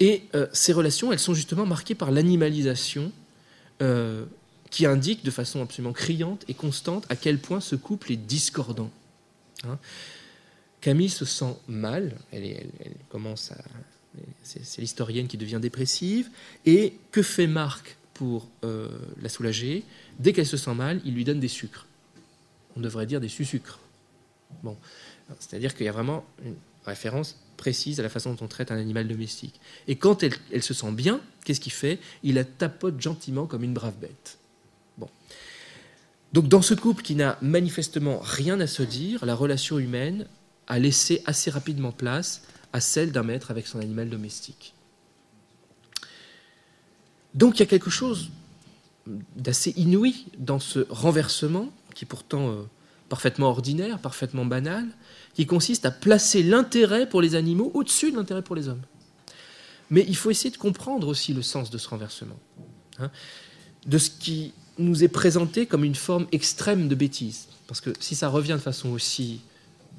Et 0.01 0.25
ces 0.53 0.73
relations, 0.73 1.13
elles 1.13 1.21
sont 1.21 1.35
justement 1.35 1.65
marquées 1.65 1.95
par 1.95 2.11
l'animalisation 2.11 3.13
qui 4.71 4.87
indique 4.87 5.25
de 5.25 5.31
façon 5.31 5.63
absolument 5.63 5.93
criante 5.93 6.45
et 6.49 6.55
constante 6.55 7.05
à 7.09 7.17
quel 7.17 7.39
point 7.39 7.61
ce 7.61 7.77
couple 7.77 8.13
est 8.13 8.17
discordant. 8.17 8.91
Hein. 9.65 9.79
Camille 10.81 11.11
se 11.11 11.25
sent 11.25 11.57
mal, 11.69 12.17
elle, 12.33 12.71
commence 13.09 13.53
à... 13.53 13.59
C'est 14.43 14.81
l'historienne 14.81 15.29
qui 15.29 15.37
devient 15.37 15.61
dépressive. 15.61 16.31
Et 16.67 16.95
que 17.13 17.23
fait 17.23 17.47
Marc 17.47 17.97
pour 18.15 18.49
euh, 18.65 18.89
la 19.21 19.29
soulager? 19.29 19.85
Dès 20.19 20.33
qu'elle 20.33 20.47
se 20.47 20.57
sent 20.57 20.75
mal, 20.75 21.01
il 21.05 21.15
lui 21.15 21.25
donne 21.25 21.39
des 21.39 21.49
sucres. 21.49 21.87
On 22.77 22.81
devrait 22.81 23.07
dire 23.07 23.21
des 23.21 23.29
sucres. 23.29 23.79
Bon, 24.63 24.77
c'est-à-dire 25.39 25.75
qu'il 25.75 25.87
y 25.87 25.89
a 25.89 25.93
vraiment 25.93 26.25
une 26.45 26.57
référence 26.85 27.39
précise 27.57 28.01
à 28.01 28.03
la 28.03 28.09
façon 28.09 28.33
dont 28.33 28.45
on 28.47 28.49
traite 28.49 28.73
un 28.73 28.79
animal 28.79 29.07
domestique. 29.07 29.61
Et 29.87 29.97
quand 29.97 30.25
elle 30.25 30.63
se 30.63 30.75
sent 30.75 30.91
bien, 30.93 31.21
qu'est-ce 31.45 31.61
qu'il 31.61 31.73
fait? 31.73 32.01
Il 32.23 32.35
la 32.35 32.45
tapote 32.45 33.01
gentiment 33.01 33.47
comme 33.47 33.63
une 33.63 33.75
brave 33.75 33.97
bête. 34.01 34.40
Donc 36.33 36.49
dans 36.49 36.63
ce 36.63 36.75
couple 36.75 37.03
qui 37.03 37.15
n'a 37.15 37.39
manifestement 37.43 38.21
rien 38.23 38.61
à 38.61 38.67
se 38.67 38.83
dire, 38.83 39.25
la 39.27 39.35
relation 39.35 39.79
humaine 39.79 40.27
a 40.69 40.79
laissé 40.79 41.23
assez 41.27 41.51
rapidement 41.51 41.93
place 41.93 42.43
à 42.73 42.81
celle 42.81 43.11
d'un 43.11 43.25
maître 43.25 43.51
avec 43.51 43.67
son 43.67 43.81
animal 43.81 44.09
domestique. 44.09 44.75
Donc 47.35 47.57
il 47.57 47.61
y 47.61 47.63
a 47.63 47.67
quelque 47.67 47.91
chose 47.91 48.31
d'assez 49.37 49.73
inouï 49.77 50.27
dans 50.39 50.61
ce 50.61 50.87
renversement, 50.89 51.69
qui 51.95 52.05
est 52.05 52.09
pourtant 52.09 52.51
euh, 52.51 52.63
parfaitement 53.09 53.49
ordinaire, 53.49 53.99
parfaitement 53.99 54.45
banal, 54.45 54.87
qui 55.35 55.47
consiste 55.47 55.85
à 55.85 55.91
placer 55.91 56.43
l'intérêt 56.43 57.09
pour 57.09 57.21
les 57.23 57.35
animaux 57.35 57.71
au-dessus 57.75 58.13
de 58.13 58.17
l'intérêt 58.17 58.43
pour 58.43 58.57
les 58.57 58.69
hommes. 58.69 58.83
Mais 59.91 60.05
il 60.07 60.17
faut 60.17 60.31
essayer 60.31 60.51
de 60.51 60.57
comprendre 60.57 61.09
aussi 61.09 61.35
le 61.35 61.43
sens 61.43 61.71
de 61.71 61.79
ce 61.79 61.89
renversement, 61.89 62.39
hein, 62.99 63.11
de 63.87 63.99
ce 63.99 64.11
qui 64.11 64.53
nous 64.81 65.05
est 65.05 65.09
présenté 65.09 65.67
comme 65.67 65.85
une 65.85 65.95
forme 65.95 66.27
extrême 66.33 66.89
de 66.89 66.95
bêtise. 66.95 67.47
Parce 67.67 67.81
que 67.81 67.91
si 68.01 68.15
ça 68.15 68.29
revient 68.29 68.53
de 68.55 68.59
façon 68.59 68.91
aussi, 68.91 69.41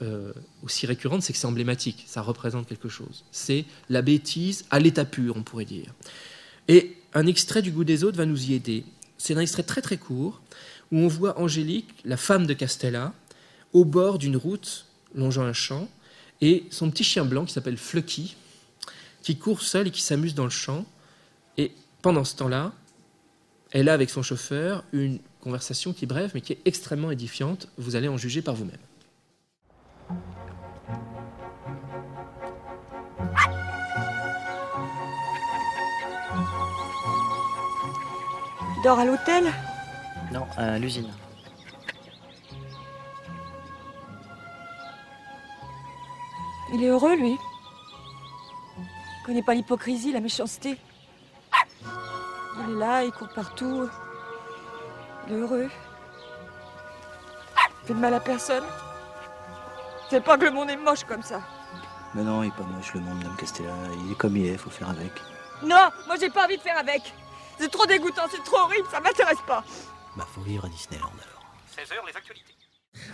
euh, 0.01 0.33
aussi 0.63 0.85
récurrente, 0.85 1.23
c'est 1.23 1.33
que 1.33 1.39
c'est 1.39 1.47
emblématique, 1.47 2.03
ça 2.07 2.21
représente 2.21 2.67
quelque 2.67 2.89
chose. 2.89 3.23
C'est 3.31 3.65
la 3.89 4.01
bêtise 4.01 4.65
à 4.69 4.79
l'état 4.79 5.05
pur, 5.05 5.35
on 5.37 5.43
pourrait 5.43 5.65
dire. 5.65 5.93
Et 6.67 6.97
un 7.13 7.27
extrait 7.27 7.61
du 7.61 7.71
goût 7.71 7.83
des 7.83 8.03
autres 8.03 8.17
va 8.17 8.25
nous 8.25 8.49
y 8.49 8.53
aider. 8.53 8.83
C'est 9.17 9.35
un 9.35 9.39
extrait 9.39 9.63
très 9.63 9.81
très 9.81 9.97
court 9.97 10.41
où 10.91 10.97
on 10.97 11.07
voit 11.07 11.39
Angélique, 11.39 11.89
la 12.03 12.17
femme 12.17 12.45
de 12.45 12.53
Castella, 12.53 13.13
au 13.73 13.85
bord 13.85 14.17
d'une 14.17 14.35
route 14.35 14.85
longeant 15.15 15.43
un 15.43 15.53
champ, 15.53 15.87
et 16.41 16.65
son 16.71 16.89
petit 16.89 17.03
chien 17.03 17.23
blanc 17.23 17.45
qui 17.45 17.53
s'appelle 17.53 17.77
Flucky, 17.77 18.35
qui 19.21 19.37
court 19.37 19.61
seul 19.61 19.87
et 19.87 19.91
qui 19.91 20.01
s'amuse 20.01 20.35
dans 20.35 20.43
le 20.43 20.49
champ. 20.49 20.85
Et 21.57 21.71
pendant 22.01 22.23
ce 22.23 22.35
temps-là, 22.37 22.73
elle 23.71 23.89
a 23.89 23.93
avec 23.93 24.09
son 24.09 24.21
chauffeur 24.21 24.83
une 24.91 25.19
conversation 25.39 25.93
qui 25.93 26.05
est 26.05 26.07
brève 26.07 26.31
mais 26.33 26.41
qui 26.41 26.53
est 26.53 26.59
extrêmement 26.65 27.11
édifiante. 27.11 27.67
Vous 27.77 27.95
allez 27.95 28.07
en 28.07 28.17
juger 28.17 28.41
par 28.41 28.55
vous-même. 28.55 28.77
Tu 38.75 38.83
dors 38.83 38.99
à 38.99 39.05
l'hôtel? 39.05 39.45
Non, 40.33 40.45
à 40.57 40.77
l'usine. 40.79 41.09
Il 46.73 46.83
est 46.83 46.87
heureux, 46.87 47.15
lui. 47.15 47.35
Il 48.77 49.25
connaît 49.25 49.43
pas 49.43 49.53
l'hypocrisie, 49.53 50.11
la 50.11 50.21
méchanceté. 50.21 50.77
Il 52.67 52.75
est 52.75 52.79
là, 52.79 53.03
il 53.03 53.11
court 53.11 53.29
partout. 53.29 53.89
Il 55.27 55.33
est 55.33 55.37
heureux. 55.37 55.69
Il 57.83 57.87
fait 57.87 57.93
de 57.93 57.99
mal 57.99 58.13
à 58.13 58.19
personne. 58.19 58.63
C'est 60.09 60.21
pas 60.21 60.37
que 60.37 60.45
le 60.45 60.51
monde 60.51 60.69
est 60.69 60.77
moche 60.77 61.03
comme 61.05 61.23
ça. 61.23 61.41
Mais 62.13 62.23
non, 62.23 62.43
il 62.43 62.47
est 62.47 62.55
pas 62.55 62.63
moche, 62.63 62.93
le 62.93 62.99
monde 62.99 63.19
d'Homme 63.19 63.35
Castella. 63.37 63.73
Il 64.05 64.11
est 64.11 64.15
comme 64.15 64.35
il 64.35 64.47
est, 64.47 64.57
faut 64.57 64.69
faire 64.69 64.89
avec. 64.89 65.11
Non, 65.63 65.89
moi 66.07 66.15
j'ai 66.19 66.29
pas 66.29 66.45
envie 66.45 66.57
de 66.57 66.61
faire 66.61 66.77
avec. 66.77 67.13
C'est 67.57 67.71
trop 67.71 67.85
dégoûtant, 67.85 68.23
c'est 68.29 68.43
trop 68.43 68.57
horrible, 68.57 68.87
ça 68.91 68.99
m'intéresse 68.99 69.41
pas. 69.47 69.63
Bah, 70.17 70.27
faut 70.33 70.41
vivre 70.41 70.65
à 70.65 70.69
Disneyland 70.69 71.05
alors. 71.05 71.45
16h, 71.77 72.07
les 72.07 72.17
actualités. 72.17 72.55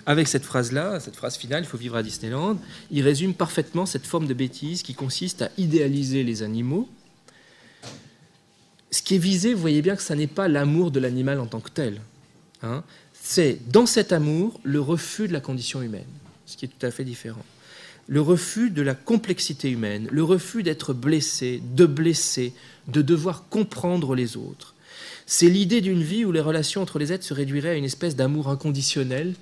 Avec 0.05 0.27
cette 0.27 0.43
phrase-là, 0.43 0.99
cette 0.99 1.15
phrase 1.15 1.37
finale, 1.37 1.63
il 1.63 1.67
faut 1.67 1.77
vivre 1.77 1.97
à 1.97 2.03
Disneyland, 2.03 2.57
il 2.89 3.03
résume 3.03 3.33
parfaitement 3.33 3.85
cette 3.85 4.07
forme 4.07 4.25
de 4.25 4.33
bêtise 4.33 4.81
qui 4.81 4.95
consiste 4.95 5.43
à 5.43 5.49
idéaliser 5.57 6.23
les 6.23 6.43
animaux. 6.43 6.89
Ce 8.91 9.01
qui 9.01 9.15
est 9.15 9.19
visé, 9.19 9.53
vous 9.53 9.61
voyez 9.61 9.81
bien 9.81 9.95
que 9.95 10.01
ça 10.01 10.15
n'est 10.15 10.27
pas 10.27 10.47
l'amour 10.47 10.91
de 10.91 10.99
l'animal 10.99 11.39
en 11.39 11.45
tant 11.47 11.59
que 11.59 11.69
tel. 11.69 12.01
hein. 12.63 12.83
C'est 13.21 13.59
dans 13.69 13.85
cet 13.85 14.13
amour 14.13 14.59
le 14.63 14.79
refus 14.79 15.27
de 15.27 15.33
la 15.33 15.41
condition 15.41 15.81
humaine, 15.81 16.07
ce 16.45 16.55
qui 16.55 16.65
est 16.65 16.69
tout 16.69 16.85
à 16.85 16.91
fait 16.91 17.03
différent. 17.03 17.43
Le 18.07 18.21
refus 18.21 18.69
de 18.69 18.81
la 18.81 18.95
complexité 18.95 19.69
humaine, 19.69 20.07
le 20.09 20.23
refus 20.23 20.63
d'être 20.63 20.93
blessé, 20.93 21.61
de 21.75 21.85
blesser, 21.85 22.53
de 22.87 23.01
devoir 23.01 23.49
comprendre 23.49 24.15
les 24.15 24.37
autres. 24.37 24.75
C'est 25.25 25.49
l'idée 25.49 25.81
d'une 25.81 26.01
vie 26.01 26.23
où 26.23 26.31
les 26.31 26.39
relations 26.39 26.81
entre 26.81 26.99
les 26.99 27.11
êtres 27.11 27.25
se 27.25 27.33
réduiraient 27.33 27.71
à 27.71 27.75
une 27.75 27.83
espèce 27.83 28.15
d'amour 28.15 28.47
inconditionnel, 28.47 29.35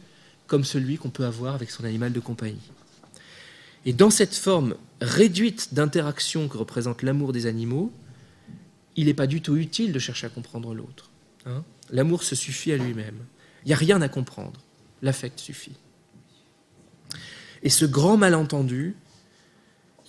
comme 0.48 0.64
celui 0.64 0.98
qu'on 0.98 1.12
peut 1.12 1.26
avoir 1.26 1.54
avec 1.54 1.70
son 1.70 1.84
animal 1.84 2.12
de 2.12 2.20
compagnie. 2.20 2.72
Et 3.86 3.94
dans 3.94 4.10
cette 4.10 4.34
forme 4.34 4.76
réduite 5.00 5.76
d'interaction 5.76 6.48
que 6.48 6.58
représente 6.58 7.04
l'amour 7.04 7.34
des 7.34 7.46
animaux, 7.46 7.92
il 8.96 9.06
n'est 9.08 9.14
pas 9.14 9.28
du 9.28 9.42
tout 9.42 9.58
utile 9.58 9.92
de 9.92 10.00
chercher 10.00 10.28
à 10.28 10.30
comprendre 10.30 10.74
l'autre. 10.74 11.10
hein. 11.46 11.64
L'amour 11.92 12.24
se 12.24 12.36
suffit 12.36 12.72
à 12.72 12.78
lui-même. 12.78 13.18
Il 13.64 13.68
n'y 13.68 13.74
a 13.74 13.78
rien 13.78 14.02
à 14.02 14.10
comprendre. 14.10 14.60
L'affect 15.02 15.40
suffit. 15.40 15.76
Et 17.62 17.70
ce 17.70 17.86
grand 17.86 18.18
malentendu, 18.18 18.96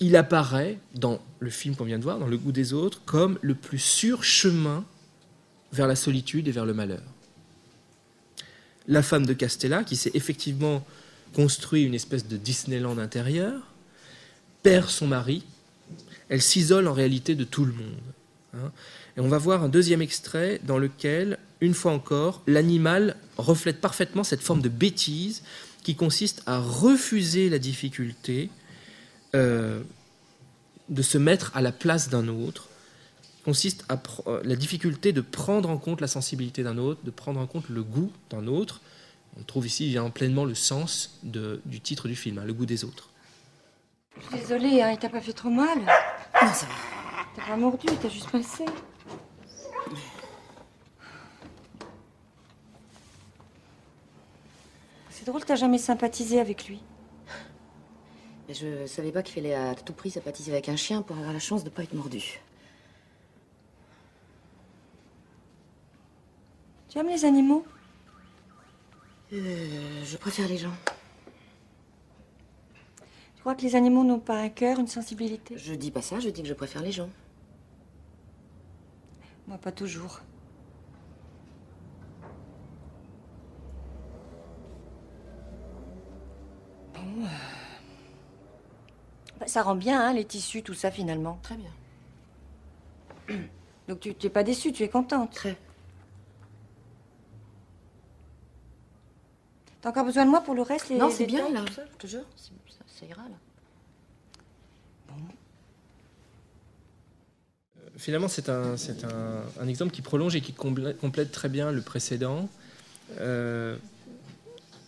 il 0.01 0.17
apparaît 0.17 0.79
dans 0.95 1.21
le 1.41 1.51
film 1.51 1.75
qu'on 1.77 1.85
vient 1.85 1.99
de 1.99 2.03
voir, 2.03 2.19
dans 2.19 2.27
Le 2.27 2.39
goût 2.39 2.53
des 2.53 2.73
autres, 2.73 3.03
comme 3.05 3.39
le 3.43 3.55
plus 3.55 3.79
sûr 3.79 4.25
chemin 4.25 4.85
vers 5.73 5.87
la 5.87 5.97
solitude 5.97 6.49
et 6.49 6.53
vers 6.53 6.65
le 6.67 6.75
malheur. 6.75 7.03
La 8.89 9.03
femme 9.03 9.27
de 9.27 9.33
Castella, 9.33 9.85
qui 9.85 9.97
s'est 9.97 10.13
effectivement 10.15 10.87
construit 11.35 11.83
une 11.83 11.95
espèce 11.95 12.27
de 12.29 12.37
Disneyland 12.37 12.99
intérieur, 12.99 13.61
perd 14.63 14.89
son 14.89 15.07
mari, 15.09 15.45
elle 16.29 16.43
s'isole 16.43 16.89
en 16.89 16.93
réalité 16.93 17.35
de 17.35 17.45
tout 17.45 17.65
le 17.65 17.73
monde. 17.73 18.01
Hein. 18.65 18.73
Et 19.17 19.21
on 19.21 19.29
va 19.29 19.39
voir 19.39 19.63
un 19.63 19.69
deuxième 19.69 20.03
extrait 20.03 20.61
dans 20.65 20.79
lequel, 20.79 21.39
une 21.61 21.75
fois 21.75 21.93
encore, 21.93 22.43
l'animal 22.47 23.17
reflète 23.39 23.81
parfaitement 23.81 24.25
cette 24.25 24.43
forme 24.43 24.61
de 24.63 24.69
bêtise 24.69 25.43
qui 25.83 25.95
consiste 25.95 26.43
à 26.47 26.59
refuser 26.59 27.49
la 27.49 27.59
difficulté 27.59 28.51
euh, 29.35 29.81
de 30.89 31.03
se 31.03 31.19
mettre 31.19 31.51
à 31.57 31.63
la 31.63 31.73
place 31.73 32.09
d'un 32.11 32.29
autre, 32.29 32.69
consiste 33.45 33.85
à 33.89 33.97
pr- 33.97 34.23
euh, 34.27 34.41
la 34.45 34.57
difficulté 34.57 35.13
de 35.13 35.21
prendre 35.21 35.71
en 35.71 35.79
compte 35.79 36.01
la 36.01 36.09
sensibilité 36.09 36.63
d'un 36.63 36.79
autre, 36.79 37.01
de 37.05 37.11
prendre 37.11 37.41
en 37.41 37.47
compte 37.47 37.69
le 37.69 37.83
goût 37.83 38.11
d'un 38.31 38.47
autre. 38.49 38.81
On 39.39 39.43
trouve 39.43 39.67
ici 39.67 39.89
bien 39.89 40.09
pleinement 40.11 40.45
le 40.45 40.55
sens 40.55 41.19
de- 41.23 41.61
du 41.65 41.81
titre 41.81 42.09
du 42.09 42.17
film, 42.17 42.39
hein, 42.39 42.45
le 42.45 42.53
goût 42.53 42.67
des 42.67 42.85
autres. 42.85 43.11
Je 44.19 44.27
suis 44.27 44.39
désolée, 44.47 44.83
hein, 44.83 44.91
il 44.93 44.99
t'a 44.99 45.09
pas 45.11 45.21
fait 45.21 45.35
trop 45.35 45.51
mal? 45.51 45.79
Non, 45.79 46.53
ça 46.55 46.67
va. 46.67 46.96
T'as 47.37 47.49
pas 47.49 47.57
mordu, 47.57 47.87
t'as 48.01 48.09
juste 48.09 48.31
pincé. 48.31 48.65
C'est 55.11 55.27
drôle, 55.27 55.45
t'as 55.45 55.55
jamais 55.55 55.77
sympathisé 55.77 56.41
avec 56.41 56.67
lui. 56.67 56.83
Mais 58.49 58.55
je 58.55 58.87
savais 58.87 59.13
pas 59.13 59.23
qu'il 59.23 59.35
fallait 59.35 59.55
à 59.55 59.75
tout 59.75 59.93
prix 59.93 60.11
sympathiser 60.11 60.53
avec 60.53 60.71
un 60.71 60.77
chien 60.77 61.03
pour 61.03 61.17
avoir 61.17 61.33
la 61.35 61.39
chance 61.39 61.63
de 61.63 61.69
pas 61.69 61.83
être 61.83 61.93
mordu. 61.93 62.41
Tu 66.89 66.99
aimes 66.99 67.09
les 67.09 67.25
animaux? 67.27 67.67
Euh, 69.33 70.05
je 70.05 70.17
préfère 70.17 70.49
les 70.49 70.57
gens. 70.57 70.75
Tu 73.35 73.41
crois 73.41 73.55
que 73.55 73.63
les 73.63 73.77
animaux 73.77 74.05
n'ont 74.05 74.21
pas 74.21 74.39
un 74.39 74.49
cœur, 74.49 74.79
une 74.79 74.87
sensibilité? 74.87 75.59
Je 75.59 75.75
dis 75.75 75.91
pas 75.91 76.03
ça, 76.03 76.19
je 76.19 76.31
dis 76.31 76.43
que 76.43 76.49
je 76.49 76.55
préfère 76.55 76.83
les 76.83 76.93
gens. 76.93 77.11
Moi, 79.47 79.59
pas 79.59 79.73
toujours. 79.73 80.21
Bon. 86.95 87.25
euh, 87.25 87.29
bah, 89.41 89.47
ça 89.47 89.63
rend 89.63 89.75
bien, 89.75 90.01
hein, 90.01 90.13
les 90.13 90.25
tissus, 90.25 90.63
tout 90.63 90.75
ça, 90.75 90.91
finalement. 90.91 91.39
Très 91.43 91.57
bien. 91.57 91.71
Donc 93.89 94.01
tu 94.01 94.15
tu 94.15 94.27
es 94.27 94.31
pas 94.31 94.43
déçue, 94.43 94.73
tu 94.73 94.83
es 94.83 94.89
contente. 94.89 95.33
Très. 95.33 95.57
T'as 99.81 99.91
encore 99.91 100.05
besoin 100.05 100.25
de 100.25 100.31
moi 100.31 100.41
pour 100.41 100.55
le 100.55 100.63
reste 100.63 100.89
les 100.89 100.97
Non, 100.99 101.11
c'est 101.11 101.27
bien, 101.27 101.49
là. 101.51 101.63
tout 101.65 101.73
ça? 101.73 101.83
Je 101.93 101.97
te 101.97 102.07
jure, 102.07 102.25
c'est- 102.37 102.53
ça, 102.69 102.85
ça 102.87 103.07
ira, 103.07 103.23
là. 103.23 103.37
Finalement, 107.97 108.29
c'est 108.29 108.49
un, 108.49 108.75
un, 108.75 109.63
un 109.63 109.69
exemple 109.69 109.93
qui 109.93 110.03
prolonge 110.03 110.37
et 110.37 110.41
qui 110.41 110.53
complète 110.53 111.33
très 111.33 111.49
bien 111.49 111.73
le 111.73 111.81
précédent. 111.81 112.49
Euh, 113.21 113.77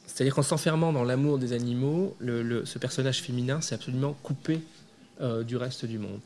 C'est-à-dire 0.07 0.35
qu'en 0.35 0.43
s'enfermant 0.43 0.93
dans 0.93 1.05
l'amour 1.05 1.39
des 1.39 1.53
animaux, 1.53 2.17
ce 2.21 2.79
personnage 2.79 3.23
féminin 3.23 3.61
s'est 3.61 3.75
absolument 3.75 4.15
coupé 4.23 4.61
euh, 5.21 5.43
du 5.43 5.57
reste 5.57 5.85
du 5.85 5.99
monde. 5.99 6.21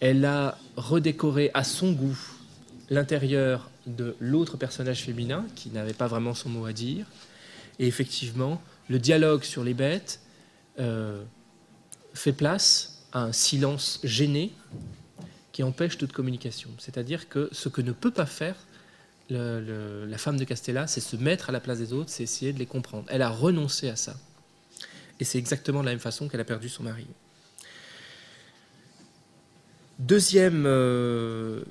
Elle 0.00 0.24
a 0.24 0.58
redécoré 0.76 1.50
à 1.54 1.64
son 1.64 1.92
goût 1.92 2.18
l'intérieur 2.90 3.70
de 3.86 4.16
l'autre 4.20 4.56
personnage 4.56 5.02
féminin 5.04 5.46
qui 5.54 5.70
n'avait 5.70 5.94
pas 5.94 6.06
vraiment 6.06 6.34
son 6.34 6.48
mot 6.48 6.66
à 6.66 6.72
dire. 6.72 7.06
Et 7.78 7.86
effectivement, 7.86 8.60
le 8.88 8.98
dialogue 8.98 9.42
sur 9.42 9.64
les 9.64 9.74
bêtes 9.74 10.20
euh, 10.78 11.22
fait 12.14 12.32
place 12.32 13.04
à 13.12 13.22
un 13.22 13.32
silence 13.32 14.00
gêné 14.04 14.52
qui 15.56 15.62
empêche 15.62 15.96
toute 15.96 16.12
communication. 16.12 16.68
C'est-à-dire 16.76 17.30
que 17.30 17.48
ce 17.50 17.70
que 17.70 17.80
ne 17.80 17.92
peut 17.92 18.10
pas 18.10 18.26
faire 18.26 18.56
la 19.30 20.18
femme 20.18 20.36
de 20.36 20.44
Castella, 20.44 20.86
c'est 20.86 21.00
se 21.00 21.16
mettre 21.16 21.48
à 21.48 21.52
la 21.52 21.60
place 21.60 21.78
des 21.78 21.94
autres, 21.94 22.10
c'est 22.10 22.24
essayer 22.24 22.52
de 22.52 22.58
les 22.58 22.66
comprendre. 22.66 23.06
Elle 23.08 23.22
a 23.22 23.30
renoncé 23.30 23.88
à 23.88 23.96
ça. 23.96 24.16
Et 25.18 25.24
c'est 25.24 25.38
exactement 25.38 25.80
de 25.80 25.86
la 25.86 25.92
même 25.92 25.98
façon 25.98 26.28
qu'elle 26.28 26.42
a 26.42 26.44
perdu 26.44 26.68
son 26.68 26.82
mari. 26.82 27.06
Deuxième, 29.98 30.64
euh, 30.66 31.62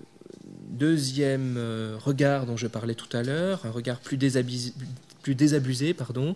deuxième 0.68 1.53
euh, 1.56 1.95
regard 1.99 2.48
dont 2.48 2.57
je 2.57 2.66
parlais 2.66 2.95
tout 2.95 3.16
à 3.16 3.22
l'heure, 3.22 3.68
un 3.68 3.72
regard 3.72 3.99
plus 3.99 4.18
désabusé, 4.18 4.74
plus 5.22 5.36
désabusé 5.36 5.94
pardon, 5.94 6.36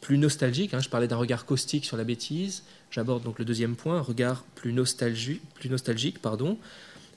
plus 0.00 0.18
nostalgique. 0.18 0.74
hein. 0.74 0.80
je 0.80 0.88
parlais 0.88 1.06
d'un 1.06 1.16
regard 1.16 1.46
caustique 1.46 1.84
sur 1.84 1.96
la 1.96 2.02
bêtise. 2.02 2.64
J'aborde 2.90 3.22
donc 3.22 3.38
le 3.38 3.44
deuxième 3.44 3.76
point, 3.76 3.98
un 3.98 4.02
regard 4.02 4.42
plus, 4.56 4.72
nostalgique, 4.72 5.42
plus 5.54 5.70
nostalgique 5.70 6.20
pardon, 6.20 6.58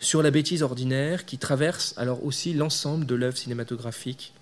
sur 0.01 0.23
la 0.23 0.31
bêtise 0.31 0.63
ordinaire 0.63 1.25
qui 1.25 1.37
traverse 1.37 1.93
alors 1.95 2.25
aussi 2.25 2.53
l'ensemble 2.53 3.05
de 3.05 3.15
l'œuvre 3.15 3.37
cinématographique 3.37 4.33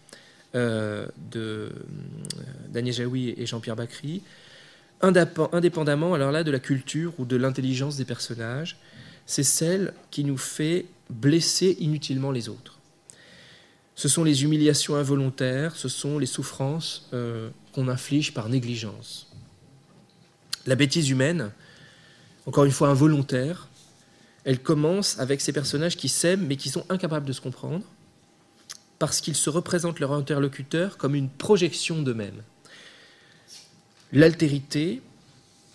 euh, 0.56 1.06
de 1.32 1.40
euh, 1.40 1.70
Daniel 2.70 2.94
Jaoui 2.96 3.36
et 3.38 3.46
Jean-Pierre 3.46 3.76
Bacry, 3.76 4.24
indép- 5.02 5.50
indépendamment 5.52 6.14
alors 6.16 6.32
là 6.32 6.44
de 6.44 6.50
la 6.50 6.60
culture 6.60 7.14
ou 7.20 7.26
de 7.26 7.36
l'intelligence 7.36 7.98
des 7.98 8.06
personnages, 8.06 8.78
c'est 9.26 9.44
celle 9.44 9.94
qui 10.10 10.24
nous 10.24 10.38
fait 10.38 10.86
blesser 11.10 11.78
inutilement 11.80 12.32
les 12.32 12.50
autres. 12.50 12.80
Ce 13.96 14.08
sont 14.08 14.24
les 14.24 14.44
humiliations 14.44 14.96
involontaires, 14.96 15.76
ce 15.76 15.90
sont 15.90 16.18
les 16.18 16.26
souffrances 16.26 17.10
euh, 17.14 17.50
qu'on 17.74 17.90
inflige 17.90 18.34
par 18.34 18.48
négligence. 18.48 19.28
La 20.66 20.76
bêtise 20.76 21.10
humaine, 21.10 21.52
encore 22.46 22.64
une 22.64 22.72
fois 22.72 22.88
involontaire, 22.88 23.68
elle 24.50 24.64
commence 24.64 25.20
avec 25.20 25.42
ces 25.42 25.54
personnages 25.54 25.96
qui 25.96 26.10
s'aiment 26.10 26.48
mais 26.48 26.56
qui 26.56 26.70
sont 26.70 26.84
incapables 26.90 27.28
de 27.28 27.34
se 27.34 27.40
comprendre 27.40 27.86
parce 28.98 29.22
qu'ils 29.22 29.36
se 29.36 29.48
représentent 29.48 30.00
leur 30.00 30.12
interlocuteur 30.12 30.98
comme 30.98 31.14
une 31.14 31.30
projection 31.30 32.02
d'eux-mêmes. 32.02 32.42
L'altérité, 34.12 35.04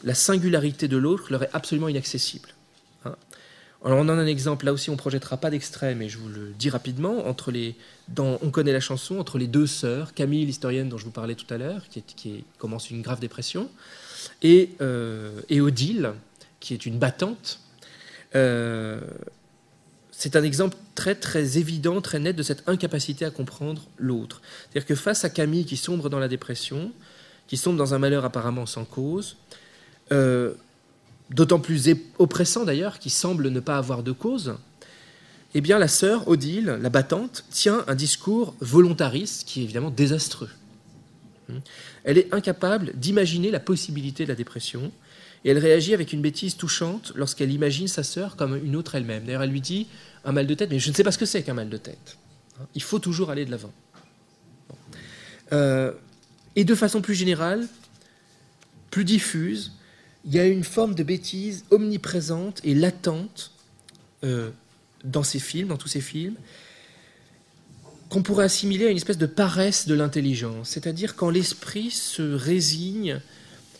la 0.02 0.14
singularité 0.14 0.88
de 0.88 0.96
l'autre 0.96 1.26
leur 1.30 1.44
est 1.44 1.50
absolument 1.52 1.86
inaccessible. 1.86 2.48
hein. 3.04 3.14
Alors 3.84 3.98
on 3.98 4.08
en 4.08 4.08
a 4.08 4.14
un 4.14 4.26
exemple, 4.26 4.64
là 4.64 4.72
aussi 4.72 4.90
on 4.90 4.94
ne 4.94 4.98
projettera 4.98 5.36
pas 5.36 5.50
d'extrait, 5.50 5.94
mais 5.94 6.08
je 6.08 6.18
vous 6.18 6.28
le 6.28 6.52
dis 6.58 6.68
rapidement, 6.68 7.28
entre 7.28 7.52
les, 7.52 7.76
On 8.18 8.50
connaît 8.50 8.72
la 8.72 8.80
chanson, 8.80 9.20
entre 9.20 9.38
les 9.38 9.46
deux 9.46 9.68
sœurs, 9.68 10.14
Camille, 10.14 10.46
l'historienne 10.46 10.88
dont 10.88 10.98
je 10.98 11.04
vous 11.04 11.12
parlais 11.12 11.36
tout 11.36 11.54
à 11.54 11.58
l'heure, 11.58 11.82
qui, 12.16 12.44
commence 12.58 12.90
une 12.90 13.02
grave 13.02 13.20
dépression, 13.20 13.70
euh, 14.44 15.40
et 15.48 15.60
Odile, 15.60 16.14
qui 16.58 16.74
est 16.74 16.86
une 16.86 16.98
battante, 16.98 17.60
euh, 18.36 19.00
c'est 20.10 20.36
un 20.36 20.42
exemple 20.42 20.76
très 20.94 21.14
très 21.14 21.58
évident, 21.58 22.00
très 22.00 22.18
net 22.18 22.36
de 22.36 22.42
cette 22.42 22.68
incapacité 22.68 23.24
à 23.24 23.30
comprendre 23.30 23.82
l'autre. 23.98 24.40
C'est-à-dire 24.62 24.86
que 24.86 24.94
face 24.94 25.24
à 25.24 25.30
Camille 25.30 25.64
qui 25.64 25.76
sombre 25.76 26.08
dans 26.08 26.18
la 26.18 26.28
dépression, 26.28 26.92
qui 27.46 27.56
sombre 27.56 27.78
dans 27.78 27.94
un 27.94 27.98
malheur 27.98 28.24
apparemment 28.24 28.66
sans 28.66 28.84
cause, 28.84 29.36
euh, 30.12 30.54
d'autant 31.30 31.58
plus 31.58 31.90
oppressant 32.18 32.64
d'ailleurs, 32.64 32.98
qui 32.98 33.10
semble 33.10 33.48
ne 33.48 33.60
pas 33.60 33.76
avoir 33.76 34.02
de 34.02 34.12
cause, 34.12 34.54
eh 35.54 35.60
bien 35.60 35.78
la 35.78 35.88
sœur 35.88 36.28
Odile, 36.28 36.78
la 36.80 36.90
battante, 36.90 37.44
tient 37.50 37.84
un 37.86 37.94
discours 37.94 38.54
volontariste 38.60 39.46
qui 39.46 39.60
est 39.60 39.64
évidemment 39.64 39.90
désastreux. 39.90 40.50
Elle 42.04 42.18
est 42.18 42.32
incapable 42.32 42.92
d'imaginer 42.94 43.50
la 43.50 43.60
possibilité 43.60 44.24
de 44.24 44.28
la 44.30 44.34
dépression, 44.34 44.90
et 45.44 45.50
elle 45.50 45.58
réagit 45.58 45.92
avec 45.92 46.12
une 46.12 46.22
bêtise 46.22 46.56
touchante 46.56 47.12
lorsqu'elle 47.14 47.52
imagine 47.52 47.86
sa 47.86 48.02
sœur 48.02 48.36
comme 48.36 48.56
une 48.56 48.76
autre 48.76 48.94
elle-même. 48.94 49.24
D'ailleurs, 49.24 49.42
elle 49.42 49.50
lui 49.50 49.60
dit 49.60 49.86
un 50.24 50.32
mal 50.32 50.46
de 50.46 50.54
tête, 50.54 50.70
mais 50.70 50.78
je 50.78 50.88
ne 50.88 50.94
sais 50.94 51.04
pas 51.04 51.12
ce 51.12 51.18
que 51.18 51.26
c'est 51.26 51.42
qu'un 51.42 51.54
mal 51.54 51.68
de 51.68 51.76
tête. 51.76 52.16
Il 52.74 52.82
faut 52.82 52.98
toujours 52.98 53.30
aller 53.30 53.44
de 53.44 53.50
l'avant. 53.50 53.72
Euh, 55.52 55.92
et 56.56 56.64
de 56.64 56.74
façon 56.74 57.02
plus 57.02 57.14
générale, 57.14 57.66
plus 58.90 59.04
diffuse, 59.04 59.72
il 60.24 60.32
y 60.32 60.38
a 60.38 60.46
une 60.46 60.64
forme 60.64 60.94
de 60.94 61.02
bêtise 61.02 61.64
omniprésente 61.70 62.60
et 62.64 62.74
latente 62.74 63.52
euh, 64.24 64.50
dans 65.04 65.22
ces 65.22 65.38
films, 65.38 65.68
dans 65.68 65.76
tous 65.76 65.88
ces 65.88 66.00
films, 66.00 66.36
qu'on 68.08 68.22
pourrait 68.22 68.44
assimiler 68.44 68.86
à 68.86 68.90
une 68.90 68.96
espèce 68.96 69.18
de 69.18 69.26
paresse 69.26 69.86
de 69.86 69.94
l'intelligence, 69.94 70.70
c'est-à-dire 70.70 71.16
quand 71.16 71.28
l'esprit 71.28 71.90
se 71.90 72.22
résigne, 72.22 73.20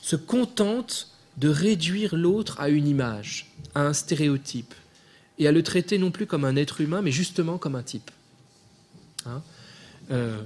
se 0.03 0.17
contente 0.17 1.14
de 1.39 1.49
réduire 1.49 2.15
l'autre 2.17 2.61
à 2.61 2.69
une 2.69 2.87
image, 2.87 3.51
à 3.75 3.87
un 3.87 3.93
stéréotype, 3.93 4.75
et 5.39 5.49
à 5.49 5.53
le 5.53 5.63
traiter 5.63 5.99
non 5.99 6.11
plus 6.11 6.27
comme 6.27 6.45
un 6.45 6.57
être 6.57 6.81
humain, 6.81 7.03
mais 7.03 7.11
justement 7.11 7.59
comme 7.59 7.75
un 7.75 7.83
type. 7.83 8.11
Hein 9.27 9.43
euh, 10.11 10.41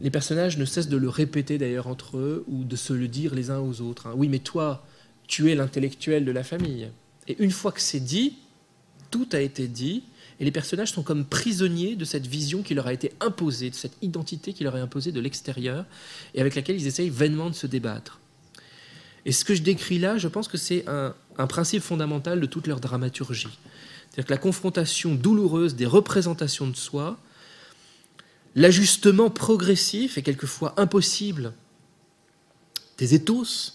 les 0.00 0.10
personnages 0.10 0.58
ne 0.58 0.64
cessent 0.64 0.88
de 0.88 0.96
le 0.96 1.08
répéter 1.08 1.58
d'ailleurs 1.58 1.86
entre 1.86 2.16
eux 2.16 2.44
ou 2.48 2.64
de 2.64 2.76
se 2.76 2.92
le 2.92 3.08
dire 3.08 3.34
les 3.34 3.50
uns 3.50 3.60
aux 3.60 3.80
autres. 3.80 4.06
Hein. 4.06 4.14
Oui, 4.16 4.28
mais 4.28 4.38
toi, 4.38 4.86
tu 5.26 5.50
es 5.50 5.54
l'intellectuel 5.54 6.24
de 6.24 6.32
la 6.32 6.42
famille. 6.42 6.88
Et 7.28 7.36
une 7.42 7.50
fois 7.50 7.72
que 7.72 7.80
c'est 7.80 8.00
dit, 8.00 8.36
tout 9.10 9.28
a 9.32 9.40
été 9.40 9.68
dit, 9.68 10.04
et 10.40 10.44
les 10.44 10.50
personnages 10.50 10.90
sont 10.90 11.04
comme 11.04 11.24
prisonniers 11.24 11.94
de 11.94 12.04
cette 12.04 12.26
vision 12.26 12.62
qui 12.62 12.74
leur 12.74 12.88
a 12.88 12.92
été 12.92 13.12
imposée, 13.20 13.70
de 13.70 13.74
cette 13.74 13.96
identité 14.02 14.52
qui 14.52 14.64
leur 14.64 14.76
est 14.76 14.80
imposée 14.80 15.12
de 15.12 15.20
l'extérieur, 15.20 15.84
et 16.34 16.40
avec 16.40 16.56
laquelle 16.56 16.76
ils 16.76 16.88
essayent 16.88 17.10
vainement 17.10 17.48
de 17.48 17.54
se 17.54 17.68
débattre. 17.68 18.20
Et 19.26 19.32
ce 19.32 19.44
que 19.44 19.54
je 19.54 19.62
décris 19.62 19.98
là, 19.98 20.18
je 20.18 20.28
pense 20.28 20.48
que 20.48 20.58
c'est 20.58 20.84
un, 20.86 21.14
principe 21.46 21.82
fondamental 21.82 22.40
de 22.40 22.46
toute 22.46 22.66
leur 22.66 22.80
dramaturgie. 22.80 23.48
C'est-à-dire 24.10 24.26
que 24.26 24.32
la 24.32 24.38
confrontation 24.38 25.14
douloureuse 25.14 25.74
des 25.74 25.86
représentations 25.86 26.68
de 26.68 26.76
soi, 26.76 27.18
l'ajustement 28.54 29.30
progressif 29.30 30.18
et 30.18 30.22
quelquefois 30.22 30.74
impossible 30.76 31.52
des 32.98 33.14
ethos, 33.14 33.72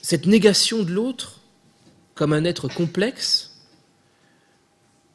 cette 0.00 0.26
négation 0.26 0.82
de 0.82 0.92
l'autre 0.92 1.40
comme 2.14 2.32
un 2.32 2.44
être 2.44 2.68
complexe 2.68 3.52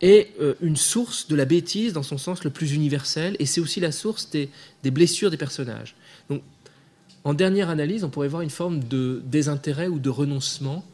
est 0.02 0.34
euh, 0.40 0.56
une 0.62 0.76
source 0.76 1.28
de 1.28 1.36
la 1.36 1.46
bêtise 1.46 1.94
dans 1.94 2.04
son 2.04 2.18
sens 2.18 2.44
le 2.44 2.50
plus 2.50 2.74
universel, 2.74 3.36
et 3.40 3.46
c'est 3.46 3.62
aussi 3.62 3.80
la 3.80 3.92
source 3.92 4.30
des 4.30 4.50
blessures 4.92 5.32
des 5.32 5.38
personnages. 5.38 5.96
En 7.24 7.34
dernière 7.34 7.70
analyse, 7.70 8.04
on 8.04 8.10
pourrait 8.10 8.28
voir 8.28 8.42
une 8.42 8.50
forme 8.50 8.84
de 8.84 9.22
désintérêt 9.26 9.88
ou 9.88 10.00
de 10.00 10.10
renoncement 10.10 10.86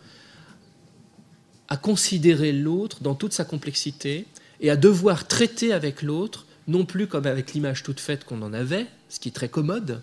à 1.69 1.77
considérer 1.77 2.51
l'autre 2.51 3.01
dans 3.01 3.15
toute 3.15 3.33
sa 3.33 3.45
complexité 3.45 4.25
et 4.59 4.69
à 4.69 4.75
devoir 4.75 5.27
traiter 5.27 5.73
avec 5.73 6.01
l'autre, 6.01 6.45
non 6.67 6.85
plus 6.85 7.07
comme 7.07 7.25
avec 7.25 7.53
l'image 7.53 7.83
toute 7.83 7.99
faite 7.99 8.23
qu'on 8.23 8.41
en 8.41 8.53
avait, 8.53 8.87
ce 9.09 9.19
qui 9.19 9.29
est 9.29 9.33
très 9.33 9.49
commode, 9.49 10.01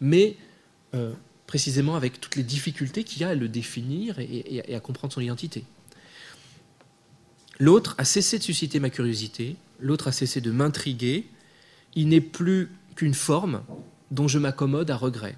mais 0.00 0.36
euh, 0.94 1.12
précisément 1.46 1.96
avec 1.96 2.20
toutes 2.20 2.36
les 2.36 2.42
difficultés 2.42 3.04
qu'il 3.04 3.22
y 3.22 3.24
a 3.24 3.30
à 3.30 3.34
le 3.34 3.48
définir 3.48 4.18
et 4.18 4.74
à 4.74 4.80
comprendre 4.80 5.12
son 5.12 5.20
identité. 5.20 5.64
L'autre 7.58 7.94
a 7.98 8.04
cessé 8.04 8.38
de 8.38 8.42
susciter 8.42 8.80
ma 8.80 8.90
curiosité, 8.90 9.56
l'autre 9.80 10.08
a 10.08 10.12
cessé 10.12 10.40
de 10.40 10.50
m'intriguer, 10.50 11.26
il 11.94 12.08
n'est 12.08 12.20
plus 12.20 12.70
qu'une 12.94 13.14
forme, 13.14 13.62
dont 14.10 14.28
je 14.28 14.38
m'accommode 14.38 14.90
à 14.90 14.96
regret. 14.96 15.36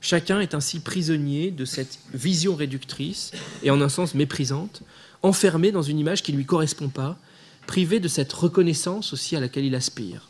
Chacun 0.00 0.40
est 0.40 0.54
ainsi 0.54 0.80
prisonnier 0.80 1.50
de 1.50 1.64
cette 1.64 1.98
vision 2.14 2.54
réductrice 2.54 3.32
et 3.62 3.70
en 3.70 3.80
un 3.80 3.88
sens 3.88 4.14
méprisante, 4.14 4.82
enfermé 5.22 5.72
dans 5.72 5.82
une 5.82 5.98
image 5.98 6.22
qui 6.22 6.32
ne 6.32 6.36
lui 6.36 6.46
correspond 6.46 6.88
pas, 6.88 7.18
privé 7.66 7.98
de 7.98 8.08
cette 8.08 8.32
reconnaissance 8.32 9.12
aussi 9.12 9.34
à 9.34 9.40
laquelle 9.40 9.64
il 9.64 9.74
aspire. 9.74 10.28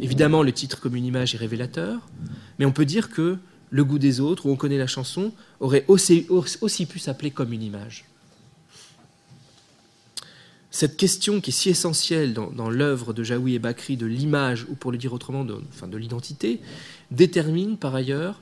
Évidemment, 0.00 0.42
le 0.42 0.52
titre 0.52 0.80
comme 0.80 0.96
une 0.96 1.04
image 1.04 1.34
est 1.34 1.38
révélateur, 1.38 2.00
mais 2.58 2.66
on 2.66 2.72
peut 2.72 2.84
dire 2.84 3.10
que 3.10 3.38
Le 3.74 3.86
goût 3.86 3.98
des 3.98 4.20
autres, 4.20 4.44
où 4.44 4.50
on 4.50 4.56
connaît 4.56 4.76
la 4.76 4.86
chanson, 4.86 5.32
aurait 5.58 5.86
aussi, 5.88 6.26
aussi 6.28 6.84
pu 6.84 6.98
s'appeler 6.98 7.30
comme 7.30 7.54
une 7.54 7.62
image 7.62 8.04
cette 10.72 10.96
question 10.96 11.42
qui 11.42 11.50
est 11.50 11.52
si 11.52 11.68
essentielle 11.68 12.32
dans, 12.32 12.70
l'œuvre 12.70 13.12
de 13.12 13.22
Jaoui 13.22 13.54
et 13.54 13.58
Bakri 13.58 13.98
de 13.98 14.06
l'image, 14.06 14.66
ou 14.70 14.74
pour 14.74 14.90
le 14.90 14.96
dire 14.96 15.12
autrement, 15.12 15.44
de, 15.44 15.96
l'identité, 15.98 16.60
détermine 17.10 17.76
par 17.76 17.94
ailleurs 17.94 18.40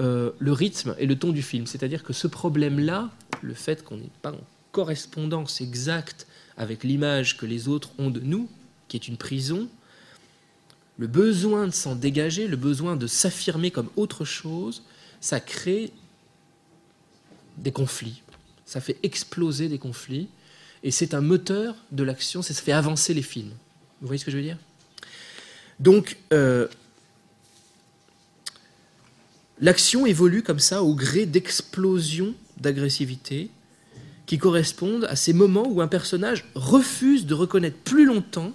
euh, 0.00 0.32
le 0.38 0.52
rythme 0.52 0.94
et 0.98 1.06
le 1.06 1.18
ton 1.18 1.30
du 1.30 1.40
film. 1.40 1.66
C'est-à-dire 1.66 2.02
que 2.02 2.12
ce 2.12 2.28
problème-là, 2.28 3.10
le 3.40 3.54
fait 3.54 3.82
qu'on 3.84 3.96
n'est 3.96 4.10
pas 4.20 4.32
en 4.32 4.40
correspondance 4.70 5.62
exacte 5.62 6.26
avec 6.58 6.84
l'image 6.84 7.38
que 7.38 7.46
les 7.46 7.68
autres 7.68 7.90
ont 7.98 8.10
de 8.10 8.20
nous, 8.20 8.50
qui 8.88 8.98
est 8.98 9.08
une 9.08 9.16
prison, 9.16 9.66
le 10.98 11.06
besoin 11.06 11.66
de 11.66 11.72
s'en 11.72 11.94
dégager, 11.94 12.48
le 12.48 12.56
besoin 12.58 12.96
de 12.96 13.06
s'affirmer 13.06 13.70
comme 13.70 13.88
autre 13.96 14.26
chose, 14.26 14.82
ça 15.22 15.40
crée 15.40 15.90
des 17.56 17.72
conflits, 17.72 18.22
ça 18.66 18.82
fait 18.82 18.98
exploser 19.02 19.70
des 19.70 19.78
conflits 19.78 20.28
et 20.84 20.90
c'est 20.90 21.14
un 21.14 21.20
moteur 21.20 21.76
de 21.92 22.02
l'action, 22.02 22.42
ça 22.42 22.54
fait 22.54 22.72
avancer 22.72 23.14
les 23.14 23.22
films. 23.22 23.52
Vous 24.00 24.06
voyez 24.06 24.18
ce 24.18 24.24
que 24.24 24.30
je 24.30 24.36
veux 24.36 24.42
dire? 24.42 24.58
Donc, 25.78 26.16
euh, 26.32 26.68
l'action 29.60 30.06
évolue 30.06 30.42
comme 30.42 30.58
ça 30.58 30.82
au 30.82 30.94
gré 30.94 31.26
d'explosions 31.26 32.34
d'agressivité 32.58 33.50
qui 34.26 34.38
correspondent 34.38 35.04
à 35.04 35.16
ces 35.16 35.32
moments 35.32 35.68
où 35.68 35.80
un 35.80 35.88
personnage 35.88 36.46
refuse 36.54 37.26
de 37.26 37.34
reconnaître 37.34 37.78
plus 37.78 38.04
longtemps, 38.04 38.52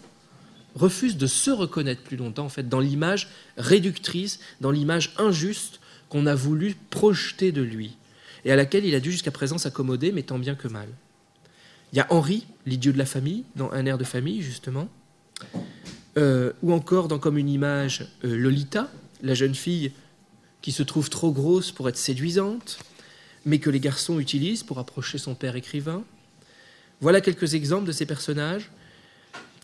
refuse 0.76 1.18
de 1.18 1.28
se 1.28 1.52
reconnaître 1.52 2.02
plus 2.02 2.18
longtemps, 2.18 2.46
en 2.46 2.50
fait, 2.50 2.68
dans 2.68 2.80
l'image 2.80 3.30
réductrice, 3.58 4.40
dans 4.62 4.72
l'image 4.72 5.14
injuste 5.18 5.80
qu'on 6.10 6.26
a 6.26 6.36
voulu 6.36 6.76
projeter 6.90 7.52
de 7.52 7.62
lui, 7.62 7.98
et 8.46 8.52
à 8.52 8.56
laquelle 8.56 8.86
il 8.86 8.96
a 8.96 9.00
dû 9.00 9.12
jusqu'à 9.12 9.32
présent 9.32 9.58
s'accommoder, 9.58 10.12
mais 10.12 10.24
tant 10.24 10.40
bien 10.40 10.56
que 10.56 10.68
mal. 10.68 10.88
Il 11.94 11.98
y 11.98 12.02
a 12.02 12.08
Henri, 12.10 12.46
l'idiot 12.66 12.92
de 12.92 12.98
la 12.98 13.06
famille, 13.06 13.46
dans 13.56 13.72
Un 13.72 13.86
air 13.86 13.98
de 13.98 14.04
famille, 14.04 14.42
justement. 14.42 14.90
Euh, 16.18 16.52
ou 16.64 16.74
encore 16.74 17.08
dans 17.08 17.20
Comme 17.20 17.38
une 17.38 17.50
image, 17.50 18.08
euh, 18.24 18.36
Lolita, 18.38 18.90
la 19.22 19.34
jeune 19.34 19.56
fille 19.56 19.92
qui 20.62 20.72
se 20.72 20.84
trouve 20.84 21.10
trop 21.10 21.32
grosse 21.32 21.72
pour 21.72 21.88
être 21.88 21.98
séduisante, 21.98 22.80
mais 23.46 23.60
que 23.60 23.70
les 23.70 23.80
garçons 23.80 24.20
utilisent 24.20 24.64
pour 24.64 24.80
approcher 24.80 25.18
son 25.18 25.36
père 25.36 25.56
écrivain. 25.56 26.04
Voilà 27.00 27.22
quelques 27.22 27.54
exemples 27.54 27.86
de 27.86 27.92
ces 27.92 28.06
personnages 28.06 28.72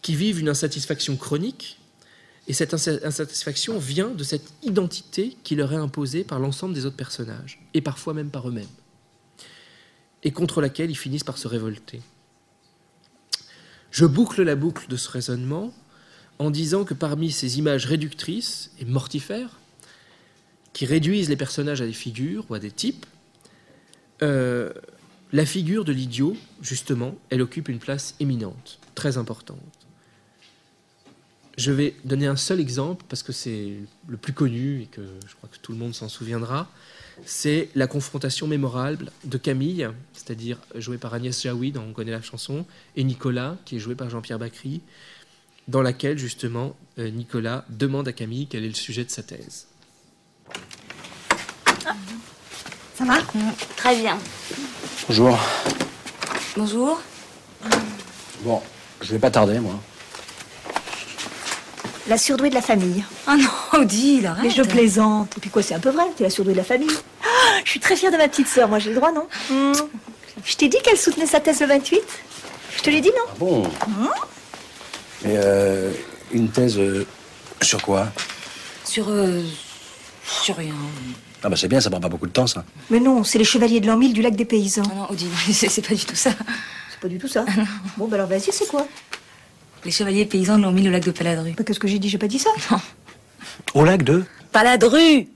qui 0.02 0.16
vivent 0.16 0.40
une 0.40 0.50
insatisfaction 0.50 1.18
chronique, 1.18 1.80
et 2.48 2.54
cette 2.54 2.74
insatisfaction 2.74 3.80
vient 3.80 4.10
de 4.10 4.24
cette 4.24 4.54
identité 4.64 5.38
qui 5.44 5.56
leur 5.56 5.72
est 5.72 5.78
imposée 5.78 6.24
par 6.24 6.40
l'ensemble 6.40 6.74
des 6.74 6.86
autres 6.86 6.98
personnages, 6.98 7.60
et 7.74 7.82
parfois 7.82 8.14
même 8.14 8.30
par 8.30 8.48
eux-mêmes, 8.48 8.68
et 10.24 10.32
contre 10.32 10.62
laquelle 10.62 10.92
ils 10.92 10.98
finissent 10.98 11.24
par 11.24 11.38
se 11.38 11.48
révolter. 11.48 12.02
Je 13.94 14.08
boucle 14.08 14.42
la 14.42 14.56
boucle 14.56 14.88
de 14.88 14.98
ce 14.98 15.08
raisonnement 15.08 15.72
en 16.40 16.50
disant 16.50 16.84
que 16.84 16.96
parmi 16.96 17.32
ces 17.32 17.60
images 17.60 17.86
réductrices 17.86 18.72
et 18.80 18.86
mortifères, 18.86 19.60
qui 20.74 20.88
réduisent 20.88 21.30
les 21.30 21.36
personnages 21.38 21.80
à 21.80 21.86
des 21.86 21.94
figures 21.94 22.44
ou 22.50 22.56
à 22.56 22.60
des 22.60 22.72
types, 22.72 23.06
euh, 24.24 24.74
la 25.32 25.46
figure 25.46 25.86
de 25.86 25.92
l'idiot, 25.92 26.36
justement, 26.60 27.16
elle 27.30 27.44
occupe 27.44 27.70
une 27.70 27.78
place 27.78 28.16
éminente, 28.20 28.80
très 28.96 29.20
importante. 29.20 29.60
Je 31.60 31.72
vais 31.72 31.94
donner 32.04 32.26
un 32.26 32.36
seul 32.36 32.60
exemple, 32.60 33.06
parce 33.08 33.22
que 33.22 33.32
c'est 33.32 33.74
le 34.08 34.18
plus 34.18 34.34
connu 34.34 34.82
et 34.82 34.86
que 34.88 35.04
je 35.28 35.36
crois 35.36 35.50
que 35.50 35.60
tout 35.60 35.72
le 35.72 35.78
monde 35.78 35.94
s'en 35.94 36.10
souviendra 36.10 36.68
c'est 37.26 37.70
la 37.76 37.88
confrontation 37.88 38.48
mémorable 38.48 39.12
de 39.24 39.38
Camille, 39.38 39.88
c'est-à-dire 40.14 40.60
jouée 40.76 40.98
par 40.98 41.14
Agnès 41.14 41.42
Jaoui, 41.42 41.72
dont 41.72 41.84
on 41.88 41.94
connaît 41.94 42.12
la 42.12 42.22
chanson, 42.22 42.66
et 42.96 43.04
Nicolas, 43.04 43.58
qui 43.66 43.78
est 43.78 43.80
joué 43.80 43.96
par 43.96 44.10
Jean-Pierre 44.10 44.40
Bacry, 44.40 44.82
dans 45.68 45.82
laquelle 45.82 46.18
justement 46.18 46.76
euh, 47.00 47.10
Nicolas 47.10 47.66
demande 47.70 48.08
à 48.08 48.14
Camille 48.14 48.48
quel 48.48 48.64
est 48.64 48.68
le 48.68 48.74
sujet 48.74 49.06
de 49.06 49.10
sa 49.10 49.24
thèse. 49.24 49.68
Ça 52.96 53.06
va 53.06 53.22
Très 53.78 53.96
bien. 53.96 54.18
Bonjour. 55.08 55.40
Bonjour. 56.56 57.02
Bon, 58.42 58.62
je 59.02 59.12
vais 59.12 59.20
pas 59.20 59.32
tarder, 59.32 59.60
moi. 59.60 59.80
La 62.08 62.18
surdouée 62.18 62.50
de 62.50 62.56
la 62.56 62.62
famille. 62.62 63.04
Ah 63.28 63.38
non, 63.38 63.80
Odile, 63.82 64.28
arrête. 64.28 64.44
Mais 64.44 64.50
je 64.50 64.62
plaisante. 64.64 65.34
Et 65.38 65.40
puis 65.40 65.50
quoi, 65.50 65.64
c'est 65.64 65.74
un 65.74 65.80
peu 65.80 65.90
vrai, 65.90 66.04
t'es 66.18 66.24
la 66.26 66.30
surdouée 66.30 66.54
de 66.54 66.58
la 66.58 66.64
famille. 66.66 66.90
Ah, 67.24 67.28
je 67.64 67.70
suis 67.70 67.80
très 67.80 67.96
fière 67.96 68.12
de 68.12 68.18
ma 68.18 68.28
petite 68.28 68.48
sœur, 68.48 68.68
moi 68.68 68.80
j'ai 68.80 68.90
le 68.90 68.96
droit, 68.98 69.12
non 69.12 69.28
Hmm. 69.50 69.72
Je 70.44 70.56
t'ai 70.56 70.68
dit 70.68 70.78
qu'elle 70.84 70.98
soutenait 70.98 71.26
sa 71.28 71.40
thèse 71.40 71.62
le 71.62 71.68
28 71.68 72.02
Je 72.78 72.82
te 72.82 72.90
l'ai 72.90 73.00
dit, 73.02 73.10
non 73.10 73.24
Ah 73.30 73.36
bon 73.40 73.64
Hmm 73.64 74.08
Mais 75.24 75.36
euh, 75.38 75.92
une 76.32 76.50
thèse 76.50 76.78
euh, 76.78 77.06
sur 77.62 77.82
quoi 77.82 78.08
Sur. 78.84 79.10
euh, 79.10 79.42
sur 80.26 80.58
rien. 80.58 80.74
Ah 81.44 81.50
bah 81.50 81.56
c'est 81.58 81.68
bien, 81.68 81.80
ça 81.82 81.90
prend 81.90 82.00
pas 82.02 82.10
beaucoup 82.10 82.28
de 82.28 82.32
temps, 82.32 82.48
ça. 82.48 82.66
Mais 82.90 83.00
non, 83.00 83.24
c'est 83.24 83.38
les 83.38 83.44
chevaliers 83.46 83.80
de 83.82 83.88
l'an 83.88 83.98
1000 83.98 84.14
du 84.14 84.22
lac 84.22 84.36
des 84.36 84.46
paysans. 84.46 84.84
Non, 84.84 85.10
Odile, 85.10 85.30
c'est 85.54 85.70
c'est 85.70 85.86
pas 85.88 85.94
du 85.96 86.04
tout 86.06 86.16
ça. 86.16 86.32
C'est 86.92 87.00
pas 87.02 87.08
du 87.08 87.18
tout 87.18 87.28
ça. 87.28 87.46
Bon, 87.98 88.08
bah 88.08 88.16
alors 88.16 88.28
vas-y, 88.28 88.52
c'est 88.52 88.68
quoi 88.68 88.86
Les 89.86 89.92
chevaliers 89.92 90.26
paysans 90.26 90.58
l'ont 90.58 90.72
mis 90.72 90.88
au 90.88 90.92
lac 90.92 91.04
de 91.04 91.12
Paladru. 91.12 91.52
Bah, 91.58 91.64
Qu'est-ce 91.66 91.80
que 91.80 91.88
j'ai 91.88 92.00
dit? 92.00 92.10
J'ai 92.10 92.18
pas 92.18 92.28
dit 92.28 92.40
ça? 92.40 92.50
Non. 92.72 92.80
Au 93.76 93.84
lac 93.86 94.04
de? 94.04 94.24
Paladru 94.52 95.28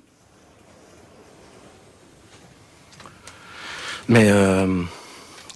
Mais, 4.07 4.29
euh, 4.31 4.83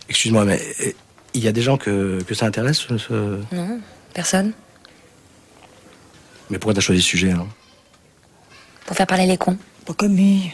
excuse-moi, 0.10 0.44
mais 0.46 0.62
euh, 0.82 0.92
il 1.34 1.44
y 1.44 1.48
a 1.48 1.52
des 1.52 1.62
gens 1.62 1.78
que, 1.78 2.22
que 2.24 2.34
ça 2.36 2.46
intéresse, 2.46 2.80
ce-. 2.80 3.40
Non, 3.54 3.80
personne. 4.14 4.52
Mais 6.50 6.60
pourquoi 6.60 6.74
t'as 6.74 6.82
choisi 6.82 7.02
ce 7.02 7.08
sujet, 7.08 7.32
alors 7.32 7.48
Pour 8.86 8.96
faire 8.98 9.08
parler 9.08 9.26
les 9.26 9.38
cons. 9.38 9.58
Pas 9.86 9.94
comme 9.94 10.16
lui. 10.18 10.52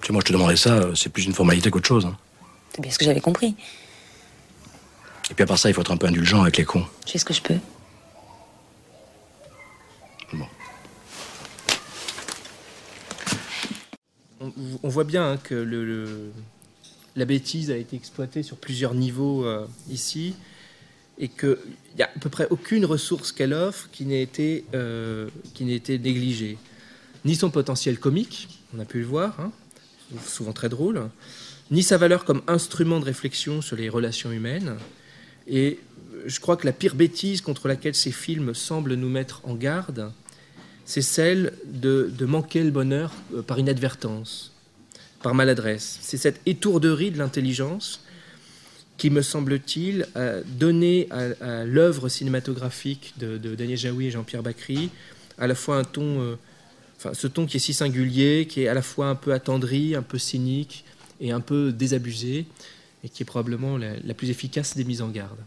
Tu 0.00 0.06
sais, 0.08 0.12
moi, 0.12 0.20
je 0.24 0.28
te 0.28 0.32
demandais 0.32 0.56
ça, 0.56 0.74
euh, 0.74 0.94
c'est 0.94 1.08
plus 1.08 1.24
une 1.24 1.32
formalité 1.34 1.70
qu'autre 1.70 1.88
chose. 1.88 2.04
hein. 2.06 2.16
C'est 2.74 2.82
bien 2.82 2.90
ce 2.90 2.98
que 2.98 3.04
j'avais 3.04 3.20
compris. 3.20 3.56
Et 5.32 5.34
puis 5.34 5.44
à 5.44 5.46
part 5.46 5.58
ça, 5.58 5.70
il 5.70 5.72
faut 5.74 5.80
être 5.80 5.90
un 5.90 5.96
peu 5.96 6.06
indulgent 6.08 6.42
avec 6.42 6.58
les 6.58 6.66
cons. 6.66 6.84
Je 7.06 7.12
fais 7.12 7.18
ce 7.18 7.24
que 7.24 7.32
je 7.32 7.40
peux. 7.40 7.56
on, 14.40 14.52
on 14.82 14.88
voit 14.88 15.04
bien 15.04 15.32
hein, 15.32 15.36
que 15.36 15.54
le- 15.54 15.84
le- 15.84 16.32
la 17.16 17.24
bêtise 17.24 17.70
a 17.70 17.76
été 17.76 17.96
exploitée 17.96 18.42
sur 18.42 18.56
plusieurs 18.56 18.94
niveaux 18.94 19.44
euh, 19.44 19.66
ici 19.90 20.34
et 21.18 21.28
qu'il 21.28 21.56
n'y 21.96 22.02
a 22.02 22.06
à 22.14 22.18
peu 22.18 22.30
près 22.30 22.46
aucune 22.50 22.84
ressource 22.86 23.32
qu'elle 23.32 23.52
offre 23.52 23.88
qui 23.92 24.06
n'ait 24.06 24.22
été, 24.22 24.64
euh, 24.74 25.28
qui 25.54 25.64
n'ait 25.64 25.74
été 25.76 25.98
négligée. 25.98 26.56
Ni 27.24 27.36
son 27.36 27.50
potentiel 27.50 27.98
comique, 27.98 28.48
on 28.74 28.80
a 28.80 28.84
pu 28.84 29.00
le 29.00 29.06
voir, 29.06 29.38
hein, 29.40 29.52
souvent 30.26 30.52
très 30.52 30.68
drôle, 30.68 31.08
ni 31.70 31.82
sa 31.82 31.98
valeur 31.98 32.24
comme 32.24 32.42
instrument 32.48 32.98
de 32.98 33.04
réflexion 33.04 33.60
sur 33.62 33.76
les 33.76 33.88
relations 33.88 34.32
humaines. 34.32 34.76
Et 35.46 35.78
je 36.26 36.40
crois 36.40 36.56
que 36.56 36.66
la 36.66 36.72
pire 36.72 36.94
bêtise 36.94 37.40
contre 37.40 37.68
laquelle 37.68 37.94
ces 37.94 38.12
films 38.12 38.54
semblent 38.54 38.94
nous 38.94 39.08
mettre 39.08 39.40
en 39.44 39.54
garde, 39.54 40.12
c'est 40.84 41.02
celle 41.02 41.52
de, 41.64 42.10
manquer 42.24 42.62
le 42.62 42.70
bonheur 42.70 43.12
euh, 43.34 43.42
par 43.42 43.58
inadvertance, 43.58 44.52
par 45.22 45.34
maladresse. 45.34 45.98
C'est 46.02 46.16
cette 46.16 46.40
étourderie 46.46 47.10
de 47.10 47.18
l'intelligence 47.18 48.04
qui, 48.98 49.10
me 49.10 49.22
semble-t-il, 49.22 50.06
a 50.14 50.40
donné 50.40 51.08
à, 51.10 51.64
l'œuvre 51.64 52.08
cinématographique 52.08 53.14
de, 53.18 53.38
de 53.38 53.54
Daniel 53.54 53.78
Jaoui 53.78 54.06
et 54.06 54.10
Jean-Pierre 54.10 54.42
Bacry 54.42 54.90
à 55.38 55.46
la 55.46 55.54
fois 55.54 55.76
un 55.76 55.84
ton, 55.84 56.20
euh, 56.20 56.38
enfin 56.98 57.14
ce 57.14 57.26
ton 57.26 57.46
qui 57.46 57.56
est 57.56 57.60
si 57.60 57.74
singulier, 57.74 58.46
qui 58.48 58.62
est 58.62 58.68
à 58.68 58.74
la 58.74 58.82
fois 58.82 59.06
un 59.08 59.14
peu 59.14 59.32
attendri, 59.32 59.94
un 59.94 60.02
peu 60.02 60.18
cynique 60.18 60.84
et 61.20 61.32
un 61.32 61.40
peu 61.40 61.72
désabusé, 61.72 62.46
et 63.04 63.08
qui 63.08 63.22
est 63.22 63.26
probablement 63.26 63.76
la, 63.78 64.14
plus 64.14 64.30
efficace 64.30 64.76
des 64.76 64.84
mises 64.84 65.02
en 65.02 65.08
garde. 65.08 65.38